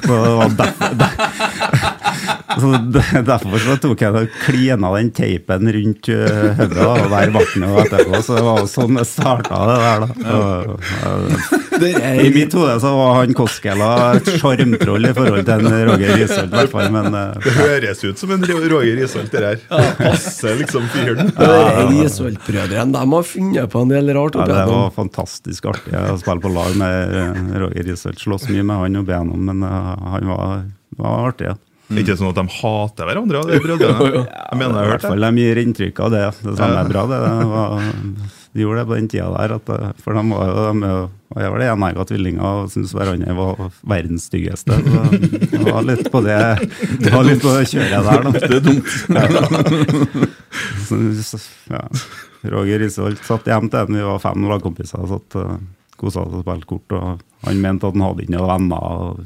Så 0.04 0.12
det 0.20 0.34
var 0.36 0.52
derfor, 0.60 1.00
så 2.60 2.70
derfor 3.26 3.58
så 3.62 3.76
tok 3.82 4.02
jeg 4.04 4.16
og 4.16 4.36
klina 4.44 4.90
den 4.96 5.10
teipen 5.16 5.70
rundt 5.76 6.08
eh, 6.12 6.50
hodet, 6.58 6.82
og 6.86 7.10
der 7.12 7.32
ble 7.34 7.42
den 7.52 7.66
jo 7.66 7.80
etterpå. 7.82 8.20
Så 8.26 8.36
det 8.38 8.44
var 8.46 8.60
jo 8.62 8.68
sånn 8.70 8.98
det 9.00 9.04
starta, 9.08 9.60
det 9.70 9.76
der, 9.82 10.04
da. 10.04 10.36
Og, 10.36 10.86
eh, 11.82 12.22
I 12.26 12.30
mitt 12.34 12.54
hode 12.56 12.76
så 12.82 12.92
var 12.96 13.18
han 13.20 13.34
Koskela 13.36 13.90
et 14.16 14.30
sjarmtroll 14.40 15.10
i 15.10 15.12
forhold 15.16 15.44
til 15.48 15.66
en 15.66 15.76
Roger 15.90 16.14
Risholt, 16.16 16.52
i 16.52 16.60
hvert 16.60 16.72
fall. 16.72 16.88
Men 16.94 17.18
eh, 17.18 17.36
Det 17.44 17.54
høres 17.58 18.04
ut 18.06 18.22
som 18.22 18.32
en 18.36 18.46
Roger 18.48 18.96
Risholt, 19.00 19.32
det 19.34 19.44
her. 19.44 19.92
Passer 20.00 20.56
liksom 20.62 20.88
fyren. 20.94 21.32
Risholt-brødrene 21.36 22.92
de 22.96 23.04
har 23.12 23.28
funnet 23.28 23.70
på 23.72 23.84
en 23.84 23.92
del 23.92 24.12
rart. 24.16 24.38
ja, 24.40 24.46
det 24.50 24.64
var 24.70 24.90
fantastisk 24.96 25.68
artig 25.72 25.94
å 25.96 26.16
spille 26.20 26.42
på 26.44 26.52
lag 26.54 26.76
med 26.80 27.16
eh, 27.22 27.44
Roger 27.62 27.86
Risholt. 27.90 28.22
Slåss 28.22 28.48
mye 28.52 28.64
med 28.66 28.82
han 28.82 29.00
opp 29.02 29.12
igjennom, 29.12 29.46
men 29.50 29.62
han 29.66 30.32
var, 30.32 30.66
var 30.98 31.30
artig. 31.30 31.52
Ja. 31.52 31.56
Ikke 31.86 32.16
sånn 32.18 32.32
at 32.32 32.38
de 32.40 32.44
hater 32.50 33.06
hverandre, 33.06 33.42
de 33.46 33.60
brødrene. 33.62 34.24
Jeg 34.50 34.58
mener 34.58 34.74
jeg 34.74 34.74
I 34.74 34.78
har 34.78 34.88
hvert 34.90 34.96
hørt 34.96 35.04
det. 35.04 35.10
fall 35.12 35.26
de 35.26 35.42
gir 35.44 35.60
inntrykk 35.62 36.00
av 36.02 36.10
det. 36.16 36.22
Det 36.42 36.54
samme 36.58 36.80
er 36.82 36.88
bra. 36.90 37.04
Det, 37.12 37.20
det 37.26 37.46
var, 37.52 37.84
de 38.56 38.64
gjorde 38.64 38.80
det 38.80 38.86
på 38.90 38.96
den 38.96 39.08
tida 39.12 39.28
der. 39.36 39.54
At, 39.60 39.70
eh, 39.76 39.92
for 40.02 40.16
de 40.18 40.22
var 40.32 40.50
jo 40.50 40.54
de, 40.66 40.90
jo- 40.90 41.10
jeg 41.36 41.50
var 41.52 41.58
det 41.62 41.68
enegga 41.68 42.04
tvillinger 42.08 42.46
og 42.64 42.70
syntes 42.72 42.94
hverandre 42.96 43.34
var 43.36 43.62
verdens 43.92 44.26
styggeste. 44.30 44.78
Så 44.82 45.62
det 45.62 45.62
var 45.66 45.86
litt 45.86 46.10
på 46.14 46.22
det 46.24 46.38
det 47.02 47.12
var 47.14 47.26
litt 47.26 47.42
på 47.42 47.54
det 47.54 47.64
kjøret 47.70 48.06
der, 48.06 48.26
da. 48.26 48.30
Det 48.34 48.42
er 48.46 48.64
dumt. 48.66 48.86
Så, 50.88 50.98
så, 51.22 51.38
ja. 51.70 51.82
Roger 52.50 52.78
Risholt 52.82 53.22
satt 53.26 53.46
hjem 53.50 53.70
til 53.72 53.80
en, 53.82 53.96
vi 53.98 54.04
var 54.06 54.20
fem 54.22 54.46
lagkompiser. 54.48 55.06
Satt 55.10 55.38
uh, 55.38 55.56
kosa 55.98 56.22
oss 56.22 56.34
og 56.38 56.44
spilte 56.46 56.68
kort. 56.70 56.94
Og 56.98 57.24
han 57.46 57.62
mente 57.62 57.88
at 57.88 57.96
han 57.96 58.04
hadde 58.06 58.26
ikke 58.26 58.36
noen 58.36 58.50
venner. 58.52 58.86
og 58.86 59.24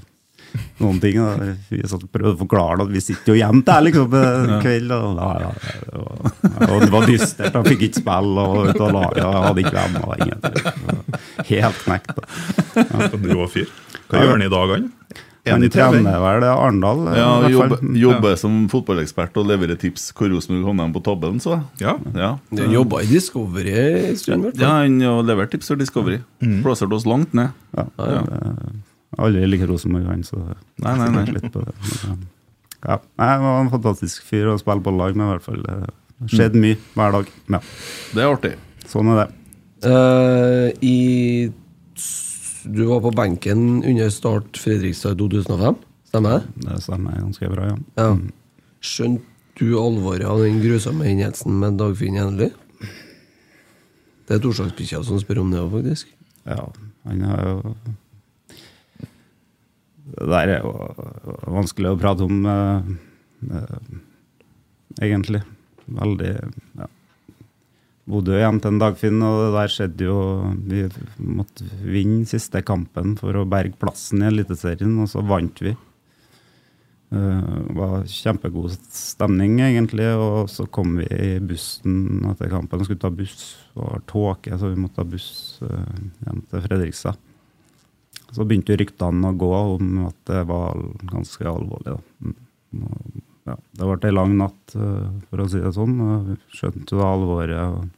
noen 0.80 1.01
ting. 1.03 1.16
Da. 1.20 1.55
Vi 1.70 1.80
prøvde 1.84 2.34
å 2.34 2.38
forklare 2.42 2.82
at 2.86 2.92
vi 2.94 3.01
sitter 3.05 3.34
jo 3.34 3.38
hjemme 3.40 3.64
der 3.66 3.84
liksom 3.86 4.14
en 4.20 4.55
kveld. 4.64 4.94
Og, 4.96 5.20
ja, 5.20 5.30
ja, 5.46 5.51
det, 5.64 6.05
var, 6.05 6.70
og 6.70 6.84
det 6.84 6.90
var 6.94 7.07
dystert. 7.11 7.55
Han 7.59 7.68
fikk 7.68 7.86
ikke 7.88 8.03
spille 8.03 8.46
og 8.46 8.70
av 8.80 8.94
laget. 8.96 9.24
og 9.24 9.42
Hadde 9.48 9.64
ikke 9.66 9.76
venner. 9.78 10.07
og 10.07 10.24
ingenting. 10.26 11.20
Helt 11.51 11.84
knekt. 11.84 12.24
Ja. 12.76 13.11
Du 13.16 13.30
var 13.42 13.53
fyr. 13.53 13.68
Hva 14.11 14.24
gjør 14.24 14.34
han 14.36 14.46
i 14.48 14.51
dag, 14.57 14.74
han? 14.76 14.90
Han 15.51 15.62
trener 15.72 16.18
vel 16.20 16.44
Arendal, 16.44 16.98
Ja, 17.16 17.28
jobber, 17.48 17.80
jobber 17.96 18.34
som 18.38 18.59
fotballekspert 18.70 19.38
og 19.40 19.46
leverer 19.48 19.78
tips 19.80 20.11
hvor 20.14 20.28
Rosenborg 20.30 20.68
havner 20.68 20.92
på 20.94 21.01
tabellen, 21.07 21.40
så 21.42 21.55
jeg. 21.57 21.62
Ja. 21.86 21.94
Ja. 22.14 22.28
Du 22.53 22.61
jobba 22.70 23.01
i 23.03 23.09
Discovery 23.09 23.72
en 24.11 24.18
stund, 24.20 24.51
Ja, 24.61 24.74
han 24.82 25.01
leverte 25.26 25.57
tips 25.57 25.72
for 25.72 25.80
Discovery. 25.80 26.20
Plassert 26.61 26.92
oss 26.92 27.09
langt 27.09 27.32
ned. 27.34 27.57
Ja, 27.72 27.86
det- 27.96 28.84
aldri 29.26 29.46
likt 29.48 29.66
Rosenborg, 29.68 30.06
han, 30.10 30.22
så 30.26 30.38
Nei, 30.80 30.94
nei, 30.98 31.08
nei. 31.14 31.24
Litt 31.36 31.50
på 31.52 31.62
det. 31.66 31.74
Men, 32.08 32.22
ja. 32.84 32.96
Nei, 33.20 33.28
han 33.30 33.44
var 33.44 33.60
en 33.64 33.70
fantastisk 33.72 34.24
fyr 34.28 34.48
å 34.52 34.58
spille 34.60 34.82
på 34.84 34.92
lag 34.96 35.16
med, 35.16 35.26
i 35.26 35.32
hvert 35.34 35.46
fall. 35.48 35.62
Det 35.66 36.30
skjedde 36.34 36.56
Mm. 36.60 36.64
mye 36.66 36.76
hver 36.96 37.12
dag. 37.16 37.30
Ja. 37.54 37.60
Det 38.14 38.22
er 38.24 38.34
artig. 38.34 38.52
Sånn 38.90 39.08
er 39.12 39.20
det. 39.22 39.28
Uh, 39.86 40.68
I 40.84 41.52
Du 42.68 42.84
var 42.90 43.00
på 43.00 43.10
benken 43.16 43.82
under 43.88 44.10
Start 44.12 44.58
Fredrikstad 44.60 45.16
2005, 45.16 45.76
stemmer 46.10 46.34
det? 46.38 46.66
Det 46.66 46.82
stemmer 46.84 47.16
ganske 47.22 47.48
bra, 47.48 47.70
ja. 47.70 47.76
Ja. 47.96 48.10
Skjønte 48.84 49.24
du 49.60 49.70
alvoret 49.80 50.26
av 50.28 50.42
den 50.44 50.60
grusomme 50.60 51.04
hendelsen 51.08 51.56
med 51.60 51.78
Dagfinn 51.80 52.18
Gjenli? 52.20 52.50
Det 54.28 54.36
er 54.36 54.42
torsdagsbikkja 54.44 55.00
som 55.04 55.18
spør 55.20 55.40
om 55.42 55.50
det 55.50 55.58
òg, 55.62 55.72
faktisk. 55.78 56.12
Ja, 56.46 56.68
han 57.08 57.24
har 57.26 57.40
jo 57.48 57.74
Det 60.16 60.38
er 60.40 60.54
jo 60.58 60.72
vanskelig 61.50 61.92
å 61.92 61.98
prate 62.00 62.26
om, 62.26 62.40
eh, 62.46 62.80
eh, 63.56 64.00
egentlig. 65.06 65.42
Veldig 65.90 66.32
ja. 66.78 66.88
Bodø 68.11 68.38
hjem 68.40 68.58
til 68.62 68.72
en 68.72 68.80
Dagfinn, 68.80 69.22
og 69.22 69.36
det 69.44 69.50
der 69.54 69.70
skjedde 69.70 70.06
jo 70.08 70.16
Vi 70.66 70.80
måtte 71.22 71.66
vinne 71.84 72.26
siste 72.26 72.62
kampen 72.66 73.14
for 73.18 73.36
å 73.38 73.46
berge 73.48 73.78
plassen 73.78 74.24
i 74.24 74.30
Eliteserien, 74.30 74.96
og 75.02 75.11
så 75.12 75.22
vant 75.26 75.62
vi. 75.62 75.76
Eh, 77.12 77.40
Det 77.66 77.76
var 77.76 78.04
kjempegod 78.06 78.74
stemning, 78.94 79.58
egentlig, 79.61 80.11
og 80.14 80.48
så 80.50 80.66
kom 80.70 80.96
vi 80.96 81.06
i 81.11 81.38
bussen 81.38 82.24
etter 82.30 82.50
kampen. 82.50 82.78
Vi 82.78 82.84
Skulle 82.84 83.00
ta 83.00 83.11
buss, 83.11 83.56
det 83.74 83.82
var 83.82 84.02
tåke, 84.06 84.58
så 84.58 84.74
vi 84.74 84.80
måtte 84.80 85.02
ta 85.02 85.04
buss 85.04 85.58
eh, 85.62 85.98
hjem 86.26 86.42
til 86.50 86.66
Fredrikstad. 86.66 87.18
Så 88.30 88.46
begynte 88.46 88.76
ryktene 88.78 89.32
å 89.32 89.38
gå 89.38 89.50
om 89.76 90.04
at 90.06 90.18
det 90.30 90.44
var 90.48 90.78
ganske 91.10 91.46
alvorlig. 91.50 91.96
Mm. 92.22 92.36
Ja, 93.48 93.56
det 93.56 93.88
ble 93.88 94.10
ei 94.10 94.14
lang 94.14 94.36
natt, 94.38 94.74
eh, 94.76 95.08
for 95.30 95.42
å 95.42 95.48
si 95.50 95.62
det 95.62 95.72
sånn. 95.74 95.96
Vi 96.28 96.36
skjønte 96.54 96.94
jo 96.94 97.06
alvoret. 97.06 97.90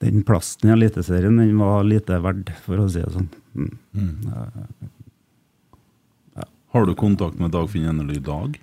Den 0.00 0.22
plassen 0.24 0.70
i 0.70 0.72
Eliteserien 0.72 1.36
den 1.36 1.58
var 1.58 1.84
lite 1.84 2.20
verd, 2.24 2.54
for 2.64 2.80
å 2.80 2.88
si 2.88 3.02
det 3.02 3.12
sånn. 3.12 3.28
Mm. 3.54 4.32
Har 6.70 6.86
du 6.86 6.94
kontakt 6.94 7.38
med 7.38 7.50
Dagfinn 7.50 7.88
Enerly 7.90 8.16
i 8.16 8.24
dag? 8.24 8.60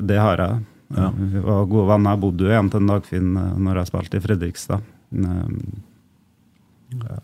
Det 0.00 0.16
har 0.16 0.38
jeg. 0.38 0.60
Ja. 0.94 1.10
Vi 1.10 1.40
var 1.42 1.66
gode 1.66 1.88
venner. 1.90 2.14
Jeg 2.14 2.22
bodde 2.22 2.44
jo 2.46 2.52
igjen 2.52 2.70
til 2.70 2.86
Dagfinn 2.86 3.36
eh, 3.40 3.56
når 3.66 3.80
jeg 3.80 3.90
spilte 3.90 4.20
i 4.20 4.24
Fredrikstad. 4.28 4.86
Ja. 5.16 7.18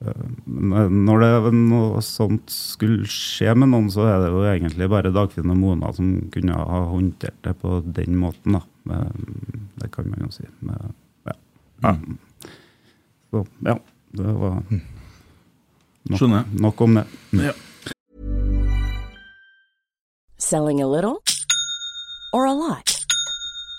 Når 0.00 1.20
det 1.20 1.52
noe 1.52 2.00
sånt 2.04 2.48
skulle 2.48 3.04
skje 3.04 3.52
med 3.52 3.68
noen, 3.68 3.90
så 3.92 4.06
er 4.08 4.22
det 4.22 4.30
jo 4.32 4.44
egentlig 4.48 4.88
bare 4.88 5.12
Dagfinn 5.12 5.52
og 5.52 5.58
Mona 5.60 5.92
som 5.96 6.14
kunne 6.32 6.56
ha 6.56 6.78
håndtert 6.88 7.36
det 7.44 7.52
på 7.60 7.80
den 7.84 8.16
måten. 8.20 8.56
da. 8.56 8.62
Det 9.80 9.90
kan 9.92 10.08
man 10.08 10.24
jo 10.24 10.30
si. 10.32 10.46
Men, 10.64 10.94
ja. 11.28 11.36
Ja. 11.84 11.94
Så 13.30 13.44
ja, 13.66 13.76
det 14.16 14.32
var 14.40 14.62
nok, 16.10 16.46
nok 16.60 16.80
om 16.80 16.94
det. 16.94 17.04
Ja. 17.44 17.52
Selling 20.38 20.80
a 20.80 20.88
little 20.88 21.20
or 22.32 22.46
a 22.46 22.54
lot? 22.54 22.99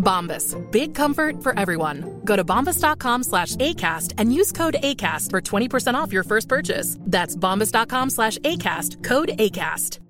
Bombas. 0.00 0.56
Big 0.72 0.94
comfort 0.94 1.42
for 1.42 1.58
everyone. 1.58 2.20
Go 2.24 2.34
to 2.34 2.44
bombas.com 2.44 3.22
slash 3.22 3.56
ACAST 3.56 4.14
and 4.18 4.34
use 4.34 4.52
code 4.52 4.76
ACAST 4.82 5.30
for 5.30 5.40
20% 5.40 5.94
off 5.94 6.12
your 6.12 6.24
first 6.24 6.48
purchase. 6.48 6.96
That's 7.06 7.36
bombas.com 7.36 8.10
slash 8.10 8.38
ACAST. 8.38 9.04
Code 9.04 9.30
ACAST. 9.38 10.00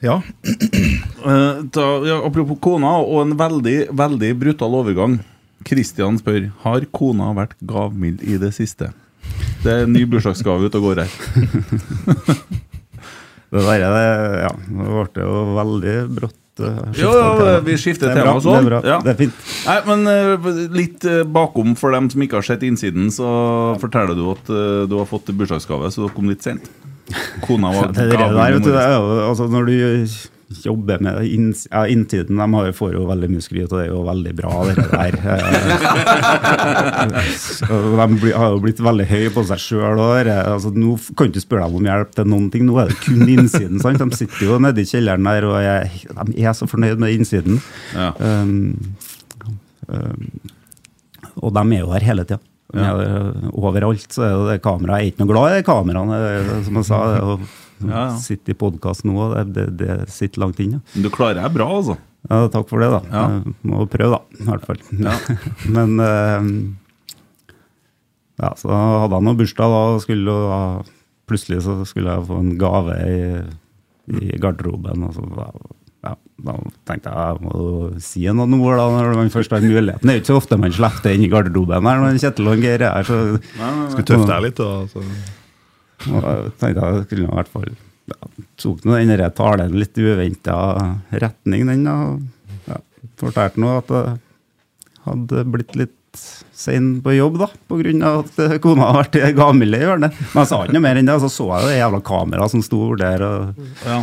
Ja. 0.00 0.22
Eh, 1.20 1.56
da, 1.62 1.82
ja, 2.08 2.14
apropos 2.24 2.56
kona, 2.64 2.94
og 3.04 3.18
en 3.26 3.34
veldig, 3.36 3.90
veldig 3.92 4.30
brutal 4.40 4.72
overgang. 4.78 5.18
Kristian 5.68 6.16
spør 6.16 6.46
Har 6.62 6.86
kona 6.96 7.26
vært 7.36 7.58
gavmild 7.60 8.22
i 8.24 8.38
det 8.40 8.54
siste. 8.56 8.88
Det 9.60 9.68
er 9.68 9.84
en 9.84 9.92
ny 9.92 10.06
bursdagsgave 10.08 10.70
ute 10.70 10.80
og 10.80 10.86
går 10.88 11.02
her. 11.02 11.12
Det 13.50 13.64
der 13.66 13.82
er 13.82 13.92
det, 13.92 14.42
ja, 14.44 14.50
det 14.54 14.88
ble 14.94 15.24
jo 15.24 15.38
veldig 15.56 15.94
brått. 16.14 16.40
Skiftet 16.60 17.00
Jo, 17.02 17.10
jo, 17.16 17.30
tema. 17.40 17.60
vi 17.66 17.76
skifter 17.80 18.10
er 18.10 18.18
tema 18.20 18.34
og 18.36 18.42
sånn. 18.44 18.56
Det 18.58 18.60
er 18.60 18.68
bra, 18.70 18.80
Ja. 18.88 18.98
det 19.04 19.12
er 19.14 19.18
fint. 19.20 19.34
Nei, 19.66 19.78
men 19.88 20.06
eh, 20.12 20.50
litt 20.80 21.04
eh, 21.08 21.22
bakom 21.24 21.74
for 21.80 21.92
dem 21.96 22.10
som 22.12 22.22
ikke 22.26 22.40
har 22.40 22.46
sett 22.46 22.62
innsiden, 22.66 23.10
så 23.14 23.30
forteller 23.82 24.14
du 24.18 24.24
at 24.32 24.50
eh, 24.50 24.86
du 24.90 24.96
har 25.00 25.08
fått 25.10 25.30
bursdagsgave, 25.32 25.90
så 25.94 26.06
du 26.06 26.12
kom 26.14 26.28
litt 26.30 26.42
sent. 26.46 26.68
Kona 27.46 27.72
var 27.74 27.92
Det, 27.96 28.04
er 28.06 28.12
det, 28.12 28.18
der, 28.36 28.52
vet 28.58 28.64
du, 28.68 28.70
det 28.70 28.84
er 28.84 29.26
altså, 29.28 29.48
når 29.50 29.66
du 29.66 29.72
jobber 30.50 30.98
med 30.98 31.26
inns, 31.26 31.68
ja, 31.70 31.86
innsiden, 31.86 32.36
de 32.36 32.72
får 32.74 32.94
jo 32.96 33.04
veldig 33.06 33.28
mye 33.30 33.44
skryt, 33.44 33.70
og 33.70 33.76
det 33.78 33.84
er 33.84 33.92
jo 33.92 34.00
veldig 34.06 34.32
bra, 34.38 34.52
det 34.66 34.74
der. 34.90 35.14
De 37.70 38.32
har 38.34 38.50
jo 38.50 38.62
blitt 38.62 38.82
veldig 38.82 39.06
høye 39.10 39.30
på 39.34 39.44
seg 39.46 39.62
sjøl. 39.62 40.00
Altså, 40.00 40.72
nå 40.74 40.96
kan 41.14 41.30
du 41.30 41.38
ikke 41.38 41.44
spørre 41.44 41.68
dem 41.68 41.78
om 41.78 41.88
hjelp 41.90 42.14
til 42.16 42.30
noen 42.32 42.50
ting, 42.52 42.66
nå 42.66 42.80
er 42.82 42.90
det 42.90 42.98
kun 43.04 43.22
innsiden. 43.28 43.78
Sant? 43.82 44.02
De 44.02 44.18
sitter 44.18 44.48
jo 44.48 44.58
nede 44.62 44.82
i 44.82 44.90
kjelleren 44.90 45.30
der, 45.30 45.46
og 45.48 45.56
jeg, 45.62 46.04
de 46.32 46.44
er 46.44 46.58
så 46.58 46.68
fornøyd 46.70 46.98
med 47.02 47.14
innsiden. 47.14 47.62
Ja. 47.94 48.10
Um, 48.18 48.74
um, 49.86 50.28
og 51.40 51.54
de 51.54 51.66
er 51.76 51.84
jo 51.84 51.94
her 51.94 52.10
hele 52.10 52.26
tida. 52.26 52.42
Er 52.70 53.34
Overalt 53.58 54.14
så 54.14 54.22
er 54.26 54.36
det 54.52 54.62
kameraet. 54.62 55.02
Jeg 55.02 55.08
er 55.08 55.14
ikke 55.14 55.24
noe 55.24 55.32
glad 55.32 55.58
i 55.58 55.66
kameraene, 55.66 56.18
som 56.66 56.78
jeg 56.78 56.86
sa. 56.86 57.00
det 57.10 57.18
er 57.18 57.26
Å 57.26 57.40
Ja, 57.80 58.04
ja. 58.10 58.16
sitte 58.20 58.52
i 58.52 58.58
podkast 58.58 59.04
nå, 59.08 59.14
det, 59.34 59.44
det, 59.56 59.64
det 59.80 59.96
sitter 60.12 60.42
langt 60.44 60.60
inne. 60.60 60.82
Men 60.94 61.06
Du 61.06 61.10
klarer 61.14 61.40
deg 61.42 61.54
bra, 61.56 61.68
altså. 61.80 61.96
Ja, 62.28 62.42
takk 62.52 62.68
for 62.68 62.82
det, 62.84 62.90
da. 62.92 63.00
Ja. 63.08 63.22
Jeg 63.40 63.54
må 63.70 63.86
prøve, 63.88 64.18
da. 64.18 64.40
I 64.44 64.48
hvert 64.50 64.66
fall. 64.68 64.82
Ja. 65.00 65.14
Men 65.76 65.96
eh, 66.04 66.50
Ja, 68.40 68.54
så 68.56 68.70
hadde 68.72 69.16
jeg 69.18 69.26
noe 69.26 69.36
bursdag, 69.40 69.72
da. 69.74 69.80
og 69.94 70.00
Skulle, 70.04 70.36
da 70.50 70.60
plutselig 71.30 71.60
så 71.66 71.78
skulle 71.88 72.14
jeg 72.16 72.26
få 72.28 72.38
en 72.42 72.54
gave 72.60 72.94
i, 73.04 73.18
i 74.20 74.38
garderoben. 74.42 75.04
Og 75.08 75.12
så, 75.16 75.24
da- 75.36 75.76
ja, 76.00 76.14
da 76.46 76.54
tenkte 76.88 77.10
jeg 77.12 77.34
jeg 77.34 77.42
må 77.44 77.64
si 78.00 78.22
noen 78.32 78.54
ord 78.56 78.78
da, 78.80 78.86
når 78.94 79.10
man 79.18 79.28
først 79.32 79.52
har 79.52 79.60
muligheten. 79.60 80.00
Det 80.08 80.14
er 80.14 80.16
jo 80.16 80.22
ikke 80.22 80.30
så 80.32 80.38
ofte 80.40 80.56
man 80.60 80.72
slipper 80.72 81.04
det 81.04 81.12
inn 81.18 81.26
i 81.26 81.28
garderoben 81.32 81.84
her 81.90 82.00
når 82.00 82.16
Kjetil 82.22 82.48
og 82.48 82.62
Geir 82.64 82.80
er 82.88 82.94
her. 82.96 83.04
Så, 83.04 83.18
Skulle 83.92 84.06
tøffe 84.08 84.28
deg 84.30 84.46
litt, 84.46 84.56
da. 84.62 84.70
Så. 84.88 85.04
Og 86.08 86.50
tenkte 86.60 86.86
jeg 86.86 87.06
skulle 87.06 87.28
i 87.28 87.36
hvert 87.36 87.52
fall 87.52 87.70
ja, 88.10 88.18
Tok 88.60 88.84
nå 88.88 88.96
den 88.96 89.24
talen 89.36 89.76
litt 89.78 89.98
uventa 90.00 90.56
retning, 91.12 91.66
den. 91.68 91.86
Og 91.86 92.70
ja, 92.70 92.80
fortalte 93.20 93.62
nå 93.62 93.76
at 93.78 93.92
jeg 93.94 94.18
hadde 95.06 95.44
blitt 95.52 95.76
litt 95.78 95.96
sein 96.60 96.96
på 97.04 97.14
jobb, 97.14 97.38
da, 97.40 97.46
pga. 97.70 98.10
at 98.18 98.60
kona 98.64 98.88
har 98.90 98.98
vært 99.04 99.20
gammel 99.38 99.76
i 99.78 99.80
hjørnet. 99.80 100.16
Men 100.32 100.42
jeg 100.42 100.50
sa 100.50 100.62
ikke 100.64 100.76
noe 100.76 100.84
mer 100.88 101.00
enn 101.00 101.08
det, 101.08 101.18
så 101.22 101.30
så 101.32 101.46
jeg 101.54 101.68
det 101.68 101.78
jævla 101.78 102.00
kameraet 102.10 102.54
som 102.56 102.64
sto 102.66 102.82
der. 103.00 103.24
Og, 103.26 103.66
Ja. 103.86 104.02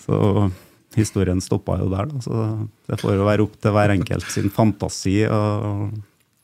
Så 0.00 0.50
historien 0.96 1.42
stoppa 1.44 1.76
jo 1.78 1.90
der, 1.92 2.08
da. 2.10 2.22
Så 2.24 2.46
det 2.88 3.00
får 3.02 3.18
jo 3.18 3.26
være 3.28 3.44
opp 3.44 3.58
til 3.62 3.74
hver 3.74 3.92
enkelt 3.94 4.30
sin 4.32 4.48
fantasi 4.54 5.18
og 5.28 5.90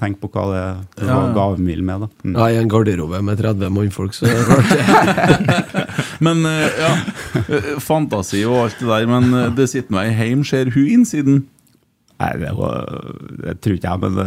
tenke 0.00 0.20
på 0.20 0.28
hva 0.34 0.44
det 0.52 0.64
det 0.98 1.08
Ja, 1.08 1.18
gaven 1.32 1.68
vil 1.68 1.82
med, 1.84 2.04
da. 2.04 2.08
Mm. 2.24 2.34
Ja, 2.36 2.48
I 2.52 2.60
en 2.60 2.70
garderobe 2.72 3.22
med 3.24 3.40
30 3.40 3.72
mannfolk, 3.72 4.16
så 4.16 4.28
er 4.28 4.36
det 4.36 4.46
klart 4.50 4.68
det. 4.72 5.86
Men 6.26 6.44
eh, 6.48 6.80
ja, 6.82 6.92
eh, 7.46 7.70
fantasi 7.82 8.44
og 8.44 8.66
alt 8.66 8.80
det 8.80 8.88
der, 8.88 9.06
men 9.08 9.32
eh, 9.36 9.50
det 9.56 9.68
sitter 9.72 9.92
nå 9.94 10.00
ei 10.02 10.12
heim, 10.16 10.44
ser 10.48 10.70
hun 10.74 10.88
innsiden? 10.98 11.42
Nei, 12.16 12.30
det, 12.40 12.48
var, 12.56 12.86
det 13.44 13.52
tror 13.60 13.74
ikke 13.76 13.90
jeg, 13.92 14.00
men 14.00 14.14
det, 14.16 14.26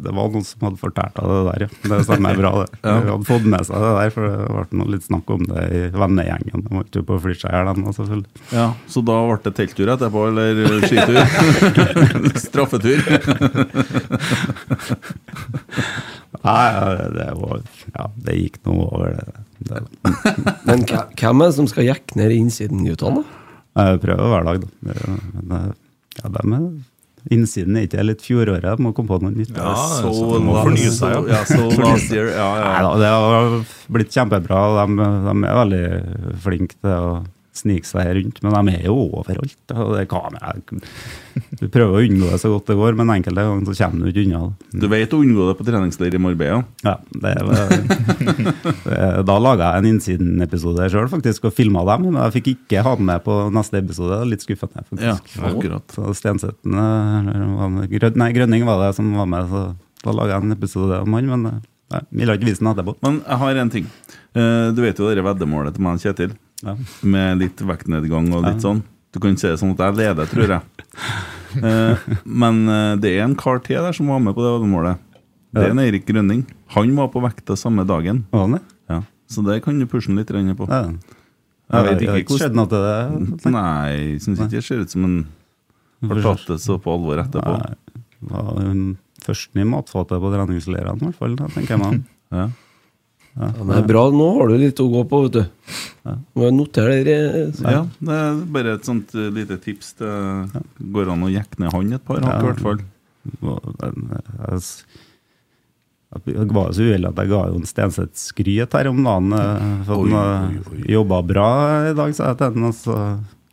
det 0.00 0.12
var 0.16 0.30
noen 0.32 0.44
som 0.48 0.62
hadde 0.64 0.78
fortalt 0.80 1.18
av 1.20 1.26
det 1.28 1.40
der, 1.48 1.64
ja. 1.66 1.68
Det 1.92 1.98
stemmer 2.06 2.38
bra, 2.40 2.52
det. 2.62 2.68
Ja. 2.80 2.94
De 3.04 3.10
hadde 3.12 3.28
fått 3.28 3.44
med 3.52 3.66
seg 3.68 3.76
det 3.84 3.90
der, 3.98 4.12
for 4.14 4.22
det 4.32 4.46
ble 4.54 4.78
noe 4.80 4.92
litt 4.94 5.04
snakk 5.04 5.32
om 5.36 5.42
det 5.50 5.64
i 5.68 5.82
vennegjengen. 5.92 6.64
De 6.64 6.72
var 6.72 6.86
ikke 6.86 7.02
på 7.10 7.18
de, 7.20 7.84
da, 7.84 7.92
selvfølgelig. 7.98 8.30
Ja, 8.56 8.66
Så 8.88 9.04
da 9.04 9.18
ble 9.28 9.36
det 9.44 9.52
telttur 9.60 9.92
etterpå, 9.92 10.24
eller 10.30 10.62
eh, 10.64 10.88
skitur? 10.88 11.20
Straffetur? 12.48 12.98
Nei, 16.38 16.66
ja, 16.72 17.08
det 17.12 17.28
var 17.36 17.62
Ja, 17.94 18.04
det 18.24 18.34
gikk 18.38 18.58
noe 18.68 18.84
over, 18.88 19.16
det. 19.18 19.32
det. 19.68 19.80
Men 20.68 20.84
hvem 20.88 21.42
er 21.42 21.50
det 21.50 21.56
som 21.58 21.68
skal 21.70 21.88
jekke 21.88 22.16
ned 22.20 22.32
innsiden 22.36 22.84
Newton, 22.84 23.20
da? 23.20 23.24
Jeg 23.78 24.00
prøver 24.02 24.32
hver 24.32 24.46
dag, 24.48 24.62
da. 24.64 24.68
Det- 24.88 25.44
Men, 25.48 25.74
ja, 26.18 26.28
dem 26.38 26.52
er 26.56 26.64
Innsiden 27.34 27.76
er 27.76 27.86
ikke 27.88 28.04
litt 28.06 28.22
fjoråret, 28.24 28.64
Jeg 28.64 28.82
må 28.84 28.92
komme 28.96 29.12
på 29.12 29.18
noe 29.24 29.34
nytt. 29.34 29.52
Ja, 29.56 29.72
så 29.76 30.12
de 30.12 30.42
må 30.44 30.54
fornye 30.56 30.92
seg, 30.94 31.16
ja. 31.16 31.38
Ja, 31.38 31.40
så 31.48 31.66
last 31.82 32.12
year, 32.14 32.30
ja, 32.32 32.48
ja. 32.60 32.68
Nei 32.72 32.84
da, 32.86 32.92
det 33.02 33.10
har 33.14 33.56
blitt 33.98 34.14
kjempebra. 34.14 34.62
De, 34.78 35.08
de 35.26 35.34
er 35.50 35.58
veldig 35.62 35.82
flinke 36.44 36.78
til 36.80 36.94
å 36.96 37.10
snike 37.58 37.88
seg 37.88 38.08
rundt, 38.16 38.38
men 38.44 38.54
de 38.68 38.74
er 38.78 38.86
jo 38.88 38.94
overalt. 39.18 39.56
Og 39.74 39.92
det 39.96 40.06
kan 40.10 40.24
kamera. 40.28 40.54
Du 41.60 41.66
prøver 41.70 41.94
å 41.98 42.02
unngå 42.06 42.30
det 42.32 42.38
så 42.42 42.50
godt 42.52 42.70
det 42.70 42.76
går, 42.78 42.96
men 42.98 43.12
enkelte 43.14 43.44
ganger 43.46 43.68
så 43.68 43.76
kommer 43.84 44.06
du 44.06 44.10
ikke 44.12 44.24
unna 44.26 44.40
det. 44.48 44.80
Du 44.82 44.86
vet 44.90 45.14
å 45.14 45.20
unngå 45.22 45.46
det 45.50 45.56
på 45.58 45.66
treningsleir 45.68 46.16
i 46.18 46.20
Marbella? 46.22 46.62
Ja, 46.86 46.96
det 47.22 47.34
det, 47.48 48.98
da 49.28 49.36
laga 49.42 49.72
jeg 49.74 49.82
en 49.84 49.90
Innsiden-episode 49.92 50.88
sjøl 50.92 51.08
faktisk, 51.12 51.48
og 51.50 51.54
filma 51.56 51.84
dem. 51.88 52.08
Men 52.08 52.20
jeg 52.24 52.36
fikk 52.38 52.50
ikke 52.54 52.84
ha 52.86 52.94
den 52.98 53.08
med 53.10 53.22
på 53.26 53.36
neste 53.54 53.80
episode. 53.82 54.20
Litt 54.30 54.44
skuffende, 54.44 54.84
faktisk. 54.88 55.34
Ja, 55.38 55.48
akkurat. 55.52 55.86
Så 55.94 56.14
Stenseten 56.18 56.78
Grøn, 56.78 58.18
Nei, 58.18 58.30
Grønning 58.36 58.66
var 58.68 58.82
det 58.86 58.94
som 58.98 59.10
var 59.18 59.28
med, 59.30 59.48
så 59.50 59.64
da 60.04 60.14
laga 60.14 60.36
jeg 60.36 60.46
en 60.46 60.54
episode 60.58 61.00
om 61.04 61.16
han. 61.18 61.30
Men 61.32 61.46
eh, 61.50 61.60
nei, 61.94 62.02
ville 62.20 62.36
ikke 62.38 62.50
vise 62.50 62.62
den 62.62 62.72
etterpå. 62.72 62.96
Men 63.04 63.20
jeg 63.24 63.40
har 63.44 63.62
en 63.62 63.72
ting. 63.74 63.88
Eh, 64.38 64.68
Du 64.76 64.82
vet 64.84 64.98
jo 65.00 65.08
det 65.10 65.24
veddemålet 65.26 65.76
til 65.76 65.86
meg 65.86 65.98
og 65.98 66.04
Kjetil, 66.04 66.34
Ja. 66.64 66.74
med 67.06 67.38
litt 67.38 67.60
vektnedgang 67.62 68.32
og 68.34 68.42
litt 68.44 68.58
Ja. 68.58 68.64
sånn. 68.70 68.82
Du 69.12 69.20
kan 69.20 69.36
si 69.36 69.46
det 69.48 69.58
sånn 69.60 69.72
at 69.72 69.78
jeg 69.78 69.96
leder, 69.96 70.26
tror 70.26 70.48
jeg. 70.48 70.62
Eh, 71.64 71.96
Men 72.28 72.68
eh, 72.68 72.96
det 73.00 73.14
er 73.16 73.22
en 73.24 73.34
kar 73.34 73.58
til 73.64 73.80
der 73.80 73.92
som 73.96 74.06
var 74.12 74.18
med 74.20 74.34
på 74.36 74.42
det 74.44 74.50
veddemålet. 74.52 74.98
Det 75.56 75.62
er 75.64 75.70
en 75.72 75.78
Eirik 75.80 76.04
Grønning. 76.04 76.42
Han 76.76 76.90
var 76.94 77.08
på 77.08 77.22
vekta 77.24 77.56
samme 77.56 77.86
dagen. 77.88 78.26
Var 78.30 78.40
han 78.44 78.52
det? 78.58 78.60
Ja. 78.90 78.98
Så 79.32 79.42
det 79.46 79.62
kan 79.64 79.78
du 79.80 79.86
pushe 79.86 80.12
litt 80.14 80.28
på. 80.28 80.68
Ja. 80.68 80.92
Jeg 81.72 81.84
vet 81.88 82.02
ikke 82.04 82.20
ikke 82.22 82.38
skjedd 82.38 82.54
noe 82.54 82.68
til 82.68 82.84
det. 82.84 83.50
Nei, 83.52 84.12
jeg 84.12 84.20
syns 84.26 84.40
ikke 84.44 84.50
det 84.60 84.64
ser 84.64 84.84
ut 84.84 84.90
som 84.92 85.04
en 85.08 85.16
har 86.08 86.22
tatt 86.22 86.46
det 86.52 86.60
så 86.60 86.76
på 86.80 86.92
alvor 86.92 87.20
etterpå. 87.24 87.56
Nei, 87.64 87.74
var 88.28 88.60
hun 88.60 88.98
førsten 89.24 89.60
i 89.64 89.66
matfatet 89.68 90.20
på 90.20 90.30
treningsleirene, 90.36 91.00
i 91.00 91.08
hvert 91.08 91.18
fall. 91.18 91.36
Tenker 91.56 91.76
jeg 91.76 91.82
meg. 91.82 92.02
Ja. 92.28 92.50
Ja, 93.38 93.46
men 93.62 93.68
det 93.70 93.76
er 93.84 93.86
bra, 93.86 94.00
nå 94.12 94.24
har 94.36 94.48
du 94.50 94.56
litt 94.58 94.80
å 94.82 94.88
gå 94.90 95.00
på, 95.08 95.22
vet 95.24 95.36
du. 95.38 95.44
Må 96.38 96.50
notere 96.54 96.98
det. 97.06 97.16
eh, 97.18 97.72
Ja, 97.74 97.82
det 98.00 98.16
er 98.20 98.40
bare 98.56 98.74
et 98.78 98.84
sånt 98.88 99.14
eh, 99.14 99.28
lite 99.34 99.58
tips. 99.62 99.92
Det 99.98 100.12
går 100.94 101.12
an 101.14 101.26
å 101.26 101.30
jekke 101.32 101.60
ned 101.62 101.72
han 101.74 101.92
et 101.98 102.04
par 102.08 102.20
hakk, 102.24 102.42
i 102.42 102.48
hvert 102.52 102.64
fall. 102.64 102.80
Jeg 106.24 106.48
var 106.56 106.70
så 106.72 106.84
uheldig 106.88 107.08
at 107.10 107.18
jeg 107.20 107.28
ga 107.28 107.40
Jon 107.52 107.66
Stenseth 107.68 108.16
skryt 108.16 108.72
her 108.78 108.88
om 108.88 109.02
dagen. 109.04 109.32
eh, 109.36 109.82
For 109.84 110.04
Oi, 110.06 110.12
han 110.14 110.56
eh, 110.56 110.86
jobba 110.94 111.18
bra 111.28 111.48
i 111.90 111.94
dag, 111.98 112.14
sa 112.16 112.30
jeg 112.30 112.38
til 112.40 112.48
ham. 112.48 112.64
Og 112.70 112.74
så 112.78 112.96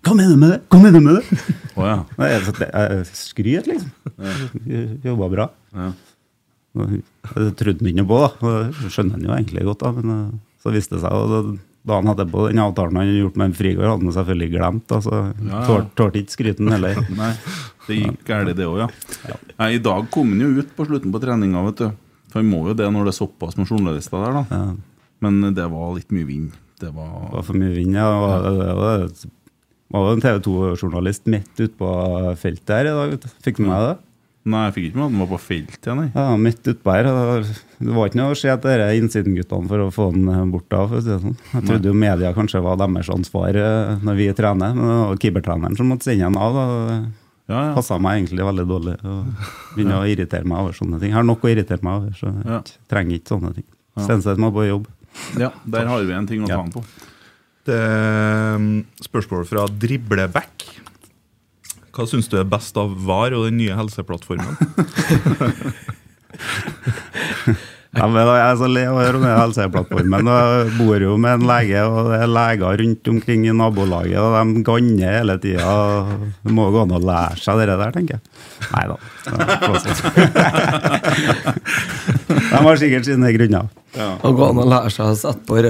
Hva 0.06 0.14
mener 0.16 0.36
du 0.36 0.40
med 0.40 0.52
det?! 0.54 0.60
Hva 0.72 0.80
mener 0.80 1.00
du 1.02 1.06
med 1.10 1.16
det?! 1.20 1.26
Oh, 1.76 1.84
ja. 1.90 1.98
Nei, 2.22 2.30
jeg, 2.32 2.42
jeg, 2.62 2.72
jeg 2.72 3.06
skryt, 3.20 3.68
liksom. 3.68 3.92
Jobba 5.04 5.30
bra. 5.34 5.50
Ja. 5.76 5.90
Jeg 6.76 7.52
trodde 7.60 7.80
han 7.84 7.92
ikke 7.92 8.08
på, 8.08 8.18
da. 8.24 8.30
Skjønner 8.92 9.18
han 9.18 9.26
jo 9.28 9.36
egentlig 9.36 9.64
godt, 9.68 9.84
da. 9.84 9.92
Men 10.00 10.16
eh, 10.16 10.36
så 10.64 10.72
viste 10.76 10.96
det 10.96 11.04
seg 11.04 11.12
og 11.12 11.34
da- 11.34 11.58
Dagen 11.86 12.10
etterpå, 12.10 12.48
den 12.50 12.60
avtalen 12.64 12.96
han 12.98 13.06
hadde 13.06 13.20
gjort 13.22 13.36
med 13.38 13.46
en 13.52 13.54
Frigård, 13.54 13.86
hadde 13.92 14.08
han 14.08 14.16
selvfølgelig 14.16 14.48
glemt. 14.56 14.92
altså 14.96 15.12
Så 15.12 15.50
Ja, 15.52 15.60
ja. 15.70 15.82
tålte 16.00 16.22
ikke 16.24 16.34
skryten 16.34 16.72
heller. 16.74 16.98
Nei, 17.20 17.32
det 17.88 18.00
gikk 18.00 18.24
galt, 18.26 18.56
det 18.58 18.66
òg, 18.66 18.80
ja. 18.82 19.38
Nei, 19.60 19.68
I 19.78 19.82
dag 19.86 20.08
kom 20.14 20.32
han 20.34 20.42
jo 20.42 20.50
ut 20.64 20.72
på 20.78 20.88
slutten 20.90 21.14
på 21.14 21.22
treninga, 21.22 21.62
vet 21.70 21.84
du. 21.84 21.88
For 22.34 22.42
han 22.42 22.50
må 22.50 22.64
jo 22.72 22.74
det 22.80 22.88
når 22.92 23.06
det 23.08 23.14
er 23.14 23.20
såpass 23.22 23.56
med 23.60 23.70
journalister 23.70 24.18
der, 24.26 24.40
da. 24.42 24.46
Ja. 24.50 25.04
Men 25.24 25.42
det 25.56 25.68
var 25.72 25.94
litt 25.96 26.10
mye 26.12 26.26
vind. 26.28 26.52
Det 26.82 26.90
Det 26.90 26.94
var 26.98 27.30
var 27.32 27.44
for 27.48 27.56
mye 27.62 27.72
vind, 27.78 27.94
ja. 27.96 28.10
Det 28.10 28.20
var, 28.26 28.50
det 28.58 28.74
var, 28.82 29.06
var 29.96 30.12
en 30.18 30.26
TV 30.26 30.42
2-journalist 30.50 31.30
midt 31.32 31.54
ute 31.62 31.72
på 31.80 31.92
feltet 32.42 32.74
her 32.76 32.90
i 32.90 32.96
dag. 32.98 33.14
vet 33.14 33.22
du. 33.30 33.30
Fikk 33.46 33.62
du 33.62 33.68
med 33.70 33.78
deg 33.78 33.86
det? 33.94 33.98
Nei, 34.46 34.60
jeg 34.68 34.74
fikk 34.76 34.86
ikke 34.92 34.98
med 35.00 35.06
at 35.08 35.12
han 35.16 35.22
var 35.24 35.30
på 35.32 35.38
feltet, 35.42 35.88
nei. 35.98 36.04
Ja, 36.14 36.26
midt 36.38 36.68
utpå 36.70 36.92
her. 36.94 37.08
Det 37.82 37.94
var 37.96 38.10
ikke 38.12 38.20
noe 38.20 38.34
å 38.36 38.38
se 38.38 38.52
etter 38.54 38.84
innsidenguttene 38.94 39.68
for 39.72 39.82
å 39.82 39.88
få 39.94 40.06
den 40.14 40.28
eh, 40.30 40.44
bort 40.54 40.68
da. 40.70 40.84
For 40.86 41.00
å 41.00 41.02
si 41.02 41.10
det 41.10 41.18
sånn. 41.24 41.38
Jeg 41.56 41.66
trodde 41.66 41.90
jo 41.90 41.96
media 41.98 42.30
kanskje 42.38 42.62
var 42.62 42.78
deres 42.78 43.10
ansvar 43.10 43.58
eh, 43.58 43.96
når 44.06 44.20
vi 44.20 44.28
trener, 44.38 44.76
men 44.78 44.86
det 44.92 44.98
var 45.10 45.22
keepertreneren 45.24 45.80
som 45.80 45.90
måtte 45.90 46.06
sende 46.12 46.30
den 46.30 46.38
av. 46.38 46.60
da. 46.60 46.68
Ja, 47.50 47.58
ja. 47.70 47.74
Passa 47.78 47.98
meg 48.02 48.20
egentlig 48.22 48.46
veldig 48.46 48.68
dårlig. 48.70 48.94
og 49.02 49.50
Begynner 49.76 50.04
å 50.04 50.06
irritere 50.14 50.46
meg 50.50 50.62
over 50.62 50.78
sånne 50.78 50.98
ting. 51.02 51.10
Jeg 51.10 51.18
har 51.18 51.26
nok 51.26 51.44
å 51.46 51.52
irritere 51.52 51.82
meg 51.86 52.00
over, 52.04 52.14
så 52.18 52.30
jeg 52.30 52.46
Ja. 52.54 52.62
trenger 52.94 53.18
ikke 53.20 53.34
sånne 53.36 53.54
ting. 53.58 53.68
Ja. 53.98 54.06
Stenseth 54.06 54.38
må 54.42 54.54
på 54.54 54.66
jobb. 54.70 54.88
ja, 55.42 55.50
der 55.66 55.86
har 55.90 56.04
vi 56.06 56.14
en 56.14 56.28
ting 56.30 56.42
å 56.46 56.48
ta 56.50 56.54
Ja. 56.54 56.62
han 56.62 56.72
på. 56.74 56.86
Det 57.66 57.74
er 57.82 58.56
um, 58.62 58.86
spørsmål 59.02 59.46
fra 59.50 59.66
Dribleback. 59.66 60.66
Hva 61.96 62.04
syns 62.10 62.28
du 62.28 62.36
er 62.40 62.48
best 62.50 62.76
av 62.80 62.92
VAR 63.08 63.36
og 63.38 63.46
den 63.48 63.60
nye 63.62 63.76
helseplattformen? 63.78 64.58
Ja, 67.96 68.08
men 68.12 68.28
Jeg 68.28 68.42
er 68.44 68.58
så 68.60 68.68
lei 68.68 68.84
av 68.90 68.98
å 68.98 69.04
høre 69.04 69.20
om 69.20 69.24
den 69.24 69.38
helseplattformen. 69.40 70.28
Jeg 70.28 70.72
bor 70.76 71.04
jo 71.06 71.14
med 71.22 71.38
en 71.38 71.46
lege, 71.48 71.84
og 71.88 72.10
det 72.12 72.18
er 72.26 72.32
leger 72.36 72.82
rundt 72.82 73.08
omkring 73.14 73.46
i 73.48 73.54
nabolaget, 73.56 74.20
og 74.20 74.36
de 74.36 74.64
ganner 74.68 75.16
hele 75.20 75.38
tida. 75.40 75.76
Det 76.44 76.56
må 76.58 76.68
gå 76.74 76.84
an 76.84 76.96
å 76.98 77.00
lære 77.00 77.40
seg 77.40 77.62
det 77.62 77.70
der, 77.72 77.96
tenker 77.96 78.18
jeg. 78.18 78.24
Nei 78.74 78.86
da. 78.92 78.98
De 82.36 82.62
har 82.68 82.80
sikkert 82.82 83.08
sine 83.08 83.32
grunner. 83.36 83.72
Og 84.28 84.36
gå 84.36 84.50
an 84.50 84.60
å 84.60 84.68
lære 84.68 84.92
seg 84.92 85.14
å 85.14 85.16
sette 85.20 85.46
på 85.48 85.62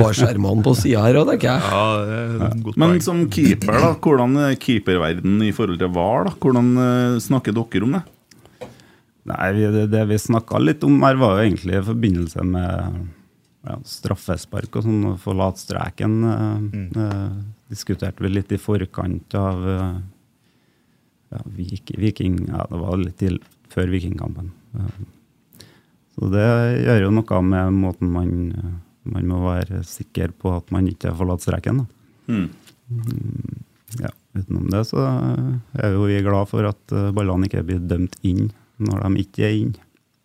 barskjermene 0.00 0.66
på 0.66 0.74
sida 0.78 1.04
her 1.06 1.20
òg, 1.20 1.30
tenker 1.30 1.52
jeg. 1.52 1.60
Ja, 1.70 1.84
det 2.02 2.18
er 2.48 2.56
godt 2.66 2.80
Men 2.82 2.98
som 3.06 3.22
keeper, 3.30 3.78
da, 3.78 3.92
hvordan 4.02 4.34
er 4.48 4.58
keeperverdenen 4.58 5.46
i 5.46 5.54
forhold 5.54 5.78
til 5.82 5.94
VAR? 5.94 6.26
da? 6.26 6.34
Hvordan 6.42 6.74
eh, 6.88 7.20
snakker 7.22 7.54
dere 7.54 7.86
om 7.86 7.94
det? 8.00 8.02
Nei, 9.30 9.52
det, 9.54 9.84
det 9.92 10.02
vi 10.10 10.16
snakka 10.18 10.58
litt 10.58 10.82
om 10.86 10.96
her, 11.04 11.14
var 11.20 11.36
jo 11.38 11.44
egentlig 11.46 11.76
i 11.78 11.84
forbindelse 11.86 12.42
med 12.42 12.96
ja, 13.62 13.76
straffespark 13.86 14.80
og 14.80 14.82
sånn, 14.88 15.04
forlate 15.22 15.62
streken. 15.62 16.16
Mm. 16.26 16.88
eh, 16.98 17.36
diskuterte 17.70 18.24
vi 18.24 18.32
litt 18.32 18.50
i 18.52 18.58
forkant 18.58 19.36
av 19.38 19.62
eh, 19.70 20.00
ja, 21.32 21.42
Vik- 21.56 21.94
Viking 22.02 22.40
Ja, 22.50 22.66
det 22.68 22.80
var 22.82 22.98
litt 22.98 23.20
til 23.22 23.38
før 23.72 23.92
Vikingkampen. 23.94 24.50
Eh, 24.74 25.04
så 26.16 26.28
det 26.34 26.48
gjør 26.82 27.06
jo 27.06 27.12
noe 27.20 27.38
med 27.46 27.78
måten 27.78 28.10
man 28.12 28.32
eh, 28.52 28.72
Man 29.14 29.26
må 29.30 29.38
være 29.46 29.80
sikker 29.86 30.30
på 30.38 30.50
at 30.54 30.68
man 30.70 30.86
ikke 30.86 31.08
har 31.10 31.16
forlatt 31.18 31.42
streken. 31.42 31.80
Da. 31.80 31.86
Mm. 32.30 32.50
Ja, 33.98 34.10
utenom 34.38 34.68
det 34.70 34.82
så 34.86 35.02
er 35.74 35.94
jo 35.96 36.04
vi 36.06 36.20
glad 36.22 36.46
for 36.50 36.68
at 36.68 36.94
eh, 36.94 37.08
ballene 37.14 37.48
ikke 37.48 37.64
blir 37.66 37.80
dømt 37.90 38.14
inn 38.26 38.50
når 38.88 39.04
de 39.06 39.22
ikke 39.24 39.44
er 39.48 39.54
inn. 39.60 39.74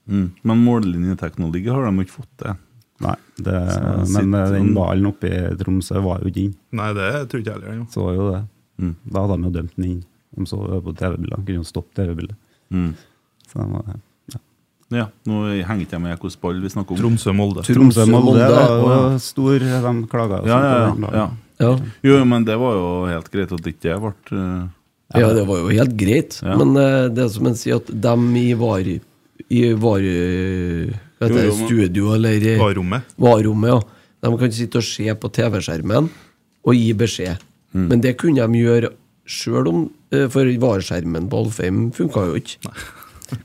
Mm. 0.07 0.27
Men 0.47 0.63
mållinjeteknologi 0.63 1.67
har 1.67 1.85
de 1.89 2.05
ikke 2.05 2.15
fått 2.21 2.33
til. 2.43 2.55
Nei, 3.03 3.13
det, 3.37 3.53
men 3.53 3.99
eh, 3.99 4.05
sitter 4.09 4.53
den 4.55 4.69
de- 4.71 4.73
ballen 4.73 5.05
oppe 5.11 5.29
i 5.29 5.41
Tromsø 5.59 5.99
var 6.01 6.23
jo 6.23 6.31
ikke 6.31 6.45
inn. 6.47 6.55
Nei, 6.79 6.89
det 6.97 7.09
tror 7.29 7.43
ikke 7.43 7.53
jeg 7.53 7.61
heller. 7.67 7.85
Så 7.93 8.01
Så 8.07 8.15
jo 8.15 8.31
det. 8.31 8.41
Mm. 8.81 8.95
Da 9.13 9.21
hadde 9.25 9.37
de 9.37 9.47
jo 9.49 9.53
dømt 9.59 9.75
den 9.77 9.85
inn. 9.91 10.03
De 10.37 10.45
så 10.49 10.57
det 10.69 10.83
på 10.85 10.93
TV-bildet. 10.97 11.45
Kunne 11.45 11.61
jo 11.61 11.67
stoppe 11.67 11.93
TV-bildet. 11.97 12.35
Mm. 12.73 12.91
Så 13.47 13.59
de 13.61 13.71
var, 13.73 13.83
ja. 13.87 14.01
Ja, 14.87 15.03
Nå 15.27 15.41
henger 15.67 15.83
ikke 15.83 15.97
jeg 15.97 16.01
med 16.05 16.13
hvilken 16.15 16.39
ball 16.41 16.61
vi 16.63 16.69
snakker 16.71 16.95
om. 16.95 16.99
Tromsø-Molde. 17.01 17.63
Tromsø-Molde 17.67 18.47
Molde, 18.47 18.83
var 18.87 19.17
stor, 19.19 19.59
de 19.59 19.91
klaga 20.07 20.37
jo 20.39 20.47
Ja, 20.47 20.59
sånn 20.61 21.03
ja, 21.03 21.09
ja, 21.11 21.17
ja. 21.17 21.27
Ja. 21.59 21.71
Jo, 22.05 22.19
men 22.29 22.45
det 22.47 22.55
var 22.61 22.75
jo 22.77 22.85
helt 23.09 23.27
greit 23.33 23.51
at 23.51 23.67
ikke 23.67 23.81
det 23.89 23.97
ble 23.99 24.69
eh, 25.13 25.21
Ja, 25.21 25.33
det 25.33 25.45
var 25.47 25.63
jo 25.63 25.73
helt 25.73 25.97
greit. 25.99 26.39
Ja. 26.43 26.57
Men 26.59 26.75
uh, 26.77 27.07
det 27.11 27.25
er 27.25 27.33
som 27.33 27.49
en 27.49 27.57
sier, 27.59 27.81
at 27.81 27.91
dem 28.07 28.29
i 28.35 28.51
var 28.57 28.85
I 28.87 29.61
var 29.79 30.01
heter 30.01 31.35
det, 31.37 31.53
studio 31.55 32.13
eller 32.15 32.41
i 32.41 32.55
Varrommet. 32.59 33.15
varerommet, 33.15 33.69
ja. 33.69 33.81
De 34.25 34.37
kan 34.37 34.51
sitte 34.51 34.81
og 34.81 34.85
se 34.85 35.13
på 35.13 35.29
TV-skjermen 35.29 36.09
og 36.67 36.75
gi 36.75 36.93
beskjed. 36.97 37.43
Mm. 37.71 37.87
Men 37.91 38.01
det 38.03 38.17
kunne 38.19 38.43
de 38.43 38.63
gjøre 38.63 38.91
sjøl 39.27 39.67
om 39.69 39.81
eh, 40.15 40.27
For 40.31 40.47
varskjermen 40.61 41.27
på 41.31 41.43
Alfheim 41.43 41.89
funka 41.95 42.27
jo 42.29 42.39
ikke. 42.39 42.73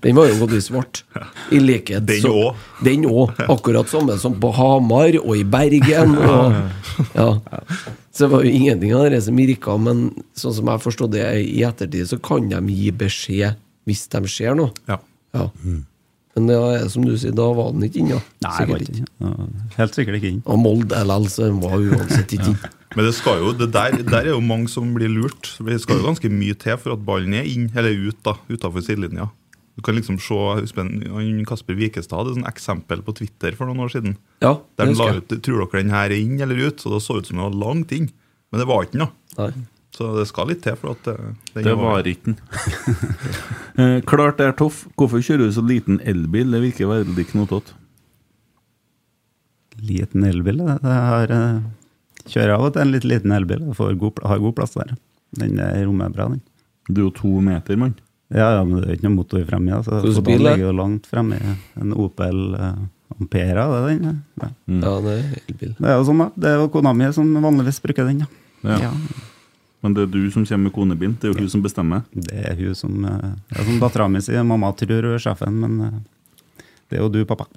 Den 0.03 0.15
var 0.19 0.29
jo 0.31 0.37
gått 0.45 0.53
i 0.57 0.61
svart. 0.63 1.03
I 1.51 1.59
likhet 1.59 2.07
Den 2.07 2.21
så- 2.23 2.33
også. 2.33 2.85
Den 2.85 3.05
òg. 3.11 3.35
Akkurat 3.51 3.89
samme 3.91 4.19
som 4.19 4.35
på 4.41 4.53
Hamar 4.55 5.17
og 5.23 5.37
i 5.37 5.43
Bergen. 5.45 6.17
Og, 6.19 6.55
ja. 7.15 7.29
Så 8.13 8.27
det 8.27 8.31
var 8.31 8.43
jo 8.45 8.51
ingenting 8.51 8.93
av 8.95 9.11
det 9.11 9.23
som 9.25 9.37
virka, 9.37 9.79
men 9.81 10.11
sånn 10.37 10.55
som 10.55 10.67
jeg 10.71 10.85
forstod 10.85 11.13
det 11.17 11.25
i 11.49 11.63
ettertid, 11.65 12.07
så 12.11 12.21
kan 12.23 12.49
de 12.49 12.61
gi 12.75 12.91
beskjed 12.93 13.57
hvis 13.89 14.07
de 14.13 14.29
ser 14.29 14.55
noe. 14.55 14.71
Ja. 14.89 14.99
Ja. 15.35 15.49
Men 16.35 16.47
det 16.49 16.57
er 16.57 16.87
som 16.89 17.05
du 17.05 17.13
sier, 17.21 17.35
da 17.37 17.49
var 17.53 17.73
den 17.73 17.83
ikke 17.89 18.01
inne. 18.01 18.21
Nei, 18.45 18.53
Sikkert 18.57 18.87
ikke, 18.89 19.07
ja, 19.21 19.33
helt 19.77 19.97
sikkert 19.99 20.17
ikke 20.21 20.31
inn. 20.31 20.43
Og 20.47 20.59
Molde 20.63 20.97
LL, 21.05 21.27
så 21.29 21.45
den 21.49 21.59
var 21.61 21.75
uansett 21.77 22.33
ikke 22.39 22.53
inne. 22.55 22.71
Men 22.97 23.07
det 23.09 23.15
skal 23.17 23.39
jo, 23.41 23.53
det 23.57 23.71
der, 23.73 23.99
der 24.05 24.19
er 24.27 24.33
jo 24.35 24.41
mange 24.45 24.69
som 24.69 24.91
blir 24.95 25.09
lurt. 25.09 25.55
Det 25.65 25.79
skal 25.81 25.97
jo 26.01 26.07
ganske 26.11 26.29
mye 26.33 26.57
til 26.61 26.77
for 26.81 26.93
at 26.93 27.05
ballen 27.05 27.33
er 27.37 27.45
inn, 27.49 27.71
eller 27.75 27.93
ut, 28.09 28.19
da, 28.25 28.35
utafor 28.53 28.85
sidelinja. 28.85 29.31
Du 29.77 29.81
kan 29.83 29.95
liksom 29.97 30.19
se 30.21 30.35
husk 30.61 30.75
på 30.77 30.81
en- 30.85 31.03
han 31.15 31.45
Kasper 31.49 31.75
Wikestad 31.75 32.19
hadde 32.27 32.39
et 32.39 32.45
eksempel 32.55 33.01
på 33.03 33.15
Twitter 33.17 33.53
for 33.57 33.67
noen 33.67 33.81
år 33.81 33.91
siden. 33.95 34.17
Ja, 34.43 34.55
Der 34.77 34.85
det 34.85 34.87
han 34.87 34.95
la 34.99 35.05
husker 35.05 35.15
jeg. 35.15 35.23
ut, 35.39 35.43
Tror 35.43 35.59
dere 35.71 35.83
den 35.83 35.91
her 35.91 36.11
er 36.11 36.21
inn 36.21 36.41
eller 36.41 36.67
ut? 36.69 36.77
Så 36.81 36.91
Det 36.93 37.01
så 37.03 37.17
ut 37.19 37.27
som 37.27 37.37
den 37.39 37.47
var 37.51 37.57
langt 37.75 37.91
inn. 37.93 38.11
Men 38.53 38.61
det 38.61 38.67
var 38.69 38.85
ikke 38.85 38.99
noe. 39.01 39.11
Nei. 39.39 39.53
Så 39.93 40.11
det 40.19 40.27
skal 40.29 40.47
litt 40.49 40.63
til 40.63 40.75
for 40.77 40.91
at 40.93 41.07
eh, 41.09 41.35
den 41.55 41.65
Det 41.65 41.77
var 41.77 42.03
ikke 42.03 42.25
den. 42.25 42.37
Eh, 43.79 44.01
Klart 44.05 44.37
det 44.37 44.45
er 44.47 44.53
toff. 44.53 44.87
Hvorfor 44.99 45.23
kjører 45.25 45.49
du 45.49 45.53
så 45.53 45.63
liten 45.67 45.99
elbil? 46.05 46.51
Det 46.53 46.61
virker 46.61 46.87
veldig 46.93 47.25
knotete. 47.31 47.73
Liten 49.81 50.25
elbil. 50.25 50.59
det- 50.59 50.83
det 50.83 50.93
har, 50.93 51.25
eh, 51.33 51.61
kjører 52.29 52.55
av 52.55 52.65
og 52.67 52.73
til 52.75 52.83
en 52.83 52.93
litt 52.93 53.05
liten 53.05 53.33
elbil. 53.33 53.75
får 53.75 53.99
god, 53.99 54.19
har 54.23 54.39
god 54.39 54.55
plass 54.57 54.75
der. 54.75 54.97
Den 55.35 55.59
er 55.59 55.85
rommet 55.87 56.13
bra, 56.13 56.29
den. 56.29 56.43
Du 56.93 57.01
er 57.01 57.11
jo 57.11 57.11
to 57.11 57.41
meter, 57.41 57.77
mann. 57.77 57.95
Ja, 58.33 58.49
ja, 58.57 58.65
men 58.65 58.81
det 58.81 58.89
er 58.89 58.97
ikke 58.97 59.09
noe 59.09 59.19
motor 59.19 59.43
fremme. 59.49 59.73
Ja, 59.75 59.83
så 59.85 59.99
er? 60.01 60.39
ligger 60.41 60.65
jo 60.65 60.73
langt 60.77 61.09
fremme. 61.11 61.39
En 61.81 61.93
Opel 62.01 62.39
uh, 62.57 62.79
Ampera, 63.19 63.67
det 63.69 63.81
er 63.81 63.89
den. 63.91 64.23
Ja. 64.41 64.49
Ja, 64.67 64.95
det 65.05 65.17
er 65.19 65.27
elbil. 65.43 65.75
Det 65.77 65.91
er 65.91 65.99
jo 65.99 66.07
sånn, 66.09 66.23
da. 66.23 66.31
Det 66.35 66.49
er 66.53 66.57
jo 66.63 66.71
kona 66.73 66.95
mi 66.97 67.11
som 67.13 67.29
vanligvis 67.45 67.83
bruker 67.85 68.09
den. 68.09 68.25
Ja. 68.65 68.79
Ja. 68.89 68.93
Men 69.83 69.97
det 69.97 70.07
er 70.07 70.13
du 70.15 70.31
som 70.31 70.47
kommer 70.47 70.69
med 70.69 70.75
konebilen. 70.77 71.17
Det 71.21 71.29
er 71.29 71.35
jo 71.35 71.43
hun 71.43 71.51
som 71.51 71.65
bestemmer. 71.65 72.05
Det 72.15 72.39
er 72.39 72.55
hun 72.61 72.77
som 72.79 73.05
eh, 73.05 73.33
det 73.51 73.59
er 73.59 73.67
Som 73.67 73.81
dattera 73.83 74.07
mi 74.09 74.23
sier, 74.23 74.45
mamma 74.47 74.71
tror 74.79 75.03
hun 75.03 75.17
er 75.17 75.23
sjefen, 75.23 75.59
men 75.59 75.81
eh, 75.83 75.97
det 76.89 77.01
er 77.01 77.03
jo 77.03 77.11
du, 77.11 77.25
pappa. 77.27 77.49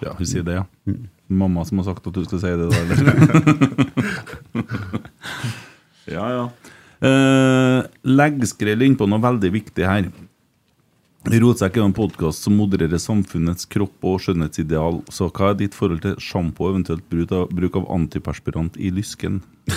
Ja, 0.00 0.14
hun 0.14 0.28
sier 0.28 0.46
det, 0.46 0.54
ja. 0.60 0.94
Mamma 1.26 1.64
som 1.66 1.82
har 1.82 1.90
sagt 1.90 2.06
at 2.06 2.14
du 2.14 2.22
skal 2.28 2.40
si 2.40 2.52
det, 2.54 2.68
da, 2.70 2.76
eller? 2.78 2.96
ja, 6.16 6.28
ja. 6.38 6.44
Eh, 7.02 7.80
Leggskrell 8.04 8.84
innpå 8.86 9.08
noe 9.08 9.22
veldig 9.22 9.50
viktig 9.54 9.86
her. 9.88 10.10
Rotsekk 11.24 11.78
er 11.78 11.86
en 11.86 11.94
podkast 11.96 12.44
som 12.44 12.52
modererer 12.60 13.00
samfunnets 13.00 13.64
kropp 13.72 14.04
og 14.04 14.18
skjønnhetsideal. 14.20 15.00
Så 15.08 15.30
hva 15.32 15.54
er 15.54 15.60
ditt 15.62 15.76
forhold 15.76 16.02
til 16.04 16.18
sjampo 16.20 16.66
og 16.66 16.74
eventuelt 16.74 17.06
bruk 17.08 17.32
av, 17.32 17.46
bruk 17.48 17.78
av 17.80 17.88
antiperspirant 17.96 18.76
i 18.76 18.92
lysken? 18.92 19.40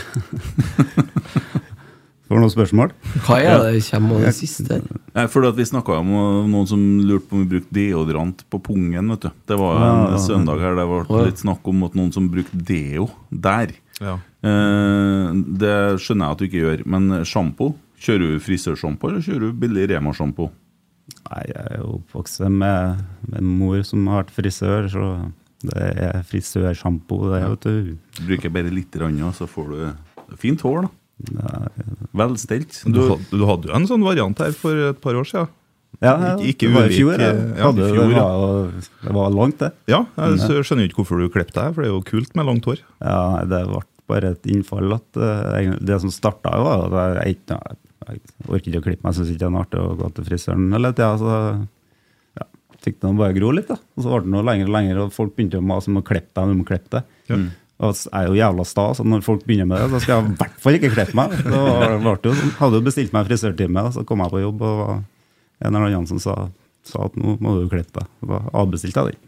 For 2.27 2.35
noen 2.43 2.51
spørsmål? 2.51 2.91
Hva 3.23 3.37
er 3.39 3.61
det 3.63 3.85
kommer 3.87 4.17
av 4.19 4.25
det 4.27 4.33
siste? 4.35 4.81
Jeg 5.15 5.31
føler 5.31 5.53
at 5.53 5.59
Vi 5.61 5.65
snakka 5.69 6.01
om 6.01 6.09
uh, 6.11 6.49
noen 6.51 6.67
som 6.67 6.81
lurte 7.07 7.29
på 7.29 7.37
om 7.37 7.45
vi 7.45 7.53
brukte 7.55 7.77
deodorant 7.77 8.43
på 8.51 8.59
pungen. 8.65 9.13
vet 9.13 9.23
du 9.23 9.29
Det 9.47 9.57
var 9.61 9.77
en 9.77 9.85
Ja, 9.85 9.93
ja, 9.95 10.09
ja. 10.11 10.23
søndag 10.25 10.59
her 10.59 10.75
det 10.75 10.87
var 10.91 11.07
ble 11.07 11.21
litt 11.29 11.39
snakk 11.39 11.63
om 11.71 11.85
at 11.87 11.95
noen 11.95 12.11
som 12.11 12.27
brukte 12.27 12.59
deo 12.59 13.07
der. 13.31 13.71
Ja. 14.03 14.17
Eh, 14.45 15.29
det 15.61 15.75
skjønner 16.03 16.27
jeg 16.27 16.35
at 16.35 16.41
du 16.41 16.47
ikke 16.47 16.63
gjør. 16.63 16.85
Men 16.89 17.09
sjampo? 17.27 17.71
Kjører 17.97 18.35
du 18.35 18.43
frisørsjampo, 18.45 19.09
eller 19.09 19.25
kjører 19.25 19.47
du 19.47 19.57
billig 19.57 19.87
Rema-sjampo? 19.89 20.51
Nei, 21.31 21.43
jeg 21.49 21.63
er 21.63 21.79
jo 21.79 21.97
oppvokst 21.97 22.43
med, 22.51 23.01
med 23.25 23.39
en 23.39 23.51
mor 23.57 23.81
som 23.87 24.05
har 24.11 24.25
vært 24.25 24.35
frisør, 24.35 24.89
så 24.91 25.07
det 25.65 25.87
er 26.05 26.21
frisørsjampo. 26.27 27.23
Det 27.31 27.41
vet 27.41 27.65
du. 27.65 28.21
Bruker 28.27 28.53
bare 28.53 28.73
litt, 28.73 28.93
rann, 29.01 29.17
så 29.33 29.49
får 29.49 29.73
du 29.73 30.37
fint 30.37 30.61
hår. 30.61 30.85
da 30.85 30.93
Velstelt. 32.17 32.83
Du, 32.85 33.01
du 33.31 33.45
hadde 33.49 33.71
jo 33.71 33.75
en 33.77 33.87
sånn 33.89 34.05
variant 34.05 34.37
her 34.43 34.53
for 34.55 34.89
et 34.91 35.01
par 35.01 35.17
år 35.17 35.25
siden. 35.25 35.49
Ja, 35.97 36.11
ja, 36.21 36.31
Ikke, 36.37 36.49
ikke 36.51 36.67
det 36.67 36.73
var 36.75 36.91
i 36.91 36.97
fjor, 36.97 37.21
ja. 37.23 37.29
Hadde, 37.63 37.85
i 37.87 37.93
fjor, 37.95 38.09
det, 38.11 38.17
ja. 38.19 38.25
var, 38.37 38.67
det 39.07 39.13
var 39.17 39.31
langt, 39.33 39.57
det. 39.63 39.69
ja, 39.89 39.99
jeg 40.19 40.35
s- 40.37 40.67
skjønner 40.69 40.85
ikke 40.85 40.99
hvorfor 41.01 41.17
du 41.23 41.29
klippet 41.33 41.55
deg, 41.57 41.71
for 41.73 41.81
det 41.81 41.89
er 41.89 41.95
jo 41.95 42.03
kult 42.05 42.35
med 42.37 42.45
langt 42.45 42.67
hår. 42.69 42.83
Ja, 43.01 43.21
det 43.49 43.61
ble 43.71 43.81
bare 44.07 44.29
et 44.35 44.45
innfall. 44.53 44.93
At, 44.93 45.17
eh, 45.17 45.71
det 45.81 45.97
som 46.03 46.11
starta, 46.13 46.53
var 46.61 46.85
at 47.17 47.25
jeg, 47.25 47.39
ikke, 47.39 47.57
jeg 48.07 48.21
orker 48.47 48.69
ikke 48.69 48.83
å 48.83 48.85
klippe 48.85 49.03
meg, 49.07 49.15
jeg 49.15 49.17
syns 49.23 49.31
ikke 49.33 49.41
det 49.41 49.49
er 49.49 49.59
artig 49.63 49.81
å 49.81 49.95
gå 50.03 50.11
til 50.19 50.27
frisøren 50.29 50.67
hele 50.77 50.93
tida. 50.93 51.09
Så 51.17 51.33
ja, 52.37 52.45
fikk 52.85 53.01
det 53.01 53.15
bare 53.17 53.33
gro 53.39 53.49
litt, 53.57 53.67
da. 53.73 53.79
Og 53.97 54.05
så 54.05 54.13
ble 54.13 54.21
det 54.27 54.33
noe 54.37 54.45
lenger 54.51 54.69
og 54.69 54.75
lenger, 54.77 55.01
og 55.07 55.15
folk 55.17 55.33
begynte 55.35 55.57
å 55.63 55.65
mase 55.65 55.89
om 55.91 55.97
å 55.97 56.05
klippe 56.05 56.29
deg. 56.37 56.53
Du 56.53 56.61
må 56.61 56.67
klippe 56.69 57.01
deg. 57.01 57.49
Og 57.77 57.93
jeg 57.97 58.09
er 58.17 58.29
jo 58.29 58.37
jævla 58.37 58.63
sta, 58.65 58.87
så 58.97 59.03
når 59.05 59.25
folk 59.25 59.43
begynner 59.49 59.67
med 59.69 59.81
det, 59.81 59.89
så 59.91 59.99
skal 60.05 60.15
jeg 60.21 60.31
i 60.31 60.37
hvert 60.45 60.61
fall 60.61 60.77
ikke 60.77 60.93
klippe 60.93 61.17
meg. 61.17 61.35
Så 61.41 61.65
sånn. 62.37 62.55
Hadde 62.61 62.79
jo 62.79 62.85
bestilt 62.85 63.13
meg 63.17 63.27
frisørtime, 63.29 63.83
og 63.89 63.93
så 63.97 64.05
kom 64.07 64.21
jeg 64.23 64.33
på 64.33 64.41
jobb, 64.45 64.61
og 64.65 64.79
var 64.85 64.97
en 65.61 65.75
eller 65.75 65.87
annen 65.89 66.07
som 66.09 66.19
sa, 66.21 66.35
sa 66.87 67.05
at 67.07 67.15
nå 67.19 67.37
må 67.43 67.55
du 67.61 67.67
klippe 67.71 67.99
deg. 67.99 68.07
Da 68.29 68.37
avbestilte 68.61 69.03
jeg 69.07 69.17
den. 69.17 69.19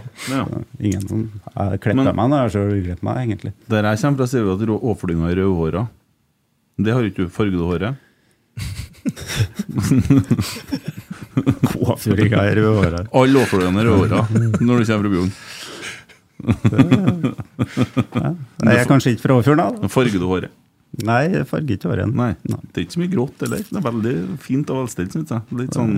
Ja. 0.30 0.44
Ingen 0.78 1.06
som 1.08 1.18
Men- 1.94 2.14
meg 2.16 2.28
når 2.30 2.42
jeg 2.48 2.52
sjøl 2.56 2.74
klippet 2.84 3.02
meg, 3.06 3.16
egentlig. 3.26 3.52
Der 3.72 3.82
jeg 3.88 3.98
kommer 4.02 4.18
fra, 4.22 4.26
sier 4.34 4.44
vi 4.44 4.50
at 4.56 4.76
åflinga 4.92 5.30
er 5.30 5.40
rødhåra. 5.42 5.86
Det 6.80 6.92
har 6.96 7.02
ikke 7.04 7.24
du 7.26 7.28
fargede 7.32 7.66
håret. 7.68 7.94
Påfyringa 11.72 12.38
røde 12.42 12.60
rødhåret. 12.60 13.06
Alle 13.16 13.42
åflingene 13.44 13.80
er 13.80 13.86
rødhåra 13.88 14.20
når 14.60 14.74
du 14.78 14.84
kommer 14.90 15.04
fra 15.04 15.12
byen. 15.14 15.30
Jeg 18.64 18.76
er 18.80 18.88
kanskje 18.88 19.12
ikke 19.14 19.24
fra 19.26 19.36
Åfjorden, 19.40 19.60
da? 19.80 19.88
Fargede 19.92 20.26
håret? 20.28 20.52
Nei, 21.06 21.20
jeg 21.30 21.46
farger 21.46 21.76
ikke 21.76 21.88
håret. 21.92 22.10
Nei. 22.18 22.32
Det 22.42 22.80
er 22.80 22.84
ikke 22.84 22.96
så 22.96 23.00
mye 23.00 23.12
grått 23.12 23.44
heller. 23.44 23.62
Det 23.68 23.78
er 23.78 23.84
veldig 23.86 24.14
fint 24.42 24.70
og 24.74 24.80
velstelt, 24.82 25.14
syns 25.14 25.30
jeg. 25.30 25.58
Litt 25.60 25.76
sånn 25.76 25.92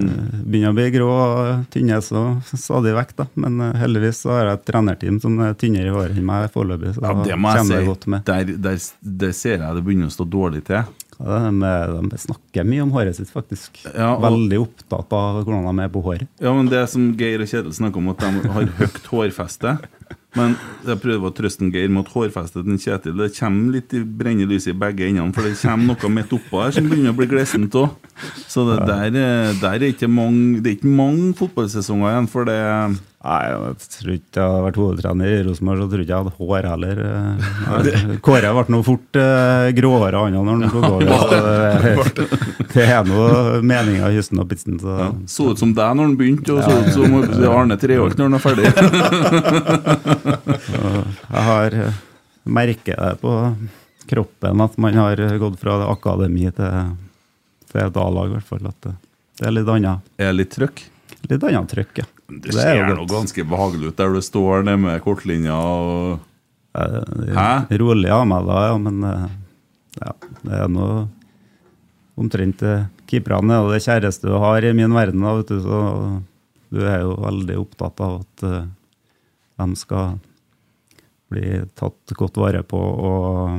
Begynner 0.45 0.75
å 0.75 0.77
bli 0.77 0.89
grå 0.95 1.09
og 1.17 1.63
tynnes 1.73 2.11
og 2.13 2.53
stadig 2.53 2.93
vekk, 2.99 3.15
da. 3.23 3.27
Men 3.41 3.61
eh, 3.65 3.79
heldigvis 3.83 4.21
så 4.27 4.35
har 4.37 4.51
jeg 4.51 4.61
et 4.61 4.67
trenerteam 4.69 5.21
som 5.25 5.39
er 5.43 5.57
tynnere 5.59 5.89
i 5.89 5.95
håret 5.97 6.19
enn 6.21 6.29
meg 6.29 6.51
foreløpig. 6.55 6.93
Så 6.99 7.07
Ja, 7.07 7.15
det 7.25 7.39
må 7.41 7.55
jeg 7.57 7.71
si. 7.71 8.19
Der, 8.29 8.53
der, 8.69 8.83
der 9.25 9.33
ser 9.37 9.57
jeg 9.65 9.79
det 9.81 9.87
begynner 9.87 10.13
å 10.13 10.17
stå 10.19 10.29
dårlig 10.29 10.67
til. 10.69 10.85
De, 11.23 12.09
de 12.11 12.19
snakker 12.19 12.65
mye 12.67 12.83
om 12.83 12.91
håret 12.95 13.15
sitt, 13.17 13.31
faktisk. 13.31 13.83
Ja, 13.95 14.15
og- 14.17 14.23
Veldig 14.27 14.59
opptatt 14.65 15.13
av 15.13 15.45
hvordan 15.45 15.69
de 15.77 15.83
er 15.85 15.89
på 15.95 16.03
håret. 16.03 16.29
Ja, 16.43 16.53
men 16.57 16.67
det 16.73 16.89
som 16.91 17.13
Geir 17.17 17.41
og 17.45 17.47
Kjetil 17.51 17.73
snakker 17.77 17.99
om, 18.03 18.09
at 18.11 18.19
de 18.19 18.49
har 18.51 18.67
høyt 18.81 19.07
hårfeste. 19.13 19.79
Men 20.35 20.55
jeg 20.89 20.97
prøver 21.03 21.29
å 21.29 21.35
trøste 21.37 21.67
Geir 21.73 21.91
med 21.93 22.07
at 22.07 22.13
hårfestet 22.15 22.65
til 22.65 22.79
Kjetil 22.81 23.17
Det 23.21 23.27
kommer 23.37 23.75
litt 23.75 23.93
i 23.93 24.01
brennende 24.03 24.49
lys 24.49 24.67
i 24.67 24.73
begge 24.73 25.05
endene, 25.11 25.35
for 25.37 25.45
det 25.45 25.59
kommer 25.61 25.93
noe 25.93 26.11
midt 26.17 26.33
oppå 26.33 26.63
her 26.65 26.73
som 26.73 26.89
begynner 26.89 27.13
å 27.13 27.19
bli 27.19 27.27
glissent 27.29 27.77
òg. 27.77 27.91
Så 28.49 28.65
det 28.71 28.87
der, 28.89 29.13
er- 29.13 29.55
der 29.61 29.75
er 29.77 29.89
ikke 29.93 30.09
mange 30.09 30.63
Det 30.63 30.71
er 30.73 30.77
ikke 30.81 30.97
mange 30.97 31.35
fotballsesonger 31.37 32.15
igjen, 32.15 32.29
for 32.33 32.45
det 32.49 32.59
Nei, 33.23 33.43
jeg 33.53 33.75
tror 33.87 34.09
ikke 34.17 34.41
jeg 34.41 34.51
hadde 34.51 34.63
vært 34.65 34.79
hovedtrener 34.81 35.29
i 35.31 35.43
Rosenborg, 35.47 35.79
så 35.79 35.85
tror 35.93 36.01
ikke 36.03 36.11
jeg 36.11 36.23
hadde 36.25 36.39
hår 36.41 36.67
heller. 36.67 37.03
eh. 37.07 38.15
Kåre 38.27 38.49
ble 38.57 38.65
nå 38.75 38.81
fort 38.83 39.19
uh, 39.21 39.67
gråhåra 39.77 40.23
han 40.25 40.35
når 40.35 40.49
han 40.51 40.73
tok 40.73 40.87
over. 40.89 41.05
Det, 41.07 42.27
det 42.75 42.87
er 42.89 43.07
noe 43.07 43.61
meninga 43.63 44.11
i 44.11 44.17
kysten 44.19 44.43
og 44.43 44.49
pitsen. 44.51 44.81
Så. 44.83 44.97
ja, 44.99 45.07
så 45.31 45.47
ut 45.53 45.63
som 45.63 45.71
deg 45.77 45.95
når 46.01 46.11
han 46.11 46.17
begynte, 46.19 46.57
og 46.57 46.67
så 46.67 46.81
ut 46.83 46.91
som 46.97 47.15
Arne 47.55 47.79
Treholt 47.79 48.19
når 48.19 48.27
han 48.27 48.39
er 48.41 48.43
ferdig. 48.43 48.67
Jeg 51.31 51.47
har 51.53 51.79
eh, 51.87 52.03
merker 52.59 52.99
det 53.07 53.15
på 53.23 53.37
kroppen 54.11 54.67
at 54.67 54.75
man 54.83 54.99
har 54.99 55.23
gått 55.39 55.61
fra 55.63 55.79
akademi 55.93 56.49
til, 56.51 56.95
til 57.71 57.85
et 57.87 58.03
A-lag, 58.03 58.33
i 58.33 58.35
hvert 58.35 58.51
fall. 58.51 58.67
At 58.67 58.89
det, 58.89 58.97
det 59.39 59.47
er 59.47 59.55
litt 59.61 59.71
annet. 59.79 60.11
Er 60.19 60.35
litt 60.35 60.51
trøkk? 60.59 60.89
Litt 61.31 61.45
annet 61.47 61.71
trykk, 61.71 62.03
ja. 62.03 62.07
Det 62.43 62.55
ser 62.57 62.87
nå 62.89 63.05
ganske 63.11 63.45
behagelig 63.47 63.93
ut 63.93 64.01
der 64.01 64.15
du 64.15 64.23
står 64.25 64.65
nede 64.67 64.81
med 64.83 65.03
kortlinja 65.05 65.57
og 65.57 66.29
Hæ? 66.73 67.49
Rolig 67.83 68.09
av 68.09 68.25
meg 68.25 68.47
da, 68.49 68.61
ja, 68.71 68.77
men 68.81 69.03
eh, 69.05 69.25
ja, 70.01 70.13
det 70.41 70.55
er 70.57 70.71
noe 70.73 71.03
omtrent 72.17 72.65
eh, 72.65 72.87
Keeperne 73.13 73.59
er 73.59 73.67
det 73.69 73.83
kjæreste 73.85 74.31
du 74.31 74.39
har 74.41 74.65
i 74.65 74.73
min 74.73 74.95
verden, 74.97 75.21
da, 75.21 75.35
vet 75.37 75.53
du, 75.53 75.59
så 75.61 75.81
Du 76.73 76.81
er 76.81 77.03
jo 77.05 77.19
veldig 77.21 77.59
opptatt 77.61 78.01
av 78.01 78.23
at 78.23 78.45
uh, 78.49 78.63
de 79.61 79.77
skal 79.77 80.15
bli 81.29 81.59
tatt 81.77 82.15
godt 82.17 82.41
vare 82.41 82.63
på 82.65 82.81
og 82.81 83.59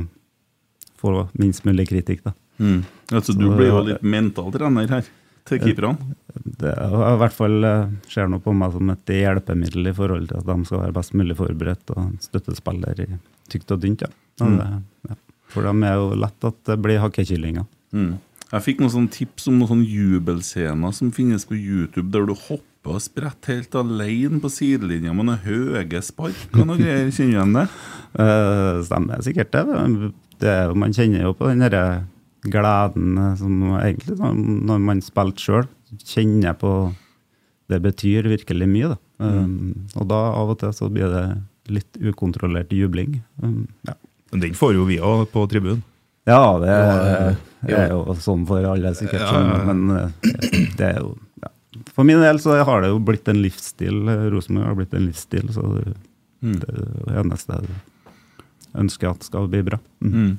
få 0.98 1.28
minst 1.38 1.62
mulig 1.68 1.86
kritikk. 1.92 2.24
da. 2.24 2.32
Mm. 2.58 2.80
Altså, 3.12 3.36
du 3.38 3.46
blir 3.54 3.70
jo 3.70 3.84
litt 3.86 4.02
mental 4.02 4.50
trener 4.54 4.90
her 4.90 5.06
til 5.46 5.62
keeperne. 5.62 6.16
Det 6.34 6.72
i 6.74 7.16
hvert 7.20 7.36
fall 7.36 7.64
eh, 7.66 7.92
ser 8.10 8.28
noe 8.30 8.42
på 8.42 8.54
meg 8.56 8.74
som 8.74 8.90
et 8.90 9.14
hjelpemiddel 9.14 9.90
i 9.90 9.94
forhold 9.94 10.28
til 10.30 10.40
at 10.40 10.48
de 10.50 10.68
skal 10.68 10.82
være 10.82 10.96
best 10.96 11.14
mulig 11.14 11.36
forberedt 11.38 11.94
og 11.94 12.16
støttespiller 12.24 13.04
i 13.04 13.08
tykt 13.52 13.74
og 13.74 13.82
dynt. 13.84 14.02
Ja. 14.06 14.10
Mm. 14.42 14.82
ja. 15.08 15.18
For 15.54 15.66
dem 15.66 15.84
er 15.86 15.98
jo 16.00 16.14
lett 16.18 16.46
at 16.48 16.60
det 16.66 16.80
blir 16.82 17.02
hakkekyllinger. 17.04 17.66
Mm. 17.94 18.16
Jeg 18.54 18.62
fikk 18.62 18.82
noen 18.82 19.08
tips 19.10 19.48
om 19.50 19.58
noen 19.62 19.82
jubelscener 19.86 20.94
som 20.94 21.10
finnes 21.14 21.46
på 21.48 21.56
YouTube, 21.58 22.10
der 22.14 22.26
du 22.28 22.34
hopper 22.34 22.94
og 22.94 23.02
spretter 23.02 23.56
helt 23.56 23.76
alene 23.80 24.40
på 24.42 24.50
sidelinja 24.52 25.14
med 25.16 25.30
noen 25.30 25.40
høye 25.42 26.02
spark 26.04 26.50
og 26.52 26.66
noe 26.68 26.78
greier. 26.78 27.08
Kjenner 27.14 27.30
du 27.30 27.38
igjen 27.38 27.56
det? 27.56 27.64
Eh, 28.20 28.82
stemmer 28.86 29.24
sikkert 29.24 29.54
det. 29.54 29.62
det 30.42 30.52
er, 30.52 30.74
man 30.78 30.94
kjenner 30.94 31.24
jo 31.28 31.32
på 31.38 31.48
den 31.48 31.64
derre 31.64 32.04
gleden 32.44 33.18
eh, 33.18 33.32
som 33.40 33.62
egentlig 33.80 34.18
når 34.20 34.84
man 34.90 35.02
spilte 35.04 35.46
sjøl, 35.46 35.66
kjenner 36.02 36.54
på 36.58 36.70
Det 37.68 37.78
betyr 37.80 38.26
virkelig 38.28 38.66
mye, 38.68 38.88
da. 38.92 38.96
Um, 39.24 39.86
og 39.96 40.08
da 40.10 40.18
av 40.36 40.50
og 40.52 40.58
til 40.60 40.72
så 40.76 40.88
blir 40.92 41.08
det 41.08 41.24
litt 41.72 41.96
ukontrollert 42.10 42.68
jubling. 42.76 43.22
Um, 43.40 43.66
ja. 43.88 43.94
Men 44.32 44.40
den 44.42 44.54
får 44.58 44.74
jo 44.74 44.84
vi 44.84 44.98
òg 45.00 45.28
på 45.32 45.46
tribunen. 45.48 45.80
Ja, 46.28 46.58
det 46.60 46.74
Ja, 47.68 47.78
er 47.86 47.90
jo 47.94 48.14
sånn 48.20 48.44
for 48.48 48.64
alle, 48.68 48.92
sikkert. 48.96 49.20
Ja. 49.24 49.64
Men 49.64 49.90
eh, 49.96 50.10
det 50.76 50.90
er 50.90 50.98
jo 51.00 51.14
ja. 51.40 51.48
For 51.96 52.04
min 52.04 52.20
del 52.20 52.38
så 52.40 52.58
har 52.64 52.82
det 52.84 52.90
jo 52.92 52.98
blitt 53.00 53.28
en 53.32 53.40
livsstil. 53.42 54.02
eh, 54.08 54.26
Rosenborg 54.32 54.66
har 54.68 54.74
blitt 54.78 54.94
en 54.94 55.06
livsstil, 55.08 55.48
så 55.52 55.64
det, 55.78 55.94
Mm. 56.44 56.58
det 56.60 56.68
er 56.68 56.82
det 57.08 57.14
eneste 57.24 57.54
jeg 57.56 57.70
ønsker 58.76 59.08
at 59.14 59.22
skal 59.24 59.46
bli 59.48 59.62
bra. 59.64 59.78
Mm. 60.04 60.34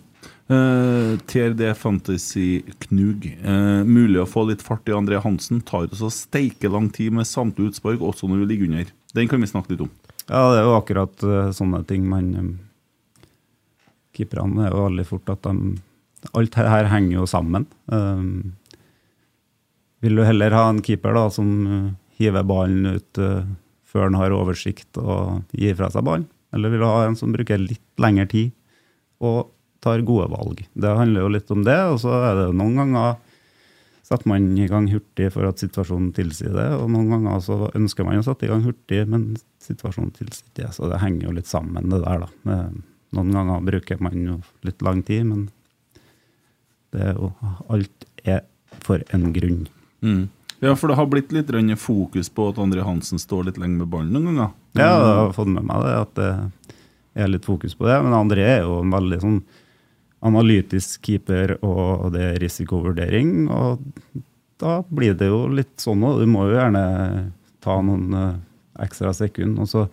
Eh, 0.45 1.17
TRD 1.25 1.73
Fantasy 1.73 2.61
Knug. 2.85 3.25
Uh, 3.41 3.81
mulig 3.81 4.19
å 4.21 4.27
få 4.29 4.43
litt 4.45 4.61
fart 4.61 4.85
i 4.85 4.93
André 4.93 5.17
Hansen. 5.23 5.63
Tar 5.65 5.87
også 5.87 6.11
steike 6.13 6.69
lang 6.69 6.91
tid 6.93 7.15
med 7.17 7.25
samte 7.25 7.65
utspark, 7.65 8.03
også 8.03 8.29
når 8.29 8.43
du 8.43 8.51
ligger 8.51 8.69
under. 8.69 8.91
Den 9.17 9.31
kan 9.31 9.41
vi 9.41 9.49
snakke 9.49 9.73
litt 9.73 9.81
om. 9.87 9.89
Ja, 10.27 10.43
det 10.53 10.59
er 10.59 10.67
jo 10.67 10.75
akkurat 10.77 11.25
uh, 11.25 11.49
sånne 11.55 11.81
ting 11.89 12.05
man 12.09 12.29
um, 12.37 12.51
Keeperne 14.15 14.67
er 14.67 14.71
jo 14.71 14.85
veldig 14.85 15.05
fort 15.09 15.33
at 15.33 15.43
de 15.45 15.75
Alt 16.33 16.55
her, 16.57 16.65
her 16.65 16.87
henger 16.89 17.19
jo 17.19 17.25
sammen. 17.29 17.67
Um, 17.85 18.55
vil 20.01 20.17
du 20.17 20.23
heller 20.25 20.55
ha 20.57 20.63
en 20.71 20.81
keeper 20.85 21.13
da 21.13 21.27
som 21.33 21.49
uh, 21.69 21.91
hiver 22.17 22.45
ballen 22.49 22.95
ut 22.97 23.21
uh, 23.21 23.45
før 23.85 24.07
han 24.07 24.17
har 24.17 24.33
oversikt 24.33 24.97
og 25.01 25.43
gir 25.53 25.77
fra 25.77 25.91
seg 25.93 26.05
ballen? 26.07 26.25
Eller 26.53 26.73
vil 26.73 26.81
du 26.81 26.87
ha 26.89 27.03
en 27.05 27.17
som 27.19 27.33
bruker 27.33 27.61
litt 27.61 28.01
lengre 28.01 28.25
tid 28.31 28.55
og 29.21 29.51
tar 29.85 30.03
gode 30.07 30.27
valg? 30.33 30.65
Det 30.73 30.97
handler 30.97 31.25
jo 31.25 31.31
litt 31.37 31.53
om 31.53 31.63
det, 31.67 31.77
og 31.93 32.01
så 32.01 32.17
er 32.17 32.41
det 32.41 32.49
noen 32.57 32.81
ganger 32.81 33.15
setter 34.05 34.29
man 34.29 34.51
i 34.57 34.67
gang 34.69 34.85
hurtig 34.91 35.31
for 35.33 35.47
at 35.49 35.61
situasjonen 35.61 36.11
tilsier 36.13 36.53
det, 36.53 36.67
og 36.77 36.91
noen 36.93 37.09
ganger 37.09 37.39
så 37.41 37.55
ønsker 37.71 38.05
man 38.05 38.19
å 38.19 38.25
sette 38.25 38.45
i 38.45 38.51
gang 38.51 38.61
hurtig, 38.61 38.99
men 39.09 39.31
situasjonen 39.65 40.11
tilsier 40.13 40.51
det. 40.59 40.69
Så 40.77 40.89
det 40.91 41.01
henger 41.01 41.25
jo 41.25 41.33
litt 41.39 41.49
sammen, 41.49 41.89
det 41.89 42.03
der, 42.03 42.25
da. 42.25 42.59
Noen 43.15 43.33
ganger 43.33 43.65
bruker 43.65 44.03
man 44.05 44.19
jo 44.21 44.37
litt 44.67 44.85
lang 44.85 45.01
tid, 45.07 45.25
men 45.31 45.47
det 46.93 47.01
er 47.09 47.17
jo 47.17 47.31
Alt 47.73 48.05
er 48.25 48.43
for 48.85 49.01
en 49.15 49.31
grunn. 49.33 49.65
Mm. 50.05 50.27
Ja, 50.61 50.75
for 50.77 50.91
det 50.91 50.99
har 50.99 51.09
blitt 51.09 51.33
litt 51.33 51.49
fokus 51.81 52.29
på 52.29 52.49
at 52.51 52.61
André 52.61 52.85
Hansen 52.85 53.19
står 53.21 53.49
litt 53.49 53.57
lenge 53.61 53.81
med 53.81 53.89
ballen 53.89 54.13
noen 54.13 54.29
ganger. 54.37 54.53
Ja, 54.77 54.91
jeg 54.93 55.17
har 55.17 55.33
fått 55.35 55.49
med 55.49 55.65
meg 55.65 55.81
det, 55.81 55.95
at 56.05 56.15
det 56.19 56.29
er 57.25 57.31
litt 57.31 57.47
fokus 57.47 57.73
på 57.73 57.89
det. 57.89 57.97
Men 58.05 58.13
André 58.13 58.45
er 58.59 58.61
jo 58.67 58.83
en 58.83 58.93
veldig 58.93 59.19
sånn 59.23 59.39
analytisk 60.25 61.01
keeper, 61.05 61.55
og 61.65 62.11
det 62.15 62.23
er 62.31 62.39
risikovurdering. 62.41 63.45
Og 63.53 63.79
da 64.61 64.79
blir 64.89 65.13
det 65.19 65.27
jo 65.29 65.43
litt 65.51 65.75
sånn 65.83 66.03
òg. 66.07 66.21
Du 66.23 66.29
må 66.31 66.47
jo 66.49 66.57
gjerne 66.57 66.83
ta 67.65 67.77
noen 67.85 68.13
eh, 68.19 68.35
ekstra 68.85 69.13
sekunder. 69.15 69.63
Og 69.65 69.69
så 69.71 69.85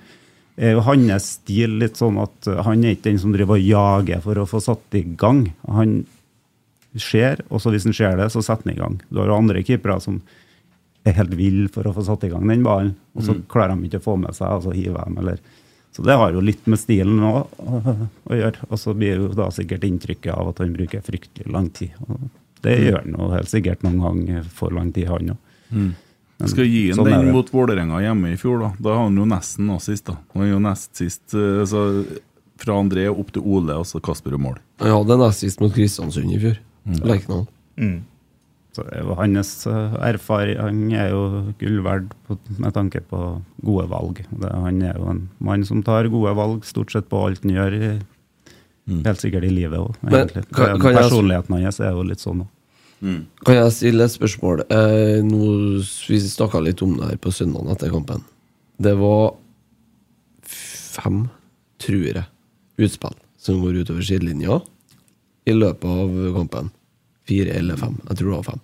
er 0.56 0.74
jo 0.76 0.84
hans 0.86 1.30
stil 1.38 1.78
litt 1.80 1.96
sånn 2.00 2.18
at 2.22 2.48
eh, 2.50 2.60
han 2.66 2.84
er 2.84 2.96
ikke 2.96 3.10
den 3.10 3.20
som 3.22 3.32
driver 3.34 3.58
og 3.60 3.66
jager 3.68 4.20
for 4.24 4.40
å 4.42 4.48
få 4.48 4.60
satt 4.64 4.98
i 4.98 5.04
gang. 5.18 5.46
Han 5.68 6.02
ser, 7.00 7.40
og 7.48 7.62
så 7.64 7.72
hvis 7.72 7.86
han 7.88 7.96
ser 7.96 8.18
det, 8.20 8.30
så 8.34 8.42
setter 8.44 8.68
han 8.68 8.74
i 8.76 8.80
gang. 8.80 8.98
Du 9.08 9.20
har 9.22 9.30
jo 9.32 9.38
andre 9.40 9.62
keepere 9.64 9.96
som 10.04 10.20
er 11.08 11.16
helt 11.16 11.32
vill 11.34 11.64
for 11.72 11.88
å 11.88 11.94
få 11.96 12.04
satt 12.06 12.26
i 12.28 12.30
gang 12.30 12.44
den 12.46 12.62
ballen, 12.62 12.92
og 13.16 13.24
så 13.26 13.32
Mm. 13.34 13.46
klarer 13.50 13.74
de 13.74 13.88
ikke 13.88 13.98
å 13.98 14.04
få 14.04 14.16
med 14.20 14.36
seg, 14.36 14.52
og 14.52 14.62
så 14.62 14.74
hiver 14.76 15.02
de, 15.08 15.16
eller 15.18 15.40
Så 15.92 16.02
det 16.06 16.14
har 16.16 16.32
jo 16.32 16.40
litt 16.40 16.66
med 16.66 16.78
stilen 16.80 17.18
òg 17.20 17.50
å 17.60 18.36
gjøre. 18.38 18.64
Og 18.70 18.78
så 18.80 18.94
blir 18.96 19.18
jo 19.20 19.26
da 19.36 19.50
sikkert 19.52 19.84
inntrykket 19.84 20.32
av 20.32 20.48
at 20.54 20.62
han 20.64 20.72
bruker 20.72 21.02
fryktelig 21.04 21.52
lang 21.52 21.68
tid. 21.70 21.92
Og 22.08 22.30
det 22.62 22.78
Mm. 22.78 22.84
gjør 22.86 23.02
han 23.02 23.12
jo 23.18 23.28
helt 23.34 23.48
sikkert 23.50 23.82
noen 23.84 24.00
gang 24.00 24.44
for 24.44 24.70
lang 24.70 24.92
tid, 24.92 25.08
han 25.08 25.34
òg. 25.34 25.36
Mm. 25.72 25.94
Skal 26.46 26.64
gi 26.66 26.88
han 26.88 26.96
sånn 26.98 27.10
den 27.10 27.32
mot 27.32 27.50
Vålerenga 27.52 28.00
hjemme 28.02 28.32
i 28.32 28.36
fjor, 28.36 28.58
da. 28.60 28.70
Da 28.80 28.94
har 28.96 29.04
han 29.04 29.16
jo 29.16 29.24
nesten 29.24 29.66
nå 29.68 29.76
sist, 29.80 30.06
da. 30.06 30.16
Han 30.34 30.42
er 30.42 30.50
jo 30.54 30.58
nest 30.58 30.96
sist 30.96 31.34
eh, 31.34 31.60
altså, 31.62 32.06
Fra 32.62 32.74
André 32.78 33.08
opp 33.10 33.32
til 33.32 33.42
Ole, 33.42 33.74
og 33.74 33.84
så 33.86 34.00
Kasper 34.00 34.34
og 34.34 34.40
mål. 34.40 34.58
Ja, 34.80 35.02
det 35.02 35.10
er 35.16 35.18
nest 35.26 35.40
sist 35.42 35.60
mot 35.60 35.72
Kristiansund 35.74 36.30
i 36.32 36.38
fjor. 36.38 36.58
Mm. 36.86 37.00
Lerkendal. 37.04 37.46
Så 38.72 38.86
hans 39.18 39.50
eh, 39.68 39.96
erfaring 40.08 40.94
er 40.96 41.10
jo 41.12 41.52
gull 41.60 41.82
verdt 41.84 42.14
med 42.56 42.72
tanke 42.72 43.02
på 43.04 43.20
gode 43.60 43.84
valg. 43.90 44.22
Det, 44.30 44.48
han 44.48 44.80
er 44.80 44.96
jo 44.96 45.10
en 45.12 45.26
mann 45.44 45.66
som 45.68 45.82
tar 45.84 46.08
gode 46.12 46.32
valg 46.38 46.64
stort 46.64 46.94
sett 46.94 47.10
på 47.10 47.20
alt 47.26 47.44
han 47.44 47.52
gjør, 47.52 47.76
i, 47.76 47.92
helt 49.04 49.20
sikkert 49.20 49.44
i 49.44 49.52
livet 49.52 49.78
òg, 49.78 49.94
Mm. 50.02 50.80
Personligheten 50.82 51.54
hans 51.58 51.80
er 51.80 51.92
jo 51.92 52.02
litt 52.08 52.24
sånn 52.24 52.46
òg. 52.46 52.50
Kan 53.44 53.56
jeg 53.58 53.72
stille 53.74 54.06
et 54.06 54.14
spørsmål? 54.14 54.64
Eh, 54.70 55.20
nå, 55.26 55.46
vi 56.08 56.20
snakka 56.22 56.60
litt 56.62 56.82
om 56.86 56.96
det 57.00 57.08
her 57.10 57.20
på 57.20 57.32
søndag 57.34 57.68
etter 57.74 57.90
kampen. 57.90 58.22
Det 58.82 58.94
var 58.98 59.34
fem, 60.46 61.24
tror 61.82 62.04
jeg, 62.06 62.24
utspill 62.78 63.16
som 63.42 63.58
går 63.60 63.82
utover 63.82 64.06
sidelinja 64.06 64.60
i 65.50 65.54
løpet 65.56 65.84
av 65.90 66.14
kampen. 66.36 66.70
Fire 67.32 67.56
eller 67.56 67.80
fem. 67.80 67.96
Jeg 68.08 68.18
tror 68.18 68.28
det 68.28 68.36
var 68.36 68.48
fem. 68.50 68.62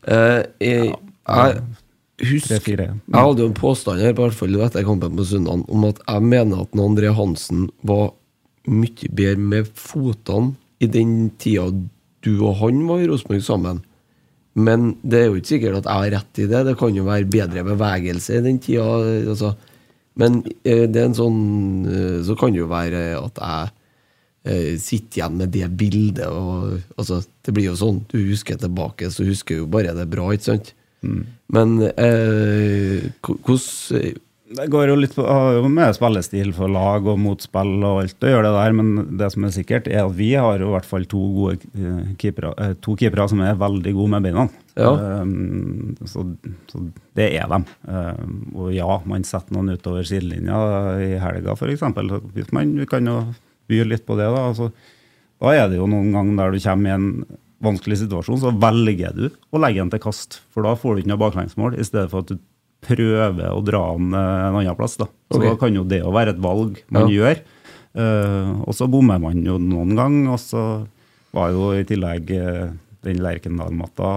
Uh, 0.00 0.40
jeg, 0.64 0.90
jeg 1.30 2.30
husker. 2.32 2.70
Jeg 2.82 3.14
hadde 3.14 3.44
jo 3.44 3.50
en 3.50 3.56
påstand 3.56 4.02
her, 4.02 4.14
i 4.14 4.18
hvert 4.18 4.36
fall 4.36 4.58
etter 4.60 4.86
kampen 4.86 5.16
på 5.16 5.28
søndag, 5.28 5.62
om 5.70 5.86
at 5.88 6.02
jeg 6.02 6.26
mener 6.26 6.64
at 6.64 6.82
André 6.82 7.12
Hansen 7.14 7.68
var 7.86 8.10
mye 8.68 9.08
bedre 9.16 9.40
med 9.40 9.70
fotene 9.78 10.54
i 10.80 10.88
den 10.90 11.30
tida 11.40 11.70
du 12.24 12.34
og 12.44 12.58
han 12.60 12.82
var 12.88 13.00
i 13.00 13.08
Rosenborg 13.08 13.44
sammen. 13.44 13.80
Men 14.58 14.94
det 15.00 15.20
er 15.20 15.28
jo 15.28 15.38
ikke 15.38 15.52
sikkert 15.54 15.80
at 15.80 15.88
jeg 15.88 16.02
har 16.02 16.14
rett 16.18 16.40
i 16.42 16.46
det. 16.50 16.62
Det 16.66 16.76
kan 16.80 16.96
jo 16.96 17.06
være 17.06 17.28
bedre 17.32 17.64
bevegelse 17.64 18.36
i 18.36 18.44
den 18.44 18.58
tida. 18.62 18.86
Altså. 19.30 19.54
Men 20.20 20.40
eh, 20.64 20.84
det 20.90 21.00
er 21.00 21.06
en 21.06 21.14
sånn 21.16 21.42
eh, 21.86 22.16
Så 22.26 22.34
kan 22.36 22.50
det 22.52 22.58
jo 22.58 22.66
være 22.68 23.04
at 23.20 23.38
jeg 23.38 23.70
eh, 23.70 23.76
sitter 24.40 25.18
igjen 25.20 25.34
med 25.36 25.50
det 25.52 25.66
bildet. 25.76 26.24
Og, 26.32 26.78
altså, 26.96 27.20
det 27.44 27.52
blir 27.52 27.66
jo 27.68 27.74
sånn. 27.76 27.98
Du 28.08 28.16
husker 28.18 28.56
tilbake, 28.56 29.10
så 29.12 29.26
husker 29.28 29.60
jo 29.60 29.66
bare 29.70 29.92
det 29.96 30.06
bra, 30.08 30.30
ikke 30.32 30.48
sant? 30.52 30.74
Men 31.00 31.78
eh, 31.96 33.08
hvordan 33.24 34.18
Det 34.50 34.66
går 34.66 34.90
jo 34.90 34.96
litt 34.98 35.12
på, 35.14 35.24
har 35.24 35.60
jo 35.60 35.68
med 35.70 35.94
spillestil 35.94 36.50
for 36.56 36.72
lag 36.72 37.06
og 37.06 37.20
motspill 37.22 37.84
og 37.86 38.00
alt 38.02 38.24
å 38.26 38.32
gjøre 38.32 38.48
det 38.48 38.54
der, 38.56 38.74
men 38.74 39.18
det 39.20 39.28
som 39.30 39.44
er 39.46 39.52
sikkert, 39.54 39.86
er 39.86 40.02
at 40.02 40.16
vi 40.18 40.32
har 40.34 40.58
jo 40.58 40.72
i 40.72 40.74
hvert 40.74 40.88
fall 40.88 41.06
to 41.10 41.20
gode 41.36 41.70
eh, 41.78 42.08
keepere, 42.18 42.50
eh, 42.58 42.74
to 42.82 42.96
keepere 42.98 43.28
som 43.30 43.44
er 43.46 43.60
veldig 43.60 43.94
gode 43.94 44.14
med 44.16 44.26
beina. 44.26 44.48
Ja. 44.74 44.90
Um, 45.22 45.94
så, 46.08 46.24
så 46.70 46.82
det 47.18 47.28
er 47.38 47.46
dem. 47.50 47.66
Um, 47.86 48.34
og 48.56 48.74
ja, 48.74 48.88
man 49.06 49.26
setter 49.28 49.54
noen 49.54 49.76
utover 49.76 50.06
sidelinja 50.08 50.58
i 51.04 51.12
helga, 51.22 51.54
f.eks. 51.54 51.86
Hvis 52.34 52.52
man 52.56 52.74
kan 52.90 53.06
jo 53.06 53.20
by 53.70 53.84
litt 53.88 54.04
på 54.08 54.18
det, 54.18 54.26
da. 54.30 54.48
Altså, 54.50 54.70
da 55.40 55.54
er 55.56 55.70
det 55.70 55.78
jo 55.80 55.88
noen 55.88 56.10
ganger 56.14 56.42
der 56.42 56.54
du 56.54 56.64
kommer 56.66 56.90
i 56.90 56.96
en 56.98 57.08
vanskelig 57.64 58.00
situasjon, 58.02 58.40
så 58.40 58.52
velger 58.56 59.16
du 59.16 59.26
å 59.28 59.60
legge 59.60 59.82
den 59.82 59.92
til 59.92 60.02
kast. 60.02 60.40
For 60.52 60.66
da 60.66 60.74
får 60.78 60.96
du 60.96 61.02
ikke 61.02 61.12
noe 61.12 61.24
baklengsmål, 61.24 61.76
i 61.76 61.86
stedet 61.86 62.08
for 62.12 62.24
at 62.24 62.32
du 62.32 62.40
prøver 62.84 63.50
å 63.52 63.60
dra 63.64 63.82
den 63.96 64.14
eh, 64.16 64.44
en 64.48 64.60
annen 64.60 64.78
plass. 64.78 64.96
Da. 65.00 65.08
Så 65.30 65.40
okay. 65.40 65.50
da 65.50 65.58
kan 65.60 65.76
jo 65.76 65.84
det 65.88 66.00
jo 66.02 66.12
være 66.16 66.34
et 66.34 66.42
valg 66.42 66.80
man 66.88 67.08
Ja. 67.08 67.16
gjør. 67.20 67.42
Uh, 67.90 68.62
og 68.70 68.74
så 68.78 68.86
bommer 68.86 69.18
man 69.18 69.40
jo 69.42 69.56
noen 69.58 69.96
gang, 69.98 70.16
og 70.30 70.38
så 70.38 70.86
var 71.34 71.50
jo 71.50 71.72
i 71.74 71.82
tillegg 71.86 72.30
eh, 72.36 72.70
den 73.02 73.22
Lerkendal-matta 73.24 74.10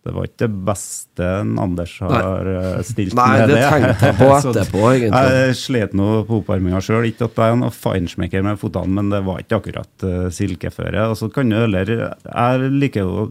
det 0.00 0.12
var 0.16 0.24
ikke 0.24 0.46
det 0.46 0.62
beste 0.64 1.26
en 1.42 1.58
Anders 1.60 1.92
har 2.00 2.46
Nei. 2.48 2.84
stilt 2.88 3.16
Nei, 3.18 3.26
med 3.34 3.50
det 3.50 3.56
Nei, 3.58 3.60
det 3.60 3.72
tenkte 3.74 4.08
jeg 4.08 4.16
på 4.16 4.28
etterpå, 4.38 4.84
egentlig. 4.94 5.24
Jeg 5.34 5.58
slet 5.60 5.96
nå 6.00 6.06
på 6.28 6.38
oppvarminga 6.40 6.80
sjøl. 6.84 7.08
Ikke 7.10 7.28
at 7.28 7.40
jeg 7.42 7.52
er 7.52 7.60
noe 7.60 7.74
feinschmecker 7.76 8.46
med 8.46 8.60
fotene, 8.62 8.96
men 8.96 9.12
det 9.12 9.20
var 9.26 9.42
ikke 9.42 9.58
akkurat 9.60 10.06
uh, 10.06 10.30
silkeføre. 10.32 11.04
Og 11.12 11.18
så 11.20 11.28
kan 11.34 11.52
du 11.52 11.58
heller 11.58 11.92
Jeg 11.92 12.72
liker 12.80 13.04
jo 13.04 13.28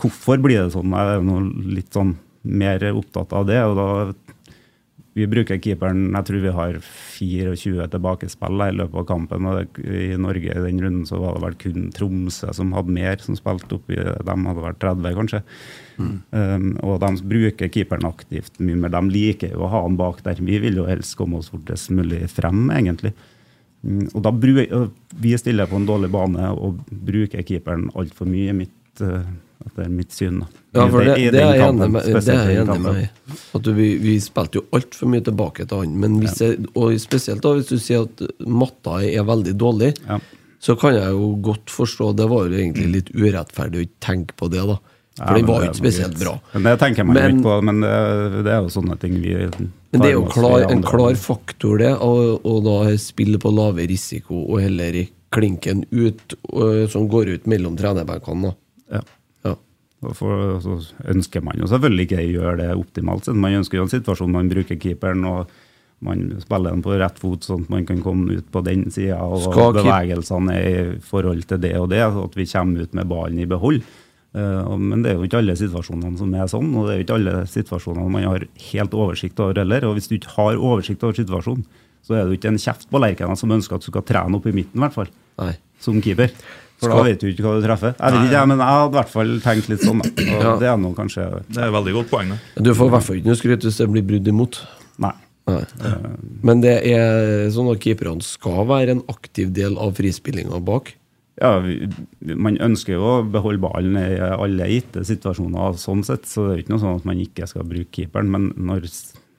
Hvorfor 0.00 0.40
blir 0.42 0.64
det 0.64 0.72
sånn? 0.74 0.90
Jeg 0.96 1.18
er 1.18 1.22
nå 1.22 1.36
litt 1.76 1.92
sånn 1.94 2.16
mer 2.44 2.82
opptatt 2.90 3.30
av 3.36 3.44
det. 3.48 3.60
og 3.62 3.76
da 3.78 4.33
vi 5.14 5.26
bruker 5.30 5.60
keeperen 5.62 6.08
Jeg 6.10 6.26
tror 6.26 6.42
vi 6.42 6.52
har 6.56 6.76
24 6.82 7.86
tilbakespill 7.92 8.64
i 8.66 8.72
løpet 8.74 8.98
av 8.98 9.06
kampen. 9.06 9.46
og 9.46 9.78
I 9.78 10.16
Norge 10.18 10.50
i 10.50 10.64
den 10.64 10.80
runden 10.82 11.04
så 11.06 11.20
var 11.22 11.36
det 11.36 11.44
vel 11.44 11.58
kun 11.60 11.92
Tromsø 11.94 12.50
som 12.56 12.72
hadde 12.74 12.94
mer, 12.96 13.22
som 13.22 13.38
spilte 13.38 13.78
oppi 13.78 13.94
De 13.94 14.34
hadde 14.34 14.64
vært 14.64 14.80
30, 14.82 15.14
kanskje. 15.20 15.42
Um, 15.98 16.72
og 16.82 16.98
de 17.04 17.12
bruker 17.30 17.70
keeperen 17.70 18.08
aktivt 18.08 18.58
mye 18.58 18.80
mer. 18.80 18.90
De 18.96 19.14
liker 19.14 19.54
jo 19.54 19.62
å 19.62 19.70
ha 19.70 19.84
han 19.84 19.98
bak 20.00 20.24
der. 20.26 20.42
Vi 20.42 20.58
vil 20.64 20.82
jo 20.82 20.88
helst 20.90 21.14
komme 21.18 21.38
oss 21.38 21.52
fortest 21.54 21.94
mulig 21.94 22.24
frem, 22.34 22.66
egentlig. 22.74 23.14
Um, 23.86 24.08
og 24.16 24.20
da 24.26 24.34
bruker 24.34 24.88
Vi 25.14 25.36
stiller 25.38 25.70
på 25.70 25.78
en 25.78 25.86
dårlig 25.86 26.10
bane 26.10 26.50
og 26.58 26.82
bruker 26.90 27.46
keeperen 27.46 27.86
altfor 27.94 28.26
mye, 28.26 28.50
i 28.50 28.60
mitt, 28.64 29.00
eh, 29.66 29.84
er 29.84 29.90
mitt 29.90 30.12
syn. 30.12 30.40
da. 30.42 30.46
Ja, 30.74 30.86
for 30.90 31.02
I 31.02 31.10
det, 31.10 31.32
det 31.36 31.42
er 31.42 31.56
jeg 31.56 31.68
enig 31.68 31.90
med, 31.90 32.06
det 32.08 32.34
er 32.34 32.48
jeg 32.48 32.56
i 32.56 32.62
enig 32.62 32.80
med. 32.82 33.36
At 33.54 33.62
du, 33.66 33.72
vi, 33.76 33.90
vi 34.02 34.14
spilte 34.22 34.60
jo 34.60 34.64
altfor 34.74 35.10
mye 35.12 35.24
tilbake 35.24 35.66
til 35.70 35.84
han. 35.84 35.98
Men 36.00 36.16
hvis 36.22 36.40
jeg, 36.42 36.64
og 36.74 36.96
spesielt 37.02 37.44
da 37.44 37.54
hvis 37.58 37.70
du 37.70 37.76
sier 37.78 38.08
at 38.08 38.24
matta 38.46 39.00
er 39.06 39.26
veldig 39.28 39.54
dårlig, 39.60 39.92
så 40.64 40.76
kan 40.80 40.96
jeg 40.96 41.12
jo 41.12 41.34
godt 41.44 41.68
forstå 41.68 42.14
Det 42.16 42.26
var 42.30 42.46
jo 42.48 42.56
egentlig 42.56 42.86
litt 42.88 43.10
urettferdig 43.12 43.80
å 43.80 43.84
ikke 43.84 44.04
tenke 44.06 44.36
på 44.40 44.48
det, 44.52 44.64
da. 44.72 44.78
For 45.14 45.30
Ja, 45.30 45.34
den 45.38 45.46
var 45.46 45.62
jo 45.62 45.70
ikke 45.70 45.78
spesielt 45.78 46.16
bra. 46.18 46.32
Men 46.54 46.62
Det 46.64 46.78
tenker 46.80 47.04
man 47.06 47.16
jo 47.16 47.22
Men- 47.22 47.36
ikke 47.36 47.46
på, 47.46 47.58
men 47.62 47.80
det, 47.84 48.44
det 48.44 48.50
er 48.52 48.62
jo 48.64 48.70
sånne 48.74 48.96
ting 48.98 49.20
vi 49.22 49.34
Men 49.36 50.00
det 50.00 50.08
er 50.08 50.16
jo 50.16 50.24
klar, 50.26 50.64
en 50.70 50.82
klar 50.82 51.14
faktor, 51.14 51.78
det. 51.78 51.92
Og, 52.02 52.40
og 52.44 52.64
da 52.64 52.96
spille 52.98 53.38
på 53.38 53.52
lave 53.54 53.86
risiko, 53.86 54.40
og 54.50 54.60
heller 54.64 55.06
klinken 55.30 55.84
ut, 55.92 56.34
og, 56.50 56.90
som 56.90 57.06
går 57.08 57.28
ut 57.36 57.46
mellom 57.46 57.76
trenerbenkene. 57.78 58.54
Ja. 58.90 59.02
For, 60.18 60.58
så 60.64 60.78
ønsker 61.14 61.44
man 61.44 61.60
jo 61.60 61.68
selvfølgelig 61.70 62.08
ikke 62.08 62.22
å 62.22 62.32
gjøre 62.38 62.56
det 62.60 62.70
optimalt. 62.76 63.30
Man 63.32 63.60
ønsker 63.60 63.80
jo 63.80 63.86
en 63.86 63.94
situasjon 63.94 64.34
man 64.34 64.50
bruker 64.52 64.80
keeperen 64.80 65.24
og 65.28 65.52
man 66.04 66.24
spiller 66.42 66.74
den 66.74 66.82
på 66.84 66.96
rett 67.00 67.20
fot, 67.20 67.46
sånn 67.46 67.64
at 67.64 67.70
man 67.72 67.86
kan 67.88 68.00
komme 68.04 68.40
ut 68.40 68.48
på 68.52 68.60
den 68.66 68.88
sida. 68.92 69.22
Og 69.24 69.46
Skal 69.46 69.76
bevegelsene 69.78 70.56
er 70.56 70.80
i 70.96 70.96
forhold 71.04 71.46
til 71.48 71.62
det 71.62 71.76
og 71.80 71.88
det, 71.94 72.02
at 72.04 72.36
vi 72.36 72.48
kommer 72.50 72.84
ut 72.84 72.98
med 72.98 73.08
ballen 73.08 73.40
i 73.40 73.48
behold. 73.48 73.80
Eh, 74.34 74.74
men 74.80 75.04
det 75.04 75.12
er 75.12 75.20
jo 75.20 75.28
ikke 75.28 75.40
alle 75.40 75.56
situasjonene 75.58 76.18
som 76.20 76.34
er 76.34 76.50
sånn, 76.50 76.72
og 76.74 76.88
det 76.88 76.94
er 76.94 77.00
jo 77.00 77.06
ikke 77.06 77.18
alle 77.20 77.36
situasjonene 77.50 78.12
man 78.16 78.28
har 78.28 78.46
helt 78.72 78.98
oversikt 78.98 79.40
over 79.40 79.62
heller. 79.62 79.88
Og 79.88 79.96
hvis 79.98 80.10
du 80.10 80.18
ikke 80.18 80.34
har 80.36 80.60
oversikt 80.60 81.06
over 81.06 81.16
situasjonen, 81.20 81.64
så 82.04 82.18
er 82.18 82.24
det 82.24 82.34
jo 82.34 82.40
ikke 82.40 82.52
en 82.52 82.60
kjeft 82.60 82.90
på 82.90 83.00
Lerkena 83.00 83.36
som 83.38 83.54
ønsker 83.54 83.78
at 83.78 83.86
du 83.86 83.88
skal 83.88 84.04
trene 84.04 84.36
opp 84.36 84.48
i 84.50 84.52
midten, 84.52 84.76
i 84.76 84.84
hvert 84.84 84.98
fall. 84.98 85.12
Som 85.80 86.02
keeper. 86.04 86.34
For 86.84 86.94
da 86.94 87.02
vet 87.08 87.20
du 87.24 87.28
ikke 87.30 87.44
hva 87.46 87.54
du 87.58 87.66
treffer. 87.66 87.94
Jeg 87.98 88.14
vet 88.16 88.28
ikke, 88.30 88.44
men 88.52 88.62
jeg 88.62 88.78
hadde 88.78 88.92
i 88.94 88.98
hvert 89.00 89.12
fall 89.16 89.34
tenkt 89.44 89.68
litt 89.72 89.84
sånn. 89.84 90.02
Da. 90.04 90.10
Og 90.24 90.44
Ja. 90.44 90.56
Det 90.62 90.68
er 90.70 90.80
noe 90.80 90.94
kanskje 90.96 91.28
Det 91.48 91.60
er 91.60 91.68
et 91.68 91.76
veldig 91.78 91.94
godt 91.98 92.10
poeng. 92.12 92.34
Da. 92.34 92.38
Du 92.62 92.72
får 92.74 92.90
i 92.90 92.94
hvert 92.96 93.06
fall 93.08 93.20
ikke 93.20 93.32
noe 93.32 93.40
skryt 93.40 93.64
hvis 93.68 93.78
det 93.82 93.90
blir 93.92 94.06
brudd 94.12 94.28
imot. 94.34 94.60
Nei. 95.02 95.12
Nei. 95.46 95.62
Men 96.42 96.60
det 96.64 96.76
er 96.88 97.48
sånn 97.52 97.68
at 97.72 97.80
keeperne 97.84 98.22
skal 98.24 98.64
være 98.70 98.94
en 98.96 99.02
aktiv 99.12 99.50
del 99.56 99.76
av 99.80 99.92
frispillinga 99.98 100.60
bak. 100.64 100.94
Ja, 101.42 101.58
vi, 101.58 101.88
Man 102.38 102.56
ønsker 102.62 102.94
jo 102.94 103.02
å 103.02 103.14
beholde 103.26 103.58
ballen 103.64 103.96
i 103.98 104.20
alle 104.22 104.68
gitte 104.70 105.02
situasjoner, 105.04 105.74
sånn 105.82 106.04
sett, 106.06 106.28
så 106.30 106.46
det 106.46 106.54
er 106.54 106.62
ikke 106.62 106.74
noe 106.76 106.82
sånn 106.84 107.00
at 107.00 107.08
man 107.10 107.18
ikke 107.20 107.48
skal 107.50 107.66
bruke 107.66 107.90
keeperen. 107.90 108.30
Men 108.30 108.52
når 108.54 108.86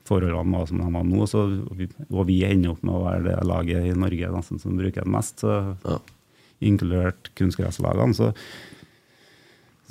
forholdene 0.05 0.59
var 0.59 0.67
som 0.69 0.81
de 0.83 0.89
var 0.93 1.07
nå, 1.07 1.25
så, 1.31 1.45
og 2.11 2.25
vi 2.27 2.41
ender 2.45 2.75
opp 2.75 2.83
med 2.85 2.93
å 2.97 3.05
være 3.07 3.23
det 3.29 3.37
laget 3.47 3.87
i 3.89 3.95
Norge 3.97 4.33
nesten 4.35 4.61
som 4.61 4.75
bruker 4.77 5.07
den 5.07 5.15
mest, 5.15 5.39
så, 5.41 5.55
inkludert 6.63 7.31
kunstgresslagene, 7.35 8.15
så, 8.15 8.31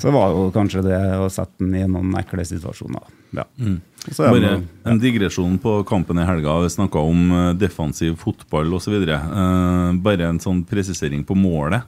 så 0.00 0.12
var 0.14 0.32
jo 0.34 0.48
kanskje 0.54 0.84
det 0.86 1.00
å 1.20 1.28
sette 1.32 1.60
den 1.62 1.74
i 1.78 1.84
noen 1.88 2.14
ekle 2.20 2.46
situasjoner. 2.48 3.10
Ja. 3.34 3.44
Så 4.10 4.24
er 4.24 4.30
det 4.30 4.40
Bare 4.40 4.54
noe- 4.60 4.90
en 4.92 5.00
digresjon 5.02 5.58
på 5.58 5.78
kampen 5.88 6.18
i 6.20 6.26
helga. 6.28 6.60
Vi 6.62 6.70
snakka 6.70 7.02
om 7.02 7.32
eh, 7.32 7.52
defensiv 7.58 8.16
fotball 8.20 8.72
osv. 8.76 8.94
Uh, 9.08 9.92
bare 10.04 10.28
en 10.28 10.40
sånn 10.42 10.64
presisering 10.68 11.24
på 11.26 11.36
målet. 11.38 11.82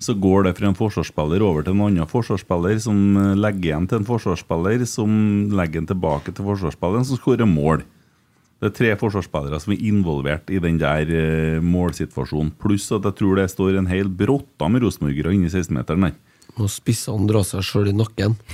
Så 0.00 0.14
går 0.16 0.46
det 0.46 0.54
fra 0.56 0.70
en 0.70 0.76
forsvarsspiller 0.78 1.42
over 1.44 1.62
til 1.62 1.74
en 1.76 1.84
annen 1.84 2.08
forsvarsspiller, 2.08 2.78
som 2.80 3.16
eh, 3.20 3.32
legger 3.36 3.72
igjen 3.72 3.88
til 3.88 4.00
en 4.00 4.08
forsvarsspiller, 4.08 4.84
som 4.88 5.10
legger 5.52 5.82
den 5.82 5.90
tilbake 5.92 6.32
til 6.32 6.46
forsvarsspilleren, 6.46 7.08
som 7.08 7.20
skårer 7.20 7.48
mål. 7.48 7.84
Det 8.60 8.68
er 8.68 8.76
tre 8.76 8.90
forsvarsspillere 9.00 9.60
som 9.62 9.72
er 9.72 9.84
involvert 9.88 10.50
i 10.52 10.58
den 10.60 10.76
der 10.80 11.08
eh, 11.08 11.62
målsituasjonen. 11.64 12.52
Pluss 12.60 12.90
at 12.92 13.06
jeg 13.08 13.16
tror 13.16 13.40
det 13.40 13.46
står 13.52 13.78
en 13.80 13.88
hel 13.88 14.10
brotta 14.12 14.68
med 14.68 14.84
rosenborgere 14.84 15.32
inni 15.32 15.48
16-meteren 15.48 16.10
der. 16.10 16.18
Og 16.60 16.68
spissene 16.68 17.28
drar 17.30 17.46
seg 17.46 17.64
sjøl 17.64 17.92
i 17.92 17.96
nakken. 17.96 18.36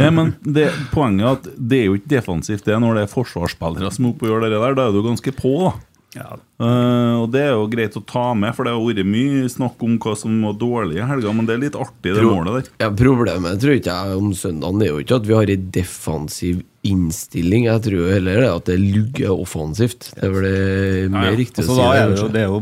Ja, 0.00 0.08
men 0.10 0.32
det, 0.42 0.64
Poenget 0.90 1.22
er 1.22 1.34
at 1.36 1.44
det 1.54 1.76
er 1.76 1.84
jo 1.84 1.98
ikke 1.98 2.10
defensivt 2.10 2.64
det 2.66 2.78
når 2.82 2.96
det 2.96 3.02
er 3.04 3.10
forsvarsspillere 3.12 3.90
som 3.94 4.08
er 4.08 4.14
oppe 4.14 4.26
og 4.26 4.32
gjør 4.32 4.46
det 4.46 4.48
der. 4.56 4.74
Da 4.74 4.86
er 4.88 4.96
du 4.96 5.02
ganske 5.04 5.34
på, 5.36 5.52
da. 5.68 5.72
Eh, 6.16 7.14
og 7.22 7.28
det 7.30 7.42
er 7.46 7.52
jo 7.54 7.68
greit 7.70 7.94
å 7.96 8.02
ta 8.04 8.32
med, 8.34 8.50
for 8.56 8.66
det 8.66 8.72
har 8.74 8.82
vært 8.82 9.06
mye 9.06 9.44
snakk 9.52 9.82
om 9.86 9.94
hva 10.02 10.16
som 10.18 10.40
var 10.42 10.56
dårlig 10.58 10.98
i 10.98 11.04
helga, 11.06 11.30
men 11.36 11.46
det 11.46 11.54
er 11.54 11.62
litt 11.62 11.78
artig, 11.78 12.10
det 12.10 12.18
Pro- 12.18 12.32
målet 12.34 12.56
der. 12.56 12.70
Ja, 12.82 12.88
problemet 12.98 13.60
tror 13.62 13.76
ikke 13.78 13.94
jeg 13.94 14.18
om 14.18 14.32
søndagen 14.34 14.82
er 14.82 14.90
jo 14.90 14.98
ikke 15.04 15.20
at 15.20 15.28
vi 15.30 15.36
har 15.38 15.52
en 15.54 15.68
defensiv 15.76 16.64
innstilling. 16.90 17.66
Jeg 17.68 17.82
tror 17.86 18.10
heller 18.14 18.40
det 18.42 18.50
at 18.50 18.68
det 18.72 18.78
lugger 18.80 19.34
offensivt. 19.36 20.10
Det 20.16 20.24
er 20.26 20.32
vel 20.34 20.46
det 20.48 21.10
mer 21.14 21.34
riktig 21.38 21.62
Altså, 21.62 21.74
å 21.74 21.76
si. 21.76 21.82
da 21.84 21.90
er 22.00 22.08
det, 22.10 22.18
jo, 22.22 22.28
det 22.34 22.40
er 22.42 22.48
jo 22.48 22.60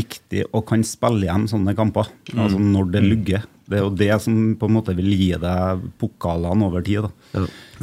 viktig 0.00 0.44
å 0.56 0.62
kan 0.66 0.84
spille 0.88 1.26
igjen 1.28 1.46
sånne 1.52 1.74
kamper. 1.78 2.08
Altså 2.34 2.58
når 2.62 2.90
det 2.96 3.02
lugger. 3.04 3.46
Det 3.68 3.76
er 3.76 3.82
jo 3.84 3.90
det 4.00 4.14
som 4.24 4.38
på 4.56 4.64
en 4.70 4.72
måte 4.78 4.94
vil 4.96 5.10
gi 5.12 5.34
deg 5.36 5.82
pokalene 6.00 6.64
over 6.70 6.80
tid. 6.86 7.10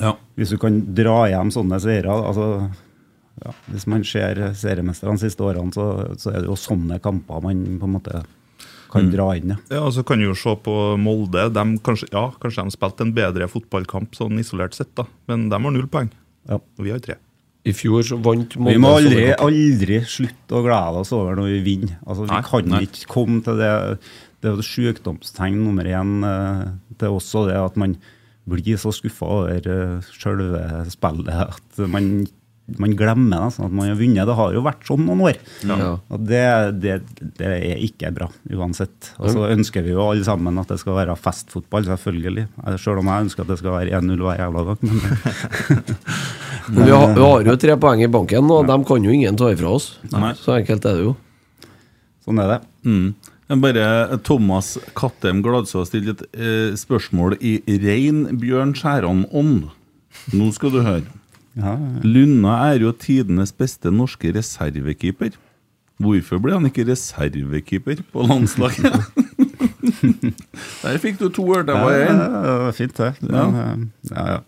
Da. 0.01 0.15
Hvis 0.35 0.49
du 0.55 0.57
kan 0.59 0.79
dra 0.97 1.19
hjem 1.29 1.53
sånne 1.53 1.77
seire 1.83 2.09
altså, 2.09 2.47
ja, 3.43 3.51
Hvis 3.67 3.85
man 3.91 4.05
ser 4.07 4.39
seriemesterne 4.55 5.17
de 5.17 5.25
siste 5.27 5.43
årene, 5.43 5.73
så, 5.75 6.15
så 6.21 6.31
er 6.31 6.43
det 6.43 6.49
jo 6.49 6.55
sånne 6.59 7.01
kamper 7.03 7.43
man 7.43 7.65
på 7.81 7.89
en 7.89 7.95
måte 7.97 8.23
kan 8.95 9.09
dra 9.11 9.27
inn. 9.35 9.51
Ja. 9.51 9.57
Ja, 9.73 9.81
og 9.83 9.93
så 9.95 10.05
kan 10.07 10.21
du 10.21 10.29
jo 10.29 10.37
se 10.39 10.53
på 10.63 10.73
Molde. 11.01 11.49
De, 11.53 11.65
kanskje, 11.83 12.09
ja, 12.13 12.29
kanskje 12.41 12.63
de 12.67 12.75
spilte 12.75 13.05
en 13.05 13.13
bedre 13.17 13.49
fotballkamp 13.51 14.15
sånn 14.15 14.39
isolert 14.39 14.77
sett, 14.77 14.93
da. 14.97 15.07
men 15.29 15.49
de 15.51 15.59
har 15.59 15.75
null 15.75 15.89
poeng. 15.91 16.11
Ja. 16.47 16.61
Og 16.61 16.85
vi 16.85 16.93
har 16.93 17.01
tre. 17.03 17.17
I 17.65 17.73
fjor 17.73 18.05
så 18.05 18.19
vant 18.21 18.55
Molde. 18.55 18.75
Vi 18.75 18.81
må 18.81 18.93
aldri, 18.99 19.25
aldri 19.33 19.99
slutte 20.07 20.59
å 20.59 20.63
glede 20.65 21.01
oss 21.01 21.11
over 21.17 21.39
når 21.39 21.51
vi 21.55 21.61
vinner. 21.65 21.97
Altså, 22.05 22.27
vi 22.27 22.31
Nei, 22.31 22.41
kan 22.45 22.71
nei. 22.71 22.81
ikke 22.87 23.11
komme 23.11 23.41
til 23.45 23.59
det 23.61 23.73
Det 24.45 24.51
er 24.51 24.67
sykdomstegn 24.67 25.63
nummer 25.65 25.87
én 25.89 26.19
eh, 26.29 26.65
til 27.01 27.15
oss 27.17 27.31
og 27.39 27.49
det 27.49 27.57
at 27.57 27.79
man 27.81 27.95
blir 28.45 28.77
så 28.77 28.91
skuffa 28.93 29.25
over 29.25 30.03
sjølve 30.13 30.83
spillet 30.93 31.47
at 31.47 31.79
man, 31.89 32.27
man 32.65 32.95
glemmer 32.97 33.43
nesten 33.43 33.67
at 33.67 33.73
man 33.77 33.91
har 33.91 33.97
vunnet. 33.99 34.25
Det 34.25 34.35
har 34.39 34.55
jo 34.55 34.63
vært 34.65 34.87
sånn 34.87 35.03
noen 35.05 35.21
år. 35.27 35.37
Ja. 35.69 35.89
Og 36.09 36.23
det, 36.25 36.45
det, 36.81 36.95
det 37.37 37.51
er 37.51 37.83
ikke 37.85 38.09
bra, 38.15 38.29
uansett. 38.57 39.11
Og 39.19 39.29
så 39.35 39.45
ønsker 39.51 39.85
vi 39.85 39.93
jo 39.93 40.07
alle 40.07 40.25
sammen 40.25 40.57
at 40.57 40.73
det 40.73 40.79
skal 40.81 40.97
være 40.97 41.17
festfotball, 41.19 41.85
selvfølgelig. 41.91 42.47
Selv 42.81 43.03
om 43.03 43.11
jeg 43.11 43.27
ønsker 43.27 43.45
at 43.45 43.53
det 43.53 43.59
skal 43.61 43.77
være 43.77 44.01
1-0 44.01 44.25
hver 44.25 44.41
jævla 44.41 44.65
dag. 44.71 44.87
Men 44.89 44.97
Men 46.67 46.85
vi 46.85 46.91
har, 46.91 47.13
vi 47.13 47.21
har 47.21 47.45
jo 47.45 47.57
tre 47.61 47.75
poeng 47.77 48.01
i 48.01 48.09
banken, 48.09 48.49
og 48.49 48.65
dem 48.65 48.85
kan 48.87 49.05
jo 49.05 49.13
ingen 49.13 49.37
ta 49.37 49.51
ifra 49.53 49.75
oss. 49.77 49.91
Nei. 50.09 50.33
Så 50.39 50.55
enkelt 50.57 50.87
er 50.89 50.97
det 50.97 51.05
jo. 51.05 51.13
Sånn 52.25 52.41
er 52.41 52.55
det. 52.55 52.59
Mm. 52.87 53.07
Men 53.45 53.61
Bare 53.61 54.17
Thomas 54.25 54.71
Kattem 54.97 55.43
Gladså 55.45 55.83
stilte 55.85 56.15
et 56.15 56.39
eh, 56.41 56.71
spørsmål 56.79 57.37
i 57.37 57.59
rein 57.83 58.23
Bjørn 58.41 58.73
Skjæran-ånd. 58.77 59.67
Nå 60.33 60.49
skal 60.55 60.73
du 60.73 60.79
høre. 60.81 61.05
Ja, 61.55 61.77
Lunna 62.03 62.57
er 62.73 62.81
jo 62.83 62.91
tidenes 62.99 63.53
beste 63.55 63.91
norske 63.93 64.33
reservekeeper. 64.35 65.37
Hvorfor 66.03 66.41
ble 66.43 66.57
han 66.57 66.67
ikke 66.67 66.83
reservekeeper 66.89 68.01
på 68.11 68.25
landslaget? 68.27 68.97
Der 70.83 70.97
fikk 71.01 71.17
du 71.21 71.29
to 71.33 71.45
ord 71.47 71.65
Det 71.69 71.75
var 71.77 71.93
Ja, 71.95 72.03
én. 72.09 72.19
ja, 72.19 72.41
det 72.43 72.53
var 72.65 72.75
fint, 72.75 72.97
det. 72.99 73.13
Ja. 73.31 73.45
Eh, 73.47 73.87
ja, 74.11 74.25
ja. 74.35 74.39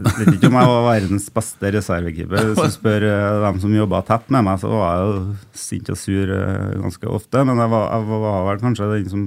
Jeg 0.00 0.14
vet 0.16 0.30
ikke 0.38 0.48
om 0.48 0.56
jeg 0.56 0.68
var 0.70 0.84
verdens 0.86 1.26
beste 1.34 1.70
reservekeeper. 1.74 2.46
Hvis 2.54 2.60
du 2.70 2.72
spør 2.78 3.04
eh, 3.04 3.40
dem 3.44 3.58
som 3.60 3.74
jobba 3.76 4.00
tett 4.08 4.30
med 4.32 4.46
meg, 4.46 4.60
så 4.62 4.70
var 4.72 4.94
jeg 4.96 5.10
jo 5.10 5.18
sint 5.60 5.90
og 5.92 5.98
sur 6.00 6.32
eh, 6.36 6.70
ganske 6.80 7.10
ofte. 7.18 7.42
Men 7.44 7.60
jeg 7.60 7.72
var, 7.74 7.84
jeg 7.98 8.22
var 8.24 8.46
vel 8.48 8.62
kanskje 8.62 8.88
den 8.94 9.10
som 9.12 9.26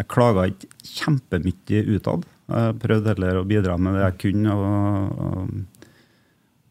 Jeg 0.00 0.06
klaga 0.10 0.48
ikke 0.50 0.68
kjempemye 0.86 1.84
utad. 1.96 2.26
Jeg 2.50 2.80
prøvde 2.82 3.14
heller 3.14 3.40
å 3.40 3.46
bidra 3.48 3.76
med 3.80 3.96
det 3.96 4.02
jeg 4.04 4.18
kunne. 4.24 4.56
Og, 4.56 5.20
og 5.24 5.80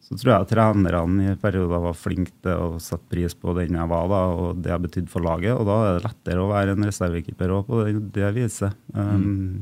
så 0.10 0.18
tror 0.18 0.32
jeg 0.34 0.50
trenerne 0.50 1.26
i 1.30 1.38
perioder 1.38 1.84
var 1.84 1.98
flinke 1.98 2.34
til 2.42 2.64
å 2.64 2.80
sette 2.82 3.12
pris 3.12 3.36
på 3.38 3.54
den 3.54 3.76
jeg 3.78 3.92
var, 3.92 4.08
da, 4.10 4.22
og 4.34 4.64
det 4.64 4.72
jeg 4.72 4.84
betydde 4.88 5.12
for 5.12 5.26
laget. 5.26 5.54
Og 5.54 5.68
da 5.70 5.76
er 5.86 6.00
det 6.00 6.08
lettere 6.08 6.42
å 6.42 6.50
være 6.50 6.74
en 6.74 6.88
reservekeeper 6.90 7.54
òg, 7.54 7.68
på 7.68 7.84
det, 7.86 7.94
det 8.16 8.32
viset. 8.40 8.80
Um, 8.98 9.62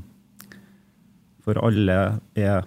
For 1.44 1.60
alle 1.60 2.00
er 2.40 2.64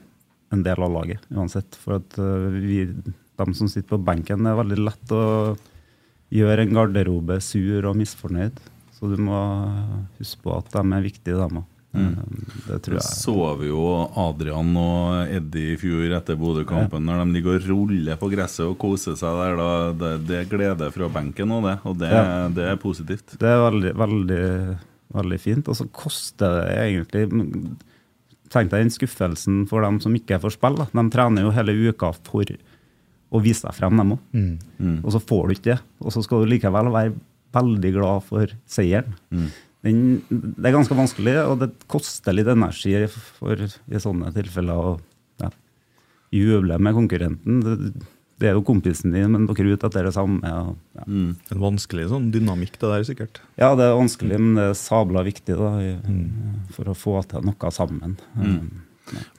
en 0.52 0.66
del 0.66 0.84
av 0.84 0.92
laget, 0.92 1.24
uansett. 1.32 1.78
For 1.80 1.96
at 2.02 2.20
uh, 2.20 2.52
vi, 2.52 2.84
de 2.84 3.48
som 3.56 3.72
sitter 3.72 3.94
på 3.94 4.02
benken, 4.04 4.44
det 4.44 4.52
er 4.52 4.60
veldig 4.60 4.80
lett 4.84 5.16
å 5.16 5.24
gjøre 6.36 6.66
en 6.66 6.76
garderobe 6.76 7.40
sur 7.42 7.88
og 7.88 7.96
misfornøyd. 7.96 8.60
Så 8.92 9.08
du 9.08 9.16
må 9.24 9.40
huske 10.20 10.44
på 10.44 10.52
at 10.58 10.68
de 10.76 10.84
er 10.84 11.08
viktige, 11.08 11.40
dem 11.40 11.62
òg. 11.62 11.79
Mm. 11.90 12.12
Det 12.68 12.76
tror 12.84 12.94
jeg. 13.00 13.02
Så 13.02 13.34
vi 13.58 13.66
jo 13.70 13.80
Adrian 14.22 14.68
og 14.78 15.32
Eddie 15.34 15.72
i 15.74 15.78
fjor 15.80 16.12
etter 16.20 16.36
Bodø-kampen, 16.38 17.02
når 17.08 17.24
de 17.24 17.34
ligger 17.34 17.56
og 17.58 17.66
ruller 17.66 18.20
på 18.20 18.28
gresset 18.30 18.66
og 18.68 18.76
koser 18.78 19.16
seg 19.18 19.40
der. 19.40 19.56
Da, 19.58 19.70
det, 19.98 20.10
det 20.28 20.38
er 20.44 20.50
glede 20.52 20.90
fra 20.94 21.08
benken 21.10 21.50
og 21.56 21.66
det, 21.66 21.76
og 21.84 21.98
det, 21.98 22.10
Ja. 22.14 22.48
det 22.54 22.68
er 22.70 22.78
positivt. 22.82 23.34
Det 23.42 23.48
er 23.50 23.62
veldig, 23.64 23.94
veldig, 23.98 24.42
veldig 25.18 25.40
fint. 25.42 25.68
Og 25.72 25.76
så 25.80 25.88
koster 25.90 26.60
det 26.60 26.76
egentlig 26.86 27.26
Tenk 28.50 28.66
deg 28.72 28.80
den 28.82 28.90
skuffelsen 28.90 29.60
for 29.70 29.84
dem 29.86 30.00
som 30.02 30.14
ikke 30.18 30.40
får 30.42 30.56
spille. 30.56 30.88
De 30.90 31.02
trener 31.14 31.44
jo 31.44 31.52
hele 31.54 31.70
uka 31.86 32.08
for 32.26 32.48
å 33.30 33.38
vise 33.44 33.62
seg 33.62 33.76
frem, 33.76 33.94
dem 34.00 34.16
òg. 34.16 34.22
Mm. 34.34 34.56
Mm. 34.82 34.96
Og 35.06 35.12
så 35.14 35.20
får 35.22 35.44
du 35.46 35.52
ikke 35.54 35.68
det. 35.68 35.76
Og 36.02 36.10
så 36.10 36.22
skal 36.26 36.42
du 36.42 36.50
likevel 36.50 36.90
være 36.90 37.12
veldig 37.54 37.92
glad 37.94 38.24
for 38.26 38.50
seieren. 38.66 39.14
Mm. 39.30 39.46
Den, 39.86 40.00
det 40.28 40.68
er 40.68 40.76
ganske 40.76 40.96
vanskelig, 40.96 41.36
og 41.48 41.60
det 41.62 41.70
koster 41.90 42.36
litt 42.36 42.50
energi 42.52 42.96
for 43.38 43.60
i 43.64 44.00
sånne 44.02 44.32
tilfeller 44.34 44.80
å 44.80 44.90
ja, 45.40 45.48
juble 46.36 46.76
med 46.82 46.96
konkurrenten. 46.98 47.62
Det, 47.64 47.92
det 48.40 48.48
er 48.48 48.56
jo 48.56 48.64
kompisen 48.64 49.12
din, 49.12 49.28
men 49.32 49.46
dere 49.48 49.64
er 49.66 49.76
ute 49.76 49.88
etter 49.88 50.06
det 50.08 50.14
samme. 50.16 50.40
Og, 50.40 50.76
ja. 50.96 51.06
Mm. 51.06 51.32
En 51.52 51.64
vanskelig 51.64 52.06
sånn 52.12 52.28
dynamikk, 52.32 52.78
det 52.80 52.92
der, 52.92 53.08
sikkert. 53.08 53.42
Ja, 53.60 53.74
det 53.76 53.88
er 53.88 53.98
vanskelig, 53.98 54.38
men 54.40 54.54
det 54.56 54.68
er 54.70 54.78
sabla 54.80 55.24
viktig 55.26 55.56
da, 55.60 55.72
i, 55.84 55.90
for 56.76 56.92
å 56.92 56.96
få 56.96 57.18
til 57.28 57.44
noe 57.48 57.72
sammen. 57.74 58.16
Mm. 58.36 58.86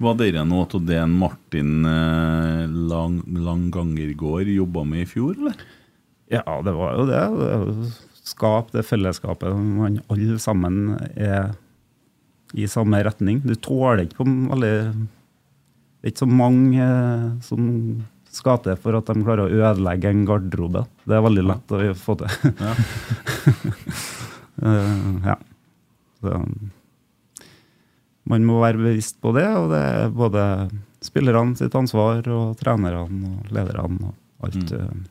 Var 0.03 0.17
dere 0.19 0.43
noe 0.45 0.67
av 0.67 0.85
det 0.85 1.01
Martin 1.09 1.85
eh, 1.87 2.63
Lang, 2.91 3.21
Langangergård 3.25 4.49
jobba 4.51 4.85
med 4.89 5.05
i 5.05 5.09
fjor, 5.09 5.37
eller? 5.37 5.65
Ja, 6.31 6.45
det 6.63 6.73
var 6.75 6.95
jo 6.97 7.05
det. 7.09 7.21
det 7.41 7.51
er 8.21 8.27
jo 8.27 8.29
skap 8.31 8.71
det 8.71 8.85
fellesskapet. 8.85 9.55
Man 9.55 10.01
alle 10.09 10.39
sammen 10.39 10.97
er 11.15 11.53
i 12.53 12.67
samme 12.67 13.03
retning. 13.03 13.41
Du 13.43 13.55
tåler 13.55 14.05
ikke 14.05 14.21
på 14.21 14.25
veldig 14.25 14.73
Det 14.91 16.07
er 16.07 16.11
ikke 16.11 16.23
så 16.23 16.29
mange 16.29 16.81
eh, 16.81 17.27
som 17.45 18.03
skal 18.31 18.61
til 18.63 18.77
for 18.79 18.95
at 18.95 19.09
de 19.11 19.23
klarer 19.25 19.45
å 19.45 19.51
ødelegge 19.51 20.09
en 20.09 20.25
garderobe. 20.25 20.85
Det 21.05 21.17
er 21.17 21.25
veldig 21.25 21.43
lett 21.45 21.73
å 21.75 21.81
få 21.95 22.17
til. 22.21 22.53
Ja. 22.61 22.75
Eh, 24.61 24.97
ja. 25.25 25.33
Så, 26.21 26.39
man 28.29 28.43
må 28.45 28.59
være 28.61 28.77
bevisst 28.77 29.15
på 29.23 29.31
det, 29.33 29.47
og 29.57 29.71
det 29.71 29.79
er 29.79 30.11
både 30.13 30.43
spillerne 31.01 31.57
sitt 31.57 31.73
ansvar 31.73 32.27
og 32.29 32.59
trenerne 32.59 32.99
og 33.07 33.49
lederne 33.55 34.11
og 34.11 34.45
alt, 34.45 34.69
mm. 34.69 35.01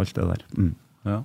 alt 0.00 0.14
det 0.16 0.28
der. 0.30 0.46
Mm. 0.56 0.70
Ja. 1.04 1.18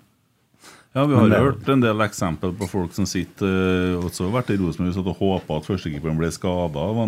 Ja, 0.94 1.06
Vi 1.08 1.16
har 1.16 1.30
det- 1.30 1.38
hørt 1.40 1.70
en 1.72 1.80
del 1.80 2.02
eksempel 2.04 2.52
på 2.52 2.68
folk 2.68 2.92
som 2.92 3.06
sitter 3.08 3.96
og 3.96 4.10
også 4.10 4.26
har 4.30 4.42
vært 4.42 4.50
i 4.52 4.58
Rosenborg 4.60 5.08
og 5.08 5.16
håpa 5.22 5.58
at 5.62 5.64
førstekeeperen 5.70 6.18
ble 6.20 6.28
skada. 6.36 6.82
Ja, 6.84 7.06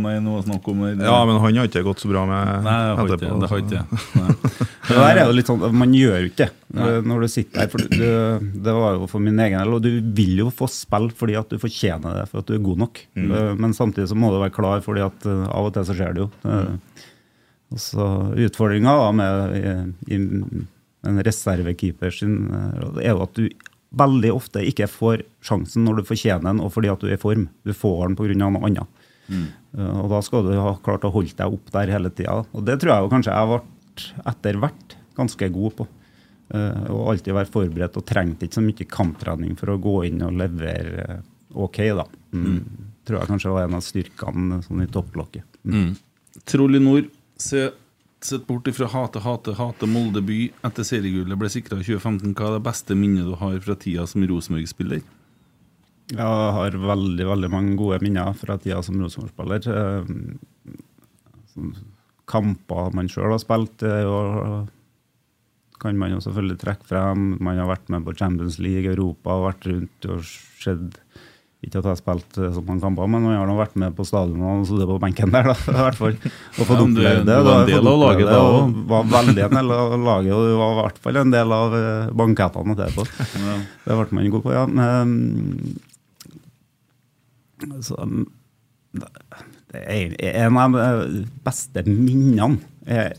men 1.27 1.35
han 1.43 1.55
har 1.57 1.67
ikke 1.67 1.83
gått 1.83 1.99
så 1.99 2.07
bra 2.07 2.23
med 2.25 2.63
Nei, 2.63 2.77
det 2.79 2.95
har 2.95 3.07
ikke, 3.07 3.19
det 3.41 3.49
har 3.49 3.59
så- 3.59 3.59
ikke 3.59 3.83
Nei. 4.15 4.35
Det 4.87 4.95
der 4.99 5.17
er 5.17 5.25
jo 5.27 5.31
litt 5.35 5.47
sånn, 5.47 5.73
Man 5.73 5.91
gjør 5.93 6.15
jo 6.21 6.29
ikke 6.29 6.47
det 6.47 7.03
når 7.05 7.21
du 7.21 7.27
sitter 7.27 7.59
der. 7.59 7.67
For 7.67 7.77
du, 7.77 8.49
det 8.63 8.73
var 8.73 8.93
jo 8.99 9.07
for 9.07 9.19
min 9.19 9.37
egen 9.39 9.59
del, 9.59 9.73
og 9.73 9.81
du 9.81 10.01
vil 10.15 10.37
jo 10.37 10.49
få 10.49 10.67
spill 10.71 11.09
fordi 11.11 11.35
at 11.39 11.49
du 11.49 11.57
fortjener 11.57 12.21
det, 12.21 12.29
for 12.29 12.39
at 12.39 12.45
du 12.47 12.53
er 12.55 12.63
god 12.63 12.77
nok. 12.77 12.99
Mm. 13.15 13.31
Eh, 13.31 13.53
Men 13.55 13.73
samtidig 13.73 14.07
så 14.09 14.15
må 14.15 14.31
du 14.31 14.39
være 14.39 14.51
klar, 14.55 14.79
fordi 14.81 15.03
at 15.05 15.25
eh, 15.25 15.43
av 15.51 15.65
og 15.67 15.73
til 15.73 15.83
så 15.83 15.95
skjer 15.95 16.13
det 16.15 16.23
jo. 16.23 16.29
Eh, 16.45 16.75
Og 17.73 17.79
så 17.79 18.07
Utfordringa 18.47 19.11
med 19.15 19.55
i, 19.57 20.13
i 20.13 20.15
en 21.03 21.19
reservekeeper 21.23 22.11
sin 22.13 22.47
eh, 22.53 23.03
er 23.07 23.11
jo 23.15 23.23
at 23.23 23.33
du 23.35 23.49
veldig 23.93 24.31
ofte 24.33 24.63
ikke 24.65 24.87
får 24.89 25.23
sjansen 25.45 25.83
når 25.85 25.99
du 26.01 26.07
fortjener 26.09 26.47
den, 26.49 26.61
og 26.65 26.71
fordi 26.73 26.89
at 26.91 27.01
du 27.03 27.07
er 27.11 27.17
i 27.17 27.21
form. 27.21 27.47
Du 27.65 27.73
får 27.77 28.07
den 28.09 28.15
pga. 28.17 28.35
noe 28.39 28.63
annet. 28.67 28.87
Mm. 29.29 29.47
Eh, 29.77 29.99
Og 30.03 30.09
da 30.11 30.21
skal 30.25 30.43
du 30.47 30.53
ha 30.59 30.75
klart 30.83 31.05
å 31.07 31.11
holde 31.13 31.35
deg 31.37 31.53
opp 31.57 31.71
der 31.71 31.91
hele 31.93 32.09
tida. 32.09 32.39
Og 32.53 32.65
det 32.65 32.79
tror 32.81 32.93
jeg 32.95 33.05
jo 33.05 33.11
kanskje 33.13 33.35
jeg 33.37 33.51
ble 33.51 33.59
etter 34.33 34.57
hvert 34.63 34.95
ganske 35.15 35.49
god 35.53 35.75
på. 35.77 35.87
Eh, 36.53 36.89
Og 36.91 37.11
alltid 37.13 37.33
være 37.37 37.51
forberedt 37.53 37.97
og 38.01 38.05
trengte 38.09 38.45
ikke 38.47 38.59
så 38.59 38.65
mye 38.65 38.89
kamptrening 38.89 39.55
for 39.59 39.73
å 39.73 39.79
gå 39.81 39.95
inn 40.09 40.21
og 40.25 40.33
levere 40.41 41.05
eh, 41.07 41.21
OK, 41.53 41.77
da. 41.93 42.07
Mm. 42.33 42.59
Tror 43.05 43.19
jeg 43.19 43.29
kanskje 43.29 43.53
var 43.53 43.67
en 43.67 43.77
av 43.77 43.83
styrkene 43.85 44.61
sånn 44.65 44.81
i 44.83 44.89
topplokket. 44.89 45.45
Mm. 45.69 45.91
Troll 46.49 46.75
i 46.75 46.81
nord, 46.81 47.09
se, 47.37 47.67
sett 48.27 48.45
bort 48.47 48.67
ifra 48.69 48.87
hate, 48.91 49.21
hate, 49.23 49.55
hate 49.57 49.87
Molde 49.89 50.21
by 50.25 50.37
etter 50.67 50.83
seriegullet 50.87 51.39
ble 51.39 51.49
sikra 51.51 51.79
i 51.79 51.85
2015. 51.85 52.33
Hva 52.37 52.45
er 52.49 52.55
det 52.57 52.67
beste 52.67 52.97
minnet 52.97 53.27
du 53.27 53.35
har 53.39 53.57
fra 53.65 53.75
tida 53.79 54.05
som 54.09 54.25
Rosenborg-spiller? 54.29 55.01
Jeg 56.13 56.53
har 56.57 56.77
veldig 56.77 57.25
veldig 57.29 57.49
mange 57.51 57.75
gode 57.79 57.99
minner 58.03 58.33
fra 58.37 58.57
tida 58.61 58.81
som 58.85 58.99
Rosenborg-spiller. 59.01 59.61
Eh, 59.73 60.03
Kamper 62.29 62.93
man 62.95 63.09
sjøl 63.11 63.33
har 63.33 63.41
spilt, 63.43 63.83
er 63.83 64.07
kan 65.83 65.99
man 65.99 66.13
jo 66.15 66.21
selvfølgelig 66.23 66.61
trekke 66.61 66.87
frem. 66.87 67.23
Man 67.43 67.59
har 67.59 67.67
vært 67.67 67.89
med 67.91 68.05
på 68.07 68.15
Champions 68.15 68.59
League, 68.63 68.87
Europa, 68.87 69.35
vært 69.49 69.67
rundt 69.67 70.07
og 70.13 70.23
sett 70.63 70.99
Ikke 71.63 71.79
at 71.79 71.85
jeg 71.87 71.93
har 71.93 71.99
spilt 72.01 72.37
eh, 72.43 72.49
så 72.51 72.61
mange 72.67 72.83
kamper, 72.83 73.07
men 73.07 73.23
jeg 73.29 73.39
har 73.39 73.47
nå 73.47 73.53
vært 73.55 73.77
med 73.79 73.93
på 73.95 74.03
stadion 74.07 74.41
og 74.43 74.65
sittet 74.67 74.89
på 74.89 74.97
benken 74.99 75.31
der, 75.31 75.47
da, 75.47 75.55
i 75.71 75.77
hvert 75.79 75.99
fall. 76.01 76.17
Og 76.19 76.59
fått 76.67 76.75
Ja, 76.75 76.83
oppleve 76.83 77.21
det. 77.23 77.37
du 77.39 77.47
var 77.47 77.61
en 77.63 77.69
del 77.71 77.87
av 77.93 77.97
laget 78.03 78.27
da 78.27 78.39
òg? 78.43 78.75
Var 78.91 79.07
veldig 79.13 79.45
en 79.47 79.57
del 79.57 79.71
av 79.77 79.95
laget, 80.09 80.33
og 80.35 80.43
du 80.43 80.53
var 80.59 80.73
i 80.73 80.77
hvert 80.81 80.99
fall 81.07 81.19
en 81.23 81.33
del 81.33 81.55
av 81.55 81.77
eh, 81.79 82.11
bankettene 82.23 82.75
etterpå. 82.77 83.07
Ja. 83.43 83.55
Det 83.87 83.95
ble 83.99 84.15
man 84.19 84.29
god 84.35 84.43
på, 84.45 84.51
ja. 84.55 84.63
Men, 84.67 85.15
så, 87.83 87.95
det 88.93 89.07
det 89.73 89.81
er 89.89 90.45
en 90.45 90.57
av 90.61 90.75
de 90.77 91.23
beste 91.47 91.81
minnene 91.87 92.59
er 92.85 93.15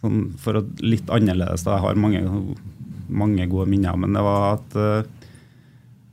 sånn, 0.00 0.30
For 0.40 0.56
å 0.56 0.62
litt 0.80 1.10
annerledes, 1.12 1.66
da. 1.66 1.74
Jeg 1.76 1.84
har 1.84 1.98
mange, 2.00 2.22
mange 3.12 3.44
gode 3.50 3.68
minner, 3.68 3.98
men 4.00 4.16
det 4.16 4.22
var 4.24 4.46
at 4.54 4.78
eh, 4.80 5.10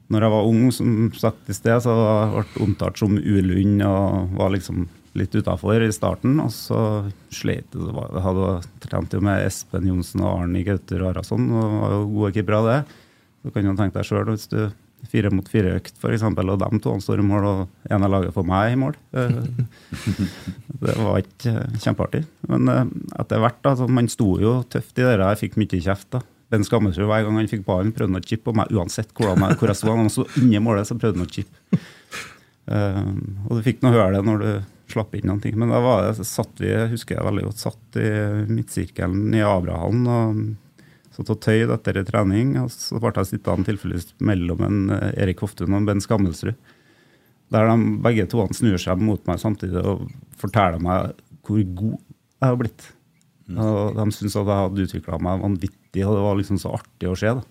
når 0.10 0.26
jeg 0.26 0.34
var 0.34 0.48
ung, 0.49 0.61
som 0.73 0.94
sagt 1.14 1.49
i 1.52 1.56
sted, 1.56 1.84
så 1.86 1.94
ble 1.94 2.41
jeg 2.41 2.64
omtalt 2.65 2.98
som 3.02 3.18
ulund 3.18 3.84
og 3.86 4.34
var 4.40 4.53
liksom 4.56 4.88
litt 5.18 5.34
utafor 5.36 5.86
i 5.86 5.91
starten. 5.94 6.40
Og 6.41 6.52
så 6.53 6.81
slet 7.34 7.69
jeg. 7.76 7.94
Jeg 7.94 8.26
hadde 8.26 8.52
trent 8.86 9.14
jo 9.14 9.22
med 9.26 9.45
Espen 9.45 9.90
Johnsen 9.90 10.23
og 10.26 10.44
Arne 10.44 10.65
Gauter 10.65 11.06
Arason, 11.11 11.49
og 11.53 11.80
var 11.84 11.95
jo 11.95 12.03
gode 12.15 12.36
keepere 12.38 12.61
av 12.61 12.69
det. 12.69 12.80
Så 13.40 13.53
kan 13.56 13.69
du 13.69 13.76
tenke 13.77 13.99
deg 13.99 14.10
sjøl 14.10 14.31
hvis 14.34 14.49
du 14.52 14.61
fire 15.10 15.30
mot 15.31 15.48
fire-økt, 15.48 15.94
f.eks., 16.02 16.26
og 16.27 16.60
de 16.60 16.80
to 16.84 16.95
står 16.99 17.22
i 17.22 17.26
mål, 17.26 17.45
og 17.48 17.91
en 17.94 18.03
av 18.03 18.11
laget 18.11 18.36
får 18.36 18.48
meg 18.49 18.73
i 18.73 18.80
mål. 18.81 18.98
Eh, 19.15 19.38
Det 20.80 20.95
var 20.99 21.22
ikke 21.22 21.53
kjempeartig. 21.84 22.23
Men 22.52 22.68
eh, 22.73 22.84
etter 23.22 23.41
hvert, 23.44 23.61
da, 23.64 23.88
man 23.88 24.10
sto 24.11 24.34
jo 24.41 24.57
tøft 24.72 24.98
i 24.98 25.06
det 25.06 25.14
der. 25.14 25.23
Jeg 25.31 25.41
fikk 25.45 25.57
mye 25.61 25.81
kjeft. 25.86 26.10
da. 26.18 26.22
Ben 26.49 26.65
Skammelsrud, 26.65 27.05
hver 27.09 27.26
gang 27.26 27.38
han 27.38 27.49
fikk 27.49 27.65
ballen, 27.67 27.93
prøvde 27.93 28.15
han 28.15 28.23
å 28.23 28.26
chippe 28.26 28.49
på 28.49 28.55
meg, 28.57 28.71
uansett 28.73 29.11
hvordan 29.13 29.45
jeg, 29.45 29.59
hvor 29.59 29.69
jeg 29.69 29.80
sto. 29.80 29.95
Han 29.99 30.11
sto 30.13 30.26
inni 30.41 30.61
målet, 30.63 30.89
så 30.89 30.97
prøvde 30.97 31.21
han 31.21 31.27
å 31.27 31.34
chippe. 31.34 31.81
Um, 32.69 33.19
og 33.47 33.57
du 33.57 33.65
fikk 33.65 33.81
nå 33.81 33.91
høre 33.93 34.17
det 34.17 34.26
når 34.26 34.41
du 34.43 34.49
slapp 34.89 35.13
inn 35.17 35.27
noen 35.30 35.41
ting. 35.43 35.57
Men 35.59 35.73
da 35.73 35.81
var 35.84 36.07
det, 36.07 36.26
satt 36.27 36.61
vi, 36.61 36.71
husker 36.91 37.17
jeg 37.17 37.27
veldig 37.27 37.45
godt, 37.47 37.61
satt 37.61 38.01
i 38.01 38.09
midtsirkelen 38.49 39.38
i 39.38 39.45
Abrahallen 39.45 40.09
og 40.09 40.41
satt 41.15 41.31
og 41.34 41.41
tøyd 41.43 41.73
etter 41.76 42.01
trening. 42.07 42.55
Og 42.63 42.71
så 42.73 43.01
ble 43.01 43.13
jeg 43.17 43.31
sittende 43.34 43.69
tilfeldigvis 43.69 44.13
mellom 44.26 44.65
en 44.65 44.93
eh, 44.95 45.09
Erik 45.26 45.43
Hoftun 45.45 45.73
og 45.73 45.81
en 45.81 45.89
Ben 45.89 46.03
Skammelsrud. 46.03 46.57
Der 47.49 47.65
de 47.65 47.97
begge 48.05 48.27
to 48.30 48.45
snur 48.53 48.77
seg 48.81 49.01
mot 49.01 49.21
meg 49.26 49.41
samtidig 49.41 49.81
og 49.81 50.05
forteller 50.38 50.81
meg 50.84 51.17
hvor 51.47 51.61
god 51.80 51.97
jeg 51.97 52.45
har 52.45 52.59
blitt. 52.59 52.89
Og 53.49 53.95
De 53.97 54.05
syntes 54.13 54.35
at 54.38 54.45
jeg 54.45 54.63
hadde 54.63 54.85
utvikla 54.85 55.17
meg 55.26 55.41
vanvittig, 55.41 55.78
og 56.06 56.16
det 56.16 56.26
var 56.26 56.38
liksom 56.40 56.60
så 56.61 56.76
artig 56.78 57.10
å 57.10 57.18
se. 57.18 57.34
da. 57.40 57.44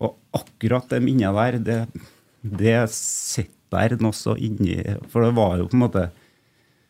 Og 0.00 0.16
akkurat 0.40 0.88
det 0.88 1.02
minnet 1.04 1.36
der, 1.36 1.58
det, 1.64 2.04
det 2.42 2.76
sitter 2.94 3.56
der 3.70 4.00
noe 4.02 4.16
så 4.16 4.34
inni 4.34 4.80
For 5.12 5.22
det 5.22 5.34
var 5.36 5.60
jo 5.60 5.68
på 5.70 5.76
en 5.76 5.84
måte 5.84 6.08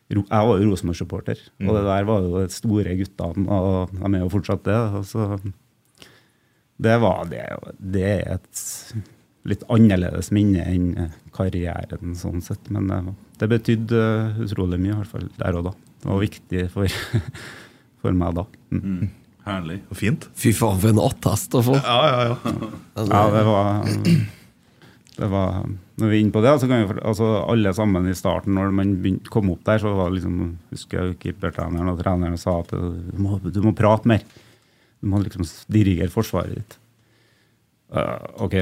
Jeg 0.09 0.25
var 0.31 0.57
jo 0.57 0.69
Rosenborg-supporter, 0.71 1.43
og 1.61 1.75
det 1.77 1.83
der 1.85 2.07
var 2.07 2.25
jo 2.25 2.39
de 2.41 2.55
store 2.55 2.95
guttene, 2.99 3.45
og 3.47 3.93
de 3.95 4.09
er 4.09 4.23
jo 4.23 4.31
fortsatt 4.33 4.65
det. 4.65 4.79
så 5.07 5.37
det 6.81 6.97
var 6.97 7.27
det, 7.29 7.45
det 7.77 8.07
er 8.09 8.39
et 8.39 8.61
litt 9.47 9.63
annerledes 9.73 10.31
minne 10.33 10.63
enn 10.65 10.87
eh, 10.97 11.13
karrieren, 11.33 12.15
sånn 12.17 12.41
sett. 12.41 12.69
Men 12.73 12.89
det, 12.89 12.99
det 13.41 13.49
betydde 13.51 14.01
eh, 14.01 14.41
utrolig 14.47 14.79
mye, 14.81 14.95
i 14.95 14.99
hvert 14.99 15.13
fall 15.13 15.27
der 15.37 15.59
og 15.59 15.67
da. 15.69 15.73
Det 16.01 16.09
var 16.09 16.23
viktig 16.23 16.63
for, 16.73 16.97
for 18.01 18.17
meg 18.17 18.37
da. 18.39 18.45
Mm. 18.73 19.09
Herlig. 19.47 19.79
Og 19.89 19.97
fint. 19.97 20.27
Fy 20.37 20.51
faen, 20.53 20.79
for 20.81 20.93
en 20.93 21.01
attest 21.01 21.55
å 21.57 21.63
få! 21.65 21.77
Ja, 21.79 21.99
ja, 22.07 22.19
ja. 22.29 22.71
Ja, 23.01 23.21
det 23.33 23.41
var, 23.47 23.87
det 25.17 25.29
var 25.31 25.55
Når 25.65 26.11
vi 26.11 26.17
er 26.17 26.19
inne 26.21 26.35
på 26.35 26.43
det, 26.45 26.51
så 26.61 26.69
kan 26.69 26.83
vi, 26.83 26.99
altså 26.99 27.29
alle 27.41 27.73
sammen 27.77 28.09
i 28.09 28.17
starten, 28.17 28.53
når 28.57 28.75
man 28.77 28.93
begynte, 29.01 29.31
kom 29.33 29.49
opp 29.53 29.63
der, 29.65 29.81
så 29.81 29.95
var 29.97 30.11
det 30.11 30.19
liksom 30.19 30.37
husker 30.73 31.01
jeg 31.01 31.17
keepertreneren 31.23 31.89
og 31.93 31.99
treneren 32.03 32.37
sa 32.41 32.59
at 32.61 32.75
du 32.75 33.17
må, 33.21 33.39
du 33.41 33.61
må 33.65 33.73
prate 33.77 34.09
mer. 34.11 34.25
Du 35.01 35.09
må 35.09 35.23
liksom 35.23 35.47
dirigere 35.73 36.13
forsvaret 36.13 36.59
ditt. 36.59 36.77
Uh, 37.91 38.45
OK, 38.45 38.59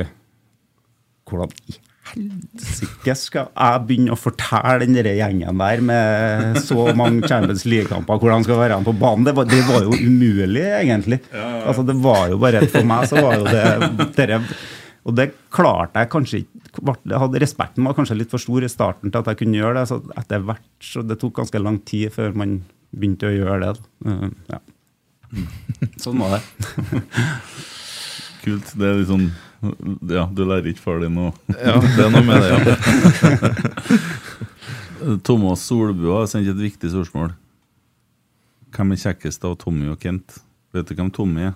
hvordan 1.30 1.52
i 1.70 1.76
helsike 2.10 3.14
skal 3.20 3.48
jeg 3.54 3.84
begynne 3.90 4.14
å 4.16 4.20
fortelle 4.20 4.80
den 4.86 4.98
der 4.98 5.10
gjengen 5.18 5.62
der 5.62 5.82
med 5.86 6.60
så 6.66 6.88
mange 6.98 7.28
Champions 7.30 7.64
League-kamper 7.70 8.20
hvordan 8.22 8.46
skal 8.48 8.60
være 8.62 8.80
på 8.88 8.94
banen? 9.00 9.26
Det 9.28 9.34
var, 9.38 9.48
det 9.50 9.62
var 9.68 9.86
jo 9.88 9.96
umulig, 9.98 10.66
egentlig. 10.82 11.22
Altså, 11.34 11.86
det 11.88 11.96
var 12.04 12.30
jo 12.34 12.40
bare 12.42 12.64
For 12.72 12.88
meg 12.88 13.08
så 13.12 13.22
var 13.24 13.38
jo 13.40 13.48
det 13.50 14.10
dere, 14.18 14.42
Og 15.08 15.16
det 15.18 15.30
klarte 15.54 16.04
jeg 16.04 16.12
kanskje 16.14 16.42
ikke 16.44 16.96
hadde, 17.20 17.40
Respekten 17.42 17.88
var 17.88 17.96
kanskje 17.98 18.18
litt 18.20 18.30
for 18.34 18.42
stor 18.42 18.66
i 18.66 18.70
starten 18.72 19.10
til 19.14 19.22
at 19.24 19.30
jeg 19.32 19.40
kunne 19.44 19.58
gjøre 19.62 19.80
det. 19.82 19.86
Så 19.90 20.02
etter 20.20 20.44
hvert 20.46 20.68
så 20.86 21.02
det 21.06 21.18
tok 21.22 21.38
ganske 21.42 21.62
lang 21.64 21.80
tid 21.88 22.12
før 22.14 22.36
man 22.38 22.60
begynte 22.94 23.30
å 23.30 23.36
gjøre 23.36 23.62
det. 23.64 23.88
Eh, 24.06 24.28
Ja. 24.56 24.60
Sånn 26.02 26.18
var 26.18 26.40
det. 26.40 27.02
Kult. 28.44 28.72
Det 28.80 28.88
er 28.88 28.96
litt 29.02 29.10
sånn 29.12 29.28
Ja, 29.62 30.24
du 30.32 30.44
lærer 30.48 30.70
ikke 30.72 30.84
far 30.86 31.02
din 31.04 31.16
noe. 31.18 31.34
Ja, 31.52 31.78
det 31.84 32.04
er 32.06 32.12
noe 32.14 32.24
med 32.24 32.44
det, 32.44 32.50
ja. 32.54 32.60
Thomas 35.28 35.64
Solbua 35.64 36.22
har 36.22 36.30
sendt 36.32 36.52
et 36.52 36.60
viktig 36.60 36.92
spørsmål. 36.92 37.34
Hvem 38.76 38.94
er 38.94 39.02
kjekkest 39.02 39.46
av 39.48 39.58
Tommy 39.62 39.90
og 39.92 40.00
Kent? 40.02 40.40
Vet 40.76 40.90
du 40.90 40.96
hvem 40.98 41.12
Tommy 41.16 41.50
er? 41.50 41.56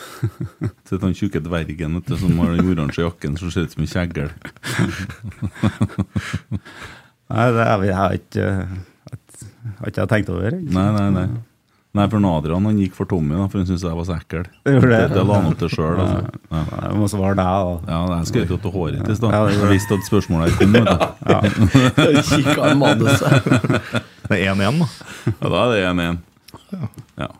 Sitter 0.88 1.04
han 1.04 1.16
tjukke 1.16 1.42
dvergen 1.44 1.98
vet 1.98 2.08
du, 2.08 2.14
som 2.18 2.38
har 2.40 2.54
den 2.56 2.70
oransje 2.72 3.04
jakken 3.04 3.36
som 3.40 3.52
ser 3.52 3.66
ut 3.66 3.74
som 3.74 3.84
en 3.84 3.90
kjeggel. 3.90 4.30
Nei, 7.30 7.46
det 7.54 7.66
har 7.68 7.84
jeg 7.86 7.98
har 7.98 8.16
ikke, 8.16 8.46
har 9.78 9.92
ikke 9.92 10.08
tenkt 10.10 10.32
over. 10.32 10.56
det 10.56 10.74
Nei, 10.74 10.88
nei, 10.96 11.08
nei. 11.14 11.28
Nei, 11.90 12.04
for 12.06 12.22
Adrian 12.22 12.66
han 12.68 12.76
gikk 12.78 12.92
for 12.94 13.08
Tommy, 13.10 13.34
da, 13.34 13.48
for 13.50 13.58
han 13.58 13.66
syntes 13.66 13.82
jeg 13.82 13.96
var 13.98 14.06
så 14.06 14.14
ekkel. 14.14 14.44
Det? 14.62 14.74
Det, 14.84 14.98
det 15.10 15.22
la 15.26 15.38
han 15.40 15.48
opp 15.50 15.58
til 15.58 15.72
sjøl. 15.72 15.96
Altså. 15.98 16.20
Ja. 16.54 16.60
Jeg 16.84 16.98
må 17.00 17.08
svare 17.10 17.34
deg, 17.40 17.64
da. 17.66 17.72
Ja, 17.90 17.98
jeg 18.20 18.28
skrøt 18.30 18.52
jo 18.54 18.58
til 18.62 18.74
håret 18.76 18.98
ditt 19.00 19.10
i 19.10 19.16
stad. 19.18 19.34
Ja, 19.34 19.40
det 19.48 19.56
gjorde 19.56 19.66
Jeg 19.66 19.74
visste 19.80 19.98
at 19.98 20.06
spørsmålet 20.06 20.54
kom. 20.60 20.76
Kikka 22.30 22.68
i 22.70 22.76
manuset. 22.78 23.50
Det 24.30 24.38
er 24.38 24.52
1-1, 24.54 24.78
da. 24.84 24.88
Ja, 25.32 25.50
da 25.50 25.64
er 25.64 25.72
det 25.74 25.80
1-1. 25.90 26.20
Ja. 27.24 27.30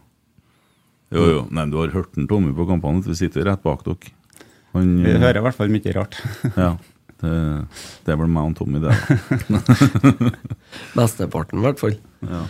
Jo, 1.14 1.26
jo. 1.26 1.44
Nei, 1.54 1.66
du 1.70 1.76
har 1.78 1.94
hørt 1.94 2.10
den 2.18 2.26
Tommy 2.30 2.50
på 2.56 2.66
kampene. 2.66 3.04
Vi 3.06 3.14
sitter 3.18 3.46
rett 3.46 3.62
bak 3.62 3.86
dere. 3.86 4.10
Han, 4.74 4.96
Vi 5.02 5.14
hører 5.14 5.38
i 5.38 5.44
hvert 5.46 5.58
fall 5.58 5.70
mye 5.70 5.94
rart. 5.94 6.18
Ja. 6.56 6.72
Det, 7.20 7.30
det 8.06 8.14
er 8.14 8.18
vel 8.18 8.30
meg 8.32 8.50
og 8.50 8.58
Tommy, 8.58 8.80
det. 8.82 8.94
Mesteparten, 10.98 11.60
i 11.60 11.66
hvert 11.66 11.82
fall. 11.82 11.94
Ja. 12.26 12.42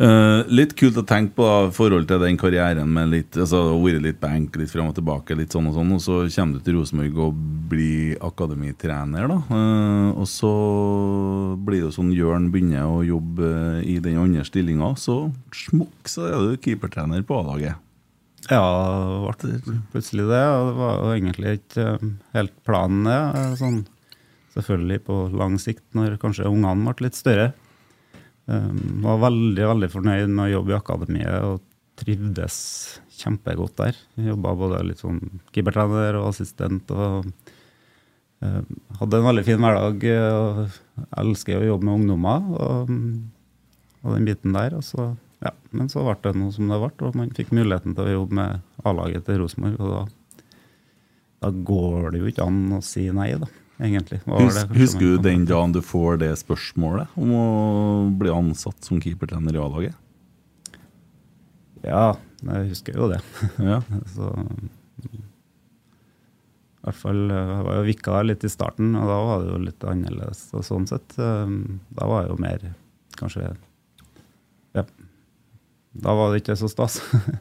Eh, 0.00 0.46
litt 0.48 0.70
kult 0.80 0.96
å 0.96 1.04
tenke 1.04 1.34
på 1.36 1.44
da, 1.44 1.72
forhold 1.76 2.06
til 2.08 2.22
den 2.22 2.38
karrieren 2.40 2.88
med 2.88 3.10
litt 3.12 3.36
altså, 3.36 3.66
vært 3.82 4.00
litt 4.00 4.20
bank, 4.22 4.54
litt 4.56 4.72
fram 4.72 4.88
og 4.88 4.96
tilbake, 4.96 5.36
litt 5.36 5.52
sånn 5.52 5.68
og 5.68 5.76
sånn, 5.76 5.92
og 5.92 6.00
så 6.00 6.16
kommer 6.32 6.56
du 6.56 6.64
til 6.64 6.78
Rosenborg 6.78 7.20
og 7.26 7.42
blir 7.68 8.14
akademitrener, 8.24 9.28
da. 9.28 9.36
Uh, 9.52 10.08
og 10.14 10.24
så 10.30 10.54
blir 11.68 11.84
det 11.84 11.92
sånn 11.98 12.14
Jørn 12.16 12.48
begynner 12.54 12.88
å 12.88 13.04
jobbe 13.04 13.52
eh, 13.52 13.92
i 13.92 13.98
den 14.00 14.16
andre 14.22 14.46
stillinga, 14.48 14.94
så 14.96 15.20
smukk, 15.66 16.08
så 16.08 16.30
er 16.30 16.48
du 16.48 16.56
keepertrener 16.64 17.20
på 17.28 17.42
A-laget. 17.42 17.76
Ja, 18.48 18.64
det 19.44 19.60
ble 19.66 19.82
plutselig 19.92 20.30
det. 20.30 20.44
Og 20.48 20.70
det 20.70 20.76
var 20.80 21.10
egentlig 21.12 21.58
ikke 21.60 21.90
helt 22.32 22.56
planen, 22.66 23.04
det. 23.04 23.44
Sånn, 23.60 23.82
selvfølgelig 24.56 25.04
på 25.06 25.24
lang 25.36 25.60
sikt, 25.60 25.84
når 25.94 26.16
kanskje 26.22 26.48
ungene 26.48 26.88
ble 26.88 27.10
litt 27.10 27.20
større. 27.20 27.52
Um, 28.50 29.02
var 29.04 29.20
veldig 29.28 29.66
veldig 29.68 29.88
fornøyd 29.92 30.30
med 30.32 30.48
å 30.48 30.52
jobbe 30.56 30.72
i 30.72 30.78
akademiet 30.80 31.44
og 31.46 31.60
trivdes 32.00 32.56
kjempegodt 33.20 33.76
der. 33.78 33.98
Jobba 34.30 34.56
både 34.58 34.80
litt 34.88 35.02
sånn 35.02 35.20
keepertrener 35.54 36.18
og 36.18 36.30
assistent. 36.32 36.90
og 36.90 37.28
uh, 38.42 38.62
Hadde 38.98 39.20
en 39.20 39.28
veldig 39.28 39.44
fin 39.46 39.62
hverdag. 39.62 40.06
eh, 40.08 40.38
og 40.40 41.20
elsker 41.22 41.60
å 41.60 41.68
jobbe 41.68 41.86
med 41.86 42.00
ungdommer 42.00 42.48
og, 42.56 42.94
og 44.02 44.16
den 44.16 44.26
biten 44.26 44.56
der. 44.56 44.74
Og 44.80 44.86
så, 44.88 45.12
ja, 45.44 45.54
men 45.76 45.92
så 45.92 46.02
ble 46.08 46.18
det 46.24 46.34
noe 46.40 46.56
som 46.56 46.72
det 46.72 46.80
ble, 46.82 46.92
og 47.06 47.20
man 47.20 47.34
fikk 47.36 47.54
muligheten 47.54 47.94
til 47.94 48.08
å 48.08 48.16
jobbe 48.16 48.40
med 48.40 48.84
A-laget 48.88 49.28
til 49.28 49.44
Rosenborg. 49.44 49.78
og 49.78 49.94
da, 49.94 50.44
da 51.46 51.54
går 51.70 52.10
det 52.16 52.24
jo 52.24 52.34
ikke 52.34 52.50
an 52.50 52.64
å 52.80 52.82
si 52.84 53.06
nei, 53.14 53.34
da, 53.38 53.46
egentlig. 53.80 54.20
Husk, 54.26 54.60
det 54.68 54.80
husker 54.80 55.00
du 55.00 55.24
den 55.24 55.46
dagen 55.48 55.72
du 55.74 55.80
får 55.84 56.20
det 56.22 56.30
spørsmålet 56.40 57.16
om 57.20 57.32
å 57.36 57.46
bli 58.20 58.32
ansatt 58.34 58.86
som 58.86 59.00
keepertrener 59.02 59.56
i 59.56 59.62
A-laget? 59.62 59.96
Ja, 61.84 62.16
jeg 62.44 62.70
husker 62.74 62.96
jo 63.00 63.08
det. 63.12 63.22
Ja. 63.70 63.80
så 64.14 64.34
i 66.80 66.86
hvert 66.88 66.96
fall 66.96 67.18
eh, 67.28 67.50
Jeg 67.52 67.64
var 67.66 67.74
jo 67.76 67.88
vikar 67.88 68.24
litt 68.24 68.44
i 68.46 68.50
starten, 68.52 68.94
og 68.96 69.08
da 69.08 69.16
var 69.24 69.42
det 69.42 69.50
jo 69.50 69.58
litt 69.66 69.84
annerledes. 69.84 70.46
Og 70.56 70.64
sånn 70.64 70.86
sett, 70.88 71.16
eh, 71.20 71.50
da 71.96 72.08
var 72.08 72.24
jeg 72.24 72.32
jo 72.32 72.38
mer 72.40 72.70
kanskje 73.20 73.50
Ja. 74.76 74.86
Da 76.00 76.14
var 76.14 76.30
det 76.30 76.40
ikke 76.40 76.56
så 76.56 76.70
stas. 76.70 77.00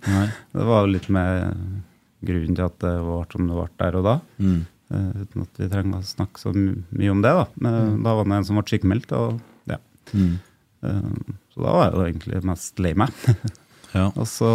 Nei. 0.09 0.25
det 0.57 0.65
var 0.67 0.83
jo 0.83 0.91
litt 0.95 1.07
med 1.13 1.55
grunnen 2.25 2.57
til 2.57 2.65
at 2.65 2.79
det 2.83 2.95
ble 3.05 3.21
som 3.31 3.47
det 3.47 3.55
ble 3.61 3.67
der 3.79 3.97
og 3.99 4.07
da. 4.07 4.15
Mm. 4.41 4.59
Eh, 4.89 5.09
uten 5.21 5.43
at 5.45 5.59
vi 5.61 5.67
trenger 5.69 5.99
å 6.01 6.07
snakke 6.09 6.41
så 6.41 6.53
my 6.55 6.67
mye 6.97 7.11
om 7.13 7.21
det, 7.21 7.33
da. 7.37 7.45
Men 7.61 7.99
da 8.05 8.15
var 8.17 8.25
det 8.25 8.37
en 8.39 8.47
som 8.47 8.57
ble 8.57 8.65
sykemeldt, 8.71 9.11
og 9.13 9.39
ja. 9.69 9.77
Mm. 10.13 10.39
Eh, 10.81 11.35
så 11.53 11.61
da 11.65 11.73
var 11.75 11.83
jeg 11.89 11.93
jo 11.99 12.05
egentlig 12.07 12.43
mest 12.49 12.79
lei 12.85 12.93
meg. 12.97 13.13
Ja. 13.89 14.03
Og 14.21 14.27
så 14.29 14.45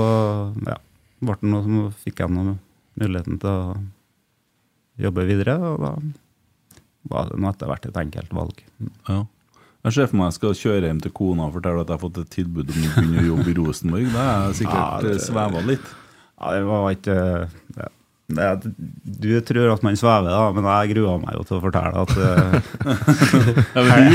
ja, 0.63 0.77
ble 1.19 1.35
det 1.41 1.49
noe 1.51 1.65
som 1.65 1.79
fikk 2.05 2.21
jeg 2.23 2.31
noe 2.31 2.53
muligheten 3.03 3.41
til 3.43 3.51
å 3.51 3.73
jobbe 5.03 5.25
videre, 5.27 5.57
og 5.59 5.81
da 5.83 5.91
var 7.11 7.33
det 7.33 7.41
nå 7.43 7.49
etter 7.51 7.67
hvert 7.73 7.89
et 7.89 7.99
enkelt 7.99 8.31
valg. 8.39 8.61
Ja. 9.09 9.25
Jeg 9.85 9.97
ser 9.97 10.07
for 10.07 10.21
meg 10.21 10.31
jeg 10.31 10.37
skal 10.39 10.55
kjøre 10.61 10.87
hjem 10.87 11.01
til 11.03 11.13
kona 11.19 11.49
og 11.49 11.57
fortelle 11.59 11.83
at 11.83 11.91
jeg 11.91 11.99
har 11.99 12.05
fått 12.05 12.21
et 12.23 12.31
tilbud 12.33 12.71
om 12.71 12.79
å 12.79 12.93
begynne 12.95 13.25
å 13.25 13.27
jobbe 13.33 13.51
i 13.51 13.57
Rosenborg. 13.59 14.07
Da 14.15 14.23
har 14.29 14.47
jeg 14.47 14.59
sikkert 14.63 14.79
Ja, 14.79 15.01
det- 15.03 15.17
eh, 15.17 15.25
sveva 15.27 15.65
litt. 15.67 15.91
Ja, 16.39 16.53
det 16.55 16.63
var 16.71 16.87
ikke 16.95 17.19
ja, 17.83 17.89
det, 18.27 18.73
Du 19.05 19.29
tror 19.45 19.73
at 19.75 19.83
man 19.85 19.97
svever, 20.01 20.31
da, 20.33 20.47
men 20.57 20.65
jeg 20.65 20.95
gruer 20.95 21.19
meg 21.21 21.35
jo 21.37 21.43
til 21.45 21.59
å 21.59 21.63
fortelle 21.65 22.05
at 22.05 22.15
svever. 22.15 23.55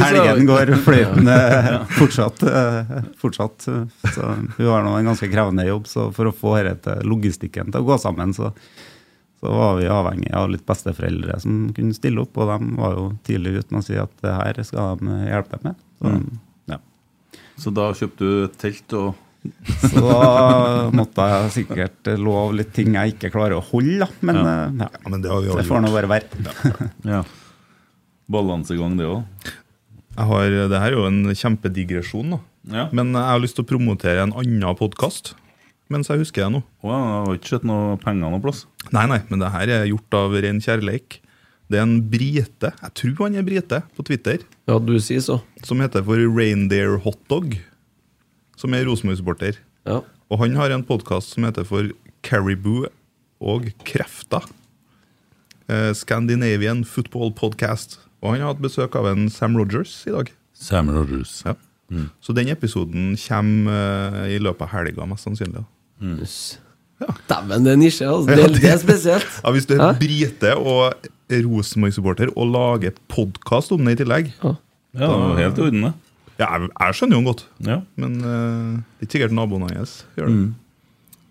helgen 0.02 0.46
går 0.50 0.72
fløytende 0.86 1.38
fortsatt. 1.98 2.44
Uh, 2.44 2.94
fortsatt. 3.22 3.68
Så 4.16 4.30
hun 4.58 4.66
har 4.70 4.84
nå 4.86 4.96
en 4.98 5.10
ganske 5.12 5.30
krevende 5.32 5.68
jobb, 5.68 5.88
så 5.90 6.10
for 6.16 6.30
å 6.32 6.36
få 6.36 6.56
dette 6.66 7.00
logistikken 7.06 7.72
til 7.74 7.84
å 7.84 7.90
gå 7.92 8.00
sammen, 8.02 8.34
så, 8.36 8.52
så 9.40 9.54
var 9.56 9.78
vi 9.80 9.88
avhengig 9.94 10.34
av 10.36 10.50
litt 10.52 10.66
besteforeldre 10.68 11.38
som 11.44 11.70
kunne 11.78 11.96
stille 11.98 12.26
opp, 12.26 12.38
og 12.42 12.50
de 12.52 12.74
var 12.82 12.98
jo 12.98 13.08
tidlig 13.28 13.60
ute 13.62 13.74
med 13.76 13.84
å 13.84 13.88
si 13.88 13.98
at 14.02 14.14
det 14.26 14.36
her 14.36 14.62
skal 14.68 15.00
de 15.04 15.20
hjelpe 15.30 15.58
dem 15.62 15.72
med. 15.72 15.82
Så, 16.00 16.10
Mm. 16.10 16.30
ja. 16.72 16.78
Så 17.60 17.72
da 17.76 17.90
kjøpte 17.94 18.24
du 18.24 18.44
et 18.46 18.54
telt 18.62 18.94
og 18.96 19.14
så 19.80 20.02
da 20.04 20.90
måtte 20.96 21.26
jeg 21.32 21.52
sikkert 21.56 22.10
love 22.20 22.58
litt 22.60 22.74
ting 22.76 22.94
jeg 22.98 23.14
ikke 23.16 23.32
klarer 23.34 23.56
å 23.60 23.64
holde, 23.70 24.02
da. 24.04 24.10
Men, 24.28 24.40
Ja. 24.42 24.56
Ja. 24.68 24.90
ja. 24.90 25.10
Men 25.10 25.22
det 25.24 25.32
har 25.32 25.42
vi 25.46 25.54
det 25.56 25.68
får 25.70 25.84
nå 25.86 25.92
bare 25.96 26.12
være. 26.12 26.90
Ja. 27.08 27.22
Balansegang, 28.30 28.98
det 29.00 29.08
òg. 29.10 29.24
Det 30.20 30.80
her 30.82 30.92
er 30.92 30.98
jo 30.98 31.06
en 31.08 31.22
kjempedigresjon, 31.32 32.36
da. 32.36 32.40
Ja. 32.70 32.88
Men 32.94 33.14
jeg 33.16 33.24
har 33.32 33.40
lyst 33.42 33.56
til 33.58 33.64
å 33.66 33.70
promotere 33.72 34.26
en 34.26 34.36
annen 34.36 34.76
podkast 34.78 35.34
mens 35.90 36.06
jeg 36.12 36.20
husker 36.22 36.44
det 36.44 36.52
nå. 36.54 36.60
Å, 36.86 36.90
jeg 36.92 37.06
har 37.26 37.38
ikke 37.40 37.50
sett 37.56 37.64
noe 37.66 37.96
penger 37.98 38.30
noe 38.30 38.42
plass. 38.44 38.60
Nei, 38.94 39.08
nei, 39.10 39.24
men 39.32 39.42
det 39.42 39.48
her 39.56 39.72
er 39.74 39.88
gjort 39.90 40.14
av 40.20 40.36
ren 40.46 40.60
kjærleik. 40.62 41.16
Det 41.66 41.80
er 41.80 41.86
en 41.88 41.96
brite, 42.12 42.70
jeg 42.78 42.94
tror 43.00 43.24
han 43.24 43.38
er 43.40 43.48
brite, 43.48 43.80
på 43.98 44.06
Twitter, 44.06 44.44
Ja, 44.70 44.78
du 44.78 44.94
sier 45.02 45.24
så. 45.26 45.40
som 45.66 45.82
heter 45.82 46.06
for 46.06 46.22
Reindeer 46.22 47.00
Hotdog, 47.02 47.58
som 48.60 48.76
er 48.76 48.86
Rosenborg-supporter. 48.90 49.60
Ja. 49.88 50.02
Og 50.30 50.42
han 50.44 50.58
har 50.60 50.74
en 50.76 50.84
podkast 50.86 51.34
som 51.36 51.48
heter 51.48 51.66
for 51.68 51.90
Caribou 52.28 52.86
og 53.40 53.70
krefter. 53.88 54.44
Eh, 55.70 55.92
Scandinavian 55.96 56.84
Football 56.86 57.32
Podcast. 57.38 58.00
Og 58.20 58.34
han 58.36 58.44
har 58.44 58.54
hatt 58.54 58.64
besøk 58.64 58.98
av 59.00 59.08
en 59.14 59.30
Sam 59.32 59.56
Rogers 59.58 60.02
i 60.10 60.14
dag. 60.14 60.32
Sam 60.54 60.92
Rogers. 60.92 61.40
Ja. 61.48 61.56
Så 62.22 62.36
den 62.38 62.52
episoden 62.54 63.16
kommer 63.18 64.18
eh, 64.28 64.36
i 64.36 64.42
løpet 64.44 64.68
av 64.68 64.74
helga, 64.76 65.08
mest 65.10 65.26
sannsynlig. 65.26 65.64
da. 65.64 66.28
Dæven, 67.30 67.64
det 67.64 67.72
er 67.72 67.80
nisje. 67.80 68.10
Altså. 68.12 68.36
Det, 68.36 68.50
det 68.60 68.70
er 68.74 68.82
spesielt. 68.82 69.40
Ja, 69.44 69.54
Hvis 69.56 69.66
du 69.70 69.74
er 69.80 69.96
brite 70.02 70.52
og 70.60 71.08
Rosenborg-supporter 71.32 72.34
og 72.36 72.52
lager 72.52 72.98
podkast 73.12 73.72
om 73.72 73.86
det 73.88 73.96
i 73.96 74.00
tillegg 74.04 74.32
Ja, 74.42 74.54
det 75.00 75.08
var 75.08 75.38
helt 75.40 75.60
i 75.62 75.66
orden, 75.70 75.84
det. 75.88 75.94
Ja, 76.40 76.48
jeg, 76.56 76.70
jeg 76.72 76.96
skjønner 76.96 77.16
jo 77.18 77.20
han 77.20 77.28
godt, 77.30 77.46
Ja. 77.68 77.78
men 78.00 78.14
eh, 78.24 78.80
det 79.00 79.04
er 79.04 79.08
ikke 79.10 79.16
sikkert 79.18 79.36
naboen 79.36 79.66
hans 79.70 79.98
gjør 80.16 80.30
det. 80.30 80.36
Mm. 80.40 80.50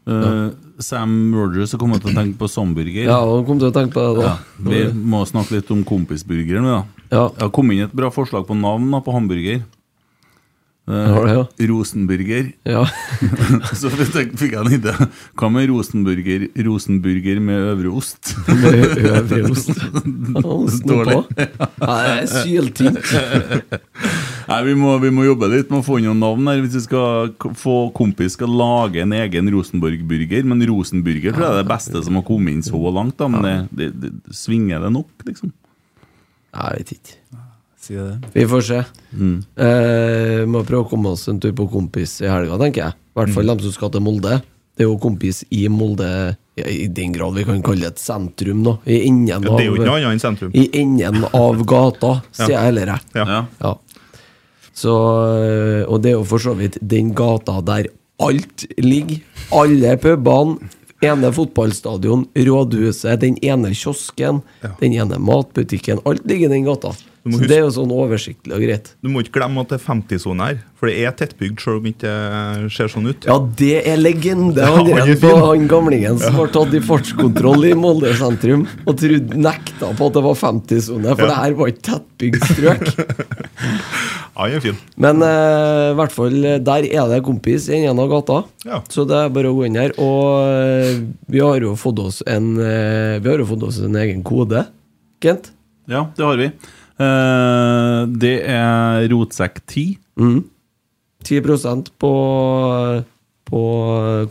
Eh, 0.08 0.50
Sam 0.84 1.14
Rogers 1.36 1.72
har 1.74 1.80
kommet 1.82 2.00
til 2.04 2.12
å 2.12 2.16
tenke 2.16 2.38
på 2.40 2.48
Samburger. 2.48 3.08
Ja, 3.08 3.18
han 3.24 3.44
kom 3.48 3.58
til 3.60 3.68
å 3.70 3.74
tenke 3.76 3.92
på 3.96 4.04
det 4.04 4.22
da. 4.22 4.34
Ja, 4.36 4.36
vi 4.68 4.84
må 4.94 5.24
snakke 5.28 5.58
litt 5.58 5.72
om 5.74 5.82
kompisburger 5.88 6.60
nå, 6.64 6.76
da. 6.78 6.84
Ja. 7.08 7.24
Det 7.34 7.44
har 7.48 7.50
kommet 7.56 7.76
inn 7.80 7.88
et 7.88 7.96
bra 7.96 8.08
forslag 8.12 8.46
på 8.48 8.56
navn 8.56 8.88
da, 8.92 9.00
på 9.04 9.12
hamburger. 9.16 9.64
Eh, 10.88 11.08
Har 11.12 11.26
det, 11.28 11.32
ja. 11.36 11.42
Rosenburger. 11.68 12.46
Ja. 12.64 12.86
så 13.76 13.90
fikk 13.92 14.14
jeg- 14.16 14.30
fikk 14.40 14.54
jeg 14.56 14.60
en 14.62 14.72
idé. 14.78 14.94
Hva 15.36 15.50
med 15.52 15.68
rosenburger, 15.68 16.46
rosenburger 16.64 17.42
med 17.44 17.66
øvre 17.74 17.92
ost? 18.00 18.30
Med 18.48 18.96
øvre 19.04 19.42
ost. 19.50 19.68
Osten 20.48 20.88
Dårlig. 20.88 21.18
Nei, 21.36 21.98
det 22.08 22.14
er 22.16 22.30
syltynt. 22.32 23.04
Nei, 24.48 24.58
vi 24.64 24.74
må, 24.80 24.94
vi 25.02 25.10
må 25.12 25.26
jobbe 25.26 25.48
litt 25.52 25.68
med 25.68 25.82
å 25.82 25.84
få 25.84 25.98
inn 26.00 26.06
noen 26.08 26.22
navn 26.24 26.46
her. 26.48 26.62
Hvis 26.64 26.78
vi 26.78 26.84
skal 26.86 27.34
få 27.58 27.76
kompis 27.96 28.32
skal 28.38 28.48
lage 28.56 29.02
en 29.04 29.12
egen 29.12 29.50
Rosenborg-burger. 29.52 30.46
Men 30.48 30.64
Rosenburger 30.70 31.34
tror 31.36 31.44
jeg 31.44 31.52
er 31.58 31.62
det 31.62 31.68
beste 31.68 32.02
som 32.06 32.16
har 32.16 32.24
kommet 32.28 32.56
inn 32.56 32.64
så 32.64 32.80
langt. 32.96 33.18
Da. 33.20 33.28
Men 33.28 33.44
det, 33.44 33.58
det, 33.76 33.90
det, 34.24 34.36
svinger 34.36 34.80
det 34.86 34.92
nok, 34.96 35.10
liksom? 35.28 35.52
Jeg 36.56 36.78
vet 36.80 36.94
ikke. 36.96 37.18
Si 37.78 37.94
det. 37.94 38.16
Vi 38.34 38.46
får 38.50 38.64
se. 38.70 38.80
Mm. 39.12 39.36
Eh, 39.68 40.42
må 40.48 40.64
prøve 40.66 40.86
å 40.86 40.90
komme 40.90 41.12
oss 41.12 41.28
en 41.30 41.38
tur 41.44 41.52
på 41.56 41.68
kompis 41.72 42.18
i 42.24 42.30
helga, 42.32 42.56
tenker 42.64 42.86
jeg. 42.88 42.96
I 42.96 43.20
hvert 43.20 43.28
Mm. 43.28 43.34
fall 43.36 43.52
dem 43.52 43.60
som 43.66 43.72
skal 43.76 43.90
til 43.94 44.00
Molde. 44.04 44.40
Det 44.78 44.84
er 44.84 44.88
jo 44.92 44.98
kompis 45.02 45.40
i 45.50 45.64
Molde, 45.68 46.36
i 46.58 46.86
den 46.94 47.12
grad 47.14 47.34
vi 47.34 47.42
kan 47.46 47.60
kalle 47.66 47.82
det 47.82 47.96
et 47.96 47.98
sentrum, 48.02 48.60
da. 48.66 48.76
I 48.86 49.00
enden 49.08 49.26
Ja, 49.26 49.38
det 49.42 49.64
er 49.64 49.66
jo 49.66 49.74
ikke 49.74 49.88
noe 49.88 49.96
annet 49.98 50.12
enn 50.16 50.22
sentrum. 50.22 50.52
I 50.54 50.68
enden 50.80 51.24
av 51.34 51.62
gata, 51.66 52.12
sier 52.30 52.52
jeg 52.54 52.62
heller. 52.68 52.92
Ja. 53.14 53.24
Ja. 53.26 53.40
Ja. 53.60 53.72
Så, 54.78 54.94
øh, 55.42 55.82
og 55.90 56.02
det 56.02 56.12
er 56.12 56.18
jo 56.20 56.26
for 56.28 56.42
så 56.42 56.54
vidt 56.54 56.78
den 56.78 57.10
gata 57.18 57.58
der 57.66 57.88
alt 58.22 58.66
ligger. 58.78 59.18
Alle 59.54 59.96
pubene, 59.98 60.70
ene 61.02 61.32
fotballstadion, 61.34 62.26
rådhuset, 62.36 63.20
den 63.20 63.38
ene 63.42 63.74
kiosken, 63.74 64.42
den 64.80 64.94
ene 64.94 65.18
matbutikken. 65.18 66.02
Alt 66.06 66.26
ligger 66.26 66.50
i 66.50 66.52
den 66.52 66.66
gata. 66.68 66.94
Du 67.28 67.34
må 67.34 67.36
Så 67.36 67.42
huske- 67.42 67.48
det 67.50 67.56
er 67.58 67.64
jo 67.66 67.72
sånn 67.76 67.90
oversiktlig 67.92 68.54
og 68.56 68.62
greit. 68.64 68.86
Du 69.04 69.08
må 69.12 69.20
ikke 69.20 69.34
glemme 69.36 69.60
at 69.60 69.68
det 69.68 69.76
er 69.76 69.84
50-sone 69.84 70.46
her, 70.46 70.60
for 70.80 70.88
det 70.88 70.94
er 71.04 71.12
tettbygd 71.18 71.60
selv 71.60 71.76
om 71.76 71.82
det 71.84 71.92
ikke 71.98 72.70
ser 72.72 72.88
sånn 72.88 73.08
ut. 73.10 73.26
Ja, 73.28 73.36
det 73.58 73.86
er 73.86 73.98
legende 74.00 74.56
Ja, 74.64 74.70
han 74.78 74.88
er 74.88 75.12
på 75.20 75.32
han 75.44 75.66
gamlingen 75.68 76.16
som 76.22 76.32
Ja. 76.32 76.38
var 76.38 76.48
tatt 76.54 76.72
i 76.72 76.80
fartskontroll 76.80 77.66
i 77.68 77.74
Molde 77.76 78.14
sentrum 78.16 78.64
og 78.86 78.96
trodde, 78.96 79.36
nekta 79.36 79.92
på 79.98 80.06
at 80.08 80.16
det 80.16 80.22
var 80.24 80.38
50-sone, 80.40 81.12
for 81.18 81.26
Ja. 81.26 81.28
det 81.28 81.36
her 81.42 81.54
var 81.60 81.66
ikke 81.68 81.84
tettbygd 81.90 82.40
strøk. 82.48 82.86
ja, 83.58 83.74
Han 84.38 84.54
er 84.54 84.60
fin. 84.62 84.76
Men 84.96 85.20
eh, 85.26 85.90
i 85.92 85.94
hvert 85.98 86.14
fall 86.14 86.38
eh, 86.46 86.58
der 86.62 86.86
er 86.88 87.08
det 87.12 87.20
kompis 87.26 87.68
i 87.68 87.76
enden 87.82 87.98
av 88.04 88.08
gata. 88.12 88.40
Ja. 88.64 88.80
Så 88.88 89.04
det 89.08 89.16
er 89.18 89.28
bare 89.34 89.50
å 89.50 89.56
gå 89.58 89.66
inn 89.66 89.74
her. 89.76 89.92
Og 89.98 90.46
eh, 90.46 91.00
vi 91.28 91.42
har 91.42 91.60
jo 91.60 91.74
fått 91.76 91.98
oss 92.04 92.22
en 92.26 92.52
eh, 92.62 93.18
Vi 93.18 93.28
har 93.32 93.38
jo 93.42 93.48
fått 93.50 93.66
oss 93.66 93.80
en 93.82 93.96
egen 93.98 94.22
kode, 94.22 94.66
Kent. 95.20 95.50
Ja, 95.90 96.04
det 96.14 96.22
har 96.24 96.36
vi. 96.38 96.50
Eh, 96.98 98.00
det 98.18 98.36
er 98.50 99.08
rotsekk10. 99.12 99.98
Mm. 100.18 100.38
10 101.24 101.42
på, 101.98 102.12
på 103.48 103.62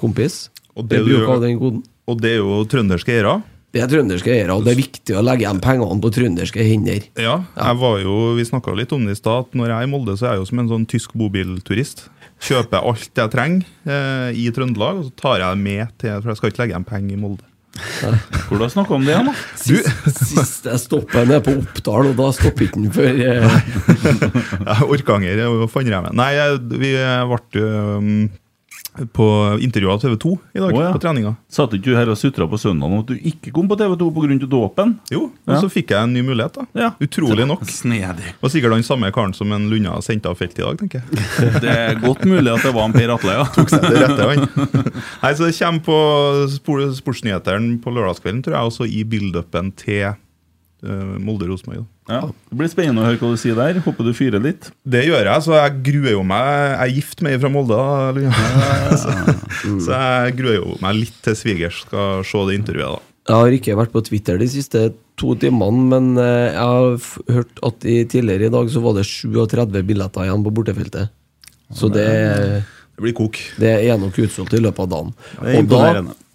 kompis. 0.02 0.48
Og 0.78 0.88
det 0.88 1.02
det 1.02 1.06
bruker 1.08 1.44
den 1.44 1.60
koden. 1.60 1.86
Og 2.08 2.20
det 2.24 2.38
er 2.38 2.42
jo 2.42 2.64
trønderske 2.70 3.16
eiere. 3.16 3.40
Det 3.76 3.82
er 3.84 3.90
trønderske 3.92 4.32
eiere, 4.32 4.56
og 4.56 4.64
det 4.64 4.72
er 4.74 4.80
viktig 4.80 5.16
å 5.18 5.22
legge 5.26 5.44
igjen 5.44 5.60
pengene 5.62 6.00
på 6.02 6.12
trønderske 6.16 6.64
hender. 6.64 7.04
Ja, 7.20 7.42
jeg 7.52 7.80
var 7.82 7.98
jo, 8.00 8.14
Vi 8.38 8.46
snakka 8.48 8.74
litt 8.74 8.94
om 8.96 9.04
det 9.06 9.18
i 9.18 9.20
stad, 9.20 9.50
at 9.50 9.58
når 9.60 9.68
jeg 9.74 9.78
er 9.78 9.90
i 9.90 9.92
Molde, 9.92 10.16
så 10.18 10.30
er 10.30 10.38
jeg 10.38 10.42
jo 10.42 10.48
som 10.50 10.62
en 10.64 10.72
sånn 10.72 10.88
tysk 10.88 11.18
bobilturist. 11.20 12.08
Kjøper 12.48 12.86
alt 12.86 13.12
jeg 13.18 13.34
trenger 13.34 13.66
eh, 13.90 14.40
i 14.40 14.48
Trøndelag, 14.54 15.02
og 15.02 15.10
så 15.10 15.14
tar 15.20 15.42
jeg 15.42 15.58
det 15.58 15.64
med 15.66 15.94
til 15.98 16.20
For 16.22 16.32
jeg 16.32 16.40
skal 16.40 16.52
ikke 16.52 16.62
legge 16.62 16.76
igjen 16.76 16.88
penger 16.88 17.16
i 17.16 17.22
Molde. 17.22 17.47
Hvor 18.48 18.62
da 18.62 18.70
snakka 18.72 18.96
om 18.98 19.06
det, 19.08 19.18
da? 19.28 19.36
Sist, 19.60 20.66
jeg 20.68 20.82
stoppet 20.82 21.32
er 21.36 21.44
på 21.44 21.56
Oppdal, 21.60 22.12
og 22.12 22.18
da 22.20 22.32
stopper 22.36 22.68
ikke 22.68 22.82
den 22.82 22.92
før 22.96 23.22
eh, 23.28 24.84
Orkanger 24.88 25.44
og 25.48 25.68
Fannremmen. 25.74 26.16
Nei, 26.18 26.34
vi 26.74 26.94
ble 26.98 27.64
um, 27.64 28.12
på 29.14 29.26
intervju 29.62 29.90
av 29.92 30.00
TV 30.02 30.16
2 30.18 30.32
i 30.56 30.60
dag, 30.60 30.74
Oh, 30.74 30.82
ja. 30.84 30.92
på 30.94 31.00
treninga. 31.00 31.36
Satt 31.50 31.72
ikke 31.78 31.84
du 31.92 31.96
her 31.96 32.10
og 32.10 32.18
sutra 32.18 32.48
på 32.50 32.58
søndag 32.60 32.86
om 32.90 33.00
at 33.00 33.08
du 33.08 33.16
ikke 33.16 33.52
kom 33.54 33.68
på 33.70 33.78
TV2 33.78 34.10
pga. 34.14 34.48
dåpen? 34.50 34.96
Jo, 35.12 35.32
og 35.46 35.54
Ja. 35.54 35.60
så 35.62 35.70
fikk 35.70 35.90
jeg 35.92 36.02
en 36.04 36.14
ny 36.14 36.22
mulighet. 36.22 36.54
da 36.54 36.66
Ja. 36.76 36.92
Utrolig 37.00 37.46
nok. 37.48 37.62
Snedig. 37.66 38.34
Var 38.42 38.50
sikkert 38.50 38.72
han 38.74 38.84
samme 38.84 39.12
karen 39.14 39.34
som 39.34 39.52
en 39.52 39.70
Lunna 39.70 40.02
sendte 40.02 40.28
av 40.30 40.36
felt 40.38 40.58
i 40.58 40.62
dag, 40.64 40.78
tenker 40.78 41.02
jeg. 41.04 41.62
Det 41.62 41.70
er 41.70 41.96
godt 41.96 42.26
mulig 42.26 42.54
at 42.54 42.64
det 42.64 42.74
var 42.74 42.86
en 42.86 42.94
Per 42.94 43.10
Atle, 43.14 43.32
ja. 43.32 43.44
Tok 43.46 43.70
seg 43.70 43.82
til 43.82 43.98
rette, 43.98 44.28
han. 44.28 44.94
Nei, 45.24 45.34
så 45.34 45.46
Det 45.46 45.56
kommer 45.60 45.84
på 45.84 46.50
spor- 46.50 46.94
Sportsnyhetene 46.98 47.80
på 47.82 47.92
lørdagskvelden, 47.94 48.44
tror 48.44 48.54
jeg, 48.54 48.72
også 48.72 48.88
i 48.90 49.04
build-upen 49.04 49.74
til 49.76 50.16
Molde-Rosenborg. 50.84 51.86
ja. 52.08 52.22
Det 52.50 52.58
blir 52.60 52.70
spennende 52.70 53.02
å 53.02 53.08
høre 53.08 53.18
hva 53.22 53.32
du 53.34 53.40
sier 53.42 53.58
der. 53.58 53.80
Håper 53.82 54.06
du 54.06 54.14
fyrer 54.14 54.44
litt. 54.44 54.70
Det 54.86 55.02
gjør 55.08 55.26
jeg, 55.26 55.44
så 55.48 55.56
jeg 55.58 55.82
gruer 55.90 56.14
jo 56.14 56.24
meg. 56.24 56.46
Jeg 56.70 56.78
er 56.86 56.94
gift 57.00 57.22
med 57.26 57.34
ei 57.34 57.42
fra 57.42 57.50
Molde, 57.52 57.76
da, 57.80 58.12
Lunna. 58.16 58.94
så, 59.02 59.16
så 59.88 59.98
jeg 59.98 60.38
gruer 60.38 60.60
jo 60.60 60.78
meg 60.84 61.00
litt 61.02 61.18
til 61.26 61.36
svigers 61.40 61.82
skal 61.88 62.24
se 62.28 62.46
det 62.52 62.60
intervjuet. 62.62 63.02
da 63.28 63.34
Jeg 63.34 63.42
har 63.42 63.58
ikke 63.58 63.78
vært 63.82 63.92
på 63.96 64.06
Twitter 64.08 64.38
de 64.40 64.48
siste 64.54 64.86
to 65.18 65.34
timene, 65.42 65.82
men 65.92 66.12
eh, 66.22 66.54
jeg 66.54 66.62
har 66.62 66.94
f 67.02 67.18
hørt 67.34 67.60
at 67.66 67.86
i, 67.90 68.04
tidligere 68.06 68.48
i 68.48 68.54
dag 68.54 68.70
så 68.70 68.84
var 68.86 69.00
det 69.00 69.08
37 69.10 69.82
billetter 69.90 70.28
igjen 70.28 70.46
på 70.46 70.54
bortefeltet. 70.62 71.10
Så 71.74 71.90
det, 71.92 72.06
Det 72.96 73.02
blir 73.04 73.16
kok. 73.18 73.36
det 73.60 73.74
er 73.90 73.98
nok 74.00 74.16
utsolgt 74.24 74.54
i 74.56 74.62
løpet 74.64 74.86
av 74.86 74.92
dagen. 74.94 75.10
det 75.42 75.58
Og 75.60 75.68
da, 75.74 75.82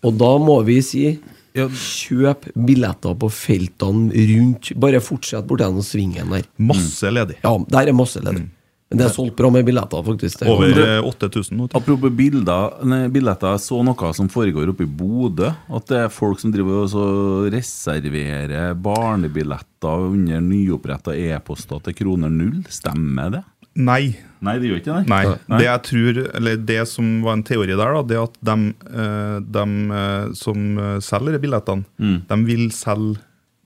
og 0.03 0.19
da 0.21 0.33
må 0.43 0.59
vi 0.67 0.81
si 0.85 1.05
kjøp 1.55 2.49
billetter 2.57 3.15
på 3.19 3.29
feltene 3.33 4.25
rundt. 4.33 4.73
Bare 4.81 5.03
fortsett 5.05 5.47
bort 5.47 5.61
bortennom 5.63 5.85
svingen 5.87 6.33
der. 6.33 6.49
Masse 6.57 7.13
ledig. 7.13 7.39
Ja, 7.45 7.57
der 7.69 7.93
er 7.93 7.97
masse 7.97 8.23
ledig. 8.25 8.49
Men 8.93 9.01
det 9.01 9.07
er 9.07 9.13
solgt 9.15 9.39
bra 9.39 9.49
med 9.49 9.65
billetter, 9.65 10.03
faktisk. 10.05 10.43
Det 10.43 10.45
er 10.45 10.53
Over 10.53 10.81
eh, 10.83 11.07
8000 11.09 11.57
nå. 11.57 11.69
Apropos 11.73 12.13
bilder, 12.13 12.75
billetter, 13.15 13.55
jeg 13.55 13.63
så 13.65 13.79
noe 13.87 14.11
som 14.13 14.29
foregår 14.29 14.69
oppe 14.69 14.85
i 14.85 14.91
Bodø. 15.01 15.49
At 15.73 15.89
det 15.89 16.03
er 16.03 16.13
folk 16.13 16.43
som 16.43 16.53
driver 16.53 16.83
og 16.83 16.91
så 16.93 17.07
reserverer 17.55 18.77
barnebilletter 18.77 20.05
under 20.11 20.45
nyoppretta 20.45 21.17
e-poster 21.17 21.81
til 21.87 21.97
kroner 22.03 22.33
null. 22.33 22.61
Stemmer 22.69 23.33
det? 23.39 23.43
Nei. 23.75 24.17
Nei, 24.43 24.57
det 24.59 24.69
gjør 24.69 24.81
ikke 24.83 24.95
det? 24.99 25.09
Nei. 25.09 25.23
Det 25.59 25.65
jeg 25.65 25.83
tror, 25.89 26.19
eller 26.37 26.57
det 26.69 26.81
som 26.91 27.11
var 27.25 27.39
en 27.39 27.45
teori 27.47 27.73
der, 27.79 27.93
da, 27.95 28.03
det 28.03 28.17
er 28.19 28.25
at 28.27 28.39
de, 28.45 28.57
eh, 28.93 29.37
de 29.55 29.67
eh, 29.99 30.33
som 30.37 30.65
eh, 30.79 30.97
selger 31.01 31.39
billettene, 31.43 31.85
Mm. 32.03 32.19
de 32.29 32.39
vil 32.49 32.67
selge 32.75 33.21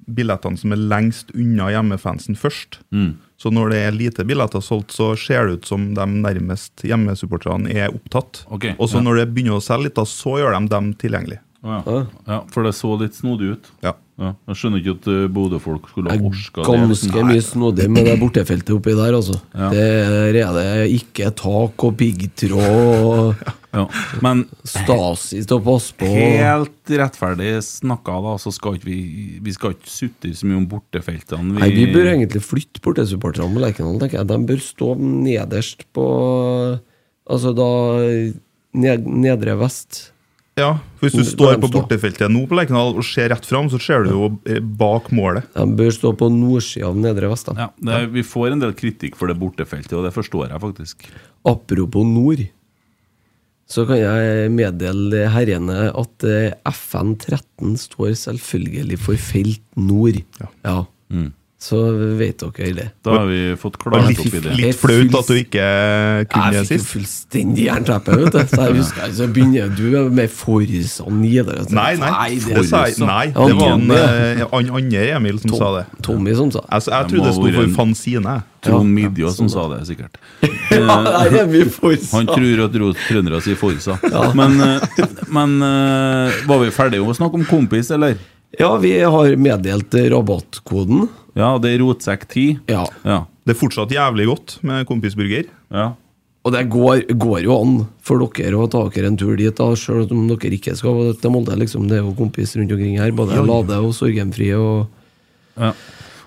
billettene 0.07 0.57
som 0.61 0.71
er 0.77 0.77
lengst 0.79 1.33
unna 1.35 1.71
hjemmefansen 1.73 2.37
først. 2.39 2.79
Mm. 2.95 3.17
Så 3.37 3.51
når 3.53 3.71
det 3.73 3.81
er 3.83 3.97
lite 3.97 4.25
billetter 4.25 4.63
solgt, 4.63 4.93
så 4.95 5.11
ser 5.19 5.47
det 5.49 5.59
ut 5.59 5.67
som 5.67 5.89
de 5.97 6.07
nærmest 6.07 6.85
hjemmesupporterne 6.87 7.73
er 7.75 7.91
opptatt. 7.91 8.45
Okay, 8.55 8.77
Og 8.79 8.89
så 8.89 9.01
ja. 9.01 9.03
når 9.09 9.17
det 9.25 9.27
begynner 9.35 9.59
å 9.59 9.65
selge 9.65 9.89
litt, 9.89 9.97
da, 9.99 10.05
så 10.07 10.37
gjør 10.39 10.55
de 10.61 10.69
dem 10.71 10.93
tilgjengelig. 10.95 11.41
Å 11.67 11.75
ja. 11.83 12.07
ja, 12.31 12.39
For 12.55 12.63
det 12.63 12.77
så 12.79 12.95
litt 13.01 13.17
snodig 13.19 13.57
ut. 13.57 13.73
Ja. 13.83 13.97
Ja, 14.17 14.31
jeg 14.49 14.57
skjønner 14.57 14.81
ikke 14.81 14.95
at 14.97 15.07
uh, 15.13 15.27
Bodø-folk 15.29 15.91
skulle 15.91 16.09
ha 16.09 16.17
orska 16.25 16.63
det. 16.65 16.73
ganske 16.73 17.25
mye 17.29 17.43
snodig 17.45 17.89
med 17.93 18.07
det 18.09 18.15
bortefeltet 18.17 18.73
oppi 18.73 18.95
der, 18.97 19.13
altså. 19.13 19.37
Ja. 19.53 19.69
Der 19.75 20.39
er 20.41 20.55
det 20.57 20.69
ikke 20.95 21.29
tak 21.37 21.85
og 21.85 21.99
piggtråd 22.01 23.37
Ja. 23.77 23.83
Men 24.25 24.47
Stasi 24.65 25.43
til 25.45 25.59
å 25.59 25.61
passe 25.67 25.93
på. 26.01 26.09
helt 26.09 26.93
rettferdig 26.97 27.51
snakka, 27.67 28.17
da, 28.25 28.33
så 28.41 28.53
skal 28.57 28.79
ikke 28.79 28.89
vi 28.89 29.01
Vi 29.45 29.53
skal 29.53 29.75
ikke 29.77 29.93
sutre 29.93 30.33
så 30.33 30.49
mye 30.49 30.63
om 30.63 30.69
bortefeltene. 30.71 31.59
Nei, 31.61 31.69
vi 31.75 31.85
bør 31.93 32.09
egentlig 32.15 32.41
flytte 32.41 32.81
bortesupporterne 32.81 33.53
på 33.53 33.65
Lerkendal, 33.67 34.01
tenker 34.01 34.23
jeg. 34.23 34.31
De 34.33 34.41
bør 34.49 34.65
stå 34.65 34.93
nederst 34.97 35.85
på 35.93 36.07
Altså 37.27 37.53
da 37.59 37.71
ned, 38.77 39.07
Nedre 39.27 39.57
vest. 39.61 40.07
Ja, 40.57 40.71
for 40.97 41.11
Hvis 41.11 41.19
du 41.19 41.29
står 41.37 41.59
på 41.61 41.69
bortefeltet 41.69 42.33
nå 42.33 42.47
på 42.49 42.57
Lerkendal 42.57 42.95
og 42.97 43.05
ser 43.05 43.29
rett 43.29 43.45
fram, 43.45 43.67
så 43.69 43.77
ser 43.83 44.07
du 44.07 44.13
jo 44.15 44.29
eh, 44.49 44.57
bak 44.57 45.11
målet. 45.13 45.45
De 45.53 45.67
bør 45.77 45.91
stå 45.93 46.15
på 46.17 46.31
nordsida 46.33 46.89
av 46.89 46.97
Nedre 46.97 47.29
vest. 47.29 47.51
Ja, 47.59 47.69
det, 47.77 47.99
Vi 48.15 48.25
får 48.25 48.55
en 48.55 48.63
del 48.65 48.73
kritikk 48.79 49.19
for 49.21 49.29
det 49.29 49.37
bortefeltet, 49.37 49.93
og 49.99 50.07
det 50.09 50.15
forstår 50.17 50.55
jeg 50.55 50.63
faktisk. 50.63 51.11
Apropos 51.45 52.09
nord, 52.09 52.47
så 53.69 53.85
kan 53.85 54.01
jeg 54.01 54.51
meddele 54.55 55.27
herrene 55.35 55.91
at 55.91 56.25
eh, 56.25 56.55
FN13 56.73 57.77
står 57.83 58.15
selvfølgelig 58.25 59.01
for 59.03 59.21
felt 59.21 59.65
nord. 59.77 60.23
Ja. 60.65 60.79
Mm. 61.13 61.35
Så 61.57 61.79
vet 62.19 62.43
dere 62.45 62.73
det. 62.77 62.85
Da 63.01 63.15
har 63.17 63.29
vi 63.31 63.39
fått 63.57 63.79
klart 63.81 64.05
opp 64.05 64.27
i 64.29 64.41
det. 64.45 64.51
litt 64.59 64.77
flaut 64.77 65.15
at 65.23 65.31
du 65.31 65.39
ikke 65.41 65.69
kunne 66.29 66.51
Jeg 66.53 66.67
fikk 66.69 66.83
jo 66.83 66.89
fullstendig 66.91 67.65
jernteppe, 67.65 68.19
vet 68.21 68.37
du. 68.37 68.43
Så 68.51 68.67
jeg 68.67 68.77
husker 68.77 69.15
Så 69.17 69.29
begynner 69.33 69.73
du 69.73 70.11
med 70.13 70.29
Forsa 70.37 71.09
Nidar. 71.09 71.65
Nei, 71.73 71.95
nei, 72.03 72.29
det, 72.45 72.59
det 72.61 72.67
sa 72.69 72.83
jeg, 72.85 73.01
nei, 73.01 73.25
det 73.33 73.57
var 73.57 73.73
en, 73.73 73.89
eh, 73.97 74.45
andre 74.53 75.03
Emil 75.17 75.41
som 75.41 75.55
Tom- 75.55 75.59
sa 75.65 75.73
det. 75.79 75.87
Tommy 76.05 76.37
som 76.37 76.53
sa 76.53 76.61
Altså, 76.69 76.93
jeg 76.93 77.11
trodde 77.15 77.25
det 77.31 77.35
sto 77.41 77.57
for 77.57 77.75
fanzine. 77.81 78.37
Trond 78.67 78.93
Midjå 78.93 79.33
som 79.33 79.49
sa 79.49 79.69
det, 79.73 79.83
sikkert. 79.89 80.21
Ja, 80.77 81.45
vi 81.49 81.65
Forsa. 81.73 82.17
Han 82.19 82.27
tror 82.29 82.67
at 82.69 82.81
trøndere 83.07 83.41
sier 83.41 83.57
Forsa. 83.57 83.97
Men, 84.37 84.61
eh, 84.61 85.05
men 85.33 85.57
eh, 85.65 86.41
var 86.51 86.61
vi 86.67 86.73
ferdige 86.75 87.01
med 87.01 87.17
å 87.17 87.21
snakke 87.25 87.41
om 87.41 87.47
kompis, 87.49 87.89
eller? 87.97 88.19
Ja, 88.61 88.75
vi 88.83 88.99
har 89.01 89.37
meddelt 89.41 89.95
rabattkoden. 90.13 91.09
Ja, 91.37 91.53
det 91.61 91.75
er 91.75 91.83
rotsekk 91.85 92.27
10. 92.33 92.47
Ja. 92.73 92.87
Ja. 93.05 93.21
Det 93.47 93.55
er 93.55 93.61
fortsatt 93.61 93.93
jævlig 93.95 94.27
godt 94.31 94.59
med 94.67 94.87
kompisburger. 94.89 95.49
ja. 95.71 95.93
Og 96.47 96.53
det 96.55 96.61
går, 96.71 97.01
går 97.19 97.41
jo 97.43 97.55
an 97.59 97.73
for 98.07 98.23
dere 98.23 98.55
å 98.55 98.69
ta 98.71 98.85
dere 98.95 99.09
en 99.11 99.17
tur 99.19 99.33
dit, 99.35 99.51
da, 99.59 99.65
selv 99.75 100.13
om 100.15 100.29
dere 100.31 100.55
ikke 100.55 100.77
skal 100.79 101.09
til 101.19 101.33
Molde. 101.35 101.57
Liksom. 101.59 101.89
Det 101.91 101.97
er 101.99 102.05
jo 102.05 102.13
kompis 102.15 102.53
rundt 102.55 102.71
omkring 102.71 103.01
her, 103.01 103.11
både 103.19 103.35
Ja, 103.35 103.41
ja. 103.41 103.47
Lade 103.51 103.79
og 103.83 103.91
Sorgenfrie. 103.99 104.55
Og 104.55 104.87
Ja. 105.59 105.73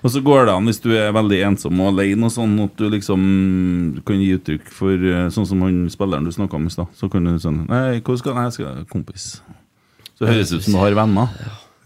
Og 0.02 0.10
så 0.12 0.20
går 0.24 0.46
det 0.46 0.52
an 0.58 0.68
hvis 0.68 0.80
du 0.84 0.90
er 0.92 1.12
veldig 1.16 1.40
ensom 1.48 1.80
og 1.80 1.94
alene, 1.94 2.28
og 2.28 2.32
sånn 2.36 2.52
at 2.64 2.76
du 2.76 2.86
liksom 2.92 4.02
kan 4.04 4.20
gi 4.20 4.28
uttrykk 4.36 4.68
for 4.72 4.92
eh, 4.92 5.26
Sånn 5.32 5.48
som 5.48 5.64
han 5.64 5.88
spilleren 5.92 6.28
du 6.28 6.32
snakka 6.36 6.56
om 6.56 6.68
i 6.68 6.72
stad. 6.76 6.92
Så 7.00 7.08
kan 7.12 7.24
du 7.24 7.38
sånn 7.40 7.66
Nei, 7.68 8.00
hvor 8.04 8.20
skal 8.20 8.36
Nei, 8.36 8.44
jeg 8.50 8.58
skal 8.60 8.84
kompis. 8.92 9.40
Så 10.20 10.28
høres 10.28 10.52
det 10.52 10.60
ut 10.60 10.68
som 10.68 10.76
du 10.76 10.82
har 10.84 10.96
venner. 11.00 11.32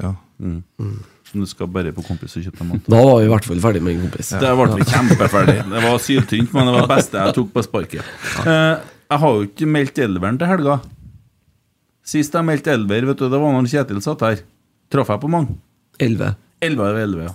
Ja. 0.02 0.14
Mm. 0.42 1.05
Men 1.35 1.44
du 1.44 1.51
skal 1.51 1.70
bare 1.74 1.93
på 1.94 2.05
kompis 2.06 2.36
og 2.39 2.47
kjøpe 2.47 2.61
deg 2.62 2.69
mat. 2.70 2.89
da 2.94 3.02
var 3.02 3.20
vi 3.20 3.28
i 3.28 3.31
hvert 3.35 3.47
fall 3.51 3.62
ferdig 3.65 3.82
med 3.85 3.97
en 3.97 4.02
kompis. 4.06 4.32
Det 4.40 4.51
ble 4.61 4.66
vi 4.78 4.89
kjempeferdig. 4.90 5.56
Det 5.74 5.85
var 5.85 6.02
syltynt, 6.02 6.55
men 6.55 6.69
det 6.70 6.74
var 6.77 6.86
det 6.86 6.93
beste 6.94 7.23
jeg 7.27 7.36
tok 7.40 7.52
på 7.55 7.65
sparket. 7.66 8.12
Eh, 8.44 8.74
jeg 9.11 9.23
har 9.24 9.39
jo 9.39 9.47
ikke 9.48 9.70
meldt 9.77 10.02
elveren 10.06 10.40
til 10.40 10.51
helga. 10.51 10.81
Sist 12.05 12.35
jeg 12.36 12.47
meldte 12.47 12.73
elver, 12.74 13.06
vet 13.11 13.20
du, 13.20 13.28
det 13.32 13.40
var 13.40 13.55
når 13.55 13.70
Kjetil 13.73 14.02
satt 14.05 14.24
her. 14.27 14.43
Traff 14.93 15.11
jeg 15.11 15.23
på 15.23 15.31
mange? 15.32 15.56
Elleve. 16.02 16.35
Elleve 16.65 16.90
av 16.90 17.01
elleve, 17.01 17.28
ja. 17.31 17.35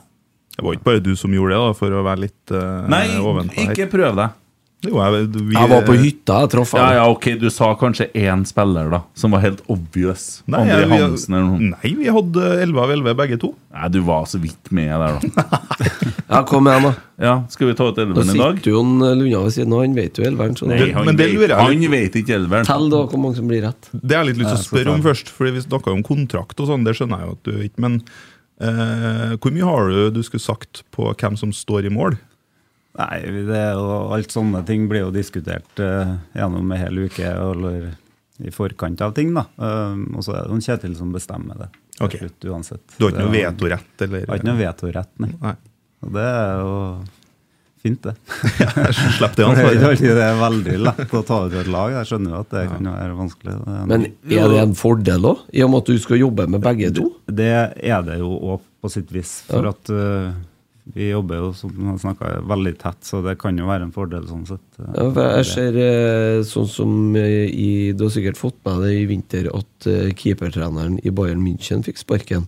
Det 0.56 0.66
var 0.66 0.76
ikke 0.76 0.88
bare 0.90 1.02
du 1.04 1.14
som 1.16 1.34
gjorde 1.34 1.56
det, 1.56 1.62
da, 1.64 1.76
for 1.80 1.96
å 1.96 2.04
være 2.06 2.24
litt 2.26 2.54
uh, 2.54 2.86
Nei, 2.92 3.06
ovenpå 3.18 3.64
her. 3.64 3.72
ikke 3.74 3.88
prøv 3.94 4.18
deg. 4.20 4.36
Jo, 4.80 4.96
jeg, 4.96 5.26
vi, 5.36 5.56
Jeg 5.58 5.68
var 5.74 5.82
på 5.84 5.94
hytta, 6.00 6.36
jeg 6.46 6.50
traff 6.54 6.70
Ja, 6.78 6.86
ja, 6.96 7.08
ok, 7.12 7.26
du 7.42 7.50
sa 7.52 7.74
kanskje 7.76 8.06
én 8.16 8.46
spiller, 8.48 8.88
da, 8.94 9.02
som 9.18 9.34
var 9.36 9.42
helt 9.44 9.60
obvious. 9.68 10.40
Nei, 10.48 10.62
André 10.64 10.86
vi- 10.88 11.00
Hansen 11.02 11.36
eller 11.36 11.50
noe. 11.50 11.72
Nei, 11.74 11.92
vi 12.00 12.08
hadde 12.16 12.46
11 12.64 12.80
av 12.86 12.94
11 12.96 13.18
begge 13.20 13.40
to. 13.42 13.50
Nei, 13.76 13.90
du 13.92 14.00
var 14.08 14.24
så 14.32 14.40
vidt 14.40 14.72
med 14.72 14.88
der, 14.88 15.20
da. 15.20 15.60
Ja, 16.30 16.44
kom 16.48 16.70
igjen, 16.70 16.88
da. 16.88 16.94
Ja, 17.20 17.34
Skal 17.52 17.72
vi 17.72 17.76
ta 17.76 17.90
ut 17.90 18.00
elveren 18.00 18.32
i 18.32 18.38
dag? 18.38 18.56
sitter 18.62 18.72
jo 18.72 18.80
Lunda 18.80 19.12
Lunja 19.18 19.42
ved 19.44 19.56
siden 19.58 19.74
av, 19.76 19.84
han 19.84 19.96
vet 19.98 20.22
jo 20.22 20.28
elveren. 20.30 20.56
Så 20.56 20.70
Nei, 20.70 20.80
han, 20.96 21.10
men 21.10 21.18
det 21.20 21.28
lurer 21.34 21.50
vet, 21.50 21.56
jeg 21.58 21.82
han 21.82 21.96
vet 21.98 22.18
ikke 22.22 22.36
elveren. 22.38 22.70
Tell 22.70 22.88
da 22.94 23.04
hvor 23.04 23.24
mange 23.26 23.40
som 23.42 23.50
blir 23.52 23.66
rett. 23.66 23.90
Det 23.92 24.16
har 24.16 24.24
jeg 24.24 24.32
litt 24.36 24.44
lyst 24.46 24.54
til 24.54 24.62
å 24.62 24.68
spørre 24.70 24.96
om 24.96 25.04
først, 25.04 25.34
Fordi 25.36 25.56
vi 25.58 25.66
snakka 25.66 25.92
om 25.92 26.06
kontrakt 26.06 26.62
og 26.62 26.70
sånn, 26.72 26.86
det 26.88 26.96
skjønner 26.96 27.24
jeg 27.26 27.32
jo 27.32 27.36
at 27.36 27.50
du 27.50 27.66
ikke 27.66 27.84
Men 27.84 28.00
uh, 28.64 29.36
hvor 29.42 29.56
mye 29.58 29.68
har 29.74 29.92
du 29.92 30.20
du 30.20 30.24
skulle 30.24 30.46
sagt 30.46 30.86
på 30.96 31.10
hvem 31.12 31.36
som 31.40 31.52
står 31.56 31.90
i 31.90 31.94
mål? 31.98 32.16
Nei, 32.98 33.20
det 33.46 33.56
er 33.56 33.74
jo, 33.78 33.90
alt 34.16 34.32
sånne 34.34 34.64
ting 34.66 34.88
blir 34.90 35.06
jo 35.06 35.12
diskutert 35.14 35.80
uh, 35.80 36.16
gjennom 36.36 36.72
en 36.74 36.80
hel 36.82 36.98
uke 37.06 37.22
eller 37.30 37.92
i 38.40 38.50
forkant 38.56 39.02
av 39.06 39.14
ting. 39.14 39.34
da. 39.36 39.46
Um, 39.58 40.16
og 40.18 40.24
så 40.26 40.34
er 40.34 40.48
det 40.48 40.50
noen 40.56 40.64
Kjetil 40.66 40.96
som 40.98 41.12
bestemmer 41.14 41.60
det. 41.60 41.70
Okay. 42.00 42.08
Ok. 42.08 42.18
slutt, 42.24 42.50
uansett. 42.50 42.84
Du 42.98 43.06
har 43.06 43.12
ikke 43.14 43.26
noe 43.28 43.36
er- 43.36 43.52
vetorett, 43.52 44.02
eller? 44.08 44.20
Jeg 44.24 44.30
har 44.32 44.40
ikke 44.42 44.50
noe 44.50 44.62
vetorett, 44.64 45.10
nei. 45.20 45.32
Nei. 45.44 45.56
Og 46.00 46.14
det 46.16 46.24
er 46.32 46.62
jo 46.64 46.76
fint, 47.84 48.02
det. 48.08 48.14
Slipp 49.20 49.36
det 49.38 49.46
ansvaret. 49.50 50.02
det 50.04 50.24
er 50.26 50.40
veldig 50.40 50.78
lett 50.88 51.14
å 51.16 51.24
ta 51.28 51.42
ut 51.46 51.54
et 51.62 51.70
lag. 51.72 51.94
Jeg 52.00 52.10
skjønner 52.10 52.34
jo 52.36 52.40
at 52.44 52.56
det 52.56 52.64
kan 52.72 52.90
være 52.96 53.18
vanskelig. 53.20 53.56
Det 53.60 53.76
er- 53.76 53.88
Men 53.92 54.06
er 54.08 54.54
det 54.56 54.62
en 54.64 54.76
fordel 54.80 55.30
òg, 55.34 55.46
i 55.54 55.64
og 55.64 55.72
med 55.76 55.84
at 55.84 55.92
du 55.94 56.00
skal 56.04 56.20
jobbe 56.24 56.48
med 56.56 56.64
begge 56.66 56.90
to? 56.96 57.10
Det 57.28 57.52
er 57.54 58.02
det 58.08 58.18
jo 58.24 58.32
òg, 58.56 58.64
på 58.80 58.88
sitt 58.92 59.12
vis. 59.12 59.42
For 59.52 59.68
Ja. 59.68 59.76
at 59.76 59.90
uh, 59.92 60.32
vi 60.94 61.10
jobber 61.10 61.42
jo 61.42 61.50
som 61.54 61.74
jeg 61.74 62.02
snakket, 62.02 62.46
veldig 62.50 62.74
tett, 62.82 63.00
så 63.06 63.22
det 63.26 63.36
kan 63.42 63.58
jo 63.60 63.68
være 63.70 63.86
en 63.86 63.94
fordel 63.94 64.26
sånn 64.30 64.46
sett. 64.50 64.66
Ja, 64.80 65.06
for 65.06 65.36
jeg 65.38 65.48
ser 65.50 65.78
eh, 65.84 66.40
sånn 66.48 66.70
som 66.72 66.94
eh, 67.20 67.46
i, 67.50 67.70
Du 67.94 68.08
har 68.08 68.14
sikkert 68.16 68.40
fått 68.40 68.58
med 68.66 68.82
det 68.86 68.96
i 68.98 69.06
vinter 69.10 69.52
at 69.54 69.90
eh, 69.90 70.10
keepertreneren 70.18 70.98
i 71.04 71.14
Bayern 71.14 71.44
München 71.46 71.86
fikk 71.86 72.02
sparken. 72.02 72.48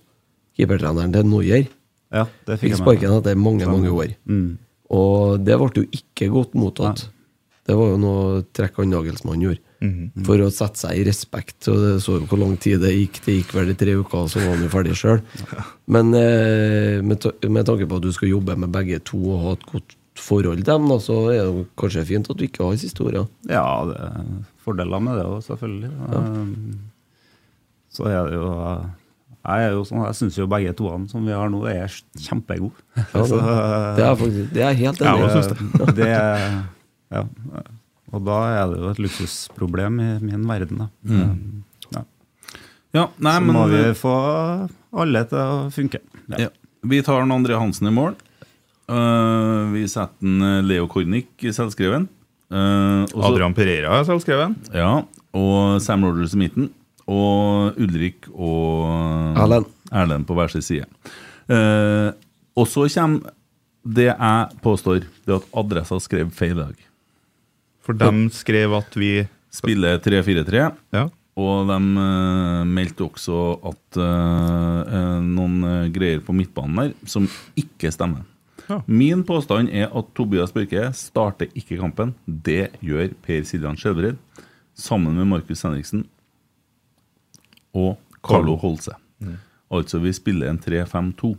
Keepertreneren 0.57 1.13
til 1.13 1.29
Neuer 1.29 1.67
Ja, 2.11 2.25
det 2.47 2.57
fikk 2.63 2.75
med 2.75 2.81
sparken 2.81 3.17
etter 3.19 3.37
mange, 3.39 3.69
mange 3.69 3.93
år. 3.93 4.15
Mm. 4.25 4.57
Og 4.91 5.45
det 5.45 5.59
ble 5.61 5.83
jo 5.83 5.87
ikke 6.01 6.31
godt 6.33 6.57
mottatt. 6.57 7.05
Det 7.67 7.77
var 7.77 7.93
jo 7.93 7.99
noe 8.01 8.41
trekk 8.57 8.81
han 8.81 8.91
Nagelsmann 8.91 9.45
gjorde. 9.45 9.61
Mhm. 9.81 10.25
For 10.27 10.37
å 10.45 10.51
sette 10.53 10.77
seg 10.77 10.99
i 10.99 11.03
respekt. 11.07 11.67
Og 11.71 11.77
det 11.81 11.93
så 12.03 12.19
jo 12.19 12.25
hvor 12.29 12.37
lang 12.37 12.55
tid 12.61 12.81
det 12.83 12.91
gikk. 12.93 13.21
Det 13.25 13.33
gikk 13.39 13.53
vel 13.57 13.71
i 13.73 13.77
tre 13.79 13.95
uker, 13.97 14.27
så 14.29 14.37
var 14.43 14.51
han 14.55 14.61
jo 14.67 14.69
ferdig 14.69 14.93
sjøl. 14.99 15.21
Men 15.89 16.13
eh, 16.13 17.01
med, 17.01 17.19
ta- 17.23 17.33
med 17.49 17.65
tanke 17.65 17.87
på 17.89 17.97
at 17.97 18.05
du 18.05 18.11
skal 18.13 18.29
jobbe 18.29 18.55
med 18.61 18.69
begge 18.71 18.99
to 19.03 19.17
og 19.33 19.41
ha 19.47 19.53
et 19.57 19.65
godt 19.71 19.97
forhold 20.21 20.57
til 20.61 20.67
dem, 20.69 20.85
da, 20.91 20.99
så 21.01 21.15
er 21.33 21.49
det 21.49 21.65
kanskje 21.81 22.05
fint 22.05 22.29
at 22.29 22.37
du 22.37 22.43
ikke 22.45 22.63
har 22.67 22.77
siste 22.77 23.01
ordet. 23.01 23.25
Ja, 23.49 23.65
det 23.89 23.97
er 24.05 24.21
fordeler 24.61 25.01
med 25.01 25.17
det 25.17 25.25
òg, 25.25 25.39
selvfølgelig. 25.49 25.89
Ja. 26.13 26.21
Så 27.91 28.05
er 28.05 28.29
det 28.29 28.37
jo 28.37 28.47
Jeg 29.41 29.65
er 29.65 29.71
jo 29.73 29.81
sånn, 29.89 30.03
jeg 30.05 30.15
syns 30.19 30.37
jo 30.37 30.45
begge 30.51 30.75
toene 30.77 31.09
som 31.09 31.25
vi 31.25 31.33
har 31.33 31.49
nå, 31.49 31.63
er 31.65 31.89
kjempegode. 32.21 32.77
Ja, 32.93 33.23
det, 33.25 33.41
det 33.97 34.05
er 34.05 34.15
faktisk 34.21 34.53
Det 34.53 34.61
er 34.67 34.77
helt 34.85 35.01
Ja, 35.01 35.15
enig 35.15 35.25
jeg 35.25 35.41
i. 35.41 35.47
det. 35.49 35.95
det 35.97 36.09
er- 36.13 36.59
ja. 37.17 37.23
Og 38.11 38.23
da 38.27 38.37
er 38.57 38.71
det 38.71 38.79
jo 38.81 38.89
et 38.91 39.01
luksusproblem 39.05 39.99
i 40.03 40.09
min 40.23 40.47
verden, 40.49 40.83
da. 40.83 40.87
Mm. 41.07 41.61
ja. 41.95 42.03
Ja, 42.91 43.05
nei, 43.23 43.35
Så 43.37 43.45
men 43.45 43.55
må 43.55 43.67
vi 43.71 43.83
få 43.95 44.15
alle 44.99 45.23
til 45.29 45.39
å 45.39 45.69
funke. 45.71 46.03
ja. 46.37 46.49
Vi 46.81 46.97
tar 47.05 47.19
den 47.21 47.29
André 47.29 47.59
Hansen 47.61 47.85
i 47.87 47.93
mål. 47.93 48.15
Uh, 48.89 49.69
vi 49.69 49.83
setter 49.85 50.25
en 50.25 50.41
eh, 50.41 50.63
Leo 50.65 50.87
Kornic 50.89 51.29
i 51.45 51.51
selvskreven. 51.53 52.07
Uh, 52.51 53.05
Adrian 53.21 53.53
Pereira 53.53 53.99
er 53.99 54.07
selvskreven. 54.07 54.55
Ja, 54.73 55.03
og 55.37 55.77
Sam 55.85 56.07
Rogers 56.07 56.33
i 56.33 56.41
midten. 56.41 56.71
Og 57.05 57.77
Ulrik 57.81 58.25
og 58.33 59.37
Erlend. 59.39 59.69
Erlend 59.93 60.25
på 60.25 60.35
hver 60.37 60.49
sin 60.51 60.65
side. 60.65 60.89
Uh, 61.45 62.09
og 62.57 62.65
så 62.67 62.87
kommer 62.89 63.29
det 63.85 64.09
jeg 64.09 64.61
påstår, 64.65 65.05
det 65.25 65.37
at 65.37 65.47
Adressa 65.57 66.01
skrev 66.01 66.33
feil 66.35 66.57
i 66.57 66.63
dag. 66.63 66.87
For 67.81 67.97
de 67.97 68.29
skrev 68.35 68.73
at 68.77 68.97
vi 68.99 69.13
Spiller 69.51 69.99
3-4-3. 69.99 70.67
Ja. 70.95 71.07
Og 71.41 71.67
de 71.67 71.77
uh, 71.99 72.61
meldte 72.67 73.05
også 73.05 73.37
at 73.67 73.99
uh, 73.99 74.81
eh, 74.83 75.17
noen 75.23 75.63
eh, 75.67 75.87
greier 75.93 76.19
på 76.23 76.35
midtbanen 76.35 76.77
der 76.77 77.09
som 77.09 77.27
ikke 77.59 77.91
stemmer. 77.91 78.25
Ja. 78.67 78.81
Min 78.87 79.23
påstand 79.27 79.71
er 79.71 79.89
at 79.91 80.11
Tobias 80.15 80.53
Børke 80.55 80.89
starter 80.95 81.51
ikke 81.57 81.79
kampen. 81.79 82.13
Det 82.25 82.73
gjør 82.83 83.15
Per 83.23 83.43
Siljan 83.47 83.79
Skjelbred 83.79 84.19
sammen 84.77 85.17
med 85.17 85.27
Markus 85.31 85.63
Henriksen 85.65 86.05
og 87.75 87.97
Carlo 88.23 88.57
Holse. 88.59 88.95
Altså 89.71 89.99
vi 90.03 90.11
spiller 90.15 90.51
en 90.51 90.59
3-5-2. 90.61 91.31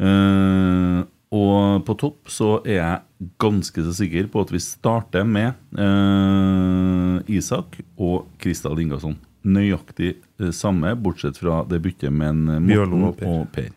Eh, 0.00 1.00
og 1.30 1.84
på 1.86 1.94
topp 1.94 2.30
så 2.32 2.56
er 2.64 2.78
jeg 2.80 3.28
ganske 3.38 3.84
så 3.86 3.92
sikker 3.94 4.26
på 4.32 4.42
at 4.42 4.50
vi 4.50 4.58
starter 4.62 5.26
med 5.28 5.52
eh, 5.78 7.34
Isak 7.36 7.78
og 7.94 8.26
Kristal 8.42 8.80
Ingasson. 8.82 9.14
Nøyaktig 9.46 10.16
eh, 10.18 10.50
samme, 10.56 10.96
bortsett 10.98 11.38
fra 11.38 11.60
det 11.70 11.78
byttet 11.84 12.10
med 12.10 12.32
en 12.32 12.56
eh, 12.56 12.64
Morten 12.72 13.06
og 13.30 13.46
Per. 13.54 13.70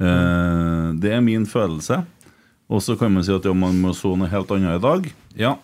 Eh, 0.00 0.86
det 1.02 1.12
er 1.12 1.20
min 1.24 1.44
følelse. 1.48 2.00
Og 2.68 2.82
så 2.84 2.96
kan 3.00 3.12
man 3.12 3.24
si 3.24 3.32
at 3.36 3.44
ja, 3.44 3.52
man 3.56 3.76
må 3.82 3.92
så 3.96 4.14
noe 4.16 4.28
helt 4.32 4.50
annet 4.56 4.78
i 4.78 4.84
dag. 4.84 5.12
Ja, 5.40 5.54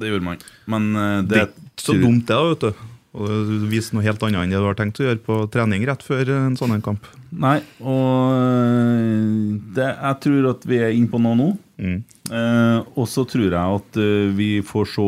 det 0.00 0.12
gjorde 0.12 0.28
man. 0.28 0.44
Men 0.68 0.92
eh, 0.92 1.16
Det 1.22 1.32
det, 1.32 1.40
er 1.40 1.50
ikke 1.70 1.86
så 1.88 1.96
dumt, 2.04 2.28
det, 2.28 2.42
vet 2.50 2.68
du. 2.68 2.86
Og 3.16 3.28
du 3.48 3.64
viser 3.70 3.96
noe 3.96 4.04
helt 4.04 4.20
annet 4.26 4.42
enn 4.42 4.50
det 4.52 4.58
du 4.60 4.66
har 4.68 4.76
tenkt 4.76 4.98
å 5.00 5.06
gjøre 5.06 5.22
på 5.24 5.34
trening 5.52 5.86
rett 5.88 6.02
før 6.04 6.28
en 6.34 6.56
sånn 6.58 6.82
kamp. 6.84 7.02
Nei, 7.32 7.58
og 7.80 8.34
øh, 8.36 9.56
det, 9.76 9.88
jeg 9.88 10.14
tror 10.26 10.42
at 10.52 10.62
vi 10.68 10.76
er 10.84 10.92
inne 10.96 11.08
på 11.12 11.18
noe 11.24 11.36
nå. 11.38 11.48
Mm. 11.80 11.98
Eh, 12.32 12.78
og 12.96 13.06
så 13.08 13.24
tror 13.28 13.46
jeg 13.48 13.56
at 13.80 13.90
øh, 14.00 14.28
vi 14.36 14.62
får 14.64 14.86
se 14.88 15.02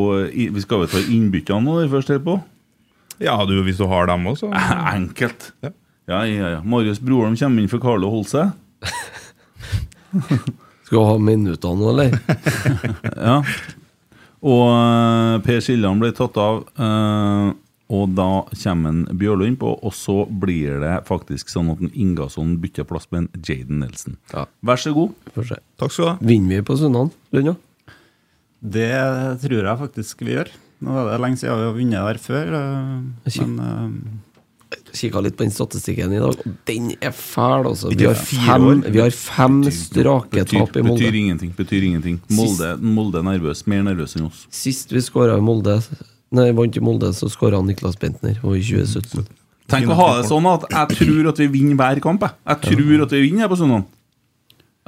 Vi 0.52 0.60
skal 0.60 0.82
vel 0.82 0.90
ta 0.92 1.00
innbyttene 1.00 1.64
nå, 1.64 1.72
først 1.80 1.94
første 1.94 2.12
her 2.16 2.24
på? 2.26 2.34
Ja, 3.24 3.36
du, 3.48 3.54
hvis 3.66 3.80
du 3.80 3.86
har 3.90 4.04
dem 4.08 4.22
også. 4.30 4.46
Enkelt. 4.96 5.40
Ja. 5.64 5.70
Ja, 6.08 6.18
ja, 6.24 6.48
ja. 6.56 6.60
Marius 6.64 7.00
Broholm 7.04 7.36
kommer 7.36 7.60
inn 7.60 7.68
for 7.68 7.80
Carlo 7.82 8.08
Holse. 8.12 8.46
Skal 10.88 11.04
ha 11.04 11.18
minutter 11.20 11.74
nå, 11.76 11.84
eller? 11.92 12.08
Ja. 13.28 13.42
Og 14.38 14.64
øh, 14.70 15.42
Per 15.44 15.58
Siljan 15.60 15.98
ble 16.00 16.12
tatt 16.16 16.36
av. 16.40 16.62
øh, 16.78 17.48
og 17.88 18.12
da 18.18 18.28
kommer 18.52 18.92
en 18.92 19.18
Bjørlo 19.18 19.46
innpå, 19.48 19.70
og 19.80 19.94
så 19.96 20.26
blir 20.28 20.82
det 20.82 20.94
faktisk 21.08 21.48
sånn 21.48 21.70
at 21.72 21.80
en 21.80 21.92
Ingasson 21.96 22.58
bytter 22.60 22.84
plass 22.88 23.08
med 23.14 23.24
en 23.24 23.42
Jaden 23.48 23.80
Nelson. 23.80 24.18
Ja. 24.34 24.44
Vær 24.60 24.80
så 24.82 24.92
god. 24.96 25.16
Takk 25.32 25.94
skal 25.94 26.04
du 26.04 26.08
ha. 26.10 26.16
Vinner 26.20 26.58
vi 26.58 26.66
på 26.68 26.76
Sunnan, 26.76 27.12
Lunna? 27.32 27.56
Det 28.60 28.92
tror 29.40 29.60
jeg 29.62 29.80
faktisk 29.86 30.24
vi 30.26 30.34
gjør. 30.34 30.52
Nå 30.84 30.94
er 30.94 31.08
det 31.08 31.20
lenge 31.24 31.40
siden 31.40 31.58
vi 31.58 31.68
har 31.68 31.76
vunnet 31.78 32.08
der 32.10 32.20
før, 32.22 32.56
eh, 32.58 33.38
men 33.40 33.54
eh, 33.64 34.16
Kikka 34.92 35.22
litt 35.24 35.36
på 35.38 35.46
den 35.46 35.52
statistikken 35.52 36.12
i 36.12 36.20
dag, 36.20 36.36
og 36.36 36.56
den 36.68 36.90
er 37.00 37.14
fæl, 37.16 37.70
altså. 37.70 37.88
Vi 37.88 38.04
har 38.04 38.18
fem, 38.20 38.82
vi 38.84 39.00
har 39.00 39.14
fem 39.16 39.62
strake 39.72 40.44
tap 40.44 40.76
i 40.76 40.84
Molde. 40.84 41.00
betyr 41.00 41.16
ingenting. 41.22 41.54
betyr 41.56 41.86
ingenting 41.88 42.20
Molde, 42.36 42.74
Molde 42.76 43.22
er 43.22 43.26
nervøs, 43.30 43.64
mer 43.70 43.86
nervøs 43.86 44.16
enn 44.18 44.28
oss. 44.28 44.44
Sist 44.52 44.92
vi 44.92 45.00
skåra 45.04 45.38
i 45.40 45.44
Molde 45.44 45.78
Nei, 46.36 46.50
vant 46.52 46.76
i 46.76 46.82
Molde, 46.84 47.12
så 47.16 47.30
skåra 47.32 47.60
Niklas 47.64 47.96
Bentner, 48.00 48.36
i 48.36 48.64
2017. 48.64 49.24
Tenk 49.68 49.90
å 49.92 49.96
ha 49.96 50.08
det 50.18 50.28
sånn 50.28 50.46
at 50.48 50.66
jeg 50.72 50.98
tror 51.02 51.30
at 51.30 51.40
vi 51.42 51.48
vinner 51.52 51.76
hver 51.76 52.00
kamp. 52.04 52.24
Jeg, 52.24 52.36
jeg 52.48 52.76
tror 52.76 53.04
at 53.04 53.14
vi 53.16 53.24
vinner 53.24 53.44
her 53.44 53.50
på 53.52 53.58
søndag. 53.60 53.88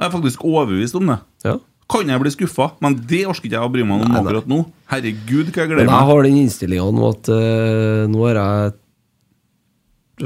Jeg 0.01 0.07
er 0.07 0.13
faktisk 0.15 0.45
overbevist 0.45 0.97
om 0.97 1.11
det. 1.11 1.19
Ja. 1.45 1.59
kan 1.91 2.07
jeg 2.07 2.21
bli 2.23 2.31
skuffa, 2.31 2.69
men 2.81 2.95
det 3.09 3.25
orker 3.27 3.49
ikke 3.49 3.57
jeg 3.57 3.67
å 3.67 3.71
bry 3.73 3.83
meg 3.85 4.05
om 4.05 4.13
akkurat 4.21 4.47
nå. 4.49 4.61
Herregud, 4.89 5.49
hva 5.51 5.65
jeg 5.65 5.71
gleder 5.73 5.89
meg. 5.89 5.91
jeg 5.91 6.09
har 6.09 6.23
den 6.25 6.37
innstillinga 6.39 6.85
nå 6.95 7.09
at 7.09 7.29
uh, 7.33 8.05
nå 8.09 8.23
har 8.25 8.39
jeg 8.39 8.77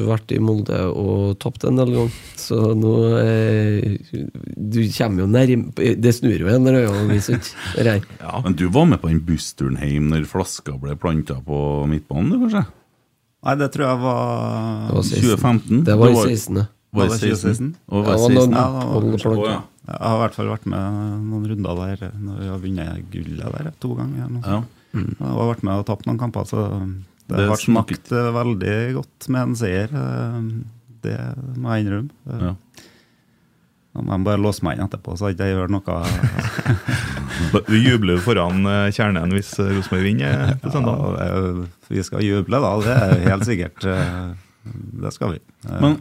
vært 0.03 0.31
i 0.35 0.39
Molde 0.43 0.79
og 0.91 1.37
tapt 1.39 1.63
en 1.67 1.79
del 1.79 1.93
ganger. 1.95 2.15
Så 2.39 2.57
nå 2.77 2.93
eh, 3.21 3.95
Du 4.55 4.79
kommer 4.97 5.23
jo 5.23 5.27
nærme 5.31 5.71
Det 6.01 6.13
snur 6.17 6.43
jo 6.43 6.49
en 6.51 6.69
hvis 7.13 7.29
ikke. 7.33 7.99
Ja, 8.19 8.41
men 8.43 8.57
du 8.59 8.67
var 8.69 8.85
med 8.89 9.01
på 9.01 9.11
den 9.11 9.21
bussturen 9.25 9.79
hjem 9.79 10.09
når 10.11 10.27
flaska 10.29 10.75
ble 10.81 10.97
planta 10.99 11.37
på 11.45 11.59
midtbanen, 11.89 12.33
du, 12.33 12.39
kanskje? 12.45 12.65
Nei, 13.45 13.55
det 13.61 13.71
tror 13.75 13.85
jeg 13.87 14.01
var 14.01 14.87
Det 14.89 14.95
var 14.97 15.09
2015? 15.11 15.83
Det 15.85 15.99
var 16.01 16.09
i 16.09 16.15
Du 16.15 16.21
16. 16.25 16.65
Var 16.95 17.09
det 17.11 17.17
det 17.19 17.35
16? 17.35 17.71
2016? 17.75 17.75
Og 17.91 18.05
var 18.05 18.15
Ja, 18.15 18.15
det 18.15 18.27
det 18.27 18.35
var 18.35 18.45
16? 18.45 18.55
Ja, 18.55 18.67
var- 18.71 19.01
noen 19.05 19.19
planker. 19.19 19.41
Å, 19.45 19.49
ja. 19.51 19.61
Jeg 19.85 20.01
har 20.01 20.15
i 20.15 20.21
hvert 20.23 20.33
fall 20.39 20.47
vært 20.49 20.65
med 20.65 21.25
noen 21.29 21.43
runder 21.51 21.81
der 21.81 22.13
når 22.17 22.37
vi 22.39 22.47
har 22.49 22.61
vunnet 22.63 23.09
gullet 23.13 23.57
der 23.59 23.71
to 23.83 23.91
ganger. 23.99 24.31
Ja. 24.41 24.61
Mm. 24.95 25.11
Jeg 25.19 25.27
har 25.35 25.49
vært 25.51 25.63
med 25.67 25.81
og 25.81 25.85
tapt 25.85 26.07
noen 26.07 26.17
kamper, 26.17 26.47
så 26.49 26.63
det, 27.27 27.37
Det 27.37 27.47
har 27.49 27.57
smakt 27.61 28.11
eh, 28.11 28.31
veldig 28.35 28.75
godt 28.99 29.29
med 29.33 29.41
en 29.41 29.55
seier. 29.55 29.89
eh, 29.91 30.41
Det 31.05 31.17
må 31.57 31.73
jeg 31.75 31.85
innrømme. 31.85 32.09
Eh, 32.29 32.45
Ja. 32.49 32.55
Om 33.95 34.09
jeg 34.11 34.23
bare 34.25 34.41
låse 34.43 34.59
meg 34.67 34.75
inn 34.75 34.83
etterpå, 34.89 35.13
så 35.15 35.29
hadde 35.29 35.45
jeg 35.45 35.55
gjør 35.55 35.69
noe 35.71 35.93
Du 37.69 37.75
jubler 37.79 38.17
foran 38.23 38.65
kjernen 38.91 39.31
hvis 39.31 39.53
Rosenborg 39.59 40.03
vinner 40.03 40.57
på 40.59 40.71
søndag. 40.73 41.03
Ja, 41.21 41.37
Vi 41.87 42.03
skal 42.03 42.25
juble, 42.25 42.59
da. 42.59 42.73
Det 42.83 42.95
er 42.95 43.23
helt 43.29 43.45
sikkert. 43.47 43.87
Det 44.99 45.13
skal 45.15 45.35
vi. 45.35 45.39
Men 45.79 45.95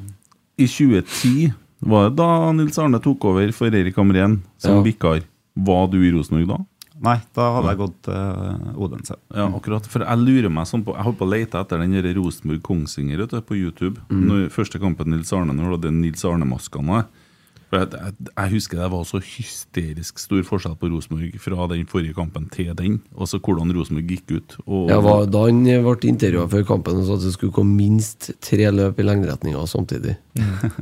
i 0.58 0.66
2010, 0.66 1.52
var 1.84 2.08
det 2.10 2.16
da 2.18 2.28
Nils 2.56 2.78
Arne 2.82 2.98
tok 3.04 3.24
over 3.30 3.52
for 3.54 3.70
Erik 3.74 3.96
Amrén 4.00 4.40
som 4.58 4.80
Ja. 4.80 4.82
vikar? 4.82 5.22
Var 5.54 5.86
du 5.92 5.98
i 6.02 6.10
Rosenborg 6.10 6.48
da? 6.50 6.58
Nei, 7.02 7.16
da 7.34 7.48
hadde 7.56 7.72
jeg 7.72 7.78
gått 7.80 7.96
til 8.06 8.76
Odense. 8.86 9.16
Ja, 9.34 9.48
akkurat. 9.48 9.86
For 9.90 10.04
jeg 10.06 10.20
lurer 10.20 10.52
meg 10.54 10.68
sånn 10.70 10.84
på 10.86 10.94
Jeg 10.94 11.06
holdt 11.08 11.18
på 11.18 11.26
å 11.26 11.32
lete 11.32 11.58
etter 11.58 11.82
den 11.82 11.96
Rosenborg-Kongsvinger 12.20 13.24
på 13.42 13.58
YouTube. 13.58 13.98
Mm. 14.12 14.22
Når, 14.28 14.44
første 14.54 14.78
kampen 14.82 15.10
Nils 15.10 15.32
Arne, 15.34 15.56
når 15.56 15.64
det 15.64 15.74
hadde 15.78 15.94
Nils 15.98 16.22
Arne-maskene. 16.28 17.02
For 17.74 17.82
jeg, 17.82 17.98
jeg, 17.98 18.28
jeg 18.30 18.52
husker 18.52 18.78
det 18.78 18.88
var 18.92 19.06
så 19.08 19.18
hysterisk 19.18 20.20
stor 20.22 20.42
forskjell 20.46 20.76
på 20.78 20.90
Rosenborg 20.92 21.38
fra 21.42 21.66
den 21.72 21.88
forrige 21.90 22.14
kampen 22.14 22.46
til 22.52 22.70
den. 22.78 23.00
Og 23.18 23.26
så 23.30 23.40
hvordan 23.42 23.72
Rosenborg 23.74 24.12
gikk 24.12 24.30
ut. 24.30 24.54
Og, 24.68 24.92
ja, 24.92 25.00
var, 25.02 25.24
da 25.32 25.42
han 25.48 25.64
ble 25.66 25.96
intervjua 26.12 26.46
før 26.52 26.66
kampen 26.68 27.00
og 27.00 27.08
sa 27.08 27.16
at 27.18 27.24
det 27.26 27.32
skulle 27.34 27.54
komme 27.56 27.74
minst 27.74 28.30
tre 28.44 28.68
løp 28.70 29.00
i 29.02 29.06
lengderetninga 29.08 29.64
samtidig. 29.70 30.14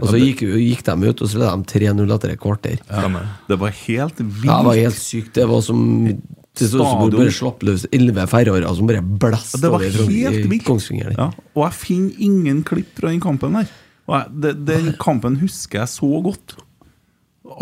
Og 0.03 0.11
så 0.11 0.21
gikk, 0.21 0.45
gikk 0.45 0.85
de 0.91 1.09
ut, 1.09 1.25
og 1.25 1.31
så 1.33 1.41
ledet 1.41 1.55
de 1.73 1.81
3-0 1.81 2.15
etter 2.19 2.35
et 2.35 2.43
kvarter. 2.43 2.83
ja, 2.91 3.25
det 3.49 3.59
var 3.63 3.77
helt 3.87 4.21
vilt. 4.21 4.51
Ja, 4.51 4.59
det 4.61 4.69
var 4.69 4.81
helt 4.83 5.01
sykt. 5.01 5.33
Det 5.39 5.47
var 5.49 5.63
som 5.65 5.81
Det 6.13 6.69
så 6.69 6.77
ut 6.77 6.83
som 6.85 6.99
Stadion. 6.99 7.23
bare 7.23 7.33
slapp 7.39 7.65
løs 7.65 7.87
elleve 7.89 8.27
ferrere 8.29 8.75
som 8.77 8.91
bare 8.91 9.01
blæste 9.01 9.63
Det 9.63 9.71
var 9.73 9.87
over 9.87 10.37
i. 10.53 10.59
Kongsvinger. 10.67 11.15
Ja, 11.17 11.31
og 11.57 11.65
jeg 11.65 11.79
finner 11.81 12.21
ingen 12.29 12.61
klipp 12.69 12.93
fra 13.01 13.09
den 13.09 13.25
kampen 13.25 13.57
der. 13.57 13.73
Og 14.11 14.19
jeg, 14.19 14.37
det, 14.43 14.53
den 14.69 14.93
kampen 15.01 15.41
husker 15.41 15.81
jeg 15.87 15.95
så 15.95 16.11
godt. 16.29 16.59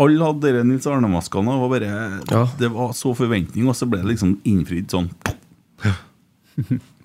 Alle 0.01 0.23
hadde 0.23 0.51
de 0.53 0.63
Nils 0.69 0.85
Arne-maskene. 0.87 1.55
Ja. 2.29 2.43
Det 2.59 2.69
var 2.71 2.91
så 2.93 3.15
forventning, 3.17 3.67
og 3.67 3.75
så 3.75 3.87
ble 3.89 4.01
det 4.03 4.11
liksom 4.13 4.35
innfridd 4.47 4.91
sånn. 4.93 5.09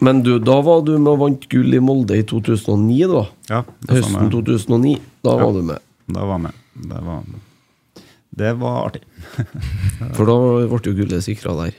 Men 0.05 0.21
du, 0.23 0.35
da 0.43 0.59
var 0.61 0.83
du 0.85 0.93
med 0.99 1.09
og 1.15 1.21
vant 1.23 1.47
gull 1.49 1.73
i 1.75 1.81
Molde 1.81 2.19
i 2.21 2.25
2009, 2.29 3.07
da. 3.09 3.23
Ja, 3.49 3.61
Høsten 3.89 4.13
samme. 4.13 4.31
2009. 4.35 4.97
Da 5.25 5.37
Ja. 5.39 5.45
var 5.47 5.53
du 5.57 5.63
med. 5.63 5.79
Da 6.13 6.27
var 6.27 6.37
jeg 6.37 6.43
med. 6.45 6.53
Det 6.91 7.01
var, 7.07 7.23
det 8.37 8.53
var 8.61 8.77
artig. 8.91 9.03
For 10.19 10.29
da 10.29 10.37
ble 10.69 10.81
jo 10.85 10.97
gullet 11.01 11.25
sikra 11.25 11.55
der. 11.65 11.79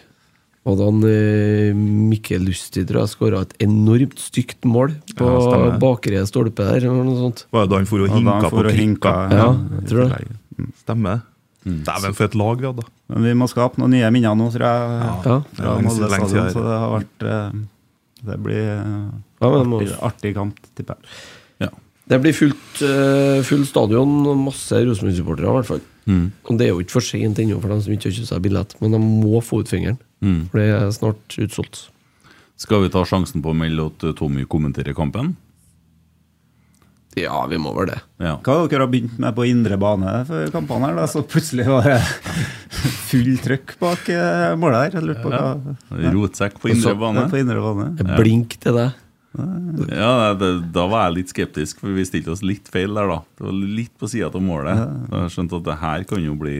Og 0.67 0.75
da 0.81 0.87
eh, 1.07 1.71
Mikkel 1.77 2.41
Lustig 2.43 2.87
tror 2.89 3.05
jeg 3.05 3.13
skåra 3.13 3.43
et 3.45 3.53
enormt 3.63 4.17
stygt 4.19 4.65
mål 4.67 4.97
på 5.15 5.23
Ja, 5.29 5.77
bakre 5.79 6.25
stolpe 6.27 6.65
der. 6.65 6.81
Eller 6.89 7.05
noe 7.07 7.21
sånt. 7.21 7.45
Var 7.53 7.67
det 7.67 7.71
da 7.71 7.77
han 7.79 7.87
for 7.87 8.03
og 8.03 8.09
hinka 8.11 8.49
på 8.51 8.65
krikka? 8.67 9.13
Ja, 9.31 9.47
jeg 9.77 9.87
tror 9.93 10.09
det. 10.09 10.35
Tillegg. 10.57 10.67
Mm. 10.67 10.73
Stemmer. 10.83 11.21
Dæven, 11.67 12.13
for 12.15 12.23
et 12.29 12.35
lag 12.39 12.61
vi 12.61 12.67
hadde. 12.69 12.83
Men 13.11 13.23
vi 13.27 13.33
må 13.35 13.47
skape 13.51 13.77
noen 13.81 13.91
nye 13.91 14.11
minner 14.13 14.35
nå, 14.39 14.45
tror 14.53 14.63
jeg. 14.63 14.99
Ja. 15.03 15.15
Fra 15.23 15.65
Ja, 15.65 15.73
Molde 15.83 16.07
lenge 16.07 16.29
stadion, 16.29 16.29
siden. 16.29 16.53
så 16.53 16.63
det 16.63 16.77
har 16.79 16.93
vært 16.93 17.25
eh, 17.27 17.57
Det 18.27 18.37
blir 18.43 18.69
eh, 18.71 19.09
Ja, 19.41 19.49
må- 19.63 19.81
artig, 19.81 19.97
artig 20.01 20.33
kamp, 20.37 20.55
tipper 20.75 20.95
jeg. 20.95 21.03
Ja. 21.65 21.69
Det 22.07 22.21
blir 22.23 22.33
fullt, 22.33 22.81
eh, 22.87 23.41
full 23.43 23.65
stadion 23.67 24.13
og 24.31 24.37
masse 24.45 24.71
Rosenborg-supportere, 24.79 25.43
i 25.51 25.57
hvert 25.57 25.65
fall. 25.67 25.81
Mm. 26.07 26.31
Og 26.47 26.57
det 26.57 26.65
er 26.67 26.71
jo 26.71 26.79
ikke 26.79 26.95
for 26.95 27.01
sent 27.03 27.37
ennå 27.43 27.59
for 27.61 27.67
dem 27.67 27.81
som 27.83 27.91
ikke 27.93 28.07
har 28.07 28.15
kjøpt 28.15 28.31
seg 28.31 28.41
billett, 28.47 28.75
men 28.81 28.91
de 28.95 28.97
må 29.03 29.41
få 29.43 29.59
ut 29.59 29.67
fingeren. 29.67 29.97
Mm. 30.23 30.47
For 30.49 30.57
det 30.61 30.69
er 30.71 30.87
snart 30.95 31.35
utsolgt. 31.37 31.89
Skal 32.57 32.81
vi 32.81 32.89
ta 32.89 33.03
sjansen 33.03 33.43
på 33.43 33.51
å 33.51 33.57
melde 33.59 33.85
at 33.91 34.15
Tommy 34.15 34.45
kommenterer 34.45 34.95
kampen? 34.95 35.35
Ja, 37.23 37.39
vi 37.49 37.57
må 37.61 37.73
vel 37.77 37.89
det. 37.91 37.97
Ja. 38.21 38.35
Hva 38.43 38.59
har 38.61 38.69
dere 38.71 38.85
har 38.85 38.91
begynt 38.93 39.17
med 39.21 39.35
på 39.37 39.45
indre 39.49 39.77
bane 39.81 40.13
før 40.29 40.51
kampene 40.53 40.89
her? 40.91 40.99
da? 41.01 41.07
Så 41.09 41.23
plutselig 41.27 41.65
var 41.69 41.87
det 41.87 41.97
full 43.09 43.33
trøkk 43.43 43.75
bak 43.81 44.07
eh, 44.13 44.53
målet 44.59 44.85
her. 44.87 44.99
Jeg 44.99 45.07
lurte 45.09 45.25
på 45.25 45.33
hva 45.33 46.11
Rotsekk 46.13 46.61
på 46.61 46.71
indre 46.75 46.95
bane. 46.99 47.27
På 47.31 47.41
indre 47.41 47.61
bane. 47.63 47.89
Det 47.99 48.07
Ja. 48.07 48.17
Blink 48.21 48.57
til 48.63 48.77
deg. 48.81 49.03
Ja, 49.37 50.33
det, 50.33 50.47
Da 50.73 50.87
var 50.89 51.07
jeg 51.07 51.17
litt 51.19 51.33
skeptisk, 51.33 51.81
for 51.83 51.93
vi 51.93 52.05
stilte 52.07 52.31
oss 52.33 52.41
litt 52.45 52.69
feil 52.73 52.95
der, 52.97 53.09
da. 53.11 53.19
Det 53.37 53.45
var 53.45 53.57
litt 53.77 53.93
på 53.99 54.09
sida 54.09 54.31
av 54.31 54.41
målet. 54.41 54.79
Da 55.11 55.13
har 55.19 55.27
Jeg 55.27 55.35
skjønte 55.35 55.59
at 55.59 55.67
det 55.67 55.77
her 55.83 56.05
kan 56.09 56.23
jo 56.25 56.33
bli 56.39 56.55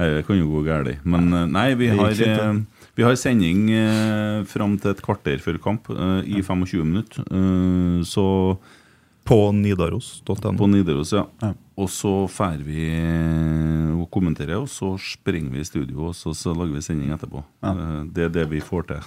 Her 0.00 0.22
kan 0.26 0.38
jo 0.40 0.48
gå 0.50 0.64
galt. 0.66 1.04
Men 1.06 1.28
eh, 1.32 1.44
nei, 1.46 1.68
vi 1.78 1.90
har, 1.92 2.10
ja. 2.18 2.38
eh, 2.50 2.88
vi 2.96 3.04
har 3.06 3.14
sending 3.20 3.68
eh, 3.70 4.40
fram 4.50 4.78
til 4.82 4.90
et 4.90 5.02
kvarter 5.04 5.38
før 5.44 5.60
kamp 5.62 5.90
eh, 5.94 6.22
i 6.26 6.42
25 6.42 6.82
minutter. 6.88 7.22
Eh, 7.30 8.00
så 8.08 8.24
På 9.24 9.38
nidaros.no. 9.56 10.52
På 10.58 10.66
Nidaros, 10.68 11.12
ja. 11.16 11.22
Ja. 11.40 11.52
Og 11.80 11.88
så 11.90 12.10
drar 12.28 12.58
vi 12.62 12.84
eh, 12.92 13.94
og 13.96 14.10
kommenterer, 14.12 14.58
og 14.60 14.68
så 14.70 14.92
springer 15.00 15.50
vi 15.54 15.62
i 15.62 15.66
studio, 15.66 16.10
og 16.10 16.14
så, 16.14 16.34
så 16.36 16.52
lager 16.54 16.74
vi 16.76 16.82
sending 16.84 17.14
etterpå. 17.16 17.40
Ja. 17.64 17.72
Eh, 17.72 18.02
Det 18.14 18.26
er 18.28 18.34
det 18.36 18.44
vi 18.52 18.60
får 18.62 18.84
til. 18.90 19.00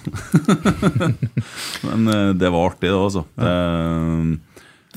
Men 1.86 2.08
eh, 2.08 2.32
det 2.34 2.50
var 2.50 2.66
artig, 2.72 2.90
det, 2.90 2.98
altså. 2.98 3.24
Eh, 3.38 4.34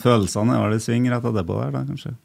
Følelsene 0.02 0.56
er 0.57 0.65
vel 0.65 0.77
i 0.80 0.81
sving 0.81 1.06
rett 1.11 1.26
etterpå 1.30 1.57
der, 1.61 1.72
da, 1.76 1.85
kanskje. 1.85 2.15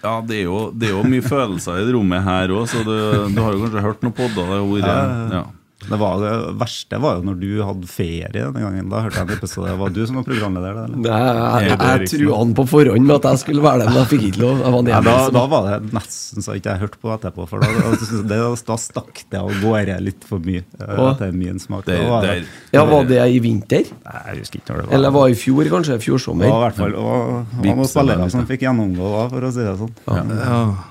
Ja, 0.00 0.14
det 0.24 0.38
er, 0.38 0.44
jo, 0.48 0.60
det 0.72 0.88
er 0.88 0.94
jo 0.96 1.04
mye 1.12 1.20
følelser 1.26 1.82
i 1.82 1.84
det 1.84 1.92
rommet 1.92 2.24
her 2.24 2.52
òg, 2.56 2.64
så 2.72 2.80
du, 2.86 2.94
du 3.34 3.40
har 3.44 3.52
jo 3.52 3.66
kanskje 3.66 3.82
hørt 3.84 4.04
noen 4.06 4.16
podder 4.16 4.46
det 4.48 4.54
har 4.56 4.70
vært 4.70 5.34
Ja. 5.36 5.42
Det, 5.80 5.96
var, 5.96 6.18
det 6.20 6.30
verste 6.60 6.98
var 7.00 7.16
jo 7.16 7.22
når 7.24 7.36
du 7.40 7.46
hadde 7.64 7.88
ferie 7.88 8.28
denne 8.34 8.60
gangen. 8.60 8.88
Da 8.92 8.98
hørte 9.06 9.16
jeg 9.22 9.28
en 9.30 9.38
episode. 9.38 9.70
Det 9.70 9.78
var 9.80 9.92
du 9.96 10.00
som 10.06 10.18
var 10.20 10.26
programleder? 10.28 10.76
eller? 10.84 10.98
Nei, 11.00 11.20
jeg, 11.20 11.70
jeg, 11.70 11.78
jeg 11.80 12.10
trua 12.12 12.38
han 12.42 12.52
på 12.58 12.64
forhånd 12.68 13.06
med 13.08 13.14
at 13.16 13.28
jeg 13.30 13.40
skulle 13.44 13.64
være 13.64 13.78
der, 13.80 13.88
men 13.94 13.98
jeg 14.02 14.10
fikk 14.10 14.26
ikke 14.28 14.42
lov. 14.44 14.60
Jeg 14.60 14.74
var 14.76 14.82
nede, 14.86 15.00
da, 15.08 15.14
da 15.38 15.44
var 15.54 15.68
det 15.70 15.92
nesten 15.96 16.44
så 16.44 16.56
ikke 16.58 16.74
jeg 16.74 16.82
hørte 16.84 17.00
på 17.00 17.14
etterpå, 17.16 17.46
for 17.48 17.64
da, 17.64 17.94
det, 18.34 18.40
da 18.68 18.76
stakk 18.84 19.22
det 19.32 19.40
av 19.40 19.50
gårde 19.64 19.96
litt 20.04 20.26
for 20.28 20.44
mye. 20.44 20.62
eh, 20.78 21.00
Å. 21.00 21.32
Min 21.40 21.58
smak. 21.62 21.86
Det, 21.88 21.96
var 22.08 22.26
det, 22.28 22.34
det- 22.44 22.76
Ja, 22.76 22.84
Var 22.90 23.08
det 23.08 23.22
i 23.34 23.40
vinter? 23.40 23.88
Nei, 24.04 24.20
jeg 24.34 24.44
husker 24.44 24.60
ikke 24.60 24.74
når 24.74 24.82
det 24.82 24.86
var. 24.90 24.94
Eller 25.00 25.10
var 25.16 25.28
det 25.28 25.38
i 25.38 25.40
fjor, 25.40 25.64
kanskje? 25.72 25.96
Det 25.96 26.04
Fjorsommer? 26.04 26.50
var 26.52 26.60
i 26.60 26.66
hvert 26.68 26.78
fall 26.84 26.94
og, 27.00 27.08
og 27.08 27.56
noen 27.56 27.64
Vipse 27.66 27.90
spillere 27.96 28.30
som 28.36 28.46
fikk 28.52 28.68
gjennomgå, 28.68 29.10
da, 29.16 29.24
for 29.32 29.48
å 29.48 29.52
si 29.56 29.64
det 29.64 29.74
sånn. 29.80 29.96
Ja. 30.06 30.22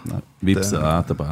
Ja. 0.09 0.19
Vipse 0.45 0.71
deg 0.77 0.85
etterpå. 1.03 1.25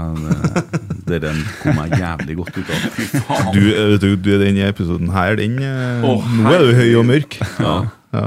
Det- 1.07 1.21
Den 1.23 1.37
kom 1.61 1.77
jeg 1.85 2.01
jævlig 2.01 2.35
godt 2.41 2.57
ut 2.57 2.73
av. 2.73 2.89
Faen. 3.27 3.53
Du, 3.55 3.61
eh, 3.71 3.85
vet 3.93 4.01
du, 4.03 4.09
du, 4.17 4.33
denne 4.41 4.67
episoden 4.67 5.09
her, 5.15 5.35
den 5.39 5.55
oh, 6.03 6.19
Nå 6.41 6.51
er 6.51 6.65
du 6.67 6.73
høy 6.75 6.91
og 6.99 7.05
mørk. 7.07 7.39
Ja. 7.63 7.77
Ja. 8.13 8.25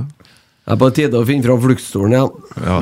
Det 0.71 0.77
er 0.77 0.79
på 0.79 0.89
tide 0.95 1.19
å 1.19 1.25
finne 1.27 1.43
fram 1.43 1.59
fluktstolen 1.65 2.13
igjen. 2.15 2.31
Ja. 2.63 2.77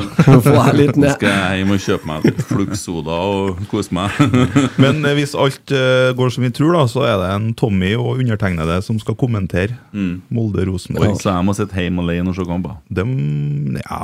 Få 0.45 0.53
deg 0.53 0.75
litt 0.77 0.97
ned. 1.01 1.13
skal 1.15 1.31
jeg 1.31 1.61
hjem 1.63 1.71
og 1.73 1.79
kjøpe 1.81 2.09
meg 2.11 2.25
litt 2.27 2.43
fluggsoda 2.45 3.17
og 3.31 3.63
kose 3.71 3.95
meg. 3.97 4.11
Men 4.83 4.99
eh, 5.09 5.15
hvis 5.17 5.33
alt 5.39 5.73
eh, 5.73 6.11
går 6.19 6.35
som 6.35 6.45
vi 6.45 6.51
tror, 6.53 6.75
da, 6.77 6.83
så 6.91 7.07
er 7.09 7.17
det 7.23 7.31
en 7.33 7.47
Tommy 7.57 7.95
og 7.97 8.19
undertegnede 8.21 8.81
som 8.85 8.99
skal 9.01 9.17
kommentere 9.19 9.79
Mm. 9.95 10.21
Molde-Rosenborg. 10.31 11.17
Så 11.23 11.31
jeg 11.33 11.47
må 11.49 11.55
sitte 11.57 11.81
hjemme 11.81 12.05
alene 12.05 12.29
og 12.31 12.37
se 12.37 12.45
kamper. 12.45 12.77
Ja, 12.93 14.01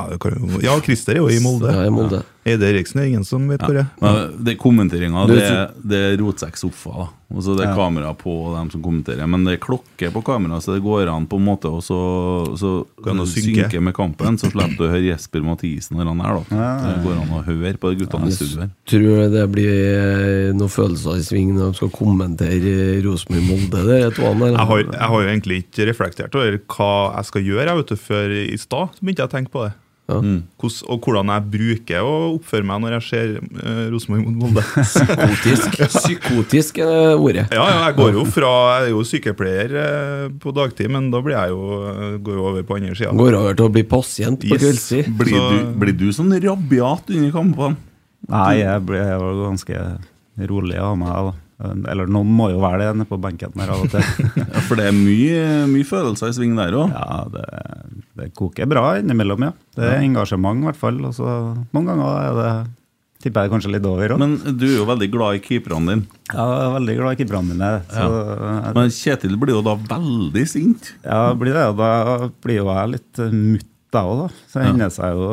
ja, 0.65 0.79
Christer 0.87 1.19
er 1.19 1.21
jo 1.23 1.29
i 1.29 1.39
Molde. 1.45 1.71
Ja, 1.75 1.85
i 1.87 1.93
Molde. 1.93 2.23
Eide 2.45 2.69
Eriksen 2.69 3.01
er 3.01 3.07
ingen 3.09 3.25
som 3.25 3.47
vet 3.49 3.63
hvor 3.65 3.79
er. 3.81 3.87
Men 4.03 4.45
det 4.45 4.59
Kommenteringa 4.61 5.27
det, 5.31 5.45
det 5.81 6.01
er 6.13 6.17
rotsekk 6.21 6.59
sofa. 6.61 7.09
Og 7.35 7.43
så 7.43 7.55
det 7.57 7.65
er 7.65 7.71
Ja. 7.73 7.75
kamera 7.75 8.13
på 8.15 8.55
dem 8.55 8.69
som 8.71 8.83
kommenterer. 8.85 9.27
Men 9.27 9.45
det 9.45 9.55
er 9.55 9.63
klokke 9.65 10.11
på 10.13 10.23
kamera, 10.23 10.61
så 10.61 10.75
det 10.75 10.83
går 10.85 11.09
an 11.11 11.27
på 11.27 11.37
en 11.41 11.45
måte 11.49 11.67
å 11.73 11.81
så, 11.83 11.99
så 12.55 12.85
synke. 13.27 13.65
synke 13.71 13.81
med 13.83 13.95
kampen. 13.97 14.37
Så 14.39 14.51
slipper 14.53 14.77
du 14.77 14.85
å 14.87 14.91
høre 14.93 15.09
Jesper 15.09 15.41
Mathisen 15.43 15.97
når 15.97 16.13
han 16.13 16.21
er 16.21 16.29
der. 16.29 16.45
da 16.51 16.57
Ja, 16.57 16.69
ja, 16.77 16.95
Det 16.95 17.05
går 17.07 17.23
an 17.23 17.33
å 17.35 17.45
høre 17.45 17.75
på 17.81 17.91
de 17.91 18.05
guttene 18.05 18.29
i 18.29 18.31
studio 18.37 18.61
her. 18.61 18.71
Tror 18.87 19.31
det 19.33 19.47
blir 19.51 19.73
eh, 19.75 20.53
noen 20.53 20.71
følelser 20.71 21.17
i 21.19 21.25
sving 21.27 21.55
når 21.57 21.73
de 21.73 21.81
skal 21.81 21.91
kommentere 21.97 22.75
eh, 22.99 23.03
Rosenborg-Molde? 23.03 23.85
Jeg 23.89 24.69
har, 24.69 24.85
jeg 24.85 25.09
har 25.09 25.23
jo 25.23 25.29
egentlig 25.33 25.65
ikke 25.65 25.89
reflektert 25.91 26.35
over 26.39 26.61
hva 26.69 26.93
jeg 27.17 27.25
skal 27.33 27.43
gjøre 27.43 27.67
jeg 27.73 27.77
vet 27.81 27.89
du, 27.89 27.97
før 27.97 28.37
i 28.45 28.59
stad. 28.61 28.95
Så 28.95 29.01
begynte 29.03 29.25
jeg 29.25 29.33
å 29.33 29.35
tenke 29.35 29.51
på 29.51 29.65
det. 29.67 29.73
Hvordan, 30.05 30.43
og 30.93 30.99
hvordan 31.07 31.31
jeg 31.33 31.45
bruker 31.55 32.05
å 32.05 32.17
oppføre 32.35 32.67
meg 32.69 32.83
når 32.85 32.97
jeg 32.99 33.05
ser 33.07 33.31
uh, 33.41 33.87
Rosenborg 33.95 34.27
mot 34.27 34.37
Molde. 34.43 34.65
Psykotisk. 34.85 35.79
Psykotisk 35.95 36.81
er 36.85 37.15
ordet. 37.17 37.47
Ja, 37.55 37.65
ja, 37.71 37.79
jeg 37.87 37.97
går 37.97 38.11
jo 38.19 38.25
fra 38.29 38.51
Jeg 38.83 38.91
er 38.91 38.93
jo 38.93 39.05
sykepleier 39.09 39.73
uh, 39.79 40.27
på 40.43 40.53
dagtid, 40.57 40.91
men 40.93 41.09
da 41.15 41.23
blir 41.25 41.39
jeg 41.39 41.55
jo, 41.55 41.63
uh, 41.89 42.03
går 42.27 42.37
jo 42.37 42.45
over 42.51 42.67
på 42.69 42.77
andre 42.77 42.93
sida. 42.99 43.15
Går 43.17 43.39
over 43.41 43.57
til 43.57 43.71
å 43.71 43.73
bli 43.79 43.87
pasient 43.95 44.45
på 44.45 44.53
Yes. 44.53 44.61
kveldstid. 44.67 45.09
Blir, 45.23 45.33
Så- 45.39 45.49
du, 45.55 45.73
blir 45.81 45.97
du 46.05 46.07
sånn 46.13 46.37
rabiat 46.45 47.09
under 47.17 47.33
kampene? 47.39 47.81
Nei, 48.29 48.53
jeg 48.61 48.85
ble 48.89 49.01
jeg 49.01 49.19
var 49.21 49.41
ganske 49.47 49.81
rolig 50.49 50.79
av 50.81 50.95
meg. 51.01 51.09
da. 51.31 51.33
Eller 51.91 52.07
noen 52.11 52.31
må 52.39 52.51
jo 52.53 52.61
være 52.63 52.83
det 52.85 52.91
nede 53.01 53.09
på 53.11 53.19
benken 53.23 53.53
der 53.59 53.73
av 53.75 53.83
og 53.87 53.91
til. 53.93 54.05
Ja, 54.43 54.63
for 54.69 54.79
det 54.81 54.87
er 54.91 54.97
mye, 54.97 55.43
mye 55.71 55.89
følelser 55.89 56.31
i 56.33 56.37
sving 56.37 56.55
der 56.59 56.77
òg. 56.79 56.93
Ja, 56.95 57.19
det, 57.33 57.45
det 58.21 58.31
koker 58.39 58.69
bra 58.71 58.95
innimellom, 59.01 59.45
ja. 59.49 59.53
Det 59.77 59.91
er 59.91 60.01
engasjement, 60.07 60.63
i 60.65 60.69
hvert 60.71 60.81
fall. 60.81 61.03
Og 61.09 61.15
så 61.17 61.29
noen 61.75 61.91
ganger 61.91 62.09
er 62.23 62.41
det 62.41 62.55
tipper 63.25 63.47
jeg 63.47 63.53
kanskje 63.55 63.71
litt 63.73 63.87
over 63.89 64.13
òg. 64.13 64.21
Men 64.21 64.35
du 64.61 64.67
er 64.69 64.75
jo 64.77 64.87
veldig 64.89 65.07
glad 65.15 65.39
i 65.39 65.43
keeperne 65.45 65.95
dine. 65.95 66.09
Ja, 66.29 66.45
jeg 66.45 66.65
er 66.67 66.75
veldig 66.75 66.97
glad 66.99 67.15
i 67.15 67.21
keeperne 67.23 67.55
mine. 67.55 67.71
Så, 67.89 68.09
Men 68.77 68.91
Kjetil 68.93 69.39
blir 69.41 69.55
jo 69.57 69.63
da 69.65 69.77
veldig 69.81 70.43
sint. 70.51 70.91
Ja, 71.07 71.23
blir 71.41 71.57
det. 71.57 71.65
Da 71.79 71.93
blir 72.45 72.59
jo 72.61 72.67
jeg 72.69 72.93
litt 72.99 73.23
eh, 73.25 73.33
mutt, 73.33 73.71
jeg 73.97 74.11
òg, 74.11 74.21
da. 74.27 74.29
Så 74.53 74.61
Ja. 74.61 74.67
hender 74.69 74.93
seg 74.93 75.17
jo 75.17 75.31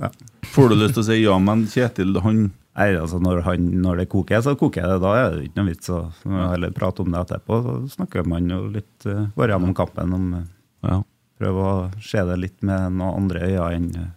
ja. 0.00 0.08
Får 0.52 0.70
du 0.72 0.76
lyst 0.80 0.96
til 0.96 1.02
å 1.02 1.06
si 1.10 1.14
ja, 1.22 1.36
men 1.40 1.66
Kjetil, 1.72 2.16
han 2.24 2.40
Nei, 2.76 2.90
altså 3.00 3.16
når, 3.24 3.38
han, 3.46 3.68
når 3.80 4.02
det 4.02 4.08
koker, 4.12 4.42
så 4.44 4.52
koker 4.60 4.84
det. 4.90 4.96
Da 5.00 5.12
er 5.16 5.30
det 5.38 5.46
ikke 5.48 5.60
noe 5.62 5.70
vits 5.70 5.88
å 5.96 6.00
heller 6.28 6.74
prate 6.76 7.00
om 7.06 7.12
det 7.14 7.22
etterpå. 7.24 7.60
Så 7.64 7.76
snakker 7.96 8.26
man 8.28 8.50
jo 8.52 8.58
litt, 8.74 9.06
eh, 9.08 9.22
går 9.36 9.54
gjennom 9.54 9.72
kampen 9.78 10.12
om 10.16 10.26
eh, 10.42 10.48
Ja. 10.90 10.98
Prøver 11.40 11.66
å 11.68 12.00
se 12.00 12.22
det 12.24 12.36
litt 12.40 12.62
med 12.64 12.92
noen 12.96 13.16
andre 13.22 13.40
øyne 13.48 13.70
enn 13.76 13.88
eh, 13.96 14.10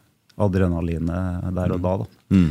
adrenalinet 0.44 1.50
der 1.56 1.72
og 1.76 1.82
da. 1.84 1.94
da. 2.04 2.06
Mm. 2.36 2.50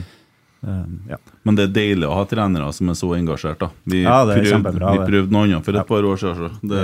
Eh, 0.65 1.13
ja. 1.13 1.19
Men 1.47 1.57
det 1.61 1.69
er 1.69 1.75
deilig 1.77 2.09
å 2.09 2.17
ha 2.19 2.25
trenere 2.29 2.73
som 2.77 2.89
er 2.93 2.97
så 2.99 3.13
engasjert. 3.17 3.61
da 3.63 3.69
Vi, 3.89 4.03
Ja, 4.05 4.25
det 4.29 4.41
er 4.41 4.49
prøvde, 4.49 4.73
vi 4.81 4.99
det. 4.99 5.07
prøvde 5.13 5.37
noe 5.37 5.45
annet 5.47 5.65
for 5.69 5.79
et 5.81 5.89
par 5.93 6.09
år 6.09 6.21
siden. 6.25 6.37
Så. 6.41 6.69
Det, 6.73 6.83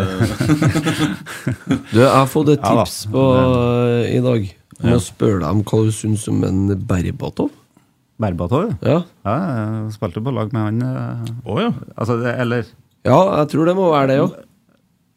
Du, 1.95 1.99
jeg 2.01 2.13
har 2.13 2.29
fått 2.31 2.53
et 2.55 2.61
Ja 2.65 2.73
da. 2.77 2.85
tips 2.85 3.01
på, 3.13 3.25
i 4.13 4.21
dag 4.29 4.49
om 4.85 4.93
å 4.97 5.01
spørre 5.03 5.41
deg 5.45 5.51
om 5.57 5.63
hva 5.65 5.83
du 5.89 5.93
syns 5.95 6.25
om 6.33 6.41
en 6.45 6.63
Berbatov. 6.89 7.53
Berbatov? 8.21 8.75
Ja. 8.85 9.01
Ja, 9.27 9.37
jeg 9.85 9.93
spilte 9.97 10.23
på 10.23 10.33
lag 10.35 10.53
med 10.55 10.63
han. 10.63 10.83
eh, 10.83 11.51
Å 11.51 11.61
ja. 11.61 11.71
Altså, 11.97 12.21
det, 12.23 12.35
eller, 12.45 12.65
ja, 13.05 13.19
jeg 13.41 13.49
tror 13.55 13.67
det 13.67 13.75
må 13.77 13.91
være 13.91 14.07
det, 14.13 14.17
jo. 14.21 14.29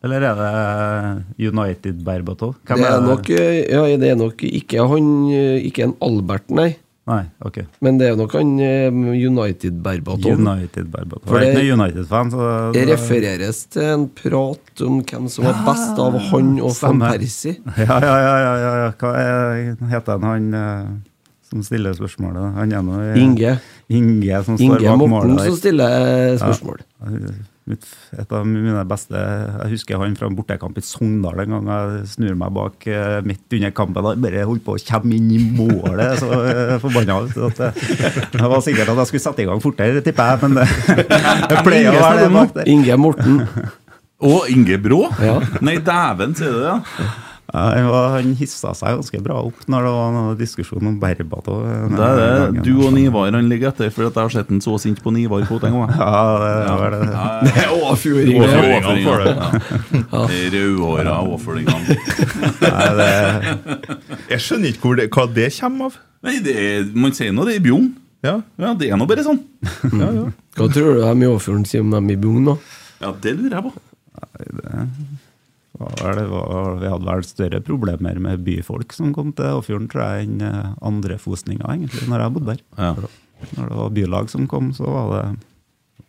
eller 0.04 0.26
er 0.32 0.42
det 0.42 1.48
United 1.52 2.02
Berbatov? 2.06 2.56
Hvem 2.66 2.78
Det 2.82 2.90
er 2.90 3.02
nok, 3.06 3.30
eh, 3.30 3.62
ja, 3.70 3.86
det 3.98 4.12
er 4.12 4.20
nok 4.20 4.44
ikke 4.50 4.88
han 4.90 5.08
eh, 5.32 5.66
Ikke 5.70 5.84
en 5.88 5.96
Albert, 6.02 6.50
nei. 6.50 6.76
Nei, 7.08 7.22
ok. 7.40 7.62
Men 7.86 7.98
det 8.02 8.10
er 8.12 8.18
nok 8.20 8.34
han 8.36 8.50
eh, 8.60 8.90
United 8.92 9.78
Berbatov. 9.86 10.34
United 10.42 10.90
Berbatov. 10.92 11.24
For 11.30 11.40
Jeg 11.40 11.54
er 11.54 11.54
det- 11.56 11.64
ikke 11.64 11.78
noen 11.78 11.86
United-fan. 11.88 12.32
så 12.34 12.74
Det 12.74 12.82
det- 12.88 12.98
refereres 12.98 13.62
til 13.72 13.82
en 13.94 14.08
prat 14.10 14.82
om 14.84 14.98
hvem 15.04 15.30
som 15.30 15.46
var 15.46 15.62
best 15.70 15.98
av 16.04 16.18
han 16.20 16.60
og 16.60 16.74
van 16.82 17.00
Persie. 17.00 17.56
Ja, 17.78 18.00
ja, 18.02 18.18
ja, 18.26 18.36
ja, 18.44 18.56
ja, 18.66 18.74
ja. 18.84 18.92
Hva 19.00 19.14
er, 19.16 19.78
heter 19.88 20.20
han 20.20 20.24
han 20.28 20.54
eh, 20.54 20.86
som 21.48 21.64
stiller 21.64 21.96
spørsmålet? 21.96 22.56
Han 22.58 22.74
er 22.76 22.82
nå 22.84 23.04
Inge. 23.18 23.58
Inge 23.88 24.42
som 24.44 24.58
står 24.60 24.82
Inge 24.82 24.90
bak 24.90 24.98
Morten 25.00 25.14
målet 25.32 25.46
som 25.48 25.60
stiller 25.60 26.08
eh, 26.08 26.34
spørsmål. 26.42 26.82
Ja, 27.00 27.36
Et 27.68 28.32
av 28.32 28.46
mine 28.48 28.84
beste 28.88 29.20
Jeg 29.20 29.74
husker 29.74 30.00
han 30.00 30.14
fra 30.16 30.30
en 30.30 30.38
bortekamp 30.38 30.78
i 30.80 30.84
Sogndal 30.88 31.42
en 31.44 31.56
gang. 31.56 31.70
Jeg 31.72 32.10
snur 32.14 32.38
meg 32.40 32.54
bak 32.56 32.88
eh, 32.92 33.18
midt 33.28 33.58
under 33.60 33.74
kampen 33.76 34.08
og 34.08 34.24
bare 34.24 34.46
holdt 34.48 34.66
på 34.66 34.78
å 34.78 34.84
komme 34.90 35.18
inn 35.20 35.30
i 35.36 35.42
målet. 35.56 36.20
Så 36.22 36.32
forbanna 36.84 37.20
ut. 37.26 37.60
Det, 37.60 38.44
var 38.44 38.64
sikkert 38.64 38.92
at 38.94 39.04
jeg 39.04 39.12
skulle 39.12 39.26
sette 39.26 39.44
i 39.44 39.50
gang 39.50 39.64
fortere, 39.64 40.04
tipper 40.04 40.34
jeg, 40.34 40.48
men 40.48 40.62
det, 41.52 41.62
pleier 41.64 41.96
å 41.96 42.02
være 42.02 42.26
det 42.26 42.34
bak 42.36 42.58
der. 42.60 42.72
Inge 42.72 43.00
Morten. 43.00 43.40
og 44.28 44.52
Inge 44.52 44.80
Brå? 44.84 45.06
Ja. 45.24 45.40
Nei, 45.64 45.80
dæven, 45.84 46.36
sier 46.40 46.56
du 46.56 46.62
det? 46.64 46.76
Ja, 47.00 47.14
han, 47.54 47.86
han 48.12 48.34
hissa 48.36 48.74
seg 48.76 48.98
ganske 48.98 49.20
bra 49.24 49.38
opp 49.48 49.62
når 49.72 49.86
det 49.88 49.92
var 49.96 50.10
noen 50.16 50.38
diskusjon 50.40 50.90
om 50.90 50.98
Berbatov. 51.00 51.62
Det 51.64 52.02
er 52.04 52.18
det. 52.20 52.26
gangen. 52.28 52.64
Du 52.66 52.72
og 52.84 52.92
Nivar 52.96 53.30
han 53.32 53.48
ligger 53.48 53.70
etter, 53.72 53.92
for 53.96 54.10
at 54.10 54.18
jeg 54.20 54.28
har 54.28 54.34
sett 54.36 54.52
han 54.52 54.60
så 54.66 54.74
sint 54.84 55.00
på 55.04 55.14
Nivar 55.16 55.46
på 55.48 55.60
en 55.64 55.78
gang. 55.78 55.94
Ja, 56.02 56.24
det 56.42 56.74
var 56.82 56.92
det. 56.92 57.00
Det 57.08 57.54
er. 57.54 57.72
Overføringene 57.78 58.98
får 59.08 59.24
det. 59.24 59.36
Rødhåra 60.58 61.16
overføringene. 61.24 61.96
Nei, 62.68 62.90
det, 63.00 63.08
Jeg 64.34 64.44
skjønner 64.44 64.74
ikke 64.74 64.84
hvor 64.90 65.00
det, 65.00 65.08
hva 65.16 65.26
det 65.40 65.48
kommer 65.60 65.88
av. 65.92 65.98
Nei, 66.28 66.36
det 66.44 66.58
er, 66.60 66.92
man 66.98 67.16
sier 67.16 67.32
nå 67.36 67.46
det 67.48 67.60
i 67.60 67.64
Bjugn. 67.64 67.94
Ja. 68.26 68.40
Ja, 68.60 68.74
det 68.76 68.90
er 68.92 69.00
nå 69.00 69.06
bare 69.08 69.24
sånn. 69.24 69.40
Ja, 69.94 70.10
ja. 70.12 70.28
Hva 70.58 70.68
tror 70.74 70.98
du 70.98 71.04
de 71.06 71.24
i 71.24 71.30
Åfjorden 71.32 71.64
sier 71.70 71.86
om 71.86 71.94
dem 71.96 72.10
i 72.12 72.18
Bjugn, 72.20 72.48
da? 72.50 72.58
Ja, 73.06 73.14
det 73.24 73.38
lurer 73.38 73.60
jeg 73.60 73.70
på. 73.70 73.74
Var 75.80 76.18
det 76.18 76.26
var, 76.32 76.72
vi 76.82 76.90
hadde 76.92 77.08
vel 77.10 77.26
større 77.28 77.60
problemer 77.66 78.20
med 78.24 78.44
byfolk 78.46 78.96
som 78.96 79.12
kom 79.16 79.34
til 79.38 79.60
Åfjorden, 79.60 79.90
tror 79.92 80.04
jeg, 80.08 80.28
enn 80.28 80.42
eh, 80.46 80.72
andre 80.86 81.18
fosninger, 81.22 81.66
egentlig, 81.70 82.08
når 82.10 82.24
jeg 82.24 82.36
bodde 82.38 82.56
der. 82.56 82.64
Ja. 82.78 82.94
Når 83.58 83.70
det 83.70 83.78
var 83.78 83.94
bylag 84.00 84.32
som 84.34 84.48
kom, 84.50 84.74
så 84.74 84.90
var 84.90 85.14
det 85.14 85.28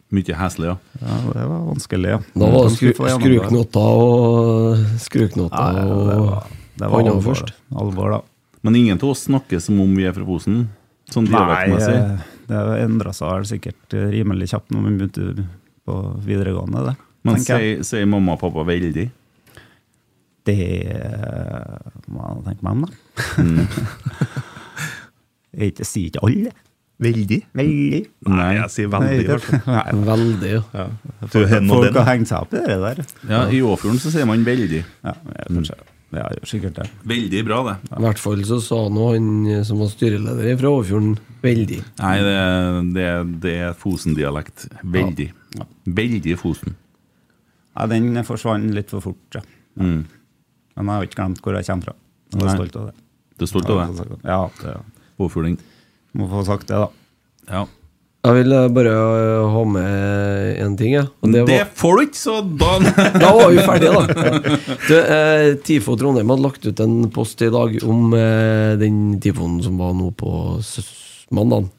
Mye 0.08 0.36
heslig, 0.40 0.70
ja. 0.70 0.76
ja, 1.02 1.16
det 1.34 1.42
var 1.50 1.64
vanskelig. 1.66 2.12
Ja. 2.14 2.18
Da 2.32 2.46
var 2.48 2.62
det 2.64 2.68
De 2.70 2.76
skru, 2.78 2.92
skruknotter 2.96 3.98
og 4.00 4.78
Skruknotter 5.04 5.58
Ja, 5.76 5.82
ja, 5.82 5.82
det 5.84 6.14
og 6.16 6.22
var, 6.24 6.46
det 6.80 6.88
var 6.88 7.02
alvor, 7.02 7.26
først. 7.26 7.52
alvor, 7.76 8.14
da. 8.14 8.20
Men 8.64 8.78
ingen 8.80 8.96
av 8.96 9.10
oss 9.10 9.26
snakker 9.28 9.60
som 9.60 9.76
om 9.84 9.92
vi 9.98 10.06
er 10.08 10.16
fra 10.16 10.24
Fosen. 10.24 10.62
Sånn 11.12 11.28
dialektmessig. 11.28 11.98
Nei, 12.48 12.62
det 12.64 12.78
endra 12.86 13.12
seg 13.16 13.28
vel 13.34 13.44
sikkert 13.50 13.98
eh, 14.00 14.08
rimelig 14.16 14.48
kjapt 14.54 14.72
når 14.72 14.86
vi 14.86 14.94
begynte 14.96 15.46
på 15.88 15.98
videregående, 16.24 16.86
det. 16.88 16.96
Men 17.28 17.36
tenker 17.36 17.60
jeg. 17.60 17.76
sier 17.82 17.88
sier 18.00 18.08
mamma 18.08 18.38
og 18.38 18.42
pappa 18.46 18.64
veldig? 18.68 19.10
Det 20.48 20.56
eh, 20.94 21.90
må 22.08 22.24
jeg 22.24 22.46
tenke 22.46 22.64
meg 22.64 22.72
om, 22.72 22.86
da. 22.86 22.90
Mm. 23.42 23.66
Jeg 25.58 25.72
ikke, 25.72 25.86
sier 25.88 26.10
ikke 26.10 26.24
alle. 26.28 26.50
Veldig. 27.02 27.38
Veldig. 27.54 28.00
Nei, 28.26 28.48
jeg 28.56 28.70
sier 28.74 28.88
veldig. 28.90 29.18
i 29.22 29.26
hvert 29.28 29.44
fall. 29.46 29.60
Nei, 29.70 30.06
Veldig, 30.08 30.48
ja. 30.50 30.62
Ja. 30.74 30.86
Du, 31.22 31.36
Folk 31.70 31.98
har 32.00 32.08
hengt 32.10 32.30
seg 32.30 32.42
opp 32.42 32.56
i 32.58 32.62
det 32.64 32.78
der. 32.82 33.00
Ja, 33.30 33.44
I 33.54 33.60
Åfjorden 33.62 34.00
så 34.02 34.10
sier 34.14 34.26
man 34.28 34.42
veldig. 34.46 34.80
Ja, 35.06 35.14
kanskje. 35.46 35.76
kanskje, 35.78 35.78
ja, 36.18 36.26
sikkert 36.50 36.80
det. 36.80 36.88
Veldig 37.12 37.44
bra, 37.46 37.60
det. 37.68 37.76
I 37.92 38.02
hvert 38.02 38.22
fall 38.22 38.42
så 38.48 38.58
sa 38.64 38.80
nå 38.90 39.12
han 39.12 39.30
som 39.68 39.82
var 39.82 39.92
styreleder 39.94 40.58
fra 40.58 40.74
Åfjorden, 40.80 41.14
veldig. 41.44 41.80
Nei, 42.02 42.16
det, 42.26 42.36
det, 42.98 43.08
det 43.46 43.56
er 43.68 43.78
Fosen-dialekt. 43.78 44.66
Veldig. 44.82 45.30
Veldig 46.02 46.38
Fosen. 46.42 46.74
Ja, 47.78 47.86
den 47.94 48.10
forsvant 48.26 48.74
litt 48.74 48.90
for 48.90 49.06
fort, 49.06 49.38
ja. 49.38 49.44
Mm. 49.78 50.02
Men 50.78 50.92
jeg 50.92 50.94
har 51.00 51.08
ikke 51.08 51.18
glemt 51.22 51.42
hvor 51.44 51.56
jeg 51.58 51.66
kommer 51.68 51.90
fra. 51.90 51.96
Jeg 52.32 52.40
er 52.42 52.46
Nei. 52.46 52.54
stolt 52.60 52.76
av 52.78 52.86
det. 52.90 52.94
Du 53.38 53.44
er 53.44 53.50
stolt 53.50 53.70
av 53.70 53.96
det? 53.98 54.20
Ja, 54.28 54.38
det 54.62 54.76
Påfugling. 55.18 55.58
må 56.14 56.28
få 56.30 56.44
sagt 56.46 56.68
det, 56.70 56.78
da. 56.78 56.88
Ja. 57.50 57.64
Jeg 58.26 58.34
vil 58.34 58.52
eh, 58.52 58.64
bare 58.74 58.92
eh, 58.92 59.44
ha 59.54 59.60
med 59.64 60.58
en 60.64 60.76
ting, 60.76 60.92
Ja. 60.96 61.04
og 61.22 61.30
Det, 61.32 61.44
det 61.46 61.58
får 61.78 61.96
du 61.96 62.02
ikke, 62.02 62.18
så 62.18 62.34
da 62.42 62.72
Da 63.22 63.30
var 63.36 63.50
vi 63.54 63.62
ferdige, 63.62 63.92
da. 63.94 64.02
Du, 64.88 64.94
eh, 64.98 65.54
Tifo 65.64 65.94
Trondheim 65.96 66.28
hadde 66.34 66.42
lagt 66.44 66.66
ut 66.66 66.80
en 66.82 66.96
post 67.14 67.40
i 67.46 67.50
dag 67.54 67.78
om 67.86 68.12
eh, 68.18 68.74
den 68.80 69.20
tifoen 69.22 69.60
som 69.62 69.78
var 69.78 69.94
nå 69.94 70.10
på 70.18 70.32
mandag. 71.30 71.70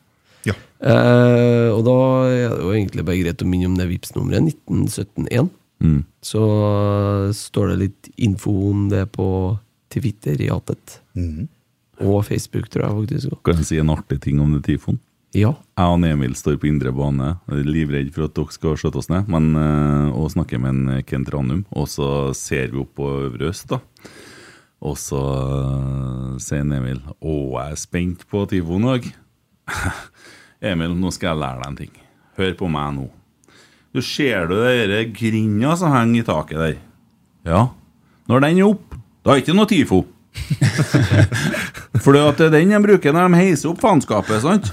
Ja. 0.48 0.56
Eh, 0.80 1.70
og 1.76 1.84
da 1.86 1.98
er 2.32 2.56
det 2.56 2.64
jo 2.64 2.72
egentlig 2.72 3.06
bare 3.06 3.20
greit 3.22 3.44
å 3.44 3.50
minne 3.52 3.68
om 3.70 3.76
det 3.78 3.90
Vipps-nummeret 3.92 4.48
19171. 4.72 5.50
mm. 5.84 6.02
Så 6.22 6.44
eh, 6.70 7.32
står 7.36 7.74
det 7.74 7.78
litt 7.84 8.10
info 8.18 8.54
om 8.70 8.88
det 8.92 9.06
på 9.16 9.30
Twitter 9.94 10.40
i 10.42 10.50
Atet. 10.54 11.00
Mm. 11.18 11.48
Og 12.06 12.24
Facebook, 12.28 12.70
tror 12.72 12.86
jeg 12.86 12.98
faktisk. 13.02 13.32
også. 13.32 13.44
Kan 13.48 13.62
jeg 13.62 13.70
si 13.70 13.80
en 13.82 13.94
artig 13.94 14.20
ting 14.24 14.40
om 14.40 14.52
det 14.56 14.64
Tifon? 14.68 15.00
Ja. 15.36 15.52
Jeg 15.78 15.94
og 15.94 16.06
Emil 16.08 16.34
står 16.38 16.58
på 16.58 16.70
indre 16.72 16.92
bane, 16.96 17.36
livredd 17.48 18.10
for 18.16 18.26
at 18.26 18.34
dere 18.38 18.56
skal 18.56 18.80
skjøte 18.80 18.98
oss 19.02 19.12
ned, 19.12 19.28
men, 19.30 19.52
eh, 19.60 20.10
og 20.16 20.32
snakker 20.34 20.62
med 20.62 20.74
en 20.74 21.04
Kent 21.06 21.30
Ranum. 21.34 21.66
Og 21.72 21.88
så 21.92 22.34
ser 22.34 22.74
vi 22.74 22.82
opp 22.82 22.96
på 22.98 23.10
Øvre 23.28 23.52
Øst, 23.52 23.70
da. 23.70 23.82
Og 24.80 24.96
så 24.98 25.20
eh, 25.20 26.40
sier 26.40 26.64
Emil 26.64 27.02
Å, 27.20 27.34
jeg 27.60 27.76
er 27.76 27.80
spent 27.80 28.26
på 28.32 28.46
Tifon 28.48 28.88
òg'. 28.96 29.12
Emil, 30.72 30.96
nå 30.96 31.12
skal 31.12 31.34
jeg 31.34 31.42
lære 31.44 31.62
deg 31.62 31.68
en 31.68 31.80
ting. 31.84 31.96
Hør 32.40 32.54
på 32.60 32.70
meg 32.72 32.94
nå. 32.96 33.08
Du 33.96 34.02
ser 34.06 34.48
du 34.50 34.56
den 34.62 35.14
grinda 35.16 35.76
som 35.80 35.94
henger 35.94 36.22
i 36.22 36.26
taket 36.28 36.62
der? 36.62 36.78
Ja. 37.48 37.68
Når 38.30 38.44
den 38.46 38.60
er 38.62 38.70
opp, 38.70 38.96
da 39.26 39.34
er 39.34 39.40
det 39.40 39.46
ikke 39.48 39.58
noe 39.58 39.70
TIFO. 39.70 40.04
For 42.04 42.14
det 42.14 42.22
er 42.46 42.54
den 42.54 42.70
de 42.76 42.80
bruker 42.84 43.16
når 43.16 43.32
de 43.32 43.40
heiser 43.42 43.72
opp 43.72 43.82
faenskapet. 43.82 44.44
sant? 44.44 44.70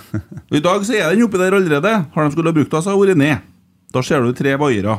I 0.53 0.61
dag 0.63 0.85
så 0.85 0.99
er 0.99 1.15
den 1.15 1.25
oppi 1.27 1.41
der 1.41 1.57
allerede. 1.57 1.95
Har 2.13 2.27
de 2.27 2.35
skulle 2.35 2.53
ha 2.53 2.57
brukt 2.59 2.71
det, 2.75 2.83
så 2.85 2.93
har 2.93 2.99
den 3.01 3.07
vært 3.09 3.23
ned. 3.23 3.49
Da 3.97 4.03
ser 4.05 4.21
du 4.21 4.35
tre 4.37 4.53
vaiere. 4.61 4.99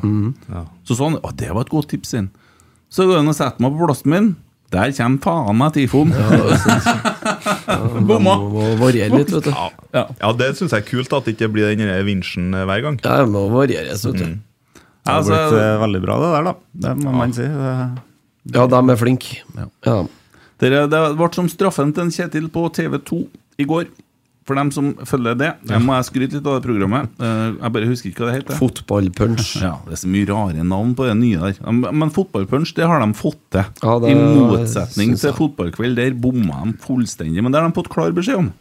Så 0.88 0.98
sånn, 0.98 1.20
å, 1.22 1.32
Det 1.38 1.52
var 1.54 1.68
et 1.68 1.72
godt 1.72 1.92
tips. 1.94 2.16
Inn. 2.18 2.32
Så 2.90 3.06
går 3.06 3.20
det 3.22 3.36
og 3.36 3.38
setter 3.38 3.62
meg 3.62 3.76
på 3.76 3.86
plassen 3.86 4.12
min, 4.14 4.30
Der 4.74 4.92
kommer 4.92 5.22
faen 5.24 5.56
meg 5.62 5.74
Tifon! 5.78 6.10
Bomma! 8.10 8.34
Må 8.42 8.66
variere 8.82 9.16
litt, 9.16 9.32
vet 9.32 9.48
du. 9.48 9.54
Ja, 9.96 10.04
ja 10.20 10.32
det 10.36 10.50
syns 10.58 10.74
jeg 10.76 10.84
er 10.84 10.88
kult 10.90 11.14
at 11.16 11.28
det 11.28 11.38
ikke 11.38 11.50
blir 11.54 11.72
den 11.72 11.88
vinsjen 12.08 12.50
eh, 12.52 12.66
hver 12.68 12.84
gang. 12.84 12.98
Ja, 13.06 13.22
det 13.24 13.30
må 13.32 13.46
varieres, 13.54 14.04
vet 14.10 14.20
du. 14.20 14.26
Mm. 14.28 14.42
Det 14.76 15.14
har 15.14 15.22
Altså, 15.22 15.38
blitt 15.38 15.62
eh, 15.64 15.78
veldig 15.86 16.02
bra, 16.04 16.18
det 16.24 16.32
der, 16.36 16.50
da. 16.50 16.54
Det 16.88 16.96
må 17.04 17.16
man 17.16 17.36
si. 17.38 17.48
Det- 17.48 18.56
Ja, 18.56 18.64
de 18.72 18.80
er 18.92 19.00
flinke. 19.00 19.40
Ja. 19.88 19.98
Det 20.60 20.70
ble 20.90 21.30
som 21.36 21.48
straffen 21.52 21.94
til 21.94 22.06
en 22.08 22.12
Kjetil 22.16 22.48
på 22.52 22.68
TV2 22.76 23.24
i 23.60 23.66
går. 23.68 23.88
For 24.48 24.56
dem 24.56 24.70
som 24.72 24.94
følger 25.04 25.36
det, 25.38 25.50
jeg 25.68 25.84
må 25.84 25.92
jeg 25.98 26.08
skryte 26.08 26.38
litt 26.40 26.46
av 26.48 26.56
det 26.62 26.64
programmet. 26.64 27.10
Eh, 27.20 27.50
Jeg 27.60 27.72
bare 27.76 27.90
husker 27.90 28.10
ikke 28.14 28.24
hva 28.24 28.32
det 28.32 28.38
heter. 28.40 28.56
Fotballpunch. 28.62 29.50
Ja, 29.62 29.74
Det 29.86 29.98
er 29.98 30.02
så 30.02 30.08
mye 30.08 30.28
rare 30.30 30.64
navn 30.64 30.94
på 30.96 31.04
det 31.10 31.18
nye 31.20 31.38
der. 31.52 31.72
Men- 31.72 32.10
fotballpunch, 32.16 32.74
det 32.74 32.86
har 32.88 33.00
de 33.04 33.12
fått 33.14 33.42
til. 33.52 33.66
Ja, 33.84 34.00
det 34.00 34.10
I 34.10 34.16
motsetning 34.16 35.18
til 35.20 35.34
fotballkveld, 35.34 35.96
der 36.00 36.12
bomma 36.16 36.64
de 36.64 36.74
fullstendig. 36.80 37.44
Men 37.44 37.52
det 37.52 37.60
har 37.62 37.68
de 37.70 37.76
fått 37.76 37.90
klar 37.92 38.12
beskjed 38.16 38.38
om. 38.38 38.54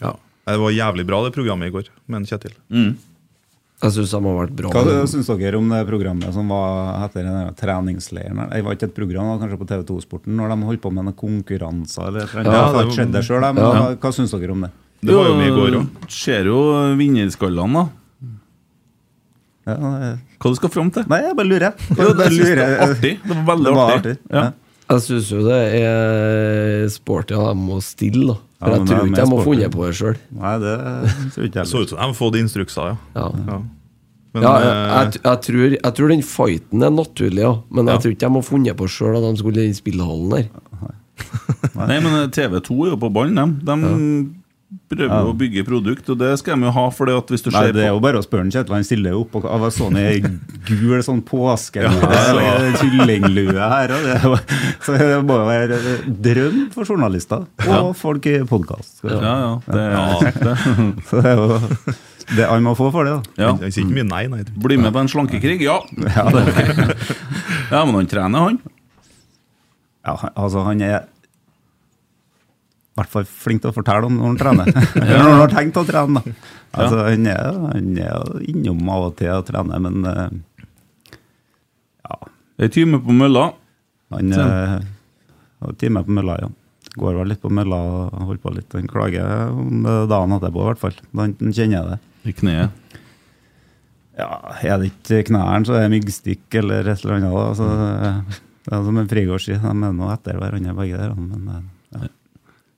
Ja. 0.00 0.14
Det 0.46 0.58
var 0.60 0.70
jævlig 0.72 1.06
bra, 1.06 1.22
det 1.24 1.32
programmet 1.34 1.68
i 1.68 1.72
går, 1.72 1.88
med 2.08 2.26
Kjetil. 2.26 2.52
Mm. 2.72 2.96
Jeg 3.84 3.92
syns 3.92 4.10
de 4.12 4.20
har 4.24 4.46
vært 4.46 4.56
bra. 4.56 4.70
Hva 4.72 5.04
syns 5.10 5.26
dere 5.26 5.58
om 5.58 5.68
det 5.68 5.86
programmet 5.86 6.32
som 6.32 6.48
var 6.48 7.04
etter 7.04 7.22
den 7.26 7.54
treningsleiren? 7.54 8.48
Det 8.50 8.62
var 8.64 8.76
ikke 8.76 8.88
et 8.88 8.94
program, 8.94 9.26
det 9.28 9.34
var 9.34 9.42
kanskje 9.44 9.58
på 9.60 9.68
TV2-sporten, 9.68 10.36
når 10.36 10.48
de 10.54 10.66
holdt 10.70 10.80
på 10.80 10.92
med 10.92 11.04
noen 11.04 11.16
konkurranser 11.20 12.06
eller 12.08 12.28
eller. 12.32 12.44
Ja, 12.44 12.72
det, 12.72 12.74
har 12.76 12.84
det 12.84 12.94
skjedde 12.96 13.22
sjøl, 13.26 13.40
men 13.54 13.62
Ja. 13.64 13.94
hva 13.96 14.12
syns 14.12 14.30
dere 14.32 14.52
om 14.52 14.60
det? 14.62 14.70
Det 15.04 15.14
var 15.16 15.28
jo 15.28 15.36
med 15.36 15.48
i 15.50 15.54
går 15.56 15.76
òg. 15.80 16.08
Ser 16.12 16.44
jo 16.50 16.58
vinnerskallene, 16.98 17.84
da. 17.84 17.84
Ja, 19.64 19.74
det- 19.74 20.18
Hva 20.40 20.50
du 20.52 20.56
skal 20.58 20.68
fram 20.74 20.90
til? 20.92 21.04
Nei, 21.08 21.20
jeg 21.24 21.36
bare 21.38 21.48
lurer. 21.48 21.72
Jo, 21.96 22.12
det 22.12 22.26
jeg 22.28 22.38
lurer. 22.40 22.78
var 22.78 22.88
artig. 22.90 23.12
Det 23.24 23.36
var 23.36 23.44
veldig 23.56 23.64
Det 23.64 23.74
var 23.74 23.92
artig. 23.94 24.16
artig. 24.18 24.18
Ja. 24.30 24.50
Jeg 24.90 25.00
syns 25.00 25.30
jo 25.32 25.38
det 25.46 25.60
er 25.80 26.88
sporty 26.92 27.32
av 27.34 27.46
dem 27.54 27.62
å 27.72 27.78
stille, 27.80 28.26
da. 28.26 28.34
For 28.60 28.68
Ja, 28.68 28.76
jeg 28.76 28.86
tror 28.88 29.06
ikke 29.08 29.14
de 29.16 29.30
har 29.36 29.44
funnet 29.44 29.70
på 29.72 29.86
det 29.86 29.94
sjøl. 29.96 30.16
Nei, 30.36 30.58
det 30.58 30.74
tror 31.32 31.44
ikke 31.48 31.60
jeg 31.62 31.66
Så 31.70 31.80
ut 31.80 31.88
som 31.88 31.98
de 31.98 32.04
har 32.04 32.12
fått 32.18 32.36
instrukser, 32.36 32.90
ja. 32.92 32.96
Ja. 33.16 33.30
ja. 33.48 33.58
Men, 34.34 34.42
ja, 34.42 34.52
jeg, 34.58 34.68
eh, 34.68 34.92
jeg, 34.98 35.22
jeg, 35.22 35.40
tror, 35.46 35.70
jeg 35.78 35.94
tror 35.94 36.08
den 36.08 36.22
fighten 36.22 36.82
er 36.82 36.90
naturlig, 36.90 37.38
ja. 37.40 37.54
men 37.70 37.86
jeg 37.86 37.94
Ja. 37.94 37.98
tror 38.02 38.12
ikke 38.12 38.26
de 38.28 38.34
har 38.34 38.42
funnet 38.42 38.76
på 38.76 38.88
sjøl 38.90 39.16
at 39.16 39.22
de 39.24 39.40
skulle 39.40 39.64
i 39.64 39.72
spillehallen 39.72 40.30
der. 40.30 40.48
Nei, 41.74 42.00
men 42.00 42.30
TV2 42.30 42.86
er 42.86 42.90
jo 42.90 42.96
på 43.00 43.12
ballen, 43.14 43.34
dem. 43.36 43.60
De 43.64 44.34
prøver 44.90 45.10
Ja. 45.10 45.22
å 45.26 45.34
bygge 45.36 45.64
produkt, 45.66 46.08
og 46.10 46.18
det 46.18 46.32
skal 46.38 46.58
de 46.60 46.66
jo 46.68 46.72
ha. 46.76 46.84
For 46.90 47.06
det 47.06 47.16
at 47.18 47.28
hvis 47.32 47.42
du 47.44 47.50
Nei, 47.50 47.62
ser 47.66 47.72
det 47.76 47.82
er 47.84 47.90
på 47.90 47.96
jo 47.96 48.00
bare 48.04 48.20
å 48.20 48.24
spørre 48.26 48.46
Kjetil. 48.50 48.74
Han 48.74 48.84
stiller 48.86 49.10
jo 49.16 49.20
opp 49.24 49.36
og 49.40 49.44
av 49.50 49.66
sånn 49.74 49.96
ei 50.00 50.20
gul 50.68 51.02
sånn 51.02 51.22
påskelue 51.26 52.08
og 52.08 52.78
kyllinglue 52.80 53.68
her. 53.74 53.94
Og 53.96 54.02
det, 54.06 54.16
er 54.16 54.74
så 54.84 54.96
det 54.98 55.10
må 55.26 55.38
jo 55.40 55.46
være 55.48 55.78
drøm 56.28 56.58
for 56.74 56.84
journalister 56.84 57.46
og 57.68 57.94
folk 57.96 58.26
i 58.30 58.38
podkast. 58.48 59.00
Ja, 59.04 59.20
ja. 59.20 59.52
Det, 59.66 59.86
det. 60.42 60.56
Så 61.10 61.22
det 61.22 61.32
er 61.32 61.40
jo 61.40 61.60
det 62.36 62.46
han 62.48 62.62
må 62.64 62.72
få 62.78 62.86
for 62.92 63.04
det, 63.04 63.18
da. 63.18 63.42
Ja. 63.42 63.50
Jeg 63.66 63.74
sier 63.74 63.84
ikke 63.84 63.98
mye 63.98 64.08
nei, 64.08 64.22
nei. 64.32 64.44
Bli 64.64 64.78
med 64.80 64.94
på 64.94 65.02
en 65.02 65.10
slankekrig? 65.12 65.58
Ja. 65.66 65.80
Ja, 66.16 66.24
det, 66.32 66.44
Ja, 67.74 67.82
men 67.84 67.94
han 67.98 68.06
trener, 68.08 68.46
han. 68.48 68.60
ja, 70.06 70.14
altså, 70.36 70.62
han 70.64 70.80
er 70.84 71.02
i 72.94 73.00
hvert 73.00 73.10
fall 73.10 73.24
flink 73.26 73.62
til 73.64 73.72
å 73.72 73.74
fortelle 73.74 74.06
om 74.06 74.18
når 74.20 74.28
han 74.28 74.36
trener. 74.38 74.68
Eller 75.00 75.16
når 75.18 75.32
han 75.32 75.40
har 75.40 75.50
tenkt 75.50 75.78
å 75.80 75.82
trene. 75.88 76.20
Da. 76.22 76.34
Altså, 76.78 77.00
han, 77.08 77.26
er, 77.26 77.56
han 77.72 77.88
er 77.98 78.12
jo 78.12 78.42
innom 78.52 78.90
av 78.94 79.08
og 79.08 79.16
til 79.18 79.32
og 79.34 79.48
trener, 79.48 79.82
men 79.82 80.06
uh, 80.06 80.28
ja. 82.06 82.20
Ei 82.62 82.70
time 82.70 83.02
på 83.02 83.16
mølla. 83.18 83.48
Han 84.14 84.36
har 84.38 84.84
uh, 85.64 85.74
time 85.80 86.04
på 86.06 86.14
mølla, 86.14 86.38
ja. 86.44 86.52
Går 86.94 87.18
vel 87.18 87.32
litt 87.32 87.42
på 87.42 87.50
mølla 87.50 87.80
og 87.82 88.14
holder 88.28 88.42
på 88.44 88.54
litt. 88.54 88.78
Han 88.78 88.86
klager 88.90 89.50
om 89.50 89.82
det 89.82 89.98
dagen 90.14 90.38
etterpå, 90.38 90.62
i 90.62 90.70
hvert 90.70 90.82
fall. 90.84 90.98
Han, 91.18 91.34
han 91.40 91.54
kjenner 91.56 91.94
det. 91.96 92.00
I 92.30 92.38
kneet. 92.38 92.98
Ja, 94.14 94.28
Er 94.62 94.78
det 94.78 94.92
ikke 94.92 95.24
knærne, 95.32 95.66
så 95.66 95.74
er 95.74 95.88
det 95.88 95.94
myggstikk 95.96 96.54
eller 96.60 96.86
et 96.86 97.02
eller 97.02 97.16
annet. 97.18 97.34
Da. 97.34 97.46
Så, 97.58 97.66
eh, 97.66 98.42
det 98.64 98.76
er 98.76 98.84
som 98.86 99.00
en 99.00 99.08
Frigård 99.10 99.42
sier, 99.42 99.58
de 99.58 99.72
er 99.74 99.96
nå 99.98 100.10
etter 100.12 100.38
hverandre 100.38 100.76
begge 100.78 101.00
der. 101.00 101.16
Men, 101.18 101.66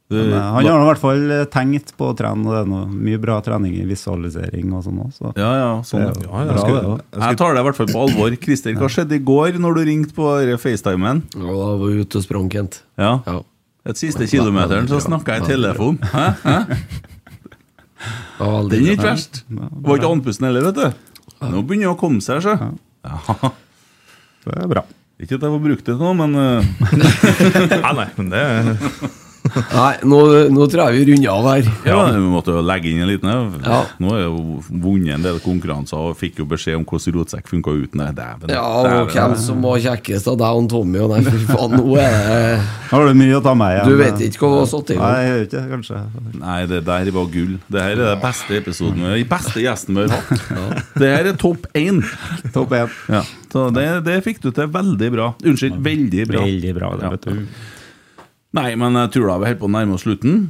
Det- 0.08 0.22
men 0.22 0.32
eh, 0.38 0.42
han 0.54 0.64
har 0.70 0.82
i 0.84 0.86
hvert 0.86 1.00
fall 1.02 1.30
eh, 1.34 1.44
tenkt 1.50 1.88
på 1.98 2.12
å 2.12 2.14
trene, 2.14 2.46
og 2.46 2.52
det 2.54 2.60
er 2.62 2.68
noe, 2.70 2.86
mye 2.86 3.18
bra 3.18 3.40
trening 3.42 3.72
i 3.74 3.82
visualisering 3.88 4.70
og 4.76 4.84
sånn 4.86 5.00
òg. 5.02 5.32
Ja, 5.34 5.48
ja, 5.58 5.70
sånn. 5.82 6.04
Det 6.14 6.22
er 6.22 6.28
Ja, 6.28 6.38
jeg 6.44 6.48
bra, 6.52 6.58
skulle- 6.62 6.82
det 6.84 6.90
også. 6.92 7.24
Jeg 7.26 7.36
tar 7.40 7.54
det 7.56 7.60
i 7.60 7.66
hvert 7.66 7.76
fall 7.80 7.90
på 7.90 8.02
alvor. 8.04 8.36
Christer, 8.44 8.74
hva 8.78 8.88
skjedde 8.88 9.18
i 9.18 9.24
går 9.32 9.58
når 9.58 9.74
du 9.74 9.82
ringte 9.90 10.14
på 10.14 10.28
FaceTimen? 10.62 11.22
Ja, 11.34 11.42
da 11.42 11.66
var 11.74 11.82
vi 11.90 12.04
ute 12.04 12.16
og 12.20 12.22
sprang, 12.28 12.48
Kent. 12.54 12.82
Ja. 12.96 13.16
Ja. 13.26 13.40
Et 13.86 13.96
siste 13.98 14.26
kilometeren 14.30 14.86
så 14.90 14.98
snakka 15.02 15.36
jeg 15.36 15.42
i 15.42 15.46
telefon. 15.56 15.98
Hæ? 15.98 16.26
Hæ? 16.42 16.56
Ja, 18.38 18.62
Den 18.68 18.86
er 18.86 18.92
ikke 18.94 19.08
verst. 19.10 19.42
Var 19.50 19.96
ikke 19.98 20.10
andpusten 20.12 20.46
heller, 20.46 20.66
vet 20.70 20.74
du. 20.74 20.86
Nå 21.50 21.62
begynner 21.66 21.88
det 21.90 21.94
å 21.96 21.98
komme 21.98 22.20
seg, 22.22 22.42
så. 22.46 22.54
Ja. 23.06 23.50
Det 24.46 24.54
er 24.62 24.68
bra. 24.70 24.82
Ikke 25.18 25.34
at 25.38 25.46
jeg 25.46 25.50
får 25.50 25.62
brukt 25.64 25.86
det 25.88 25.94
nå, 25.98 26.10
men 26.14 26.34
eh, 26.36 26.62
Nei, 27.82 27.92
nei, 27.96 28.08
men 28.18 28.28
det 28.30 28.42
Nei, 29.56 29.92
nå, 30.04 30.18
nå 30.52 30.66
tror 30.70 30.90
jeg 30.90 30.96
vi 30.98 31.04
runder 31.12 31.30
av 31.32 31.46
her. 31.48 31.68
Ja, 31.88 31.98
Vi 32.12 32.24
måtte 32.30 32.52
jo 32.56 32.62
legge 32.66 32.90
inn 32.90 33.00
en 33.04 33.08
liten 33.10 33.30
Ja. 33.64 33.78
Nå 34.02 34.10
har 34.12 34.20
jeg 34.20 34.28
jo 34.28 34.58
vunnet 34.84 35.14
en 35.16 35.24
del 35.24 35.38
konkurranser 35.44 36.10
og 36.10 36.16
fikk 36.20 36.42
jo 36.42 36.46
beskjed 36.50 36.78
om 36.80 36.84
hvordan 36.88 37.16
rotsekk 37.16 37.48
funka 37.50 37.74
uten 37.76 38.02
det. 38.02 38.08
Dæven. 38.18 38.52
Ja, 38.52 38.64
og 38.64 39.12
hvem 39.14 39.36
som 39.40 39.62
var 39.64 39.80
kjekkest 39.82 40.28
av 40.32 40.38
deg 40.42 40.60
og 40.60 40.68
Tommy. 40.72 41.00
Og 41.04 41.14
nei, 41.14 41.22
fy 41.26 41.42
faen, 41.48 41.76
nå 41.78 41.96
er 42.00 42.16
det 42.16 42.42
Har 42.90 43.08
du 43.08 43.16
mye 43.18 43.38
å 43.38 43.42
ta 43.44 43.54
med 43.58 43.76
igjen? 43.76 43.88
Du 43.90 44.00
vet 44.00 44.24
ikke 44.28 44.44
hva 44.44 44.52
du 44.52 44.58
har 44.62 44.70
satt 44.72 44.92
i 44.92 44.98
gang. 44.98 45.06
Nei, 45.06 45.24
jeg 45.26 45.38
vet 45.40 45.56
ikke, 45.56 45.64
kanskje. 45.74 46.02
Nei, 46.42 46.58
det 46.72 46.82
der 46.86 47.10
var 47.16 47.32
gull. 47.32 47.56
Det 47.72 47.86
her 47.86 47.96
er 47.96 48.02
den 48.14 48.22
beste 48.22 48.60
episoden 48.60 49.06
Den 49.08 49.28
beste 49.30 49.64
gjesten 49.64 49.96
vi 49.96 50.06
har 50.06 50.20
hatt. 50.20 50.92
Det 50.96 51.12
her 51.12 51.30
er 51.32 51.40
topp 51.40 51.66
én. 51.76 52.02
Topp 52.54 52.76
én. 52.76 52.92
Ja. 53.12 53.24
Så 53.52 53.70
det, 53.72 53.86
det 54.04 54.20
fikk 54.26 54.42
du 54.44 54.50
til 54.52 54.68
veldig 54.72 55.08
bra. 55.14 55.30
Unnskyld, 55.46 55.80
veldig 55.84 56.28
bra. 56.28 56.44
Veldig 56.44 56.76
bra, 56.76 56.92
det, 57.00 57.12
vet 57.16 57.26
du. 57.30 57.74
Nei, 58.54 58.70
men 58.78 58.94
jeg 59.02 59.10
tror 59.16 59.26
da 59.32 59.38
vi 59.42 59.50
holder 59.50 59.60
på 59.60 59.66
å 59.68 59.74
nærme 59.74 59.94
oss 59.96 60.04
slutten. 60.06 60.46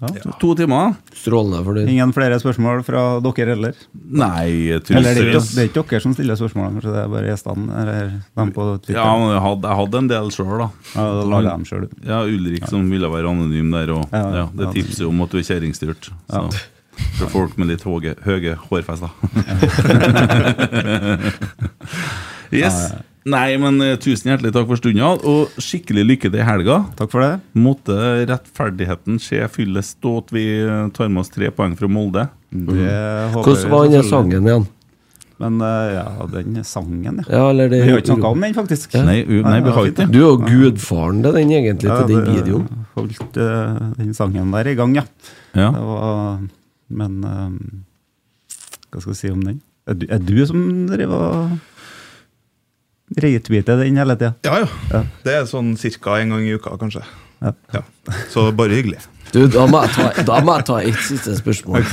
To, 0.00 0.30
to 0.40 0.54
timer. 0.56 0.94
Strålende 1.12 1.58
for 1.64 1.76
det. 1.76 1.82
Ingen 1.92 2.12
flere 2.16 2.38
spørsmål 2.40 2.78
fra 2.86 3.02
dere 3.20 3.52
heller? 3.52 3.74
Nei, 3.92 4.70
Eller 4.72 4.80
det 4.88 5.10
er, 5.10 5.28
ikke, 5.28 5.42
det 5.44 5.60
er 5.60 5.68
ikke 5.68 5.82
dere 5.90 6.00
som 6.06 6.14
stiller 6.16 6.38
spørsmål, 6.40 6.70
kanskje 6.78 6.94
det 6.94 7.02
er 7.02 7.10
bare 7.12 7.28
gjestene? 7.28 7.66
Eller 7.82 8.08
dem 8.40 8.52
på 8.56 8.64
Twitter? 8.78 8.96
Ja, 8.96 9.10
men 9.20 9.34
jeg 9.34 9.42
hadde, 9.44 9.68
jeg 9.68 9.76
hadde 9.82 10.00
en 10.00 10.08
del 10.14 10.32
sjøl, 10.32 10.54
da. 10.62 10.70
Ja, 10.94 11.04
da 11.18 11.26
lagde 11.34 11.52
dem 11.52 11.66
selv. 11.68 11.92
Ja, 12.08 12.22
Ulrik 12.24 12.64
som 12.72 12.88
ville 12.88 13.12
være 13.12 13.28
anonym 13.34 13.76
der. 13.76 13.92
Og, 13.98 14.08
Ja, 14.16 14.24
ja, 14.38 14.46
det 14.56 14.70
ja. 14.70 14.72
tipser 14.78 15.04
jo 15.04 15.12
om 15.12 15.20
at 15.26 15.36
du 15.36 15.42
er 15.42 15.46
kjerringstyrt. 15.50 16.08
Så. 16.32 16.46
For 17.20 17.28
folk 17.36 17.60
med 17.60 17.68
litt 17.74 17.84
høye, 17.84 18.16
høye 18.24 18.56
hårfester. 18.56 19.12
yes. 22.62 22.80
Nei, 23.28 23.58
men 23.60 23.76
eh, 23.84 23.98
tusen 24.00 24.30
hjertelig 24.30 24.52
takk 24.54 24.64
for 24.70 24.80
stunda, 24.80 25.10
og 25.28 25.56
skikkelig 25.60 26.06
lykke 26.08 26.30
til 26.32 26.40
i 26.40 26.46
helga. 26.46 26.78
Takk 26.96 27.10
for 27.12 27.20
det. 27.20 27.32
Måtte 27.60 27.96
rettferdigheten 28.30 29.18
skje 29.20 29.44
fyllest, 29.52 29.98
og 30.08 30.22
at 30.22 30.32
vi 30.32 30.44
eh, 30.64 30.86
tar 30.96 31.10
med 31.12 31.20
oss 31.24 31.32
tre 31.34 31.50
poeng 31.52 31.74
fra 31.76 31.90
Molde. 31.92 32.28
Det 32.50 32.94
håper 33.34 33.44
Hvordan 33.44 33.74
var 33.74 33.90
den 33.92 34.06
sangen 34.08 34.48
igjen? 34.48 34.64
Men 35.40 35.60
eh, 35.64 35.90
ja, 35.98 36.06
den 36.32 36.58
sangen, 36.68 37.20
ja. 37.20 37.26
Ja, 37.28 37.44
eller 37.52 37.68
det 37.72 37.82
Vi 37.84 37.92
har 37.92 38.00
ikke 38.02 38.10
snakka 38.14 38.32
om 38.34 38.42
den, 38.44 38.56
faktisk. 38.56 38.96
Nei, 39.04 39.20
u- 39.24 39.44
nei, 39.44 39.60
vi 39.64 39.72
har 39.76 39.86
ikke 39.92 40.08
Du 40.12 40.18
er 40.20 40.26
jo 40.26 40.34
gudfaren 40.40 41.22
til 41.24 41.36
den, 41.38 41.52
egentlig, 41.56 41.92
til 41.92 42.10
den 42.10 42.26
videoen. 42.28 42.66
Holdt 42.96 43.38
uh, 43.40 43.86
den 44.00 44.10
sangen 44.16 44.52
der 44.56 44.68
i 44.72 44.74
gang, 44.80 44.96
ja. 44.96 45.04
Ja. 45.56 45.70
Det 45.76 45.84
var, 45.86 46.40
men 47.00 47.20
eh, 47.24 47.48
hva 48.90 49.00
skal 49.04 49.12
jeg 49.14 49.20
si 49.22 49.32
om 49.32 49.44
den? 49.44 49.60
Er 49.88 49.96
du, 49.96 50.04
er 50.12 50.20
du 50.24 50.34
som 50.48 50.64
driver 50.90 51.24
og 51.28 51.58
retweeter 53.18 53.80
den 53.82 53.96
hele 53.98 54.16
tida? 54.16 54.34
Ja, 54.46 54.58
ja. 54.62 54.68
Ja. 54.92 55.00
Det 55.24 55.34
er 55.40 55.48
sånn 55.50 55.72
ca. 55.76 56.18
en 56.20 56.30
gang 56.36 56.44
i 56.46 56.54
uka, 56.54 56.76
kanskje. 56.78 57.02
Ja. 57.42 57.52
Ja. 57.74 57.82
Så 58.30 58.50
bare 58.54 58.76
hyggelig. 58.76 59.00
Du, 59.32 59.44
da 59.46 59.64
må, 59.70 59.80
jeg 59.86 59.94
ta, 59.94 60.22
da 60.26 60.40
må 60.42 60.56
jeg 60.58 60.66
ta 60.66 60.78
et 60.82 60.96
siste 61.06 61.36
spørsmål. 61.38 61.84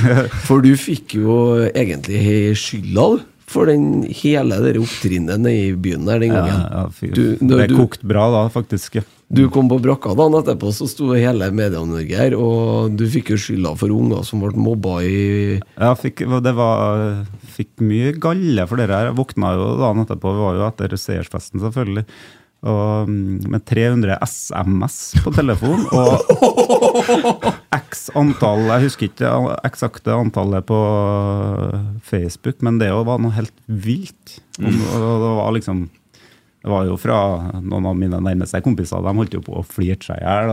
For 0.46 0.60
du 0.64 0.72
fikk 0.76 1.14
jo 1.20 1.36
egentlig 1.70 2.54
skylda, 2.58 3.08
du. 3.16 3.26
For 3.48 3.64
den 3.64 4.02
hele 4.12 4.58
opptrinnet 4.76 5.46
i 5.48 5.70
byen 5.72 6.02
der 6.04 6.18
den 6.20 6.34
gangen. 6.34 6.66
ja, 6.68 6.82
fy- 6.92 7.08
Du, 7.16 7.22
det 7.40 7.70
kokte 7.70 7.78
kokt 7.78 8.02
bra 8.10 8.26
da, 8.34 8.42
faktisk. 8.52 8.98
Du 9.28 9.42
kom 9.52 9.68
på 9.68 9.76
brakka 9.84 10.14
dagen 10.16 10.38
etterpå, 10.38 10.70
så 10.72 10.86
sto 10.88 11.10
hele 11.12 11.50
Media-Norge 11.52 12.16
her, 12.16 12.36
og 12.38 12.94
du 12.96 13.04
fikk 13.12 13.34
jo 13.34 13.40
skylda 13.40 13.74
for 13.76 13.92
unger 13.92 14.24
som 14.24 14.40
ble 14.40 14.56
mobba 14.56 15.02
i 15.04 15.18
Ja, 15.76 15.92
fikk, 16.00 16.24
det 16.44 16.54
var, 16.56 17.26
fikk 17.58 17.84
mye 17.84 18.14
galle 18.16 18.64
for 18.70 18.80
dere 18.80 18.96
her. 18.96 19.10
Jeg 19.10 19.18
våkna 19.18 19.52
jo 19.58 19.70
dagen 19.82 20.06
etterpå, 20.06 20.32
vi 20.32 20.44
var 20.46 20.56
jo 20.56 20.66
etter 20.70 20.96
seiersfesten 20.96 21.60
selvfølgelig. 21.60 22.06
Og, 22.58 23.06
mm, 23.06 23.44
med 23.52 23.62
300 23.68 24.16
SMS 24.24 24.96
på 25.22 25.30
telefon 25.36 25.84
og 25.94 27.44
x 27.76 28.08
antall 28.18 28.64
Jeg 28.66 28.82
husker 28.88 29.06
ikke 29.06 29.28
det 29.28 29.60
eksakte 29.68 30.16
antallet 30.16 30.66
på 30.66 30.80
Facebook, 32.02 32.58
men 32.66 32.80
det 32.80 32.90
var 32.90 33.20
noe 33.22 33.36
helt 33.36 33.54
vilt. 33.68 34.40
Og, 34.58 34.66
og 34.72 35.22
det 35.22 35.30
var 35.38 35.54
liksom 35.54 35.86
Det 36.58 36.70
var 36.72 36.88
jo 36.88 36.96
fra 36.98 37.18
noen 37.62 37.86
av 37.86 37.94
mine 37.98 38.18
nærmeste 38.24 38.58
kompiser. 38.64 39.04
De 39.04 39.12
holdt 39.20 39.36
jo 39.36 39.42
på 39.46 39.54
å 39.60 39.64
flirte 39.66 40.08
seg 40.10 40.18
i 40.18 40.26
hjel. 40.26 40.50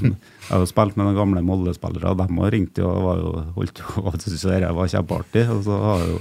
Jeg 0.10 0.50
har 0.50 0.62
jo 0.64 0.68
spilt 0.68 0.98
med 0.98 1.06
noen 1.06 1.16
gamle 1.16 1.42
Molde-spillere, 1.46 2.12
og 2.12 2.20
de 2.20 2.50
ringte 2.52 2.84
og 2.84 3.02
var 3.06 3.22
jo, 3.22 3.32
holdt 3.56 3.80
jo 3.80 4.04
og 4.04 4.18
syntes 4.20 4.44
det 4.50 4.72
var 4.76 4.92
kjempeartig. 4.92 5.46
Og 5.54 5.62
så 5.68 5.78
har 5.86 6.04
jo 6.10 6.20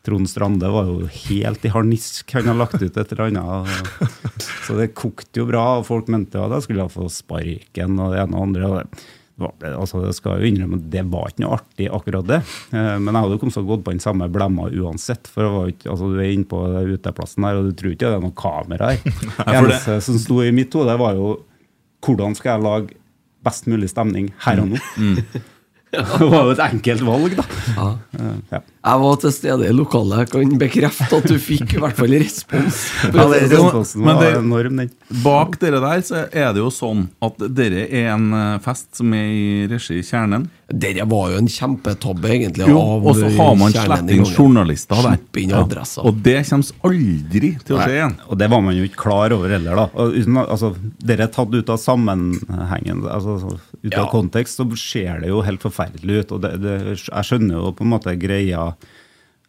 Trond 0.00 0.30
Strande 0.32 0.68
var 0.72 0.88
jo 0.88 1.06
helt 1.28 1.64
i 1.68 1.72
harnisk. 1.74 2.32
Han 2.32 2.48
har 2.48 2.56
lagt 2.56 2.80
ut 2.80 2.96
et 2.96 3.10
eller 3.12 3.26
annet. 3.28 4.46
Så 4.64 4.78
det 4.78 4.94
kokte 4.96 5.42
jo 5.42 5.48
bra, 5.50 5.64
og 5.78 5.86
folk 5.90 6.08
mente 6.10 6.40
at 6.40 6.54
jeg 6.56 6.66
skulle 6.70 6.88
få 6.90 7.08
sparken 7.12 8.00
og 8.00 8.14
det 8.14 8.22
ene 8.24 8.38
og 8.38 8.46
andre. 8.48 8.70
det 8.70 8.84
det- 8.90 9.08
altså 9.40 10.04
jeg 10.06 10.16
skal 10.18 10.40
jo 10.40 10.48
innrømme 10.50 10.78
at 10.80 10.86
Det 10.92 11.02
var 11.10 11.30
ikke 11.30 11.44
noe 11.44 11.56
artig, 11.58 11.88
akkurat 11.90 12.26
det. 12.28 12.40
Eh, 12.72 12.96
Men 13.00 13.10
jeg 13.14 13.22
hadde 13.24 13.36
jo 13.36 13.40
kommet 13.42 13.56
til 13.56 13.64
å 13.64 13.68
gått 13.70 13.84
på 13.86 13.94
den 13.94 14.02
samme 14.04 14.28
blemma 14.32 14.68
uansett. 14.70 15.30
For 15.32 15.68
ikke, 15.72 15.90
altså 15.90 16.10
du 16.12 16.18
er 16.20 16.30
inne 16.34 16.48
på 16.50 16.60
uteplassen 16.94 17.46
her, 17.48 17.60
og 17.60 17.70
du 17.70 17.72
tror 17.78 17.94
ikke 17.94 18.08
det 18.10 18.18
er 18.18 18.24
noe 18.26 18.36
kamera 18.36 18.92
her. 18.92 19.00
Det 19.40 19.56
eneste 19.60 20.00
som 20.08 20.18
sto 20.22 20.42
i 20.44 20.52
mitt 20.54 20.74
hode, 20.76 20.96
var 21.00 21.16
jo 21.18 21.32
hvordan 22.04 22.36
skal 22.38 22.54
jeg 22.54 22.64
lage 22.64 22.96
best 23.44 23.66
mulig 23.68 23.88
stemning 23.92 24.30
her 24.44 24.60
og 24.62 24.74
nå? 24.74 24.80
Det 25.90 26.26
var 26.30 26.44
jo 26.46 26.50
et 26.54 26.60
enkelt 26.62 27.00
valg, 27.02 27.32
da. 27.38 27.44
Ja. 27.74 28.60
Jeg 28.60 29.00
var 29.02 29.16
til 29.20 29.32
stede 29.34 29.66
i 29.66 29.72
lokalet. 29.74 30.20
Jeg 30.22 30.28
kan 30.30 30.52
bekrefte 30.60 31.18
at 31.18 31.26
du 31.26 31.34
fikk 31.42 31.74
i 31.76 31.80
hvert 31.82 31.98
fall 31.98 32.14
respons. 32.22 32.78
Ja, 33.10 33.24
det, 33.32 33.40
responsen 33.50 34.04
men 34.06 34.14
var 34.14 34.22
det- 34.24 34.38
enorm, 34.38 34.76
den. 34.84 34.92
Bak 35.24 35.58
dere 35.60 35.80
der 35.82 36.04
så 36.06 36.22
er 36.30 36.52
det 36.54 36.62
jo 36.62 36.70
sånn 36.70 37.08
at 37.26 37.42
dere 37.58 37.88
er 37.90 38.12
en 38.14 38.30
eh, 38.38 38.58
fest 38.64 38.88
som 39.00 39.12
er 39.18 39.26
i 39.34 39.66
regi 39.72 39.98
Kjernen. 40.06 40.46
Dette 40.70 41.02
var 41.10 41.32
jo 41.32 41.38
en 41.40 41.48
kjempetabbe, 41.50 42.28
egentlig. 42.30 42.68
Jo, 42.70 42.78
av 42.78 43.06
og 43.10 43.16
så 43.18 43.30
har 43.36 43.56
man 43.58 43.72
slett 43.74 44.10
inn 44.14 44.24
journalister 44.24 45.00
der. 45.02 45.18
Inn 45.42 45.50
Ja. 45.50 45.64
Og 46.06 46.20
det 46.22 46.36
kommer 46.46 46.70
aldri 46.86 47.50
til 47.66 47.76
å 47.76 47.80
skje 47.82 47.96
igjen. 47.96 48.14
Og 48.28 48.38
det 48.38 48.48
var 48.52 48.60
man 48.62 48.76
jo 48.76 48.84
ikke 48.86 49.02
klar 49.02 49.34
over 49.34 49.48
heller, 49.50 49.74
da. 49.74 49.88
Uten, 50.14 50.38
altså, 50.44 50.70
dere 51.02 51.26
er 51.26 51.32
tatt 51.34 51.52
ut 51.54 51.68
av 51.74 51.80
sammenhengen, 51.82 53.02
altså, 53.10 53.58
ut 53.82 53.94
av 53.94 54.04
Ja. 54.06 54.10
kontekst, 54.12 54.56
så 54.60 54.66
ser 54.78 55.20
det 55.20 55.28
jo 55.28 55.42
helt 55.42 55.60
forferdelig 55.60 56.20
ut. 56.24 56.32
Og 56.32 56.40
det, 56.40 56.52
det, 56.62 56.78
jeg 56.98 57.24
skjønner 57.24 57.54
jo 57.58 57.72
på 57.72 57.82
en 57.82 57.90
måte 57.90 58.14
greia 58.18 58.74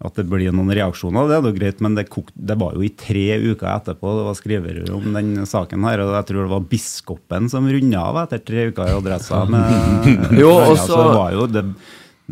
at 0.01 0.17
det 0.17 0.25
blir 0.29 0.53
noen 0.55 0.73
reaksjoner, 0.73 1.29
det 1.29 1.37
er 1.37 1.45
jo 1.45 1.53
greit, 1.55 1.81
men 1.85 1.95
det, 1.97 2.07
kokt, 2.09 2.33
det 2.35 2.57
var 2.59 2.73
jo 2.77 2.83
i 2.85 2.91
tre 2.97 3.25
uker 3.51 3.67
etterpå 3.69 4.15
det 4.17 4.25
var 4.27 4.37
skrivere 4.39 4.85
om 4.97 5.13
den 5.15 5.45
saken 5.49 5.85
her, 5.87 6.01
og 6.03 6.15
jeg 6.17 6.29
tror 6.31 6.45
det 6.45 6.53
var 6.55 6.67
biskopen 6.71 7.49
som 7.53 7.69
runda 7.69 8.03
av 8.09 8.21
etter 8.25 8.41
tre 8.45 8.67
uker 8.71 8.89
i 8.89 8.97
adressa. 8.97 9.43
Med, 9.51 10.37
Jo, 10.39 10.51
og 10.57 10.75
så 10.81 10.97
det 10.97 11.15
var 11.19 11.35
jo 11.37 11.47
det, 11.53 11.65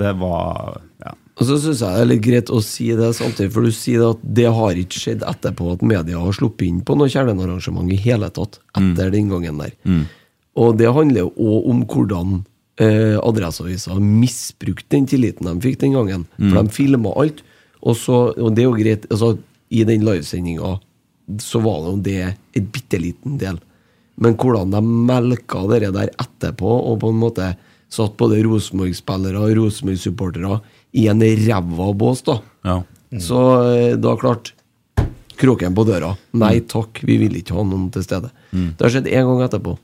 det 0.02 0.14
var 0.20 0.80
ja. 1.06 1.16
Og 1.40 1.48
så 1.48 1.56
syns 1.64 1.80
jeg 1.86 1.96
det 1.96 2.04
er 2.04 2.10
litt 2.10 2.24
greit 2.26 2.50
å 2.52 2.60
si 2.66 2.90
det 3.00 3.14
samtidig, 3.16 3.54
for 3.56 3.64
du 3.64 3.72
sier 3.72 4.02
at 4.10 4.24
det 4.40 4.50
har 4.52 4.80
ikke 4.82 5.00
skjedd 5.06 5.22
etterpå 5.30 5.70
at 5.78 5.86
media 5.88 6.20
har 6.20 6.36
sluppet 6.36 6.68
inn 6.68 6.82
på 6.84 6.98
noe 7.00 7.08
kjernenarrangement 7.12 7.94
i 7.96 8.00
hele 8.04 8.28
tatt, 8.36 8.60
etter 8.76 9.14
den 9.14 9.30
gangen 9.32 9.62
der. 9.62 9.72
Og 10.60 10.74
det 10.82 10.90
handler 10.91 11.30
jo 11.30 11.30
òg 11.54 11.70
om 11.72 11.86
hvordan 11.88 12.41
eh, 12.84 13.16
Adresseavisa 13.22 13.94
har 13.94 14.04
misbrukt 14.04 14.90
den 14.91 15.08
tilliten 15.08 15.48
de 15.48 15.56
fikk 15.64 15.80
den 15.86 15.96
gangen. 15.96 16.26
For 16.41 16.60
de 16.60 16.76
filma 16.76 17.14
alt, 17.24 17.40
og, 17.80 17.95
så, 17.97 18.19
og 18.35 18.53
det 18.56 18.64
er 18.64 18.68
jo 18.68 18.77
greit 18.77 19.07
altså, 19.10 19.34
I 19.72 19.85
den 19.88 20.03
livesendinga 20.03 20.76
så 21.39 21.61
var 21.64 21.84
det 21.84 21.89
jo 21.91 21.97
det 22.06 22.19
en 22.57 22.69
bitte 22.73 22.99
liten 22.99 23.38
del. 23.39 23.60
Men 24.19 24.35
hvordan 24.35 24.73
de 24.73 24.81
melka 24.81 25.61
det 25.69 25.91
der 25.93 26.10
etterpå, 26.10 26.68
og 26.68 26.99
på 27.03 27.11
en 27.14 27.19
måte 27.22 27.51
satt 27.89 28.15
både 28.18 28.41
Rosenborg-spillere 28.45 29.38
og 29.38 29.53
Rosenborg-supportere 29.60 30.57
i 30.97 31.06
en 31.11 31.22
ræva 31.22 31.91
bås, 31.93 32.23
da. 32.26 32.39
Ja. 32.65 32.80
Så 33.22 33.43
eh, 33.69 33.93
da 34.01 34.15
klart 34.19 34.53
Kroken 35.39 35.72
på 35.72 35.85
døra. 35.88 36.10
Nei 36.35 36.57
takk, 36.68 36.99
vi 37.07 37.15
vil 37.22 37.38
ikke 37.39 37.56
ha 37.56 37.64
noen 37.64 37.85
til 37.95 38.03
stede. 38.03 38.27
Det 38.51 38.84
har 38.84 38.91
skjedd 38.91 39.07
én 39.07 39.23
gang 39.23 39.45
etterpå. 39.45 39.77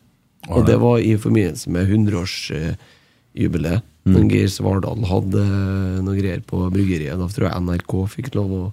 Og 0.52 0.66
det 0.68 0.76
var 0.82 1.00
i 1.00 1.14
forbindelse 1.16 1.72
med 1.72 1.88
100-årsjubileet. 1.88 3.86
Mm. 4.06 4.30
Geir 4.30 4.50
Svardal 4.54 5.06
hadde 5.10 5.42
eh, 5.42 6.02
noe 6.06 6.18
greier 6.18 6.42
på 6.46 6.62
bryggeriet. 6.70 7.18
Da 7.18 7.30
tror 7.32 7.50
jeg 7.50 7.66
NRK 7.66 7.96
fikk 8.14 8.34
lov 8.38 8.52
å, 8.54 8.64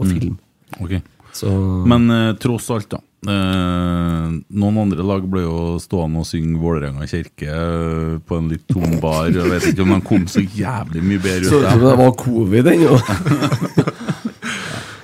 å 0.00 0.08
filme. 0.08 0.38
Ok. 0.80 0.96
Så 1.36 1.50
Men 1.88 2.08
eh, 2.12 2.34
tross 2.40 2.70
alt, 2.72 2.88
da. 2.92 3.00
Eh, 3.22 4.30
noen 4.58 4.78
andre 4.82 5.04
lag 5.06 5.22
ble 5.30 5.44
jo 5.44 5.58
stående 5.78 6.24
og 6.24 6.26
synge 6.26 6.58
Vålerenga 6.58 7.06
kirke 7.06 7.46
eh, 7.52 8.16
på 8.26 8.40
en 8.40 8.48
litt 8.50 8.64
tom 8.70 8.96
bar. 9.02 9.28
Jeg 9.30 9.46
vet 9.52 9.68
ikke 9.70 9.86
om 9.86 9.94
de 9.94 10.00
kom 10.08 10.26
så 10.30 10.42
jævlig 10.42 11.04
mye 11.06 11.22
bedre 11.22 11.52
så 11.52 11.60
ut. 11.60 11.66
ut 11.66 11.70
som 11.70 11.84
det 11.86 11.96
var 12.00 12.16
covid 12.24 12.72
ennå. 12.74 12.98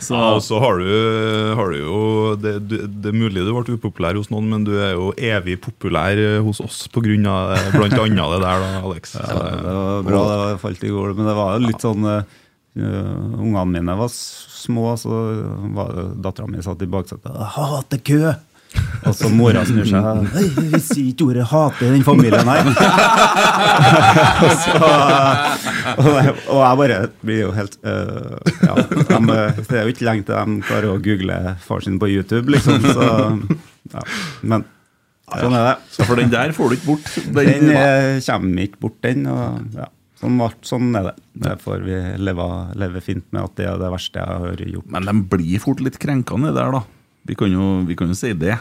Så, 0.08 0.16
Ja, 0.16 0.28
og 0.38 0.42
så 0.44 0.58
har 0.62 0.80
du, 0.80 0.88
har 1.58 1.72
du 1.72 1.78
jo 1.78 1.98
det, 2.40 2.54
du, 2.64 2.76
det 2.88 3.10
er 3.10 3.16
mulig 3.16 3.44
du 3.44 3.52
ble 3.52 3.76
upopulær 3.76 4.16
hos 4.16 4.30
noen, 4.32 4.48
men 4.48 4.64
du 4.64 4.72
er 4.80 4.94
jo 4.96 5.10
evig 5.12 5.58
populær 5.64 6.16
eh, 6.22 6.38
hos 6.44 6.62
oss 6.64 6.86
pga. 6.92 7.04
blant 7.04 7.98
annet 8.02 8.34
det 8.34 8.40
der, 8.44 8.64
da, 8.64 8.70
Alex. 8.80 9.16
Ja, 9.18 9.28
det 9.28 9.76
var 9.76 10.06
bra 10.08 10.22
det 10.30 10.38
var 10.42 10.60
falt 10.64 10.84
i 10.88 10.92
går, 10.94 11.16
men 11.18 11.28
det 11.28 11.36
var 11.36 11.56
jo 11.56 11.66
litt 11.66 11.84
sånn 11.84 12.08
uh, 12.08 12.36
Ungene 12.78 13.64
mine 13.72 13.96
var 13.98 14.10
små, 14.12 14.92
så 15.00 15.10
var 15.74 15.96
dattera 16.14 16.46
mi 16.48 16.62
satt 16.62 16.84
i 16.84 16.90
baksetet. 16.90 17.32
'Jeg 17.32 17.54
hater 17.58 18.04
kø!' 18.06 18.36
Og 19.08 19.14
så 19.16 19.28
mora 19.32 19.62
snur 19.64 19.86
seg. 19.88 20.06
Nei, 20.34 20.44
Vi 20.74 20.80
sier 20.84 21.10
ikke 21.12 21.28
ordet 21.30 21.46
hater 21.48 21.86
i 21.86 21.92
den 21.94 22.04
familien 22.06 22.50
her. 22.50 22.68
og, 24.44 24.54
så, 24.64 24.72
og, 25.94 26.08
jeg, 26.18 26.34
og 26.50 26.58
jeg 26.60 26.80
bare 26.82 26.98
blir 27.22 27.40
jo 27.46 27.52
helt 27.56 27.78
øh, 27.88 28.34
ja, 28.66 28.74
de, 28.82 29.20
Det 29.62 29.78
er 29.78 29.86
jo 29.86 29.94
ikke 29.94 30.08
lenge 30.08 30.26
til 30.28 30.34
de 30.36 30.66
klarer 30.68 30.90
å 30.92 30.98
google 31.04 31.38
far 31.64 31.84
sin 31.86 32.00
på 32.02 32.10
YouTube, 32.12 32.52
liksom. 32.54 32.82
Så, 32.84 33.08
ja. 33.94 34.04
Men 34.42 34.66
sånn 35.28 35.56
er 35.56 35.64
det. 35.70 35.76
Så 35.94 36.08
for 36.08 36.20
den 36.20 36.32
der 36.32 36.52
får 36.56 36.72
du 36.74 36.78
ikke 36.78 36.90
bort. 36.90 37.08
Den, 37.38 37.54
Den 37.70 37.72
eh, 37.76 38.18
kommer 38.26 38.66
ikke 38.66 38.82
bort, 38.84 38.98
den. 39.06 39.24
Og, 39.32 39.72
ja. 39.78 39.88
sånn, 40.20 40.38
var- 40.42 40.58
sånn 40.66 40.92
er 41.00 41.10
det. 41.10 41.16
Det 41.48 41.56
får 41.64 41.84
vi 41.88 41.98
leve, 42.28 42.46
leve 42.84 43.02
fint 43.04 43.24
med 43.32 43.46
at 43.46 43.56
det 43.60 43.68
er 43.70 43.80
det 43.80 43.90
verste 43.94 44.20
jeg 44.22 44.44
har 44.44 44.62
gjort. 44.76 44.92
Men 44.96 45.08
de 45.08 45.16
blir 45.36 45.62
fort 45.64 45.80
litt 45.84 45.98
krenkende 46.02 46.52
der, 46.56 46.76
da. 46.80 46.84
Vi 47.28 47.36
kan 47.36 47.52
jo, 47.52 47.70
vi 47.86 47.96
kan 47.96 48.08
jo 48.08 48.16
si 48.16 48.32
det. 48.32 48.56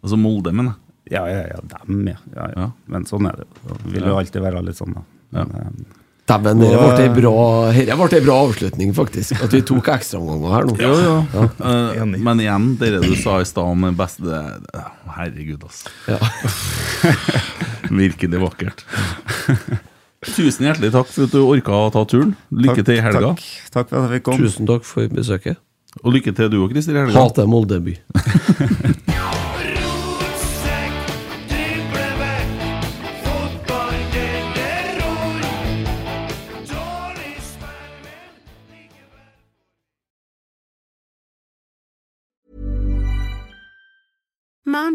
Altså 0.00 0.16
Molde, 0.16 0.52
men. 0.54 0.72
Ja, 1.10 1.24
ja, 1.28 1.42
ja, 1.50 1.62
dem, 1.72 2.04
ja. 2.06 2.18
ja, 2.36 2.50
ja. 2.54 2.68
Men 2.86 3.06
sånn 3.08 3.26
er 3.26 3.42
det. 3.42 3.48
jo. 3.66 3.78
Vil 3.90 4.06
jo 4.06 4.18
alltid 4.20 4.44
være 4.44 4.62
litt 4.62 4.78
sånn, 4.78 4.94
da. 4.94 5.02
Men, 5.34 5.82
Dæven, 6.30 6.60
det 6.62 6.68
ble 6.70 7.02
ei 7.02 7.10
bra, 7.10 7.32
ble 7.74 8.06
ei 8.14 8.22
bra 8.22 8.36
avslutning, 8.44 8.92
faktisk. 8.94 9.34
At 9.42 9.54
vi 9.54 9.62
tok 9.66 9.88
ekstraomganger 9.90 10.52
her 10.54 10.68
nå. 10.68 10.76
Ja, 10.78 10.90
ja. 10.94 11.16
ja. 11.34 11.46
Uh, 11.58 12.12
men 12.14 12.42
igjen, 12.44 12.68
det 12.78 12.92
du 13.02 13.14
sa 13.18 13.40
i 13.42 13.48
stad 13.48 13.72
om 13.72 13.88
den 13.88 13.98
beste 13.98 14.42
Herregud, 15.16 15.64
altså. 15.66 15.90
Ja. 16.06 16.20
Virkelig 18.02 18.42
vakkert. 18.44 18.84
Tusen 20.20 20.68
hjertelig 20.68 20.92
takk 20.94 21.10
for 21.10 21.26
at 21.26 21.34
du 21.34 21.40
orka 21.42 21.82
å 21.88 21.90
ta 21.96 22.04
turen. 22.06 22.36
Lykke 22.54 22.84
til 22.84 23.00
i 23.00 23.02
helga. 23.02 23.34
Takk, 23.34 23.50
takk 23.74 23.90
for 23.90 23.98
at 23.98 24.06
jeg 24.06 24.20
fikk 24.20 24.28
komme. 24.30 24.46
Tusen 24.46 24.70
takk 24.70 24.86
for 24.86 25.18
besøket. 25.18 25.58
Og 26.04 26.12
lykke 26.14 26.32
til 26.36 26.50
du 26.52 26.60
òg, 26.62 26.70
Christer, 26.74 27.00
helga. 27.02 27.18
Hater 27.18 27.48
Molde 27.50 27.80
by. 27.82 27.96